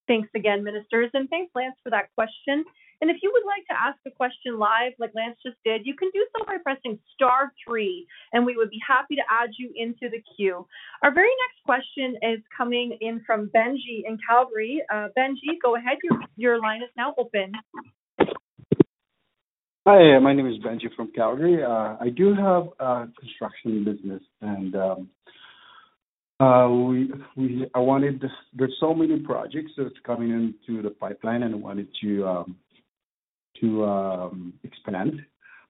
Thanks 0.08 0.28
again, 0.34 0.64
ministers, 0.64 1.10
and 1.14 1.28
thanks, 1.30 1.52
Lance, 1.54 1.76
for 1.82 1.90
that 1.90 2.12
question. 2.14 2.64
And 3.00 3.10
if 3.10 3.16
you 3.22 3.30
would 3.32 3.42
like 3.46 3.66
to 3.66 3.74
ask 3.74 3.98
a 4.06 4.10
question 4.10 4.58
live, 4.58 4.92
like 4.98 5.10
Lance 5.14 5.36
just 5.44 5.56
did, 5.64 5.82
you 5.84 5.94
can 5.96 6.08
do 6.14 6.24
so 6.36 6.44
by 6.44 6.56
pressing 6.62 6.98
star 7.14 7.52
three, 7.66 8.06
and 8.32 8.46
we 8.46 8.56
would 8.56 8.70
be 8.70 8.80
happy 8.86 9.16
to 9.16 9.22
add 9.28 9.50
you 9.58 9.72
into 9.74 10.08
the 10.08 10.22
queue. 10.36 10.66
Our 11.02 11.12
very 11.12 11.30
next 11.42 11.64
question 11.64 12.16
is 12.22 12.40
coming 12.56 12.96
in 13.00 13.22
from 13.26 13.50
Benji 13.54 14.02
in 14.06 14.18
Calgary. 14.28 14.82
Uh, 14.92 15.08
Benji, 15.18 15.58
go 15.60 15.74
ahead. 15.76 15.98
Your, 16.02 16.20
your 16.36 16.60
line 16.60 16.82
is 16.82 16.90
now 16.96 17.14
open. 17.18 17.52
Hi, 19.84 20.16
my 20.20 20.32
name 20.32 20.46
is 20.46 20.58
Benji 20.58 20.94
from 20.94 21.10
Calgary. 21.12 21.60
Uh, 21.64 21.96
I 22.00 22.08
do 22.16 22.34
have 22.34 22.68
a 22.78 23.08
construction 23.18 23.84
business, 23.84 24.22
and 24.40 24.76
um, 24.76 25.10
we 26.68 27.12
we 27.36 27.66
I 27.74 27.78
wanted 27.78 28.24
there's 28.54 28.76
so 28.80 28.94
many 28.94 29.18
projects 29.20 29.72
that's 29.76 29.90
coming 30.04 30.30
into 30.30 30.82
the 30.82 30.90
pipeline, 30.90 31.42
and 31.42 31.54
I 31.54 31.58
wanted 31.58 31.88
to 32.02 32.26
um, 32.26 32.56
to 33.60 33.84
um, 33.84 34.52
expand. 34.64 35.20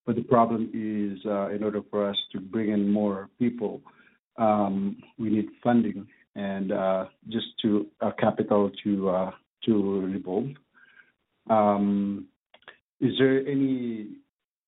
But 0.04 0.16
the 0.16 0.22
problem 0.22 0.70
is, 0.74 1.24
uh, 1.26 1.50
in 1.50 1.62
order 1.62 1.80
for 1.90 2.08
us 2.08 2.16
to 2.32 2.40
bring 2.40 2.70
in 2.70 2.90
more 2.90 3.28
people, 3.38 3.80
um, 4.36 4.96
we 5.18 5.30
need 5.30 5.48
funding 5.62 6.06
and 6.34 6.72
uh, 6.72 7.04
just 7.28 7.46
to 7.62 7.86
uh, 8.00 8.10
capital 8.18 8.70
to 8.84 9.10
uh, 9.10 9.30
to 9.64 10.00
revolve. 10.00 10.48
Um, 11.50 12.26
is 13.00 13.12
there 13.18 13.46
any 13.46 14.08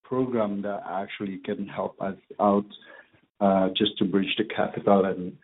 program 0.02 0.62
that 0.62 0.82
actually 0.88 1.38
can 1.44 1.66
help 1.66 2.00
us 2.00 2.16
out 2.40 2.66
uh, 3.40 3.68
just 3.76 3.96
to 3.98 4.04
bridge 4.04 4.34
the 4.36 4.44
capital 4.44 5.04
and 5.06 5.36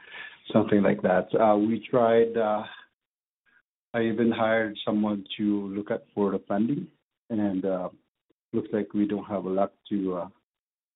something 0.52 0.82
like 0.82 1.02
that. 1.02 1.28
Uh, 1.38 1.56
we 1.56 1.86
tried. 1.90 2.36
Uh, 2.36 2.64
I 3.92 4.02
even 4.02 4.30
hired 4.30 4.78
someone 4.84 5.24
to 5.36 5.68
look 5.68 5.90
at 5.90 6.04
for 6.14 6.30
the 6.30 6.40
funding, 6.46 6.86
and 7.28 7.64
uh, 7.64 7.88
looks 8.52 8.68
like 8.72 8.94
we 8.94 9.06
don't 9.06 9.24
have 9.24 9.44
a 9.44 9.48
lot 9.48 9.72
to 9.90 10.16
uh, 10.16 10.28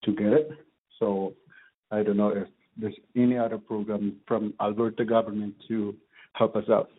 to 0.04 0.12
get 0.12 0.32
it. 0.32 0.50
So 0.98 1.34
I 1.90 2.02
don't 2.02 2.16
know 2.16 2.28
if 2.28 2.48
there's 2.76 2.94
any 3.16 3.36
other 3.38 3.58
program 3.58 4.16
from 4.26 4.54
Alberta 4.60 5.04
government 5.04 5.54
to 5.68 5.94
help 6.34 6.56
us 6.56 6.68
out. 6.68 6.90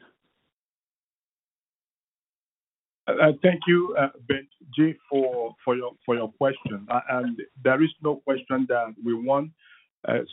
Uh, 3.07 3.31
thank 3.43 3.61
you, 3.67 3.95
uh, 3.99 4.07
Ben 4.27 4.47
G, 4.75 4.93
for 5.09 5.55
for 5.63 5.75
your 5.75 5.91
for 6.05 6.15
your 6.15 6.31
question. 6.33 6.87
Uh, 6.89 7.01
and 7.09 7.39
there 7.63 7.83
is 7.83 7.91
no 8.01 8.15
question 8.17 8.65
that 8.67 8.95
we 9.03 9.13
want 9.13 9.51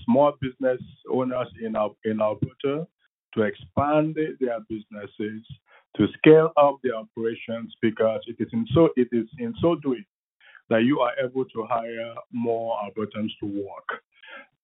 small 0.04 0.32
business 0.40 0.80
owners 1.10 1.48
in, 1.60 1.76
in 2.04 2.20
Alberta 2.20 2.86
to 3.34 3.42
expand 3.42 4.16
their 4.40 4.60
businesses, 4.68 5.42
to 5.96 6.06
scale 6.18 6.52
up 6.56 6.76
their 6.82 6.96
operations, 6.96 7.74
because 7.80 8.20
it 8.26 8.36
is 8.38 8.48
in 8.52 8.66
so 8.74 8.90
it 8.96 9.08
is 9.12 9.26
in 9.38 9.54
so 9.60 9.76
doing 9.76 10.04
that 10.68 10.84
you 10.84 11.00
are 11.00 11.12
able 11.22 11.44
to 11.44 11.66
hire 11.68 12.14
more 12.32 12.76
Albertans 12.84 13.30
to 13.40 13.46
work. 13.46 14.02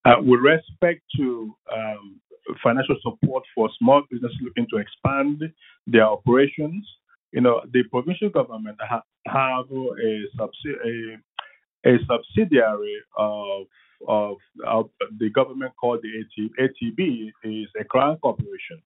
Uh, 0.05 0.15
with 0.21 0.39
respect 0.39 1.01
to 1.15 1.53
um, 1.75 2.19
financial 2.63 2.95
support 3.03 3.43
for 3.53 3.69
small 3.77 4.01
businesses 4.09 4.37
looking 4.41 4.65
to 4.71 4.77
expand 4.77 5.43
their 5.87 6.05
operations, 6.05 6.87
you 7.31 7.41
know, 7.41 7.61
the 7.73 7.83
provincial 7.91 8.29
government 8.29 8.77
ha- 8.79 9.03
have 9.27 9.65
a, 9.71 9.85
a, 11.85 11.93
a 11.93 11.97
subsidiary 12.07 12.95
of 13.17 13.67
of, 14.07 14.37
of 14.65 14.89
the 15.19 15.29
government 15.29 15.73
called 15.79 15.99
the 16.01 16.09
ATB. 16.09 16.49
ATB 16.59 17.31
is 17.43 17.67
a 17.79 17.83
crown 17.83 18.17
corporation 18.17 18.81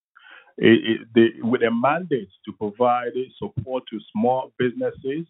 it, 0.57 1.01
it, 1.15 1.45
with 1.45 1.63
a 1.63 1.71
mandate 1.71 2.29
to 2.45 2.51
provide 2.53 3.11
support 3.37 3.83
to 3.89 3.99
small 4.11 4.51
businesses, 4.59 5.25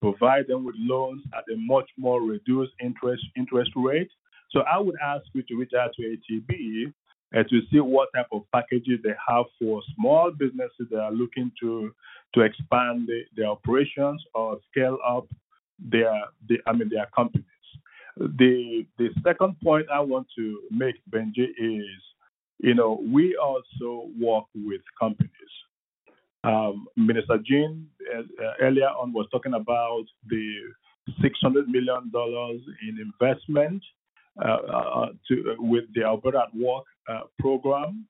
provide 0.00 0.46
them 0.46 0.64
with 0.64 0.76
loans 0.78 1.22
at 1.36 1.44
a 1.52 1.56
much 1.56 1.88
more 1.96 2.22
reduced 2.22 2.72
interest 2.80 3.24
interest 3.36 3.70
rate. 3.74 4.10
So 4.50 4.60
I 4.60 4.78
would 4.78 4.94
ask 5.04 5.24
you 5.34 5.42
to 5.42 5.56
reach 5.56 5.72
out 5.78 5.90
to 5.96 6.02
ATB 6.02 6.92
uh, 7.36 7.42
to 7.42 7.60
see 7.70 7.80
what 7.80 8.08
type 8.14 8.28
of 8.32 8.42
packages 8.54 9.00
they 9.02 9.14
have 9.28 9.44
for 9.58 9.82
small 9.96 10.30
businesses 10.30 10.86
that 10.90 11.00
are 11.00 11.12
looking 11.12 11.50
to 11.60 11.92
to 12.34 12.40
expand 12.42 13.08
the, 13.08 13.22
their 13.36 13.46
operations 13.46 14.22
or 14.34 14.58
scale 14.70 14.98
up 15.06 15.26
their, 15.78 16.12
the, 16.48 16.58
I 16.66 16.72
mean 16.72 16.88
their 16.88 17.08
companies. 17.14 17.46
The 18.18 18.84
the 18.98 19.10
second 19.24 19.56
point 19.62 19.86
I 19.92 20.00
want 20.00 20.26
to 20.36 20.60
make, 20.70 20.96
Benji, 21.10 21.48
is 21.56 22.00
you 22.58 22.74
know 22.74 23.00
we 23.06 23.36
also 23.36 24.08
work 24.20 24.44
with 24.54 24.80
companies. 24.98 25.32
Um, 26.44 26.86
Minister 26.96 27.38
Jean 27.44 27.86
uh, 28.16 28.22
earlier 28.60 28.88
on 28.88 29.12
was 29.12 29.26
talking 29.30 29.54
about 29.54 30.04
the 30.28 30.54
$600 31.20 31.66
million 31.66 32.10
in 32.14 32.98
investment 33.00 33.82
uh, 34.40 34.48
uh, 34.48 35.06
to, 35.26 35.56
with 35.58 35.84
the 35.94 36.04
Alberta 36.04 36.44
at 36.46 36.54
Work 36.56 36.84
uh, 37.08 37.22
program. 37.38 38.06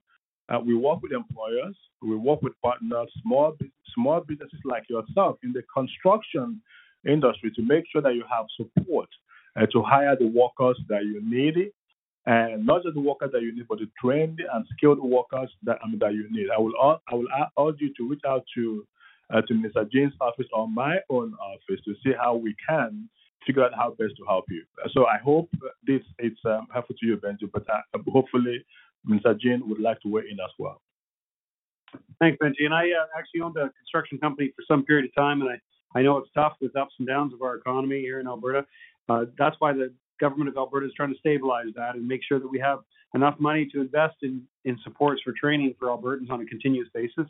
Uh, 0.49 0.61
we 0.65 0.75
work 0.75 1.03
with 1.03 1.13
employers, 1.13 1.77
we 2.03 2.17
work 2.17 2.43
with 2.43 2.53
partners, 2.63 3.09
small 3.23 3.57
small 3.95 4.21
businesses 4.21 4.61
like 4.65 4.85
yourself 4.89 5.39
in 5.43 5.53
the 5.53 5.63
construction 5.75 6.61
industry 7.07 7.51
to 7.51 7.63
make 7.63 7.85
sure 7.91 8.03
that 8.03 8.15
you 8.15 8.25
have 8.31 8.47
support 8.57 9.09
uh, 9.09 9.28
to 9.67 9.83
hire 9.83 10.17
the 10.17 10.27
workers 10.27 10.79
that 10.89 11.05
you 11.05 11.21
need, 11.25 11.73
and 12.27 12.67
not 12.67 12.83
just 12.83 12.95
the 12.95 13.01
workers 13.01 13.31
that 13.33 13.43
you 13.43 13.55
need, 13.55 13.67
but 13.69 13.79
the 13.79 13.89
trained 14.01 14.41
and 14.53 14.67
skilled 14.77 15.01
workers 15.01 15.51
that 15.63 15.79
mean, 15.87 15.99
that 15.99 16.15
you 16.15 16.29
need. 16.31 16.49
I 16.55 16.59
will 16.59 17.01
I 17.09 17.15
will 17.15 17.29
urge 17.59 17.81
you 17.81 17.93
to 17.95 18.09
reach 18.09 18.23
out 18.27 18.45
to 18.57 18.87
uh, 19.33 19.43
to 19.43 19.55
Mr. 19.55 19.91
Jean's 19.91 20.15
office 20.21 20.47
or 20.53 20.69
my 20.69 20.99
own 21.11 21.35
office 21.35 21.81
to 21.85 21.95
see 22.05 22.13
how 22.19 22.35
we 22.35 22.55
can 22.69 23.09
figure 23.47 23.65
out 23.65 23.73
how 23.75 23.91
best 23.91 24.15
to 24.17 24.25
help 24.27 24.45
you. 24.49 24.63
So 24.93 25.07
I 25.07 25.19
hope 25.19 25.49
this 25.87 26.03
is 26.19 26.33
um, 26.45 26.67
helpful 26.73 26.97
to 27.01 27.07
you, 27.07 27.17
Benji, 27.17 27.51
but 27.53 27.65
uh, 27.71 27.99
hopefully 28.13 28.65
Mr. 29.09 29.39
Jean 29.39 29.69
would 29.69 29.81
like 29.81 30.01
to 30.01 30.09
weigh 30.09 30.25
in 30.31 30.39
as 30.41 30.51
well. 30.59 30.83
Thanks, 32.21 32.39
Benji. 32.43 32.65
And 32.65 32.75
I 32.75 32.85
uh, 32.91 33.07
actually 33.17 33.41
owned 33.41 33.57
a 33.57 33.71
construction 33.79 34.19
company 34.19 34.53
for 34.55 34.65
some 34.69 34.85
period 34.85 35.07
of 35.07 35.15
time, 35.15 35.41
and 35.41 35.51
I, 35.51 35.99
I 35.99 36.03
know 36.03 36.19
it's 36.19 36.31
tough 36.35 36.55
with 36.61 36.77
ups 36.77 36.95
and 36.99 37.09
downs 37.09 37.33
of 37.33 37.43
our 37.43 37.57
economy 37.57 38.01
here 38.01 38.21
in 38.21 38.27
Alberta. 38.27 38.67
Uh, 39.09 39.25
that's 39.39 39.57
why 39.59 39.73
the 39.73 39.93
government 40.21 40.49
of 40.49 40.57
Alberta 40.57 40.87
is 40.87 40.93
trying 40.95 41.13
to 41.13 41.19
stabilize 41.19 41.69
that 41.77 41.95
and 41.95 42.07
make 42.07 42.21
sure 42.27 42.39
that 42.39 42.49
we 42.49 42.59
have 42.59 42.81
enough 43.15 43.37
money 43.39 43.67
to 43.73 43.81
invest 43.81 44.17
in, 44.23 44.43
in 44.65 44.79
supports 44.83 45.23
for 45.25 45.33
training 45.33 45.75
for 45.79 45.89
Albertans 45.89 46.31
on 46.31 46.41
a 46.41 46.47
continuous 46.47 46.89
basis. 46.93 47.27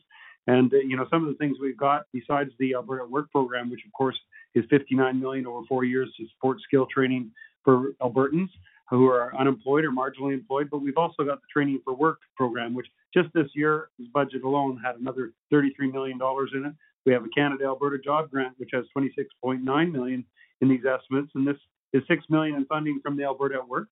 And 0.46 0.72
uh, 0.72 0.78
you 0.78 0.96
know, 0.96 1.06
some 1.10 1.22
of 1.22 1.28
the 1.28 1.36
things 1.36 1.58
we've 1.60 1.76
got 1.76 2.06
besides 2.12 2.50
the 2.58 2.74
Alberta 2.74 3.04
Work 3.04 3.30
Program, 3.30 3.70
which 3.70 3.84
of 3.86 3.92
course 3.92 4.18
is 4.54 4.64
59 4.70 5.20
million 5.20 5.46
over 5.46 5.60
four 5.68 5.84
years 5.84 6.08
to 6.18 6.26
support 6.34 6.58
skill 6.62 6.86
training 6.92 7.30
for 7.64 7.92
Albertans 8.00 8.48
who 8.90 9.06
are 9.06 9.36
unemployed 9.36 9.84
or 9.84 9.90
marginally 9.90 10.32
employed. 10.32 10.68
But 10.70 10.78
we've 10.78 10.96
also 10.96 11.24
got 11.24 11.40
the 11.40 11.46
Training 11.52 11.80
for 11.84 11.94
Work 11.94 12.18
program, 12.36 12.74
which 12.74 12.86
just 13.12 13.28
this 13.34 13.48
year's 13.54 13.88
budget 14.14 14.44
alone 14.44 14.80
had 14.84 14.96
another 14.96 15.32
33 15.50 15.92
million 15.92 16.18
dollars 16.18 16.50
in 16.54 16.64
it. 16.64 16.72
We 17.04 17.12
have 17.12 17.24
a 17.24 17.28
Canada 17.28 17.64
Alberta 17.64 17.98
Job 18.02 18.30
Grant, 18.30 18.54
which 18.58 18.70
has 18.72 18.84
26.9 18.96 19.92
million 19.92 20.24
in 20.60 20.68
these 20.68 20.84
estimates, 20.84 21.30
and 21.34 21.46
this 21.46 21.56
is 21.92 22.02
six 22.08 22.24
million 22.28 22.56
in 22.56 22.64
funding 22.66 23.00
from 23.02 23.16
the 23.16 23.24
Alberta 23.24 23.56
at 23.56 23.68
Work. 23.68 23.88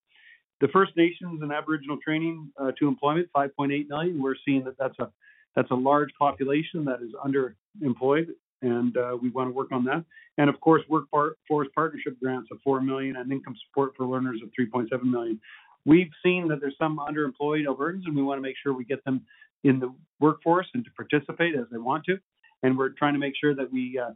The 0.60 0.68
First 0.68 0.96
Nations 0.96 1.42
and 1.42 1.52
Aboriginal 1.52 1.98
training 2.02 2.50
uh, 2.58 2.72
to 2.78 2.88
employment, 2.88 3.28
5.8 3.36 3.88
million. 3.88 4.22
We're 4.22 4.36
seeing 4.44 4.64
that 4.64 4.78
that's 4.78 4.98
a 4.98 5.10
that's 5.54 5.70
a 5.70 5.74
large 5.74 6.10
population 6.18 6.84
that 6.84 7.00
is 7.00 7.12
underemployed, 7.24 8.28
and 8.60 8.94
uh, 8.96 9.16
we 9.20 9.30
want 9.30 9.48
to 9.48 9.54
work 9.54 9.72
on 9.72 9.84
that. 9.84 10.04
And 10.38 10.50
of 10.50 10.60
course, 10.60 10.82
workforce 10.88 11.68
partnership 11.74 12.18
grants 12.22 12.48
of 12.52 12.58
four 12.62 12.80
million 12.80 13.16
and 13.16 13.32
income 13.32 13.56
support 13.66 13.92
for 13.96 14.06
learners 14.06 14.40
of 14.42 14.50
3.7 14.58 15.02
million. 15.04 15.40
We've 15.86 16.10
seen 16.22 16.48
that 16.48 16.60
there's 16.60 16.76
some 16.78 16.98
underemployed 16.98 17.66
Albertans, 17.66 18.02
and 18.06 18.14
we 18.14 18.22
want 18.22 18.38
to 18.38 18.42
make 18.42 18.56
sure 18.62 18.74
we 18.74 18.84
get 18.84 19.02
them 19.04 19.24
in 19.64 19.80
the 19.80 19.94
workforce 20.20 20.66
and 20.74 20.84
to 20.84 20.90
participate 20.90 21.54
as 21.54 21.66
they 21.70 21.78
want 21.78 22.04
to. 22.04 22.18
And 22.62 22.76
we're 22.76 22.90
trying 22.90 23.14
to 23.14 23.18
make 23.18 23.34
sure 23.40 23.54
that 23.54 23.72
we 23.72 23.98
uh, 23.98 24.10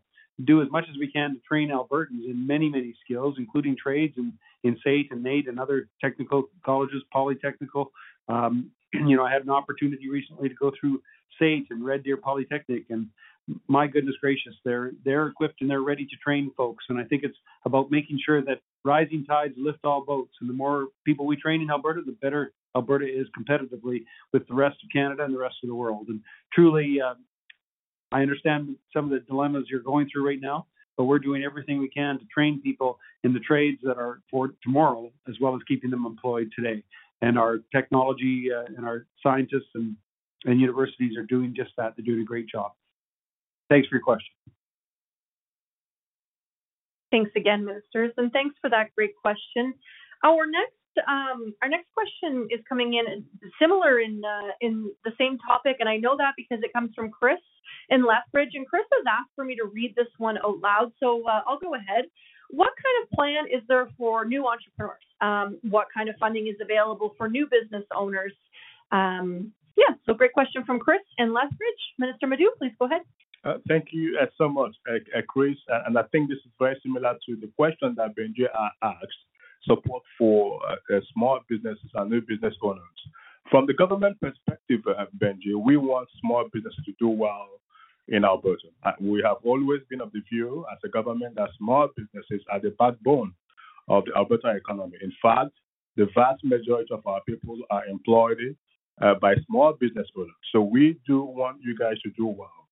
do 0.44 0.62
as 0.62 0.70
much 0.70 0.84
as 0.90 0.96
we 0.98 1.10
can 1.10 1.34
to 1.34 1.40
train 1.40 1.70
Albertans 1.70 2.24
in 2.28 2.46
many, 2.46 2.68
many 2.68 2.94
skills, 3.04 3.36
including 3.38 3.76
trades 3.76 4.14
and 4.16 4.32
in 4.62 4.78
SAIT 4.84 5.08
and 5.10 5.22
NAIT 5.22 5.48
and 5.48 5.58
other 5.58 5.88
technical 6.00 6.44
colleges, 6.64 7.02
polytechnical. 7.14 7.86
Um, 8.28 8.70
you 8.92 9.16
know, 9.16 9.24
I 9.24 9.32
had 9.32 9.42
an 9.42 9.50
opportunity 9.50 10.08
recently 10.10 10.48
to 10.48 10.54
go 10.54 10.72
through 10.78 11.02
SAIT 11.38 11.66
and 11.70 11.84
Red 11.84 12.04
Deer 12.04 12.16
Polytechnic, 12.16 12.84
and 12.90 13.08
my 13.66 13.86
goodness 13.86 14.14
gracious, 14.20 14.54
they're 14.64 14.92
they're 15.04 15.26
equipped 15.26 15.60
and 15.60 15.70
they're 15.70 15.82
ready 15.82 16.04
to 16.04 16.16
train 16.22 16.52
folks. 16.56 16.84
And 16.88 16.98
I 16.98 17.04
think 17.04 17.22
it's 17.24 17.36
about 17.64 17.90
making 17.90 18.20
sure 18.24 18.42
that 18.42 18.60
rising 18.84 19.24
tides 19.24 19.54
lift 19.56 19.80
all 19.84 20.04
boats, 20.04 20.34
and 20.40 20.48
the 20.48 20.54
more 20.54 20.88
people 21.04 21.26
we 21.26 21.36
train 21.36 21.60
in 21.60 21.70
Alberta, 21.70 22.02
the 22.04 22.16
better 22.20 22.52
Alberta 22.76 23.06
is 23.06 23.26
competitively 23.36 24.04
with 24.32 24.46
the 24.46 24.54
rest 24.54 24.76
of 24.84 24.90
Canada 24.92 25.24
and 25.24 25.34
the 25.34 25.38
rest 25.38 25.56
of 25.62 25.68
the 25.68 25.74
world. 25.74 26.06
And 26.08 26.20
truly, 26.52 27.00
uh, 27.00 27.14
I 28.12 28.22
understand 28.22 28.76
some 28.92 29.04
of 29.04 29.10
the 29.10 29.20
dilemmas 29.20 29.66
you're 29.70 29.80
going 29.80 30.08
through 30.12 30.26
right 30.26 30.40
now, 30.40 30.66
but 30.96 31.04
we're 31.04 31.18
doing 31.18 31.44
everything 31.44 31.78
we 31.78 31.88
can 31.88 32.18
to 32.18 32.24
train 32.26 32.60
people 32.60 32.98
in 33.24 33.32
the 33.32 33.40
trades 33.40 33.78
that 33.84 33.98
are 33.98 34.20
for 34.30 34.54
tomorrow, 34.62 35.10
as 35.28 35.36
well 35.40 35.54
as 35.54 35.60
keeping 35.68 35.90
them 35.90 36.06
employed 36.06 36.50
today. 36.56 36.82
And 37.22 37.38
our 37.38 37.58
technology 37.74 38.48
uh, 38.54 38.64
and 38.76 38.84
our 38.86 39.06
scientists 39.22 39.70
and, 39.74 39.94
and 40.44 40.60
universities 40.60 41.16
are 41.16 41.24
doing 41.24 41.54
just 41.54 41.70
that. 41.76 41.94
They're 41.96 42.04
doing 42.04 42.22
a 42.22 42.24
great 42.24 42.48
job. 42.48 42.72
Thanks 43.68 43.88
for 43.88 43.96
your 43.96 44.02
question. 44.02 44.32
Thanks 47.10 47.30
again, 47.36 47.64
ministers, 47.64 48.12
and 48.16 48.32
thanks 48.32 48.54
for 48.60 48.70
that 48.70 48.94
great 48.94 49.16
question. 49.20 49.74
Our 50.24 50.46
next 50.46 50.74
um, 51.08 51.54
our 51.62 51.68
next 51.68 51.86
question 51.94 52.48
is 52.50 52.60
coming 52.68 52.94
in 52.94 53.24
similar 53.60 54.00
in 54.00 54.22
uh, 54.24 54.52
in 54.60 54.90
the 55.04 55.12
same 55.18 55.38
topic, 55.38 55.76
and 55.80 55.88
I 55.88 55.96
know 55.96 56.16
that 56.16 56.34
because 56.36 56.62
it 56.62 56.72
comes 56.72 56.90
from 56.94 57.10
Chris 57.10 57.38
in 57.90 58.06
Lethbridge, 58.06 58.50
and 58.54 58.66
Chris 58.66 58.84
has 58.92 59.04
asked 59.08 59.30
for 59.34 59.44
me 59.44 59.56
to 59.56 59.64
read 59.64 59.94
this 59.96 60.06
one 60.18 60.38
out 60.38 60.58
loud, 60.60 60.92
so 61.00 61.26
uh, 61.26 61.42
I'll 61.46 61.58
go 61.58 61.74
ahead. 61.74 62.04
What 62.50 62.70
kind 62.82 63.04
of 63.04 63.10
plan 63.10 63.44
is 63.52 63.62
there 63.68 63.88
for 63.98 64.24
new 64.24 64.46
entrepreneurs? 64.46 65.02
Um, 65.20 65.58
what 65.70 65.86
kind 65.94 66.08
of 66.08 66.16
funding 66.18 66.48
is 66.48 66.56
available 66.60 67.14
for 67.16 67.28
new 67.28 67.46
business 67.46 67.84
owners? 67.94 68.32
Um, 68.90 69.52
yeah, 69.76 69.94
so 70.06 70.14
great 70.14 70.32
question 70.32 70.64
from 70.64 70.78
Chris 70.78 71.00
in 71.18 71.32
Lethbridge. 71.32 71.82
Minister 71.98 72.26
Madu, 72.26 72.50
please 72.58 72.72
go 72.78 72.86
ahead. 72.86 73.02
Uh, 73.44 73.54
thank 73.68 73.86
you 73.92 74.18
uh, 74.20 74.26
so 74.36 74.48
much, 74.48 74.74
uh, 74.88 74.96
uh 75.16 75.22
Chris. 75.26 75.56
And 75.86 75.96
I 75.96 76.02
think 76.12 76.28
this 76.28 76.38
is 76.38 76.52
very 76.58 76.78
similar 76.82 77.14
to 77.26 77.36
the 77.36 77.50
question 77.56 77.94
that 77.96 78.14
Benji 78.16 78.46
asked 78.82 79.24
support 79.66 80.02
for 80.18 80.60
uh, 80.66 80.96
uh, 80.96 81.00
small 81.14 81.40
businesses 81.48 81.90
and 81.94 82.10
new 82.10 82.20
business 82.20 82.54
owners. 82.62 82.82
From 83.50 83.66
the 83.66 83.74
government 83.74 84.20
perspective, 84.20 84.80
Benji, 85.18 85.54
we 85.56 85.76
want 85.76 86.08
small 86.20 86.44
businesses 86.52 86.84
to 86.84 86.92
do 87.00 87.08
well 87.08 87.48
in 88.10 88.24
Alberta. 88.24 88.68
we 89.00 89.22
have 89.24 89.38
always 89.44 89.80
been 89.88 90.00
of 90.00 90.12
the 90.12 90.20
view 90.30 90.66
as 90.72 90.78
a 90.84 90.88
government 90.88 91.36
that 91.36 91.48
small 91.56 91.88
businesses 91.96 92.44
are 92.50 92.60
the 92.60 92.74
backbone 92.78 93.32
of 93.88 94.04
the 94.04 94.12
Alberta 94.16 94.50
economy. 94.56 94.98
In 95.02 95.12
fact, 95.22 95.52
the 95.96 96.06
vast 96.14 96.42
majority 96.44 96.92
of 96.92 97.06
our 97.06 97.20
people 97.22 97.58
are 97.70 97.86
employed 97.86 98.56
uh, 99.00 99.14
by 99.14 99.34
small 99.46 99.72
business 99.72 100.08
owners. 100.16 100.30
So 100.52 100.60
we 100.60 100.98
do 101.06 101.22
want 101.22 101.58
you 101.62 101.76
guys 101.76 102.00
to 102.02 102.10
do 102.10 102.26
well. 102.26 102.68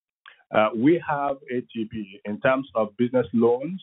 Uh, 0.54 0.70
we 0.74 1.02
have 1.06 1.36
ATB 1.54 2.20
in 2.24 2.40
terms 2.40 2.68
of 2.74 2.96
business 2.96 3.26
loans. 3.32 3.80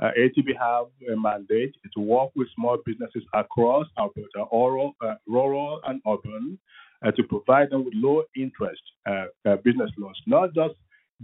Uh, 0.00 0.10
ATB 0.18 0.56
have 0.58 0.86
a 1.12 1.16
mandate 1.20 1.74
to 1.94 2.00
work 2.00 2.30
with 2.34 2.48
small 2.54 2.78
businesses 2.84 3.22
across 3.34 3.86
Alberta, 3.98 4.44
rural, 4.50 4.94
uh, 5.02 5.14
rural 5.26 5.80
and 5.86 6.00
urban, 6.08 6.58
uh, 7.04 7.10
to 7.12 7.22
provide 7.22 7.70
them 7.70 7.84
with 7.84 7.94
low 7.94 8.22
interest 8.34 8.80
uh, 9.06 9.26
uh, 9.46 9.56
business 9.56 9.90
loans, 9.98 10.18
not 10.26 10.54
just 10.54 10.74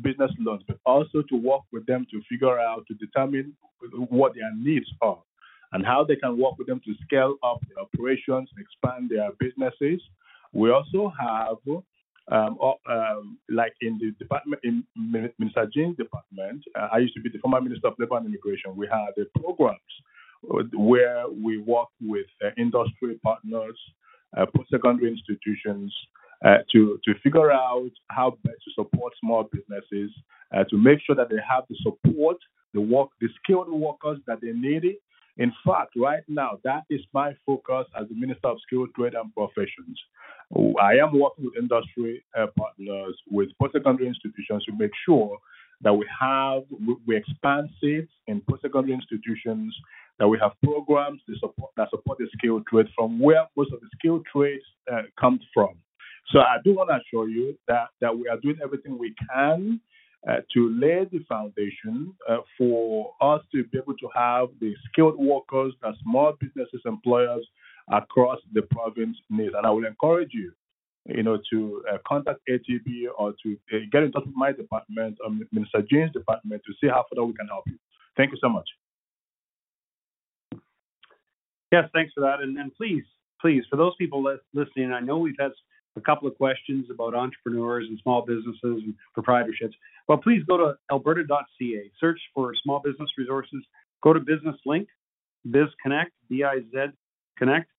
business 0.02 0.30
loans, 0.38 0.62
but 0.66 0.78
also 0.84 1.22
to 1.22 1.36
work 1.36 1.62
with 1.72 1.86
them 1.86 2.06
to 2.10 2.20
figure 2.28 2.58
out, 2.58 2.86
to 2.88 2.94
determine 2.94 3.54
what 4.08 4.34
their 4.34 4.54
needs 4.56 4.86
are 5.00 5.18
and 5.72 5.84
how 5.84 6.04
they 6.04 6.16
can 6.16 6.38
work 6.38 6.58
with 6.58 6.66
them 6.66 6.80
to 6.84 6.94
scale 7.04 7.36
up 7.42 7.60
their 7.68 7.82
operations, 7.82 8.48
expand 8.58 9.10
their 9.10 9.30
businesses. 9.38 10.00
We 10.52 10.70
also 10.70 11.12
have 11.18 11.56
um, 12.28 12.58
um, 12.88 13.38
like 13.48 13.74
in 13.80 13.98
the 13.98 14.10
department, 14.18 14.60
in 14.64 14.84
Minister 14.96 15.66
Jean's 15.72 15.96
department, 15.96 16.64
uh, 16.78 16.88
I 16.92 16.98
used 16.98 17.14
to 17.14 17.20
be 17.20 17.28
the 17.28 17.38
former 17.38 17.60
Minister 17.60 17.88
of 17.88 17.94
Labor 17.98 18.16
and 18.16 18.26
Immigration. 18.26 18.74
We 18.76 18.88
had 18.90 19.10
the 19.16 19.26
programs 19.40 19.80
where 20.74 21.24
we 21.28 21.58
work 21.58 21.88
with 22.00 22.26
uh, 22.44 22.50
industry 22.58 23.18
partners, 23.22 23.78
uh, 24.36 24.46
post-secondary 24.54 25.10
institutions, 25.10 25.94
uh, 26.46 26.58
to 26.72 26.98
to 27.04 27.14
figure 27.22 27.50
out 27.50 27.90
how 28.08 28.30
best 28.44 28.58
to 28.64 28.70
support 28.74 29.12
small 29.20 29.48
businesses, 29.52 30.10
uh, 30.54 30.64
to 30.70 30.76
make 30.78 30.98
sure 31.04 31.16
that 31.16 31.28
they 31.28 31.42
have 31.48 31.64
the 31.68 31.76
support, 31.82 32.36
the 32.72 32.80
work, 32.80 33.08
the 33.20 33.28
skilled 33.42 33.70
workers 33.70 34.18
that 34.26 34.40
they 34.40 34.52
need. 34.52 34.84
In 35.38 35.52
fact, 35.66 35.92
right 35.96 36.22
now, 36.28 36.58
that 36.64 36.84
is 36.88 37.00
my 37.12 37.34
focus 37.44 37.86
as 38.00 38.08
the 38.08 38.14
Minister 38.14 38.48
of 38.48 38.58
Skilled 38.66 38.88
Trade 38.94 39.14
and 39.14 39.34
Professions. 39.34 39.98
I 40.80 40.94
am 40.94 41.18
working 41.18 41.46
with 41.46 41.56
industry 41.58 42.24
uh, 42.38 42.46
partners, 42.56 43.16
with 43.30 43.48
post-secondary 43.60 44.08
institutions 44.08 44.64
to 44.64 44.72
make 44.78 44.92
sure 45.04 45.36
that 45.82 45.92
we 45.92 46.06
have 46.20 46.62
we 47.06 47.16
expand 47.16 47.68
seats 47.80 48.12
in 48.28 48.40
post-secondary 48.48 48.94
institutions 48.94 49.76
that 50.18 50.28
we 50.28 50.38
have 50.38 50.52
programs 50.64 51.20
that 51.28 51.36
support, 51.40 51.70
that 51.76 51.90
support 51.90 52.16
the 52.18 52.28
skilled 52.38 52.66
trade 52.66 52.86
from 52.94 53.18
where 53.18 53.44
most 53.56 53.72
of 53.72 53.80
the 53.80 53.88
skilled 53.98 54.24
trades 54.32 54.64
uh, 54.90 55.02
comes 55.20 55.40
from. 55.52 55.74
So 56.30 56.40
I 56.40 56.56
do 56.64 56.74
want 56.74 56.90
to 56.90 56.96
assure 56.96 57.28
you 57.28 57.56
that, 57.68 57.88
that 58.00 58.16
we 58.16 58.28
are 58.28 58.38
doing 58.38 58.58
everything 58.62 58.98
we 58.98 59.14
can 59.32 59.80
uh, 60.28 60.38
to 60.52 60.70
lay 60.80 61.06
the 61.12 61.24
foundation 61.28 62.12
uh, 62.28 62.38
for 62.58 63.12
us 63.20 63.42
to 63.52 63.62
be 63.64 63.78
able 63.78 63.94
to 63.94 64.08
have 64.14 64.48
the 64.60 64.74
skilled 64.90 65.16
workers 65.18 65.72
that 65.82 65.94
small 66.02 66.32
businesses, 66.40 66.80
employers 66.84 67.46
across 67.92 68.40
the 68.52 68.62
province 68.62 69.16
need. 69.30 69.52
And 69.54 69.64
I 69.64 69.70
will 69.70 69.86
encourage 69.86 70.30
you, 70.32 70.52
you 71.04 71.22
know, 71.22 71.38
to 71.52 71.82
uh, 71.92 71.98
contact 72.06 72.40
ATB 72.50 73.04
or 73.16 73.34
to 73.44 73.56
uh, 73.72 73.78
get 73.92 74.02
in 74.02 74.10
touch 74.10 74.24
with 74.26 74.34
my 74.34 74.50
department, 74.50 75.16
um, 75.24 75.46
Minister 75.52 75.82
Jean's 75.88 76.12
department, 76.12 76.62
to 76.66 76.72
see 76.80 76.88
how 76.88 77.04
further 77.08 77.24
we 77.24 77.34
can 77.34 77.46
help 77.46 77.64
you. 77.68 77.78
Thank 78.16 78.32
you 78.32 78.38
so 78.40 78.48
much. 78.48 78.68
Yes, 81.70 81.84
thanks 81.92 82.12
for 82.14 82.22
that. 82.22 82.40
And, 82.40 82.58
and 82.58 82.74
please, 82.74 83.04
please, 83.40 83.62
for 83.70 83.76
those 83.76 83.94
people 83.96 84.24
listening, 84.54 84.92
I 84.92 85.00
know 85.00 85.18
we've 85.18 85.34
had 85.38 85.52
a 85.96 86.00
couple 86.00 86.28
of 86.28 86.36
questions 86.36 86.86
about 86.90 87.14
entrepreneurs 87.14 87.86
and 87.88 87.98
small 88.02 88.22
businesses 88.22 88.58
and 88.62 88.94
proprietorships. 89.16 89.74
Well, 90.08 90.18
please 90.18 90.42
go 90.48 90.56
to 90.56 90.74
alberta.ca, 90.90 91.90
search 91.98 92.20
for 92.34 92.54
small 92.62 92.80
business 92.80 93.10
resources, 93.18 93.64
go 94.02 94.12
to 94.12 94.20
Business 94.20 94.56
Link, 94.64 94.88
Biz 95.50 95.68
Connect, 95.82 96.12
B 96.28 96.44
I 96.44 96.60
Z 96.72 96.92
Connect. 97.38 97.70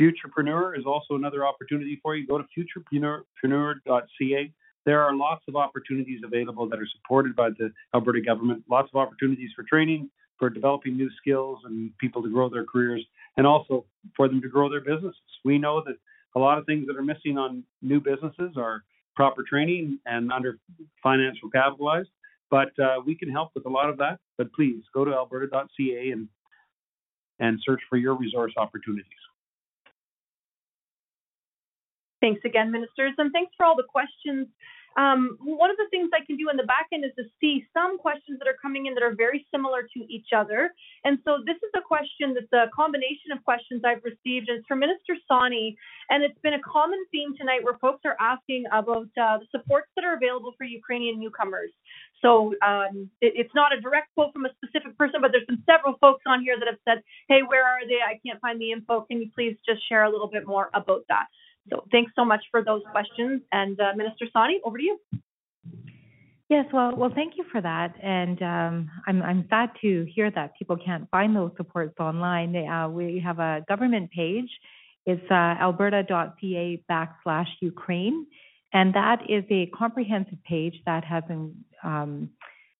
Futurepreneur 0.00 0.78
is 0.78 0.86
also 0.86 1.14
another 1.14 1.46
opportunity 1.46 1.98
for 2.02 2.16
you. 2.16 2.26
Go 2.26 2.38
to 2.38 2.44
futurepreneur.ca. 2.56 4.52
There 4.86 5.02
are 5.02 5.14
lots 5.14 5.44
of 5.46 5.56
opportunities 5.56 6.22
available 6.24 6.66
that 6.70 6.78
are 6.78 6.88
supported 6.96 7.36
by 7.36 7.50
the 7.50 7.70
Alberta 7.94 8.22
government, 8.22 8.64
lots 8.70 8.88
of 8.94 8.98
opportunities 8.98 9.50
for 9.54 9.62
training, 9.64 10.08
for 10.38 10.48
developing 10.48 10.96
new 10.96 11.10
skills 11.20 11.58
and 11.64 11.96
people 11.98 12.22
to 12.22 12.30
grow 12.30 12.48
their 12.48 12.64
careers, 12.64 13.04
and 13.36 13.46
also 13.46 13.84
for 14.16 14.26
them 14.26 14.40
to 14.40 14.48
grow 14.48 14.70
their 14.70 14.80
businesses. 14.80 15.20
We 15.44 15.58
know 15.58 15.82
that 15.84 15.96
a 16.36 16.38
lot 16.38 16.58
of 16.58 16.66
things 16.66 16.86
that 16.86 16.96
are 16.96 17.02
missing 17.02 17.38
on 17.38 17.64
new 17.82 18.00
businesses 18.00 18.56
are 18.56 18.82
proper 19.16 19.42
training 19.42 19.98
and 20.06 20.32
under 20.32 20.58
financial 21.02 21.50
capitalized. 21.50 22.08
But 22.50 22.76
uh, 22.78 23.00
we 23.04 23.14
can 23.14 23.30
help 23.30 23.50
with 23.54 23.66
a 23.66 23.68
lot 23.68 23.88
of 23.90 23.98
that. 23.98 24.18
But 24.38 24.52
please 24.52 24.82
go 24.94 25.04
to 25.04 25.12
alberta.ca 25.12 26.10
and 26.10 26.28
and 27.38 27.58
search 27.64 27.80
for 27.88 27.96
your 27.96 28.14
resource 28.14 28.52
opportunities. 28.58 29.06
Thanks 32.20 32.42
again, 32.44 32.70
ministers, 32.70 33.14
and 33.16 33.32
thanks 33.32 33.52
for 33.56 33.64
all 33.64 33.76
the 33.76 33.88
questions 33.88 34.46
um, 34.96 35.38
one 35.42 35.70
of 35.70 35.76
the 35.76 35.86
things 35.90 36.10
I 36.12 36.24
can 36.24 36.36
do 36.36 36.50
in 36.50 36.56
the 36.56 36.64
back 36.66 36.86
end 36.92 37.04
is 37.04 37.12
to 37.16 37.24
see 37.40 37.66
some 37.72 37.98
questions 37.98 38.38
that 38.38 38.48
are 38.48 38.58
coming 38.60 38.86
in 38.86 38.94
that 38.94 39.02
are 39.02 39.14
very 39.14 39.46
similar 39.50 39.82
to 39.82 40.00
each 40.08 40.34
other. 40.34 40.74
And 41.04 41.18
so 41.24 41.38
this 41.46 41.56
is 41.56 41.70
a 41.76 41.80
question 41.80 42.34
that's 42.34 42.52
a 42.52 42.70
combination 42.74 43.30
of 43.30 43.44
questions 43.44 43.82
I've 43.84 44.02
received. 44.02 44.48
And 44.48 44.58
it's 44.58 44.66
for 44.66 44.76
Minister 44.76 45.14
Sawhney. 45.30 45.76
And 46.10 46.24
it's 46.24 46.38
been 46.42 46.54
a 46.54 46.64
common 46.66 46.98
theme 47.12 47.36
tonight 47.38 47.62
where 47.62 47.78
folks 47.78 48.02
are 48.04 48.16
asking 48.18 48.64
about 48.72 49.06
uh, 49.14 49.38
the 49.38 49.46
supports 49.50 49.86
that 49.94 50.04
are 50.04 50.14
available 50.14 50.54
for 50.58 50.64
Ukrainian 50.64 51.20
newcomers. 51.20 51.70
So 52.20 52.54
um, 52.66 53.08
it, 53.20 53.32
it's 53.36 53.54
not 53.54 53.72
a 53.72 53.80
direct 53.80 54.12
quote 54.14 54.32
from 54.32 54.44
a 54.44 54.50
specific 54.58 54.98
person, 54.98 55.20
but 55.22 55.30
there's 55.32 55.46
been 55.46 55.62
several 55.70 55.96
folks 56.00 56.22
on 56.26 56.42
here 56.42 56.58
that 56.58 56.66
have 56.66 56.82
said, 56.84 57.02
hey, 57.28 57.40
where 57.46 57.64
are 57.64 57.86
they? 57.86 58.02
I 58.02 58.18
can't 58.26 58.40
find 58.40 58.60
the 58.60 58.72
info. 58.72 59.02
Can 59.02 59.22
you 59.22 59.30
please 59.34 59.56
just 59.64 59.86
share 59.88 60.04
a 60.04 60.10
little 60.10 60.28
bit 60.28 60.46
more 60.46 60.68
about 60.74 61.04
that? 61.08 61.26
So 61.68 61.84
thanks 61.92 62.12
so 62.16 62.24
much 62.24 62.42
for 62.50 62.64
those 62.64 62.82
questions. 62.90 63.42
And 63.52 63.78
uh, 63.80 63.92
Minister 63.96 64.26
Sawhney, 64.34 64.58
over 64.64 64.78
to 64.78 64.84
you. 64.84 64.98
Yes, 66.50 66.66
well, 66.72 66.96
well, 66.96 67.12
thank 67.14 67.34
you 67.36 67.44
for 67.52 67.60
that, 67.60 67.94
and 68.02 68.42
um, 68.42 68.90
I'm 69.06 69.22
I'm 69.22 69.46
sad 69.48 69.70
to 69.82 70.04
hear 70.12 70.32
that 70.32 70.58
people 70.58 70.76
can't 70.76 71.08
find 71.08 71.34
those 71.36 71.52
supports 71.56 71.94
online. 72.00 72.56
Uh, 72.56 72.88
we 72.88 73.22
have 73.24 73.38
a 73.38 73.64
government 73.68 74.10
page. 74.10 74.50
It's 75.06 75.22
uh, 75.30 75.34
alberta.ca 75.34 76.82
backslash 76.90 77.46
Ukraine, 77.60 78.26
and 78.72 78.92
that 78.94 79.20
is 79.28 79.44
a 79.48 79.66
comprehensive 79.66 80.42
page 80.42 80.74
that 80.86 81.04
has 81.04 81.22
an, 81.28 81.64
um, 81.84 82.30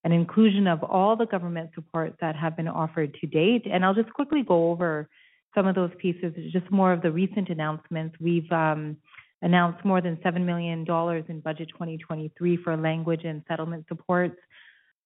an 0.03 0.11
inclusion 0.11 0.67
of 0.67 0.83
all 0.83 1.15
the 1.15 1.27
government 1.27 1.71
supports 1.77 2.17
that 2.21 2.35
have 2.35 2.57
been 2.57 2.67
offered 2.67 3.15
to 3.21 3.27
date. 3.29 3.67
And 3.73 3.85
I'll 3.85 3.95
just 3.95 4.13
quickly 4.13 4.43
go 4.43 4.73
over 4.73 5.09
some 5.55 5.67
of 5.67 5.75
those 5.75 5.91
pieces, 5.99 6.33
just 6.53 6.71
more 6.71 6.93
of 6.93 7.03
the 7.03 7.11
recent 7.11 7.49
announcements. 7.49 8.17
We've 8.21 8.51
um, 8.53 8.97
announced 9.43 9.85
more 9.85 10.01
than 10.01 10.17
$7 10.17 10.45
million 10.45 10.81
in 11.29 11.41
budget 11.41 11.69
2023 11.71 12.59
for 12.59 12.77
language 12.77 13.23
and 13.25 13.43
settlement 13.49 13.87
supports. 13.89 14.37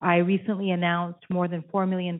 I 0.00 0.16
recently 0.16 0.70
announced 0.72 1.24
more 1.30 1.48
than 1.48 1.62
$4 1.72 1.88
million 1.88 2.18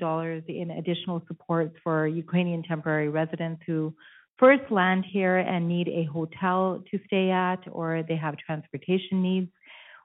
in 0.48 0.70
additional 0.70 1.22
supports 1.26 1.76
for 1.82 2.06
Ukrainian 2.06 2.62
temporary 2.62 3.08
residents 3.08 3.62
who 3.66 3.94
first 4.38 4.70
land 4.70 5.04
here 5.10 5.38
and 5.38 5.68
need 5.68 5.88
a 5.88 6.04
hotel 6.04 6.82
to 6.90 6.98
stay 7.06 7.30
at 7.30 7.60
or 7.70 8.02
they 8.08 8.16
have 8.16 8.36
transportation 8.38 9.22
needs. 9.22 9.50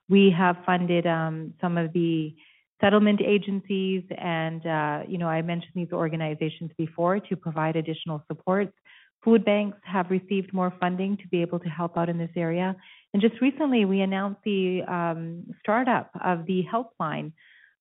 We 0.10 0.34
have 0.38 0.58
funded 0.66 1.06
um, 1.08 1.54
some 1.62 1.78
of 1.78 1.94
the 1.94 2.36
settlement 2.82 3.22
agencies, 3.22 4.04
and 4.18 4.66
uh, 4.66 5.04
you 5.08 5.18
know 5.18 5.28
I 5.28 5.42
mentioned 5.42 5.74
these 5.76 5.92
organizations 5.92 6.72
before 6.78 7.20
to 7.20 7.36
provide 7.36 7.76
additional 7.76 8.24
supports. 8.28 8.74
Food 9.24 9.44
banks 9.44 9.78
have 9.84 10.10
received 10.10 10.54
more 10.54 10.74
funding 10.80 11.18
to 11.18 11.28
be 11.28 11.42
able 11.42 11.60
to 11.60 11.68
help 11.68 11.98
out 11.98 12.08
in 12.08 12.18
this 12.18 12.30
area. 12.38 12.76
And 13.14 13.22
just 13.22 13.42
recently, 13.42 13.84
we 13.84 14.00
announced 14.02 14.40
the 14.46 14.82
um, 14.88 15.46
startup 15.60 16.10
of 16.24 16.46
the 16.46 16.64
helpline. 16.72 17.34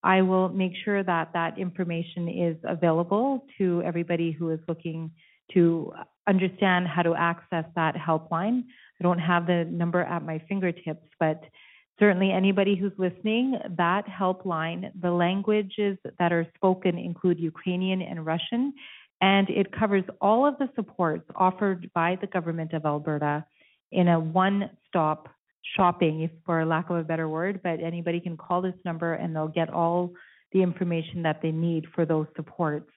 I 0.02 0.22
will 0.22 0.48
make 0.48 0.72
sure 0.84 1.02
that 1.02 1.32
that 1.34 1.58
information 1.58 2.28
is 2.28 2.56
available 2.64 3.44
to 3.58 3.82
everybody 3.84 4.32
who 4.32 4.50
is 4.50 4.60
looking 4.66 5.12
to 5.54 5.92
understand 6.28 6.86
how 6.86 7.02
to 7.02 7.14
access 7.14 7.64
that 7.74 7.94
helpline. 7.94 8.64
I 9.00 9.02
don't 9.02 9.18
have 9.18 9.46
the 9.46 9.64
number 9.64 10.02
at 10.02 10.24
my 10.24 10.42
fingertips, 10.48 11.06
but 11.18 11.42
Certainly, 11.98 12.30
anybody 12.30 12.76
who's 12.76 12.92
listening, 12.96 13.58
that 13.76 14.04
helpline, 14.06 14.92
the 15.00 15.10
languages 15.10 15.98
that 16.18 16.32
are 16.32 16.46
spoken 16.54 16.96
include 16.96 17.40
Ukrainian 17.40 18.02
and 18.02 18.24
Russian, 18.24 18.72
and 19.20 19.50
it 19.50 19.72
covers 19.72 20.04
all 20.20 20.46
of 20.46 20.56
the 20.58 20.68
supports 20.76 21.24
offered 21.34 21.90
by 21.94 22.16
the 22.20 22.28
government 22.28 22.72
of 22.72 22.86
Alberta 22.86 23.44
in 23.90 24.08
a 24.08 24.20
one 24.20 24.70
stop 24.86 25.28
shopping, 25.76 26.22
if 26.22 26.30
for 26.46 26.64
lack 26.64 26.88
of 26.90 26.96
a 26.96 27.02
better 27.02 27.28
word. 27.28 27.60
But 27.62 27.80
anybody 27.82 28.20
can 28.20 28.36
call 28.36 28.62
this 28.62 28.74
number 28.84 29.14
and 29.14 29.34
they'll 29.34 29.48
get 29.48 29.70
all 29.70 30.12
the 30.52 30.62
information 30.62 31.22
that 31.22 31.42
they 31.42 31.50
need 31.50 31.86
for 31.94 32.06
those 32.06 32.26
supports. 32.36 32.90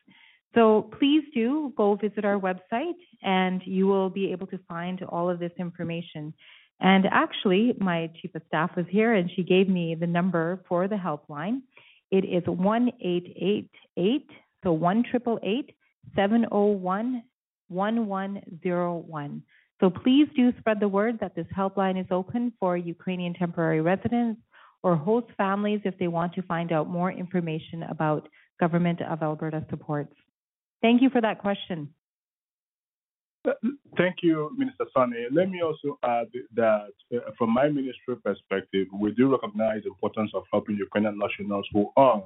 So 0.53 0.90
please 0.99 1.23
do 1.34 1.73
go 1.78 1.95
visit 1.95 2.26
our 2.26 2.40
website 2.40 2.99
and 3.23 3.61
you 3.65 3.88
will 3.88 4.10
be 4.10 4.32
able 4.32 4.48
to 4.48 4.60
find 4.68 5.02
all 5.03 5.30
of 5.30 5.40
this 5.40 5.52
information. 5.57 6.34
And 6.82 7.06
actually, 7.12 7.76
my 7.80 8.10
chief 8.20 8.34
of 8.34 8.41
staff 8.48 8.76
was 8.76 8.88
here 8.90 9.14
and 9.14 9.30
she 9.36 9.44
gave 9.44 9.70
me 9.70 9.95
the 9.95 10.08
number 10.08 10.64
for 10.68 10.88
the 10.88 10.95
helpline. 10.95 11.62
It 12.10 12.26
is 12.26 12.44
1888, 12.48 14.30
so 14.64 14.74
1 14.74 15.03
701 16.16 17.24
1101. 17.68 19.44
So 19.80 19.90
please 19.90 20.28
do 20.36 20.52
spread 20.60 20.80
the 20.80 20.88
word 20.88 21.20
that 21.22 21.36
this 21.36 21.48
helpline 21.56 21.99
is 21.99 22.08
open 22.12 22.53
for 22.60 22.76
Ukrainian 22.76 23.34
temporary 23.34 23.82
residents 23.82 24.41
or 24.84 24.95
host 24.95 25.28
families 25.38 25.82
if 25.86 25.98
they 25.99 26.08
want 26.08 26.34
to 26.34 26.41
find 26.41 26.72
out 26.72 26.90
more 26.90 27.12
information 27.12 27.84
about 27.84 28.28
Government 28.60 29.02
of 29.02 29.22
Alberta 29.24 29.66
supports. 29.70 30.14
Thank 30.82 31.02
you 31.02 31.10
for 31.10 31.22
that 31.22 31.40
question. 31.40 31.94
Thank 33.98 34.18
you, 34.22 34.52
Minister 34.56 34.86
Sawhney. 34.96 35.26
Let 35.32 35.50
me 35.50 35.62
also 35.62 35.98
add 36.04 36.28
that 36.56 36.94
uh, 37.14 37.32
from 37.38 37.52
my 37.54 37.70
ministry 37.70 38.16
perspective, 38.24 38.88
we 38.94 39.12
do 39.12 39.32
recognize 39.32 39.82
the 39.84 39.90
importance 39.90 40.32
of 40.36 40.44
helping 40.52 40.76
Ukrainian 40.78 41.18
nationals 41.18 41.68
who 41.74 41.92
are 41.98 42.24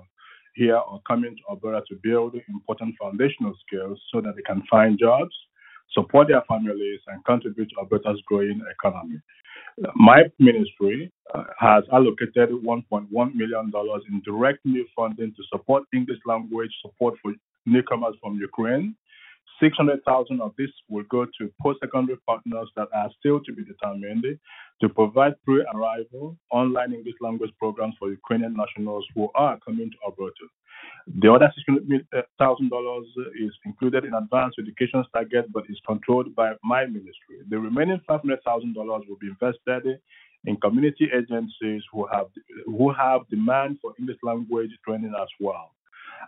here 0.56 0.78
or 0.78 1.02
coming 1.08 1.36
to 1.36 1.42
Alberta 1.50 1.84
to 1.90 1.96
build 2.04 2.36
important 2.50 2.96
foundational 3.02 3.54
skills 3.66 4.00
so 4.12 4.20
that 4.22 4.36
they 4.36 4.42
can 4.42 4.62
find 4.70 5.00
jobs, 5.00 5.34
support 5.94 6.28
their 6.28 6.44
families, 6.50 7.00
and 7.08 7.24
contribute 7.24 7.70
to 7.70 7.76
Alberta's 7.80 8.22
growing 8.28 8.62
economy. 8.72 9.20
My 9.96 10.24
ministry 10.40 11.12
uh, 11.34 11.44
has 11.60 11.84
allocated 11.94 12.50
$1.1 12.50 13.36
million 13.36 13.72
in 14.10 14.22
direct 14.26 14.66
new 14.66 14.86
funding 14.96 15.34
to 15.36 15.44
support 15.52 15.84
English 15.94 16.20
language 16.26 16.72
support 16.82 17.16
for 17.22 17.34
newcomers 17.66 18.16
from 18.22 18.38
Ukraine 18.38 18.96
600,000 19.60 20.42
of 20.42 20.54
this 20.58 20.70
will 20.90 21.06
go 21.10 21.26
to 21.26 21.52
post-secondary 21.62 22.18
partners 22.28 22.70
that 22.76 22.88
are 22.94 23.10
still 23.20 23.40
to 23.44 23.54
be 23.54 23.64
determined 23.64 24.26
to 24.82 24.90
provide 24.90 25.34
pre-arrival 25.46 26.38
online 26.52 26.94
English 26.94 27.16
language 27.22 27.52
programs 27.60 27.96
for 27.98 28.10
Ukrainian 28.10 28.56
nationals 28.56 29.06
who 29.16 29.30
are 29.36 29.58
coming 29.66 29.90
to 29.90 29.98
Alberta. 30.06 30.48
The 31.22 31.32
other 31.32 31.52
$600,000 31.70 33.04
is 33.40 33.52
included 33.66 34.06
in 34.06 34.14
advanced 34.14 34.60
education 34.60 35.04
target, 35.14 35.46
but 35.52 35.64
is 35.70 35.80
controlled 35.86 36.36
by 36.36 36.54
my 36.64 36.86
ministry. 36.86 37.38
The 37.50 37.60
remaining 37.60 38.02
$500,000 38.10 38.76
will 38.76 39.18
be 39.22 39.28
invested 39.28 40.00
in 40.46 40.58
community 40.58 41.10
agencies 41.14 41.84
who 41.92 42.08
have 42.12 42.28
who 42.66 42.92
have 42.92 43.22
demand 43.30 43.78
for 43.82 43.94
English 44.00 44.18
language 44.24 44.72
training 44.86 45.14
as 45.20 45.28
well. 45.40 45.75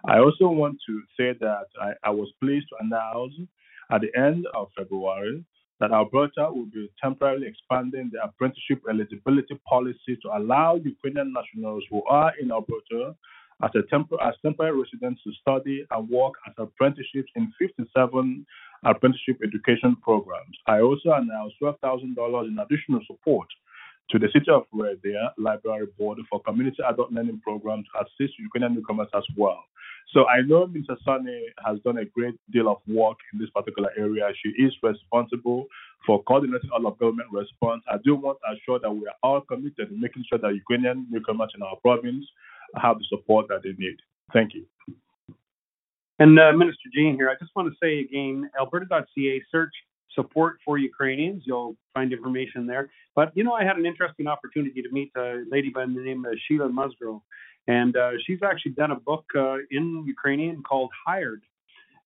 I 0.06 0.20
also 0.20 0.48
want 0.48 0.78
to 0.88 1.02
say 1.18 1.34
that 1.40 1.68
I, 1.82 1.92
I 2.04 2.10
was 2.12 2.32
pleased 2.42 2.68
to 2.70 2.76
announce 2.86 3.34
at 3.92 4.02
the 4.02 4.12
end 4.20 4.46
of 4.54 4.68
February 4.78 5.44
that 5.80 5.92
Alberta 5.92 6.50
will 6.52 6.66
be 6.66 6.90
temporarily 7.02 7.48
expanding 7.48 8.10
the 8.12 8.24
apprenticeship 8.24 8.82
eligibility 8.90 9.60
policy 9.68 10.18
to 10.24 10.30
allow 10.36 10.76
Ukrainian 10.76 11.34
nationals 11.34 11.84
who 11.92 12.04
are 12.06 12.34
in 12.42 12.52
Alberta 12.52 13.16
as, 13.64 13.72
a 13.76 14.26
as 14.26 14.36
temporary 14.44 14.78
residents 14.78 15.22
to 15.24 15.32
study 15.42 15.86
and 15.92 16.10
work 16.10 16.34
as 16.48 16.54
apprenticeships 16.58 17.32
in 17.36 17.52
57 17.60 18.46
apprenticeship 18.86 19.38
education 19.44 19.96
programs. 20.02 20.56
I 20.68 20.82
also 20.82 21.12
announced 21.12 21.56
$12,000 21.62 22.48
in 22.48 22.60
additional 22.60 23.02
support 23.08 23.48
to 24.10 24.20
the 24.20 24.28
City 24.34 24.50
of 24.52 24.64
Red 24.72 25.02
Deer 25.02 25.30
Library 25.38 25.88
Board 25.98 26.20
for 26.30 26.42
community 26.42 26.78
adult 26.88 27.12
learning 27.12 27.42
programs 27.44 27.86
to 27.94 28.06
assist 28.06 28.40
Ukrainian 28.40 28.76
newcomers 28.76 29.10
as 29.14 29.24
well. 29.36 29.64
So 30.14 30.26
I 30.28 30.42
know 30.42 30.68
Mr. 30.68 30.96
Sawhney 31.06 31.42
has 31.66 31.80
done 31.82 31.98
a 31.98 32.06
great 32.06 32.36
deal 32.52 32.70
of 32.70 32.78
work 32.88 33.18
in 33.34 33.40
this 33.40 33.50
particular 33.50 33.92
area. 33.98 34.30
She 34.42 34.50
is 34.62 34.74
responsible 34.82 35.68
for 36.06 36.24
coordinating 36.24 36.70
all 36.72 36.88
of 36.88 36.98
government 36.98 37.28
response. 37.32 37.84
I 37.92 37.98
do 38.04 38.16
want 38.16 38.38
to 38.46 38.56
assure 38.56 38.80
that 38.80 38.92
we 38.92 39.06
are 39.08 39.16
all 39.22 39.42
committed 39.42 39.92
in 39.92 40.00
making 40.00 40.24
sure 40.30 40.40
that 40.40 40.56
Ukrainian 40.56 41.08
newcomers 41.10 41.52
in 41.56 41.62
our 41.62 41.76
province 41.78 42.26
have 42.82 43.00
the 43.00 43.06
support 43.10 43.48
that 43.50 43.64
they 43.64 43.74
need. 43.78 43.98
Thank 44.32 44.54
you. 44.54 44.66
And 46.20 46.40
uh, 46.40 46.52
Minister 46.54 46.90
Jean 46.96 47.16
here, 47.16 47.30
I 47.30 47.36
just 47.40 47.56
want 47.56 47.70
to 47.70 47.76
say 47.82 48.00
again, 48.00 48.50
alberta.ca, 48.58 49.42
search 49.52 49.74
support 50.18 50.54
for 50.66 50.78
Ukrainians. 50.78 51.44
You'll 51.46 51.76
find 51.94 52.12
information 52.12 52.68
there. 52.72 52.90
But, 53.16 53.28
you 53.38 53.44
know, 53.44 53.54
I 53.54 53.64
had 53.64 53.78
an 53.78 53.86
interesting 53.86 54.28
opportunity 54.28 54.82
to 54.82 54.90
meet 54.92 55.12
a 55.16 55.44
lady 55.56 55.70
by 55.70 55.86
the 55.86 56.02
name 56.10 56.26
of 56.26 56.34
Sheila 56.48 56.70
Musgrove. 56.70 57.22
And 57.68 57.96
uh, 57.98 58.12
she's 58.26 58.40
actually 58.44 58.72
done 58.72 58.92
a 58.92 59.00
book 59.10 59.26
uh, 59.36 59.58
in 59.72 60.04
Ukrainian 60.16 60.64
called 60.64 60.92
Hired, 61.06 61.44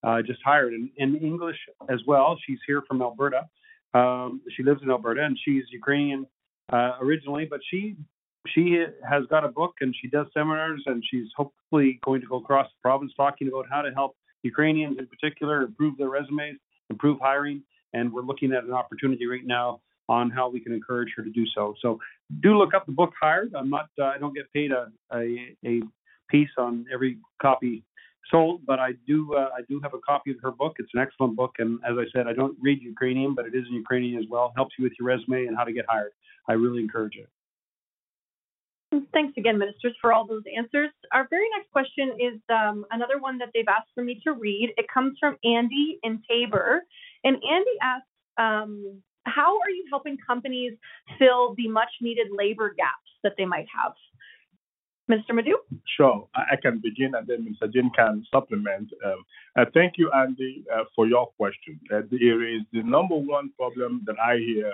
uh, 0.03 0.21
just 0.21 0.39
Hired, 0.43 0.73
in, 0.73 0.89
in 0.97 1.15
English 1.17 1.57
as 1.89 1.99
well. 2.07 2.37
She's 2.45 2.59
here 2.65 2.81
from 2.87 3.01
Alberta. 3.01 3.41
Um, 3.93 4.41
she 4.55 4.63
lives 4.63 4.81
in 4.83 4.89
Alberta 4.89 5.23
and 5.23 5.37
she's 5.43 5.63
Ukrainian 5.71 6.25
uh, 6.71 6.93
originally, 7.01 7.45
but 7.45 7.59
she 7.69 7.95
she 8.47 8.83
has 9.07 9.23
got 9.29 9.43
a 9.43 9.49
book 9.49 9.73
and 9.81 9.95
she 10.01 10.07
does 10.07 10.25
seminars 10.33 10.81
and 10.87 11.03
she's 11.09 11.27
hopefully 11.35 11.99
going 12.03 12.21
to 12.21 12.27
go 12.27 12.37
across 12.37 12.67
the 12.67 12.79
province 12.81 13.11
talking 13.15 13.47
about 13.47 13.65
how 13.69 13.81
to 13.83 13.91
help 13.91 14.15
Ukrainians 14.43 14.97
in 14.97 15.05
particular 15.05 15.61
improve 15.61 15.95
their 15.97 16.09
resumes, 16.09 16.57
improve 16.89 17.19
hiring, 17.21 17.61
and 17.93 18.11
we're 18.11 18.21
looking 18.21 18.53
at 18.53 18.63
an 18.63 18.73
opportunity 18.73 19.25
right 19.27 19.45
now 19.45 19.81
on 20.09 20.29
how 20.29 20.49
we 20.49 20.59
can 20.59 20.73
encourage 20.73 21.09
her 21.15 21.23
to 21.23 21.29
do 21.29 21.45
so. 21.55 21.73
So 21.81 21.99
do 22.41 22.57
look 22.57 22.73
up 22.73 22.85
the 22.85 22.91
book 22.91 23.11
Hired. 23.19 23.53
I'm 23.55 23.69
not 23.69 23.89
uh, 23.99 24.05
I 24.05 24.17
don't 24.17 24.33
get 24.33 24.51
paid 24.53 24.71
a, 24.71 24.91
a 25.13 25.55
a 25.65 25.81
piece 26.29 26.49
on 26.57 26.85
every 26.93 27.17
copy 27.41 27.83
sold, 28.29 28.61
but 28.65 28.79
I 28.79 28.93
do 29.07 29.33
uh, 29.35 29.49
I 29.55 29.61
do 29.69 29.79
have 29.81 29.93
a 29.93 29.99
copy 29.99 30.31
of 30.31 30.37
her 30.41 30.51
book. 30.51 30.75
It's 30.79 30.91
an 30.93 31.01
excellent 31.01 31.35
book, 31.35 31.55
and 31.59 31.79
as 31.89 31.95
I 31.97 32.05
said, 32.13 32.27
I 32.27 32.33
don't 32.33 32.57
read 32.61 32.81
Ukrainian, 32.81 33.35
but 33.35 33.45
it 33.45 33.55
is 33.55 33.65
in 33.69 33.75
Ukrainian 33.75 34.17
as 34.21 34.25
well. 34.29 34.53
Helps 34.55 34.75
you 34.77 34.83
with 34.83 34.93
your 34.99 35.07
resume 35.07 35.45
and 35.47 35.57
how 35.57 35.63
to 35.63 35.73
get 35.73 35.85
hired. 35.87 36.11
I 36.47 36.53
really 36.53 36.81
encourage 36.81 37.15
it. 37.15 37.29
Thanks 39.13 39.37
again, 39.37 39.57
ministers, 39.57 39.95
for 40.01 40.11
all 40.11 40.27
those 40.27 40.43
answers. 40.57 40.89
Our 41.13 41.25
very 41.29 41.47
next 41.55 41.71
question 41.71 42.11
is 42.19 42.41
um, 42.49 42.85
another 42.91 43.19
one 43.19 43.37
that 43.37 43.49
they've 43.53 43.67
asked 43.69 43.91
for 43.95 44.03
me 44.03 44.19
to 44.25 44.33
read. 44.33 44.73
It 44.75 44.85
comes 44.93 45.17
from 45.17 45.37
Andy 45.45 45.97
in 46.03 46.21
Taber, 46.29 46.83
and 47.23 47.35
Andy 47.35 47.75
asks, 47.81 48.07
um, 48.37 49.01
"How 49.25 49.59
are 49.59 49.69
you 49.69 49.85
helping 49.89 50.17
companies 50.25 50.73
fill 51.19 51.55
the 51.55 51.67
much-needed 51.67 52.27
labor 52.31 52.73
gaps 52.75 53.11
that 53.23 53.33
they 53.37 53.45
might 53.45 53.67
have?" 53.75 53.93
Mr. 55.09 55.33
Madu? 55.35 55.57
Sure, 55.97 56.29
I 56.35 56.55
can 56.61 56.79
begin 56.79 57.15
and 57.15 57.27
then 57.27 57.43
Mr. 57.43 57.71
Jean 57.73 57.89
can 57.89 58.25
supplement. 58.31 58.93
Um, 59.03 59.25
uh, 59.57 59.65
thank 59.73 59.97
you, 59.97 60.09
Andy, 60.11 60.63
uh, 60.73 60.85
for 60.95 61.05
your 61.05 61.27
question. 61.37 61.79
Uh, 61.93 62.01
the 62.09 62.63
number 62.73 63.15
one 63.15 63.51
problem 63.57 64.03
that 64.05 64.15
I 64.19 64.37
hear 64.37 64.71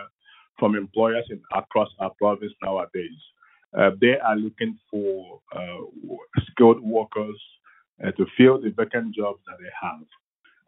from 0.60 0.76
employers 0.76 1.26
in, 1.32 1.42
across 1.56 1.90
our 2.00 2.12
province 2.20 2.54
nowadays 2.62 3.18
uh, 3.78 3.92
they 4.00 4.18
are 4.20 4.36
looking 4.36 4.78
for 4.90 5.40
uh, 5.56 6.16
skilled 6.52 6.82
workers 6.82 7.40
uh, 8.06 8.12
to 8.12 8.26
fill 8.38 8.62
the 8.62 8.70
vacant 8.70 9.14
jobs 9.14 9.40
that 9.48 9.58
they 9.60 9.70
have. 9.82 10.06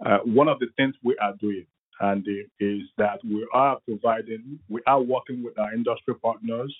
Uh, 0.06 0.20
one 0.24 0.48
of 0.48 0.60
the 0.60 0.68
things 0.78 0.96
we 1.04 1.16
are 1.18 1.34
doing, 1.40 1.66
and 2.02 2.26
is 2.60 2.82
that 2.98 3.20
we 3.24 3.46
are 3.54 3.78
providing, 3.86 4.58
we 4.70 4.82
are 4.88 5.02
working 5.02 5.44
with 5.44 5.58
our 5.60 5.74
industry 5.74 6.16
partners, 6.16 6.74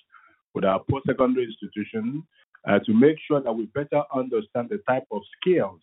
with 0.54 0.64
our 0.64 0.82
post-secondary 0.90 1.44
institutions, 1.44 2.24
uh, 2.68 2.78
to 2.80 2.92
make 2.92 3.16
sure 3.26 3.40
that 3.40 3.52
we 3.52 3.66
better 3.66 4.02
understand 4.14 4.68
the 4.70 4.78
type 4.88 5.06
of 5.10 5.22
skills 5.40 5.80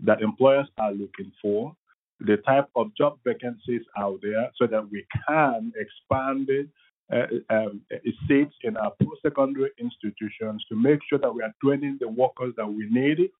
that 0.00 0.22
employers 0.22 0.68
are 0.78 0.92
looking 0.92 1.32
for, 1.42 1.74
the 2.20 2.36
type 2.38 2.68
of 2.76 2.94
job 2.96 3.18
vacancies 3.24 3.82
out 3.96 4.18
there, 4.22 4.50
so 4.56 4.66
that 4.66 4.88
we 4.90 5.04
can 5.26 5.72
expand 5.76 6.48
it 6.48 6.68
uh, 7.12 7.26
um, 7.54 7.80
seats 8.28 8.54
in 8.62 8.76
our 8.76 8.92
post-secondary 9.02 9.70
institutions 9.78 10.64
to 10.68 10.76
make 10.76 11.00
sure 11.08 11.18
that 11.18 11.32
we 11.32 11.42
are 11.42 11.54
training 11.62 11.96
the 12.00 12.08
workers 12.08 12.52
that 12.56 12.66
we 12.66 12.88
need. 12.90 13.30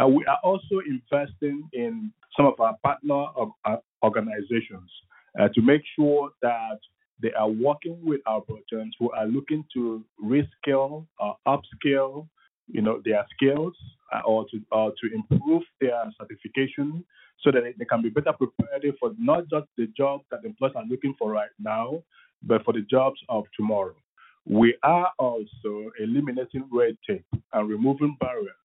Uh, 0.00 0.08
we 0.08 0.24
are 0.26 0.38
also 0.42 0.80
investing 0.86 1.68
in 1.72 2.12
some 2.36 2.46
of 2.46 2.58
our 2.60 2.76
partner 2.82 3.26
uh, 3.64 3.76
organizations 4.02 4.90
uh, 5.38 5.48
to 5.54 5.60
make 5.60 5.82
sure 5.96 6.30
that 6.40 6.78
they 7.22 7.32
are 7.32 7.48
working 7.48 7.98
with 8.02 8.20
Albertans 8.26 8.90
who 8.98 9.10
are 9.12 9.26
looking 9.26 9.64
to 9.74 10.04
reskill 10.22 11.06
or 11.20 11.36
upskill, 11.46 12.26
you 12.68 12.82
know, 12.82 13.00
their 13.04 13.24
skills 13.34 13.74
uh, 14.14 14.20
or 14.26 14.46
to 14.50 14.60
or 14.72 14.92
to 15.00 15.14
improve 15.14 15.62
their 15.80 16.02
certification 16.18 17.04
so 17.42 17.50
that 17.50 17.62
they 17.78 17.84
can 17.84 18.02
be 18.02 18.08
better 18.08 18.32
prepared 18.32 18.84
for 18.98 19.12
not 19.18 19.44
just 19.50 19.66
the 19.76 19.86
job 19.96 20.20
that 20.30 20.44
employers 20.44 20.72
are 20.76 20.84
looking 20.88 21.14
for 21.18 21.30
right 21.30 21.50
now, 21.58 22.02
but 22.42 22.64
for 22.64 22.72
the 22.72 22.82
jobs 22.82 23.20
of 23.28 23.44
tomorrow. 23.56 23.94
We 24.46 24.76
are 24.82 25.10
also 25.18 25.92
eliminating 26.00 26.68
red 26.72 26.96
tape 27.06 27.24
and 27.52 27.68
removing 27.68 28.16
barriers 28.18 28.56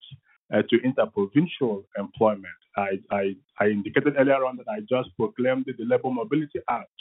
uh, 0.54 0.62
to 0.70 0.82
interprovincial 0.84 1.84
employment. 1.98 2.46
I, 2.76 3.00
I, 3.12 3.36
I, 3.60 3.66
indicated 3.68 4.14
earlier 4.18 4.46
on 4.46 4.58
that 4.58 4.68
I 4.70 4.80
just 4.82 5.10
proclaimed 5.18 5.66
the 5.66 5.84
Labor 5.84 6.12
Mobility 6.12 6.60
Act 6.70 6.92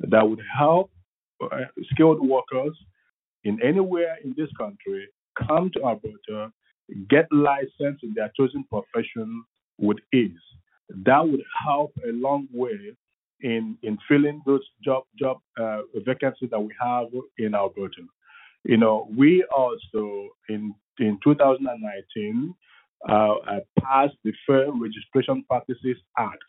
that 0.00 0.28
would 0.28 0.40
help 0.58 0.90
uh, 1.40 1.64
skilled 1.92 2.26
workers 2.26 2.76
in 3.44 3.62
anywhere 3.62 4.16
in 4.24 4.34
this 4.36 4.48
country 4.58 5.08
come 5.46 5.70
to 5.74 5.84
Alberta, 5.84 6.52
get 7.08 7.26
licensed 7.30 8.02
in 8.02 8.12
their 8.14 8.30
chosen 8.36 8.64
profession 8.64 9.44
with 9.78 9.98
ease. 10.12 10.30
That 11.04 11.26
would 11.26 11.42
help 11.64 11.92
a 12.06 12.12
long 12.12 12.48
way 12.52 12.96
in 13.40 13.76
in 13.82 13.98
filling 14.08 14.42
those 14.46 14.62
job 14.84 15.04
job 15.18 15.38
uh, 15.58 15.80
vacancies 16.04 16.50
that 16.50 16.60
we 16.60 16.72
have 16.80 17.06
in 17.38 17.54
Alberta. 17.54 18.02
You 18.64 18.76
know, 18.76 19.08
we 19.16 19.44
also 19.44 20.28
in 20.48 20.74
in 20.98 21.18
2019 21.24 22.54
uh, 23.08 23.34
passed 23.80 24.16
the 24.24 24.32
Fair 24.46 24.70
Registration 24.72 25.44
Practices 25.48 25.96
Act 26.18 26.44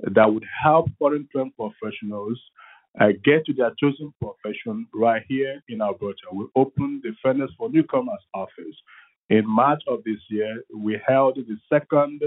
that 0.00 0.32
would 0.32 0.44
help 0.62 0.88
foreign 0.98 1.28
trained 1.32 1.52
professionals 1.56 2.40
uh, 3.00 3.08
get 3.24 3.46
to 3.46 3.52
their 3.52 3.72
chosen 3.80 4.12
profession 4.20 4.86
right 4.94 5.22
here 5.28 5.62
in 5.68 5.80
Alberta. 5.80 6.22
We 6.32 6.46
opened 6.56 7.02
the 7.02 7.12
Fairness 7.22 7.50
for 7.56 7.70
Newcomers 7.70 8.20
office. 8.34 8.76
In 9.30 9.46
March 9.46 9.80
of 9.88 10.02
this 10.04 10.18
year, 10.28 10.62
we 10.76 11.00
held 11.06 11.36
the 11.36 11.56
second 11.72 12.22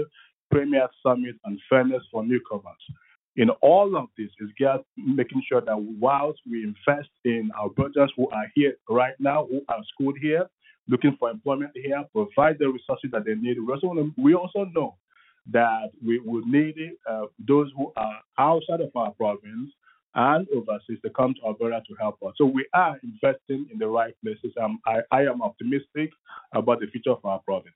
Premier 0.50 0.88
Summit 1.02 1.36
on 1.44 1.60
Fairness 1.68 2.02
for 2.10 2.24
Newcomers 2.24 2.82
in 3.36 3.50
all 3.60 3.96
of 3.96 4.06
this 4.16 4.30
is 4.40 4.48
just 4.58 4.84
making 4.96 5.42
sure 5.48 5.60
that 5.60 5.78
whilst 5.78 6.40
we 6.50 6.64
invest 6.64 7.10
in 7.24 7.50
our 7.58 7.68
brothers 7.68 8.10
who 8.16 8.28
are 8.30 8.46
here 8.54 8.74
right 8.88 9.14
now, 9.18 9.46
who 9.50 9.60
are 9.68 9.82
schooled 9.92 10.16
here, 10.20 10.48
looking 10.88 11.16
for 11.18 11.30
employment 11.30 11.72
here, 11.74 12.04
provide 12.12 12.58
the 12.58 12.68
resources 12.68 13.10
that 13.12 13.24
they 13.24 13.34
need. 13.34 13.58
We 13.60 13.72
also, 13.72 13.94
to, 13.94 14.12
we 14.16 14.34
also 14.34 14.64
know 14.74 14.96
that 15.52 15.90
we 16.04 16.18
will 16.18 16.44
need 16.46 16.76
uh, 17.08 17.26
those 17.46 17.70
who 17.76 17.92
are 17.96 18.20
outside 18.38 18.80
of 18.80 18.90
our 18.94 19.12
province 19.12 19.70
and 20.14 20.46
overseas 20.48 20.98
to 21.04 21.10
come 21.10 21.34
to 21.34 21.40
Alberta 21.46 21.82
to 21.86 21.94
help 22.00 22.22
us. 22.26 22.32
So 22.38 22.46
we 22.46 22.66
are 22.74 22.98
investing 23.02 23.66
in 23.70 23.78
the 23.78 23.86
right 23.86 24.14
places. 24.24 24.52
Um, 24.60 24.80
I, 24.86 25.00
I 25.12 25.22
am 25.22 25.42
optimistic 25.42 26.10
about 26.52 26.80
the 26.80 26.86
future 26.86 27.10
of 27.10 27.24
our 27.24 27.38
province. 27.40 27.74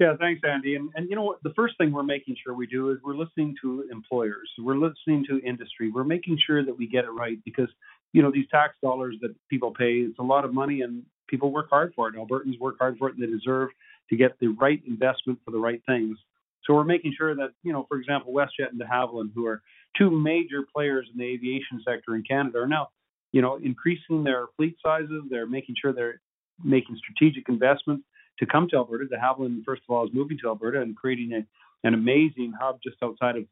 Yeah, 0.00 0.14
thanks, 0.18 0.40
Andy. 0.42 0.74
And 0.74 0.90
and 0.96 1.08
you 1.08 1.14
know 1.14 1.22
what? 1.22 1.40
The 1.44 1.52
first 1.54 1.74
thing 1.78 1.92
we're 1.92 2.02
making 2.02 2.34
sure 2.42 2.54
we 2.54 2.66
do 2.66 2.90
is 2.90 2.98
we're 3.04 3.14
listening 3.14 3.54
to 3.62 3.86
employers. 3.92 4.50
We're 4.58 4.74
listening 4.76 5.24
to 5.28 5.40
industry. 5.46 5.92
We're 5.92 6.02
making 6.02 6.38
sure 6.44 6.64
that 6.64 6.76
we 6.76 6.88
get 6.88 7.04
it 7.04 7.10
right 7.10 7.38
because 7.44 7.68
you 8.12 8.22
know 8.22 8.30
these 8.30 8.46
tax 8.50 8.74
dollars 8.82 9.16
that 9.22 9.34
people 9.48 9.72
pay, 9.72 10.00
it's 10.00 10.18
a 10.18 10.22
lot 10.22 10.44
of 10.44 10.52
money, 10.52 10.82
and 10.82 11.02
people 11.28 11.50
work 11.50 11.68
hard 11.70 11.92
for 11.94 12.08
it. 12.08 12.14
Albertans 12.14 12.58
work 12.58 12.76
hard 12.78 12.98
for 12.98 13.08
it, 13.08 13.16
and 13.16 13.22
they 13.22 13.30
deserve 13.30 13.70
to 14.10 14.16
get 14.16 14.38
the 14.40 14.48
right 14.48 14.82
investment 14.86 15.38
for 15.44 15.50
the 15.50 15.58
right 15.58 15.82
things. 15.86 16.18
So 16.64 16.74
we're 16.74 16.84
making 16.84 17.14
sure 17.16 17.34
that 17.34 17.52
you 17.62 17.72
know, 17.72 17.86
for 17.88 17.98
example, 17.98 18.32
WestJet 18.32 18.70
and 18.70 18.78
De 18.78 18.84
Havilland, 18.84 19.30
who 19.34 19.46
are 19.46 19.62
two 19.96 20.10
major 20.10 20.64
players 20.74 21.08
in 21.12 21.18
the 21.18 21.24
aviation 21.24 21.82
sector 21.86 22.14
in 22.14 22.22
Canada, 22.22 22.58
are 22.58 22.68
now 22.68 22.88
you 23.32 23.42
know 23.42 23.56
increasing 23.56 24.24
their 24.24 24.46
fleet 24.56 24.76
sizes. 24.84 25.24
They're 25.30 25.46
making 25.46 25.76
sure 25.80 25.92
they're 25.92 26.20
making 26.62 26.96
strategic 26.98 27.48
investments 27.48 28.04
to 28.38 28.46
come 28.46 28.68
to 28.68 28.76
Alberta. 28.76 29.06
De 29.06 29.16
Havilland, 29.16 29.64
first 29.64 29.82
of 29.88 29.94
all, 29.94 30.06
is 30.06 30.14
moving 30.14 30.38
to 30.42 30.48
Alberta 30.48 30.80
and 30.80 30.96
creating 30.96 31.32
a, 31.32 31.86
an 31.86 31.94
amazing 31.94 32.52
hub 32.60 32.78
just 32.82 32.96
outside 33.02 33.36
of 33.36 33.44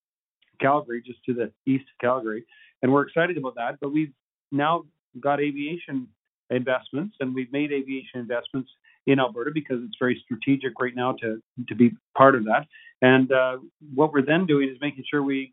Calgary, 0.60 1.02
just 1.04 1.24
to 1.24 1.34
the 1.34 1.50
east 1.66 1.84
of 1.84 2.00
Calgary. 2.00 2.44
And 2.82 2.92
we're 2.92 3.06
excited 3.06 3.36
about 3.36 3.54
that. 3.56 3.78
But 3.80 3.92
we've 3.92 4.12
now 4.52 4.84
got 5.20 5.40
aviation 5.40 6.08
investments, 6.50 7.16
and 7.20 7.34
we've 7.34 7.52
made 7.52 7.72
aviation 7.72 8.20
investments 8.20 8.70
in 9.06 9.18
Alberta 9.18 9.50
because 9.52 9.78
it's 9.82 9.96
very 9.98 10.20
strategic 10.24 10.78
right 10.80 10.94
now 10.94 11.12
to 11.20 11.40
to 11.68 11.74
be 11.74 11.92
part 12.16 12.34
of 12.34 12.44
that. 12.44 12.66
And 13.02 13.32
uh, 13.32 13.58
what 13.94 14.12
we're 14.12 14.26
then 14.26 14.46
doing 14.46 14.68
is 14.68 14.76
making 14.80 15.04
sure 15.10 15.22
we 15.22 15.52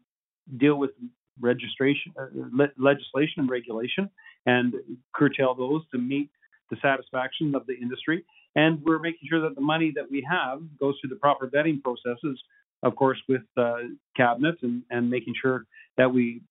deal 0.57 0.75
with 0.75 0.91
registration, 1.39 2.13
uh, 2.19 2.25
le- 2.51 2.71
legislation, 2.77 3.41
and 3.41 3.49
regulation, 3.49 4.09
and 4.45 4.73
curtail 5.13 5.53
those 5.55 5.81
to 5.91 5.97
meet 5.97 6.29
the 6.69 6.77
satisfaction 6.81 7.55
of 7.55 7.65
the 7.67 7.75
industry. 7.75 8.25
And 8.55 8.81
we're 8.83 8.99
making 8.99 9.29
sure 9.29 9.41
that 9.41 9.55
the 9.55 9.61
money 9.61 9.93
that 9.95 10.09
we 10.09 10.25
have 10.29 10.61
goes 10.79 10.95
through 10.99 11.11
the 11.11 11.15
proper 11.17 11.47
vetting 11.47 11.81
processes, 11.81 12.41
of 12.83 12.95
course, 12.95 13.21
with 13.29 13.43
uh, 13.55 13.77
cabinet 14.15 14.55
and, 14.61 14.83
and 14.89 15.09
making 15.09 15.35
sure 15.41 15.65
that 15.97 16.11
we 16.11 16.41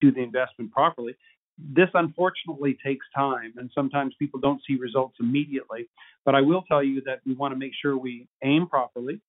do 0.00 0.12
the 0.12 0.20
investment 0.20 0.72
properly. 0.72 1.16
This 1.58 1.88
unfortunately 1.94 2.78
takes 2.84 3.06
time, 3.14 3.54
and 3.56 3.70
sometimes 3.74 4.14
people 4.18 4.40
don't 4.40 4.60
see 4.66 4.76
results 4.76 5.16
immediately. 5.20 5.88
But 6.24 6.34
I 6.34 6.40
will 6.40 6.62
tell 6.62 6.82
you 6.82 7.00
that 7.02 7.20
we 7.26 7.34
want 7.34 7.52
to 7.52 7.58
make 7.58 7.72
sure 7.80 7.96
we 7.96 8.28
aim 8.44 8.68
properly, 8.68 9.20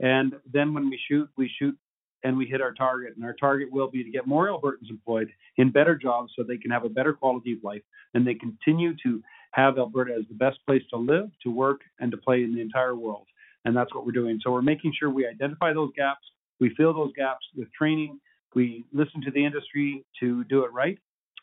and 0.00 0.34
then 0.52 0.74
when 0.74 0.90
we 0.90 1.00
shoot, 1.08 1.28
we 1.36 1.50
shoot 1.58 1.76
and 2.24 2.36
we 2.36 2.46
hit 2.46 2.60
our 2.60 2.72
target. 2.72 3.14
And 3.16 3.24
our 3.24 3.34
target 3.34 3.70
will 3.70 3.90
be 3.90 4.02
to 4.02 4.10
get 4.10 4.26
more 4.26 4.48
Albertans 4.48 4.90
employed 4.90 5.30
in 5.56 5.70
better 5.70 5.94
jobs 5.94 6.32
so 6.34 6.42
they 6.42 6.56
can 6.56 6.70
have 6.70 6.84
a 6.84 6.88
better 6.88 7.12
quality 7.12 7.52
of 7.52 7.58
life 7.62 7.82
and 8.14 8.26
they 8.26 8.34
continue 8.34 8.94
to 9.04 9.22
have 9.52 9.78
Alberta 9.78 10.14
as 10.18 10.26
the 10.28 10.34
best 10.34 10.58
place 10.66 10.82
to 10.90 10.96
live, 10.96 11.30
to 11.42 11.50
work, 11.50 11.80
and 12.00 12.10
to 12.10 12.16
play 12.16 12.42
in 12.42 12.54
the 12.54 12.60
entire 12.60 12.96
world. 12.96 13.26
And 13.64 13.76
that's 13.76 13.94
what 13.94 14.04
we're 14.04 14.12
doing. 14.12 14.40
So 14.42 14.50
we're 14.50 14.62
making 14.62 14.94
sure 14.98 15.10
we 15.10 15.26
identify 15.26 15.72
those 15.72 15.90
gaps, 15.96 16.26
we 16.60 16.74
fill 16.76 16.92
those 16.92 17.12
gaps 17.16 17.46
with 17.56 17.72
training, 17.72 18.20
we 18.54 18.84
listen 18.92 19.20
to 19.22 19.30
the 19.30 19.44
industry 19.44 20.04
to 20.20 20.44
do 20.44 20.64
it 20.64 20.72
right, 20.72 20.98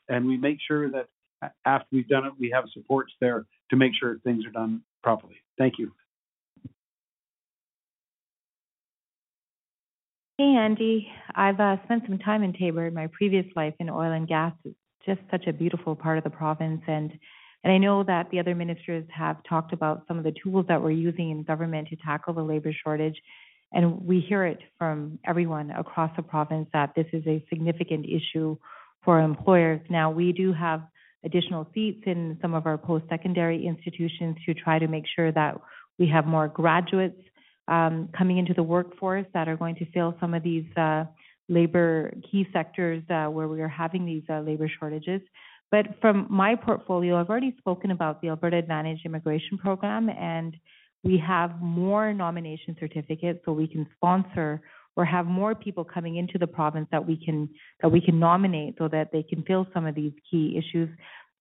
and 0.10 0.26
we 0.26 0.38
make 0.38 0.58
sure 0.66 0.90
that 0.92 1.08
after 1.66 1.88
we've 1.92 2.08
done 2.08 2.26
it, 2.26 2.34
we 2.40 2.52
have 2.54 2.66
supports 2.74 3.14
there 3.22 3.46
to 3.70 3.76
make 3.76 3.92
sure 4.00 4.18
things 4.24 4.46
are 4.46 4.52
done 4.52 4.82
properly. 5.04 5.36
Thank 5.58 5.76
you. 5.78 5.92
Hey, 10.38 10.56
Andy. 10.58 11.08
I've 11.34 11.60
uh, 11.60 11.78
spent 11.86 12.04
some 12.06 12.20
time 12.20 12.44
in 12.44 12.54
Taber 12.54 12.88
in 12.88 12.94
my 12.94 13.08
previous 13.08 13.46
life 13.56 13.74
in 13.80 13.90
oil 13.90 14.12
and 14.12 14.28
gas. 14.28 14.54
It's 14.66 14.76
just 15.06 15.22
such 15.32 15.48
a 15.48 15.54
beautiful 15.54 15.96
part 15.96 16.18
of 16.18 16.26
the 16.26 16.30
province. 16.30 16.82
And, 16.88 17.12
and 17.64 17.72
I 17.72 17.78
know 17.78 18.04
that 18.04 18.30
the 18.32 18.40
other 18.40 18.54
ministers 18.54 19.06
have 19.16 19.38
talked 19.48 19.72
about 19.72 20.04
some 20.08 20.18
of 20.18 20.26
the 20.26 20.34
tools 20.44 20.66
that 20.68 20.82
we're 20.82 20.92
using 20.92 21.32
in 21.32 21.44
government 21.44 21.88
to 21.90 21.96
tackle 21.96 22.34
the 22.34 22.44
labor 22.44 22.74
shortage. 22.84 23.16
And 23.72 24.06
we 24.06 24.20
hear 24.20 24.46
it 24.46 24.60
from 24.78 25.20
everyone 25.26 25.72
across 25.72 26.12
the 26.18 26.24
province 26.24 26.68
that 26.74 26.94
this 26.96 27.08
is 27.14 27.26
a 27.28 27.44
significant 27.50 28.06
issue 28.06 28.58
for 29.06 29.22
employers. 29.22 29.80
Now, 29.90 30.12
we 30.12 30.34
do 30.34 30.52
have 30.52 30.82
additional 31.24 31.68
seats 31.74 32.04
in 32.06 32.38
some 32.42 32.54
of 32.54 32.66
our 32.66 32.78
post 32.78 33.06
secondary 33.10 33.66
institutions 33.66 34.36
to 34.46 34.54
try 34.54 34.80
to 34.80 34.88
make 34.88 35.06
sure 35.16 35.32
that 35.32 35.60
we 35.98 36.08
have 36.10 36.26
more 36.26 36.48
graduates 36.48 37.22
um, 37.68 38.10
coming 38.16 38.38
into 38.38 38.54
the 38.54 38.64
workforce 38.64 39.26
that 39.34 39.48
are 39.48 39.56
going 39.56 39.76
to 39.76 39.86
fill 39.92 40.16
some 40.20 40.34
of 40.34 40.44
these 40.44 40.66
uh, 40.78 41.06
labor 41.50 42.14
key 42.30 42.48
sectors 42.52 43.04
uh, 43.10 43.26
where 43.26 43.48
we 43.48 43.62
are 43.62 43.68
having 43.68 44.06
these 44.06 44.24
uh, 44.30 44.40
labor 44.40 44.70
shortages. 44.80 45.22
But 45.72 45.88
from 46.00 46.28
my 46.30 46.56
portfolio, 46.56 47.20
I've 47.20 47.30
already 47.30 47.56
spoken 47.58 47.92
about 47.92 48.22
the 48.22 48.30
Alberta 48.30 48.58
Advantage 48.58 49.00
Immigration 49.04 49.58
Program, 49.58 50.10
and 50.10 50.56
we 51.04 51.18
have 51.26 51.60
more 51.62 52.14
nomination 52.14 52.76
certificates 52.80 53.40
so 53.46 53.52
we 53.52 53.68
can 53.68 53.88
sponsor 53.96 54.62
or 54.96 55.06
have 55.06 55.26
more 55.26 55.54
people 55.54 55.84
coming 55.84 56.16
into 56.18 56.38
the 56.38 56.48
province 56.48 56.88
that 56.92 57.06
we 57.06 57.18
can 57.24 57.50
that 57.82 57.90
we 57.90 58.02
can 58.02 58.20
nominate 58.20 58.76
so 58.78 58.88
that 58.88 59.12
they 59.12 59.24
can 59.24 59.44
fill 59.44 59.68
some 59.74 59.86
of 59.86 59.96
these 59.96 60.14
key 60.30 60.58
issues. 60.58 60.90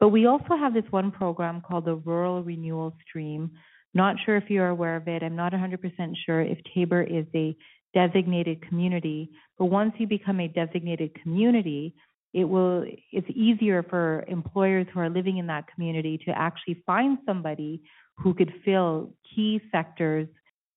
But 0.00 0.08
we 0.08 0.26
also 0.26 0.56
have 0.58 0.74
this 0.74 0.84
one 0.90 1.10
program 1.10 1.62
called 1.66 1.84
the 1.84 1.94
Rural 1.94 2.42
Renewal 2.42 2.96
Stream, 3.08 3.52
not 3.94 4.16
sure 4.24 4.36
if 4.36 4.50
you're 4.50 4.68
aware 4.68 4.96
of 4.96 5.06
it. 5.06 5.22
I'm 5.22 5.36
not 5.36 5.52
100% 5.52 5.78
sure 6.26 6.40
if 6.40 6.58
Taber 6.74 7.02
is 7.02 7.26
a 7.34 7.56
designated 7.94 8.66
community, 8.68 9.30
but 9.56 9.66
once 9.66 9.94
you 9.98 10.06
become 10.08 10.40
a 10.40 10.48
designated 10.48 11.14
community, 11.22 11.94
it 12.32 12.44
will 12.44 12.84
it's 13.12 13.30
easier 13.30 13.84
for 13.84 14.24
employers 14.26 14.86
who 14.92 14.98
are 14.98 15.08
living 15.08 15.38
in 15.38 15.46
that 15.46 15.66
community 15.72 16.18
to 16.26 16.36
actually 16.36 16.82
find 16.84 17.18
somebody 17.24 17.80
who 18.16 18.34
could 18.34 18.52
fill 18.64 19.14
key 19.34 19.60
sectors 19.70 20.26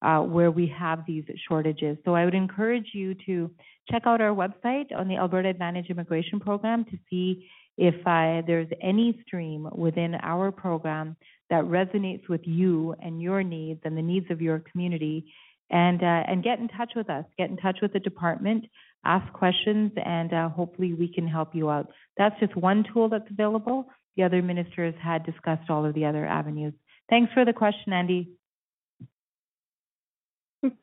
uh, 0.02 0.20
where 0.20 0.52
we 0.52 0.68
have 0.68 1.04
these 1.08 1.24
shortages. 1.48 1.98
So 2.06 2.16
I 2.16 2.26
would 2.26 2.36
encourage 2.36 2.88
you 2.94 3.16
to 3.26 3.50
check 3.90 4.04
out 4.06 4.22
our 4.22 4.36
website 4.36 4.96
on 4.96 5.08
the 5.08 5.16
Alberta 5.16 5.50
Advantage 5.50 5.90
Immigration 5.90 6.40
Program 6.40 6.86
to 6.86 6.98
see 7.10 7.48
if 7.78 7.96
uh, 8.06 8.46
there's 8.46 8.68
any 8.82 9.22
stream 9.26 9.68
within 9.74 10.16
our 10.22 10.52
program 10.52 11.16
that 11.50 11.64
resonates 11.64 12.28
with 12.28 12.42
you 12.44 12.96
and 13.02 13.22
your 13.22 13.44
needs 13.44 13.80
and 13.86 13.98
the 13.98 14.02
needs 14.02 14.30
of 14.30 14.42
your 14.42 14.64
community. 14.72 15.26
And 15.70 16.02
uh, 16.02 16.24
and 16.28 16.46
get 16.46 16.60
in 16.60 16.70
touch 16.70 16.94
with 16.96 17.10
us. 17.10 17.26
Get 17.38 17.50
in 17.50 17.58
touch 17.58 17.80
with 17.82 17.92
the 17.92 18.00
department. 18.00 18.64
Ask 19.04 19.32
questions 19.34 19.92
and 19.98 20.34
uh, 20.34 20.48
hopefully 20.48 20.94
we 20.94 21.12
can 21.14 21.28
help 21.28 21.54
you 21.54 21.70
out. 21.70 21.90
That's 22.18 22.40
just 22.40 22.56
one 22.56 22.86
tool 22.94 23.10
that's 23.10 23.30
available. 23.30 23.86
The 24.16 24.24
other 24.24 24.42
ministers 24.42 24.96
had 25.02 25.26
discussed 25.26 25.70
all 25.70 25.86
of 25.86 25.94
the 25.94 26.06
other 26.06 26.26
avenues. 26.26 26.74
Thanks 27.10 27.34
for 27.34 27.44
the 27.44 27.52
question 27.52 27.92
andy 27.92 28.30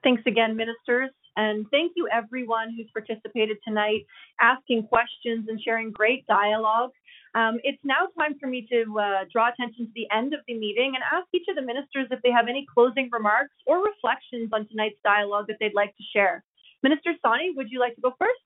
thanks 0.03 0.23
again 0.27 0.57
ministers 0.57 1.11
and 1.37 1.67
thank 1.71 1.93
you 1.97 2.09
everyone 2.13 2.75
who's 2.77 2.89
participated 2.93 3.57
tonight 3.67 4.07
asking 4.41 4.87
questions 4.87 5.47
and 5.49 5.61
sharing 5.61 5.91
great 5.91 6.27
dialogue 6.27 6.91
um, 7.35 7.59
it's 7.65 7.83
now 7.83 8.07
time 8.17 8.39
for 8.39 8.47
me 8.47 8.67
to 8.71 8.99
uh, 8.99 9.25
draw 9.33 9.51
attention 9.51 9.87
to 9.87 9.93
the 9.95 10.07
end 10.17 10.35
of 10.35 10.41
the 10.47 10.57
meeting 10.57 10.93
and 10.95 11.03
ask 11.13 11.27
each 11.35 11.47
of 11.49 11.57
the 11.57 11.63
ministers 11.63 12.07
if 12.11 12.23
they 12.23 12.31
have 12.31 12.47
any 12.49 12.65
closing 12.73 13.09
remarks 13.13 13.55
or 13.67 13.85
reflections 13.85 14.51
on 14.53 14.69
tonight's 14.69 14.99
dialogue 15.03 15.47
that 15.49 15.57
they'd 15.59 15.75
like 15.75 15.97
to 15.97 16.05
share. 16.15 16.45
Minister 16.85 17.11
Sawhney, 17.25 17.51
would 17.57 17.71
you 17.71 17.81
like 17.81 17.97
to 17.97 18.01
go 18.01 18.15
first? 18.19 18.41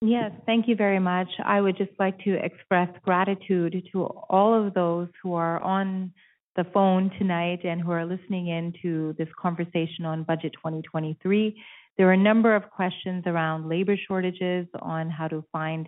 Yes, 0.00 0.30
thank 0.46 0.68
you 0.68 0.76
very 0.76 1.00
much. 1.00 1.28
I 1.44 1.60
would 1.60 1.76
just 1.76 1.90
like 1.98 2.18
to 2.20 2.34
express 2.34 2.88
gratitude 3.02 3.82
to 3.90 4.04
all 4.04 4.66
of 4.66 4.72
those 4.74 5.08
who 5.20 5.34
are 5.34 5.60
on 5.60 6.12
the 6.58 6.64
phone 6.74 7.08
tonight 7.18 7.60
and 7.64 7.80
who 7.80 7.92
are 7.92 8.04
listening 8.04 8.48
in 8.48 8.74
to 8.82 9.14
this 9.16 9.28
conversation 9.40 10.04
on 10.04 10.24
Budget 10.24 10.52
2023. 10.54 11.56
There 11.96 12.08
are 12.08 12.14
a 12.14 12.16
number 12.16 12.56
of 12.56 12.68
questions 12.68 13.22
around 13.26 13.68
labor 13.68 13.96
shortages, 14.08 14.66
on 14.82 15.08
how 15.08 15.28
to 15.28 15.44
find 15.52 15.86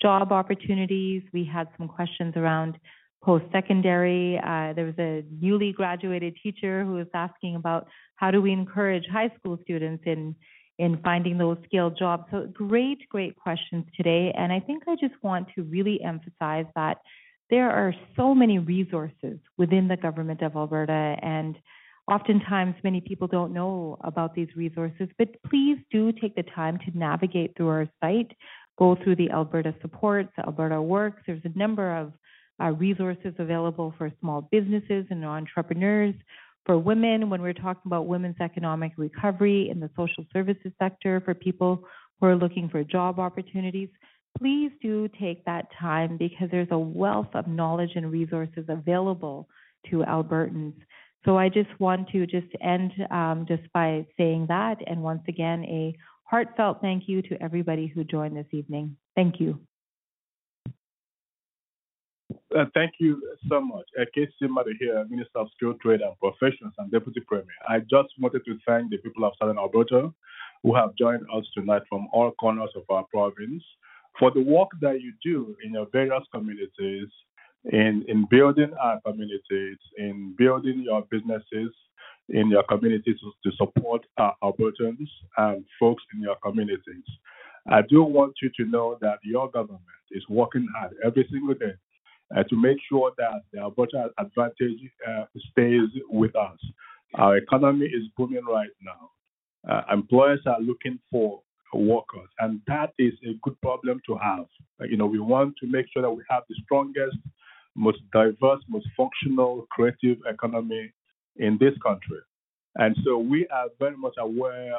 job 0.00 0.30
opportunities. 0.30 1.24
We 1.32 1.44
had 1.44 1.66
some 1.76 1.88
questions 1.88 2.34
around 2.36 2.78
post-secondary. 3.24 4.38
Uh, 4.38 4.72
there 4.74 4.84
was 4.84 4.98
a 5.00 5.24
newly 5.40 5.72
graduated 5.72 6.36
teacher 6.40 6.84
who 6.84 6.92
was 6.92 7.08
asking 7.14 7.56
about 7.56 7.88
how 8.14 8.30
do 8.30 8.40
we 8.40 8.52
encourage 8.52 9.04
high 9.12 9.30
school 9.36 9.58
students 9.64 10.04
in 10.06 10.36
in 10.78 10.98
finding 11.02 11.36
those 11.36 11.58
skilled 11.64 11.98
jobs. 11.98 12.24
So 12.30 12.48
great, 12.52 13.08
great 13.08 13.36
questions 13.36 13.84
today. 13.96 14.32
And 14.36 14.52
I 14.52 14.58
think 14.58 14.84
I 14.88 14.96
just 14.96 15.14
want 15.22 15.48
to 15.54 15.62
really 15.64 16.00
emphasize 16.02 16.64
that 16.74 16.98
there 17.52 17.70
are 17.70 17.94
so 18.16 18.34
many 18.34 18.58
resources 18.58 19.38
within 19.58 19.86
the 19.86 19.96
government 19.96 20.42
of 20.42 20.56
Alberta 20.56 21.16
and 21.22 21.56
oftentimes 22.10 22.74
many 22.82 23.00
people 23.00 23.28
don't 23.28 23.52
know 23.52 23.96
about 24.00 24.34
these 24.34 24.48
resources, 24.56 25.08
but 25.18 25.28
please 25.48 25.78
do 25.92 26.10
take 26.10 26.34
the 26.34 26.42
time 26.42 26.78
to 26.78 26.98
navigate 26.98 27.56
through 27.56 27.68
our 27.68 27.88
site 28.00 28.32
go 28.78 28.96
through 29.02 29.16
the 29.16 29.30
Alberta 29.30 29.74
Supports, 29.82 30.32
Alberta 30.38 30.80
Works. 30.80 31.22
There's 31.26 31.44
a 31.44 31.58
number 31.58 31.96
of 31.96 32.12
uh, 32.60 32.70
resources 32.72 33.34
available 33.38 33.94
for 33.98 34.10
small 34.20 34.48
businesses 34.50 35.06
and 35.10 35.24
entrepreneurs. 35.24 36.14
For 36.64 36.78
women, 36.78 37.28
when 37.28 37.42
we're 37.42 37.52
talking 37.52 37.82
about 37.86 38.06
women's 38.06 38.40
economic 38.40 38.92
recovery 38.96 39.68
in 39.70 39.80
the 39.80 39.90
social 39.96 40.24
services 40.32 40.72
sector, 40.80 41.20
for 41.24 41.34
people 41.34 41.84
who 42.20 42.26
are 42.26 42.36
looking 42.36 42.68
for 42.68 42.84
job 42.84 43.18
opportunities, 43.18 43.88
please 44.38 44.70
do 44.80 45.08
take 45.20 45.44
that 45.44 45.66
time 45.78 46.16
because 46.16 46.48
there's 46.50 46.68
a 46.70 46.78
wealth 46.78 47.34
of 47.34 47.46
knowledge 47.46 47.92
and 47.94 48.10
resources 48.10 48.64
available 48.68 49.48
to 49.90 49.98
Albertans. 49.98 50.74
So 51.24 51.38
I 51.38 51.48
just 51.48 51.68
want 51.78 52.08
to 52.10 52.26
just 52.26 52.48
end 52.60 52.92
um, 53.10 53.44
just 53.46 53.62
by 53.72 54.06
saying 54.16 54.46
that, 54.48 54.78
and 54.86 55.02
once 55.02 55.22
again, 55.28 55.64
a 55.64 55.96
heartfelt 56.24 56.80
thank 56.80 57.04
you 57.06 57.22
to 57.22 57.40
everybody 57.42 57.86
who 57.86 58.02
joined 58.02 58.36
this 58.36 58.46
evening. 58.52 58.96
Thank 59.14 59.38
you. 59.38 59.60
Uh, 62.56 62.64
thank 62.74 62.92
you 62.98 63.22
so 63.48 63.60
much. 63.60 63.84
Uh, 63.98 64.04
Kaycee 64.16 64.48
here, 64.78 65.06
Minister 65.08 65.38
of 65.38 65.48
Skilled 65.56 65.80
Trade 65.80 66.00
and 66.00 66.18
Professions 66.18 66.72
and 66.78 66.90
Deputy 66.90 67.20
Premier. 67.20 67.46
I 67.68 67.80
just 67.80 68.08
wanted 68.18 68.44
to 68.44 68.58
thank 68.66 68.90
the 68.90 68.98
people 68.98 69.24
of 69.24 69.32
Southern 69.38 69.58
Alberta 69.58 70.12
who 70.62 70.74
have 70.74 70.94
joined 70.96 71.22
us 71.34 71.44
tonight 71.54 71.82
from 71.88 72.08
all 72.12 72.30
corners 72.32 72.70
of 72.76 72.82
our 72.88 73.04
province 73.04 73.62
for 74.18 74.30
the 74.30 74.42
work 74.42 74.68
that 74.80 75.00
you 75.00 75.12
do 75.24 75.56
in 75.64 75.72
your 75.72 75.86
various 75.92 76.24
communities 76.32 77.08
in 77.64 78.04
in 78.08 78.26
building 78.30 78.72
our 78.80 79.00
communities, 79.02 79.78
in 79.96 80.34
building 80.36 80.82
your 80.82 81.02
businesses 81.10 81.72
in 82.28 82.50
your 82.50 82.62
communities 82.64 83.16
to, 83.20 83.50
to 83.50 83.56
support 83.56 84.04
our 84.16 84.34
Albertans 84.42 85.08
and 85.36 85.64
folks 85.78 86.02
in 86.14 86.20
your 86.20 86.36
communities. 86.42 87.04
I 87.70 87.82
do 87.82 88.02
want 88.02 88.34
you 88.42 88.50
to 88.56 88.70
know 88.70 88.98
that 89.00 89.18
your 89.22 89.50
government 89.50 89.82
is 90.10 90.24
working 90.28 90.66
hard 90.76 90.94
every 91.04 91.26
single 91.30 91.54
day 91.54 91.74
uh, 92.36 92.42
to 92.44 92.56
make 92.56 92.78
sure 92.88 93.12
that 93.18 93.42
the 93.52 93.60
Alberta 93.60 94.10
advantage 94.18 94.78
uh, 95.08 95.24
stays 95.50 95.88
with 96.08 96.34
us. 96.34 96.58
Our 97.14 97.36
economy 97.36 97.86
is 97.86 98.04
booming 98.16 98.44
right 98.44 98.70
now. 98.82 99.10
Uh, 99.68 99.82
employers 99.92 100.40
are 100.46 100.60
looking 100.60 100.98
for 101.10 101.40
workers, 101.78 102.28
and 102.38 102.60
that 102.66 102.92
is 102.98 103.12
a 103.24 103.34
good 103.42 103.60
problem 103.60 104.00
to 104.06 104.16
have. 104.16 104.46
You 104.80 104.96
know, 104.96 105.06
we 105.06 105.18
want 105.18 105.54
to 105.60 105.66
make 105.66 105.86
sure 105.92 106.02
that 106.02 106.10
we 106.10 106.22
have 106.28 106.42
the 106.48 106.56
strongest, 106.64 107.16
most 107.74 107.98
diverse, 108.12 108.60
most 108.68 108.86
functional, 108.96 109.66
creative 109.70 110.18
economy 110.28 110.92
in 111.36 111.56
this 111.58 111.74
country. 111.82 112.18
And 112.76 112.96
so 113.04 113.18
we 113.18 113.46
are 113.48 113.66
very 113.78 113.96
much 113.96 114.14
aware 114.18 114.74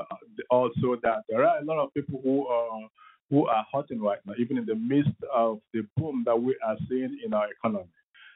also 0.49 0.98
that 1.03 1.24
there 1.30 1.44
are 1.45 1.60
a 1.60 1.65
lot 1.65 1.80
of 1.80 1.94
people 1.94 2.20
who 2.24 2.48
are 2.48 2.90
who 3.30 3.48
are 3.48 3.65
hurting 3.74 4.02
right 4.02 4.20
now, 4.26 4.34
even 4.38 4.57
in 4.57 4.65
the 4.65 4.76
midst 4.76 5.10
of 5.34 5.60
the 5.74 5.82
boom 5.98 6.24
that 6.26 6.40
we 6.40 6.56
are 6.65 6.78
seeing 6.88 7.18
in 7.26 7.34
our 7.34 7.48
economy. 7.49 7.90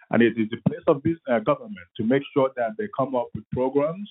And 0.09 0.23
it 0.23 0.37
is 0.37 0.49
the 0.49 0.57
place 0.67 0.81
of 0.87 1.03
business, 1.03 1.21
uh, 1.29 1.39
government 1.39 1.87
to 1.97 2.03
make 2.03 2.23
sure 2.33 2.49
that 2.55 2.71
they 2.77 2.87
come 2.97 3.15
up 3.15 3.27
with 3.35 3.43
programs 3.51 4.09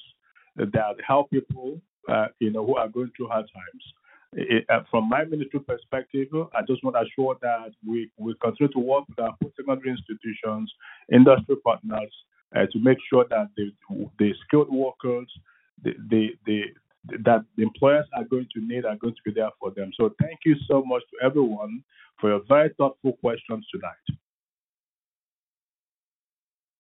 that 0.56 0.96
help 1.06 1.30
people, 1.30 1.80
uh, 2.08 2.26
you 2.38 2.50
know, 2.50 2.64
who 2.64 2.76
are 2.76 2.88
going 2.88 3.10
through 3.16 3.28
hard 3.28 3.46
times. 3.52 3.82
It, 4.38 4.66
uh, 4.68 4.80
from 4.90 5.08
my 5.08 5.24
ministry 5.24 5.60
perspective, 5.60 6.28
I 6.54 6.60
just 6.68 6.84
want 6.84 6.96
to 6.96 7.02
assure 7.02 7.36
that 7.40 7.70
we, 7.86 8.10
we 8.18 8.34
continue 8.42 8.70
to 8.72 8.78
work 8.78 9.04
with 9.08 9.18
our 9.18 9.34
post-secondary 9.42 9.90
institutions, 9.90 10.70
industry 11.10 11.56
partners, 11.64 12.12
uh, 12.54 12.66
to 12.70 12.78
make 12.78 12.98
sure 13.08 13.24
that 13.30 13.48
the, 13.56 13.72
the 14.18 14.34
skilled 14.44 14.70
workers, 14.70 15.26
the, 15.82 15.94
the, 16.10 16.28
the, 16.44 16.60
that 17.24 17.44
the 17.56 17.62
employers 17.62 18.04
are 18.14 18.24
going 18.24 18.46
to 18.54 18.60
need 18.60 18.84
are 18.84 18.96
going 18.96 19.14
to 19.14 19.22
be 19.24 19.32
there 19.32 19.50
for 19.58 19.70
them. 19.70 19.90
So 19.98 20.14
thank 20.20 20.40
you 20.44 20.54
so 20.68 20.84
much 20.84 21.02
to 21.12 21.26
everyone 21.26 21.82
for 22.20 22.30
your 22.30 22.42
very 22.46 22.70
thoughtful 22.76 23.14
questions 23.14 23.66
tonight. 23.72 24.18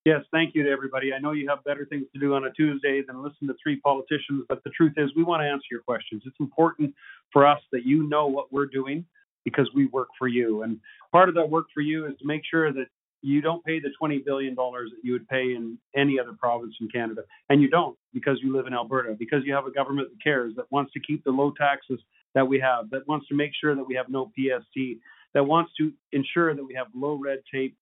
Yes, 0.06 0.20
thank 0.30 0.54
you 0.54 0.62
to 0.62 0.70
everybody. 0.70 1.12
I 1.12 1.18
know 1.18 1.32
you 1.32 1.48
have 1.48 1.64
better 1.64 1.84
things 1.84 2.04
to 2.12 2.20
do 2.20 2.34
on 2.34 2.44
a 2.44 2.52
Tuesday 2.52 3.02
than 3.04 3.24
listen 3.24 3.48
to 3.48 3.54
three 3.60 3.80
politicians, 3.80 4.44
but 4.48 4.62
the 4.62 4.70
truth 4.70 4.92
is 4.96 5.10
we 5.16 5.24
want 5.24 5.42
to 5.42 5.48
answer 5.48 5.66
your 5.68 5.80
questions. 5.80 6.22
It's 6.24 6.36
important 6.38 6.94
for 7.32 7.44
us 7.44 7.58
that 7.72 7.84
you 7.84 8.08
know 8.08 8.28
what 8.28 8.52
we're 8.52 8.66
doing 8.66 9.04
because 9.44 9.68
we 9.74 9.86
work 9.86 10.06
for 10.16 10.28
you. 10.28 10.62
And 10.62 10.78
part 11.10 11.28
of 11.28 11.34
that 11.34 11.50
work 11.50 11.66
for 11.74 11.80
you 11.80 12.06
is 12.06 12.12
to 12.20 12.24
make 12.24 12.42
sure 12.48 12.72
that 12.72 12.86
you 13.20 13.40
don't 13.40 13.64
pay 13.64 13.80
the 13.80 13.88
$20 14.00 14.24
billion 14.24 14.54
that 14.54 14.90
you 15.02 15.12
would 15.12 15.26
pay 15.26 15.56
in 15.56 15.76
any 15.96 16.20
other 16.20 16.34
province 16.38 16.76
in 16.80 16.88
Canada. 16.88 17.22
And 17.50 17.60
you 17.60 17.68
don't 17.68 17.98
because 18.14 18.38
you 18.40 18.56
live 18.56 18.68
in 18.68 18.74
Alberta, 18.74 19.16
because 19.18 19.42
you 19.44 19.54
have 19.54 19.66
a 19.66 19.72
government 19.72 20.10
that 20.10 20.22
cares, 20.22 20.54
that 20.54 20.70
wants 20.70 20.92
to 20.92 21.00
keep 21.00 21.24
the 21.24 21.32
low 21.32 21.52
taxes 21.58 21.98
that 22.36 22.46
we 22.46 22.60
have, 22.60 22.90
that 22.90 23.08
wants 23.08 23.26
to 23.26 23.34
make 23.34 23.50
sure 23.60 23.74
that 23.74 23.82
we 23.82 23.96
have 23.96 24.08
no 24.08 24.30
PST, 24.36 25.00
that 25.34 25.42
wants 25.42 25.72
to 25.78 25.92
ensure 26.12 26.54
that 26.54 26.62
we 26.64 26.74
have 26.74 26.86
low 26.94 27.14
red 27.20 27.40
tape, 27.52 27.76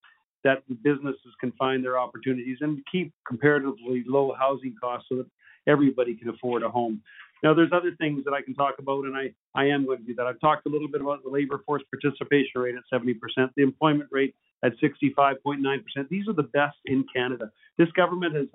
that 0.44 0.62
businesses 0.82 1.34
can 1.40 1.52
find 1.52 1.84
their 1.84 1.98
opportunities 1.98 2.58
and 2.60 2.82
keep 2.90 3.12
comparatively 3.26 4.04
low 4.06 4.34
housing 4.38 4.74
costs 4.80 5.08
so 5.08 5.16
that 5.16 5.26
everybody 5.66 6.14
can 6.14 6.28
afford 6.28 6.62
a 6.62 6.68
home. 6.68 7.02
Now, 7.42 7.52
there's 7.52 7.72
other 7.72 7.92
things 7.98 8.24
that 8.24 8.32
I 8.32 8.40
can 8.40 8.54
talk 8.54 8.76
about, 8.78 9.04
and 9.04 9.16
I, 9.16 9.32
I 9.54 9.66
am 9.66 9.84
going 9.84 9.98
to 9.98 10.04
do 10.04 10.14
that. 10.14 10.26
I've 10.26 10.40
talked 10.40 10.66
a 10.66 10.70
little 10.70 10.88
bit 10.88 11.02
about 11.02 11.22
the 11.22 11.30
labor 11.30 11.62
force 11.66 11.82
participation 11.90 12.60
rate 12.60 12.74
at 12.74 12.84
70%, 12.92 13.16
the 13.56 13.62
employment 13.62 14.08
rate 14.10 14.34
at 14.62 14.72
65.9%. 14.78 16.08
These 16.08 16.28
are 16.28 16.32
the 16.32 16.44
best 16.44 16.76
in 16.86 17.04
Canada. 17.14 17.50
This 17.76 17.90
government 17.92 18.34
has 18.34 18.46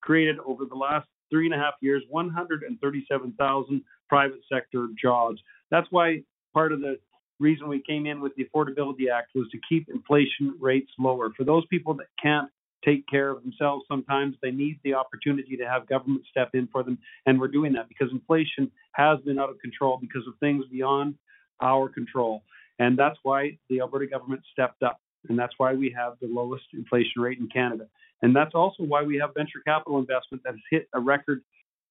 created 0.00 0.36
over 0.46 0.64
the 0.64 0.76
last 0.76 1.08
three 1.28 1.46
and 1.46 1.54
a 1.54 1.58
half 1.58 1.74
years 1.80 2.04
137,000 2.08 3.82
private 4.08 4.40
sector 4.52 4.88
jobs. 5.00 5.40
That's 5.70 5.88
why 5.90 6.22
part 6.54 6.72
of 6.72 6.80
the 6.80 6.98
reason 7.38 7.68
we 7.68 7.82
came 7.82 8.06
in 8.06 8.20
with 8.20 8.32
the 8.36 8.44
Affordability 8.44 9.10
Act 9.12 9.32
was 9.34 9.48
to 9.52 9.58
keep 9.68 9.88
inflation 9.88 10.56
rates 10.60 10.90
lower. 10.98 11.30
For 11.36 11.44
those 11.44 11.66
people 11.66 11.94
that 11.94 12.06
can't 12.22 12.50
take 12.84 13.06
care 13.08 13.30
of 13.30 13.42
themselves 13.42 13.84
sometimes, 13.88 14.36
they 14.42 14.50
need 14.50 14.78
the 14.84 14.94
opportunity 14.94 15.56
to 15.56 15.64
have 15.64 15.88
government 15.88 16.22
step 16.30 16.50
in 16.54 16.68
for 16.68 16.82
them. 16.82 16.98
And 17.26 17.40
we're 17.40 17.48
doing 17.48 17.72
that 17.74 17.88
because 17.88 18.08
inflation 18.12 18.70
has 18.92 19.18
been 19.20 19.38
out 19.38 19.50
of 19.50 19.58
control 19.60 19.98
because 20.00 20.26
of 20.26 20.34
things 20.40 20.64
beyond 20.70 21.14
our 21.60 21.88
control. 21.88 22.42
And 22.78 22.98
that's 22.98 23.18
why 23.22 23.58
the 23.68 23.80
Alberta 23.80 24.06
government 24.06 24.42
stepped 24.52 24.82
up 24.82 25.00
and 25.28 25.38
that's 25.38 25.54
why 25.58 25.74
we 25.74 25.94
have 25.96 26.14
the 26.20 26.28
lowest 26.28 26.64
inflation 26.72 27.20
rate 27.20 27.38
in 27.38 27.48
Canada. 27.48 27.86
And 28.22 28.34
that's 28.34 28.54
also 28.54 28.82
why 28.82 29.02
we 29.02 29.18
have 29.18 29.34
venture 29.34 29.60
capital 29.66 29.98
investment 29.98 30.42
that 30.44 30.52
has 30.52 30.60
hit 30.70 30.88
a 30.94 31.00
record 31.00 31.42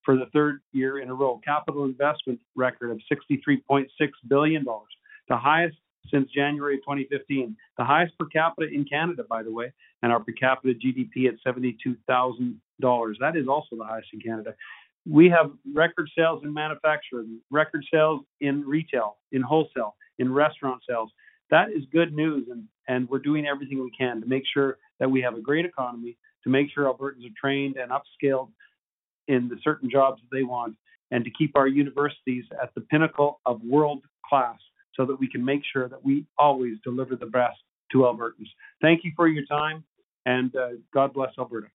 for 0.04 0.16
the 0.16 0.26
third 0.32 0.60
year 0.72 1.00
in 1.00 1.08
a 1.08 1.14
row. 1.14 1.40
Capital 1.44 1.84
investment 1.84 2.40
record 2.54 2.90
of 2.90 3.00
$63.6 3.12 3.86
billion, 4.28 4.64
the 5.28 5.36
highest 5.36 5.76
since 6.10 6.30
January 6.30 6.78
2015, 6.78 7.56
the 7.78 7.84
highest 7.84 8.16
per 8.18 8.26
capita 8.26 8.68
in 8.72 8.84
Canada, 8.84 9.24
by 9.28 9.42
the 9.42 9.52
way, 9.52 9.72
and 10.02 10.12
our 10.12 10.20
per 10.20 10.32
capita 10.32 10.74
GDP 10.74 11.28
at 11.28 11.34
$72,000. 11.44 13.14
That 13.20 13.36
is 13.36 13.48
also 13.48 13.76
the 13.76 13.84
highest 13.84 14.08
in 14.12 14.20
Canada. 14.20 14.54
We 15.08 15.28
have 15.30 15.50
record 15.74 16.10
sales 16.16 16.42
in 16.44 16.52
manufacturing, 16.52 17.40
record 17.50 17.84
sales 17.92 18.20
in 18.40 18.64
retail, 18.64 19.16
in 19.32 19.42
wholesale, 19.42 19.96
in 20.18 20.32
restaurant 20.32 20.82
sales 20.88 21.10
that 21.50 21.70
is 21.70 21.84
good 21.92 22.14
news, 22.14 22.48
and, 22.50 22.64
and 22.88 23.08
we're 23.08 23.18
doing 23.18 23.46
everything 23.46 23.82
we 23.82 23.90
can 23.96 24.20
to 24.20 24.26
make 24.26 24.44
sure 24.52 24.78
that 24.98 25.10
we 25.10 25.20
have 25.22 25.36
a 25.36 25.40
great 25.40 25.64
economy, 25.64 26.16
to 26.44 26.50
make 26.50 26.68
sure 26.72 26.84
Albertans 26.84 27.24
are 27.24 27.34
trained 27.40 27.76
and 27.76 27.90
upskilled 27.90 28.48
in 29.28 29.48
the 29.48 29.56
certain 29.62 29.90
jobs 29.90 30.20
that 30.22 30.36
they 30.36 30.42
want, 30.42 30.76
and 31.10 31.24
to 31.24 31.30
keep 31.30 31.56
our 31.56 31.68
universities 31.68 32.44
at 32.60 32.74
the 32.74 32.80
pinnacle 32.82 33.40
of 33.46 33.62
world 33.62 34.02
class 34.28 34.58
so 34.96 35.04
that 35.06 35.18
we 35.18 35.28
can 35.28 35.44
make 35.44 35.62
sure 35.72 35.88
that 35.88 36.04
we 36.04 36.24
always 36.38 36.74
deliver 36.82 37.16
the 37.16 37.26
best 37.26 37.58
to 37.92 37.98
Albertans. 37.98 38.48
Thank 38.80 39.04
you 39.04 39.12
for 39.14 39.28
your 39.28 39.44
time, 39.46 39.84
and 40.24 40.54
uh, 40.56 40.68
God 40.92 41.12
bless 41.12 41.30
Alberta. 41.38 41.68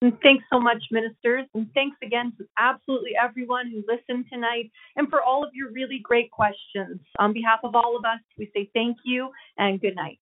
And 0.00 0.12
thanks 0.22 0.44
so 0.52 0.60
much, 0.60 0.82
ministers. 0.92 1.46
And 1.54 1.68
thanks 1.74 1.96
again 2.04 2.32
to 2.38 2.46
absolutely 2.56 3.12
everyone 3.20 3.68
who 3.68 3.82
listened 3.92 4.26
tonight 4.32 4.70
and 4.94 5.08
for 5.08 5.22
all 5.22 5.42
of 5.42 5.50
your 5.54 5.72
really 5.72 5.98
great 6.02 6.30
questions. 6.30 7.00
On 7.18 7.32
behalf 7.32 7.60
of 7.64 7.74
all 7.74 7.96
of 7.96 8.04
us, 8.04 8.20
we 8.38 8.48
say 8.54 8.70
thank 8.74 8.98
you 9.04 9.30
and 9.56 9.80
good 9.80 9.96
night. 9.96 10.20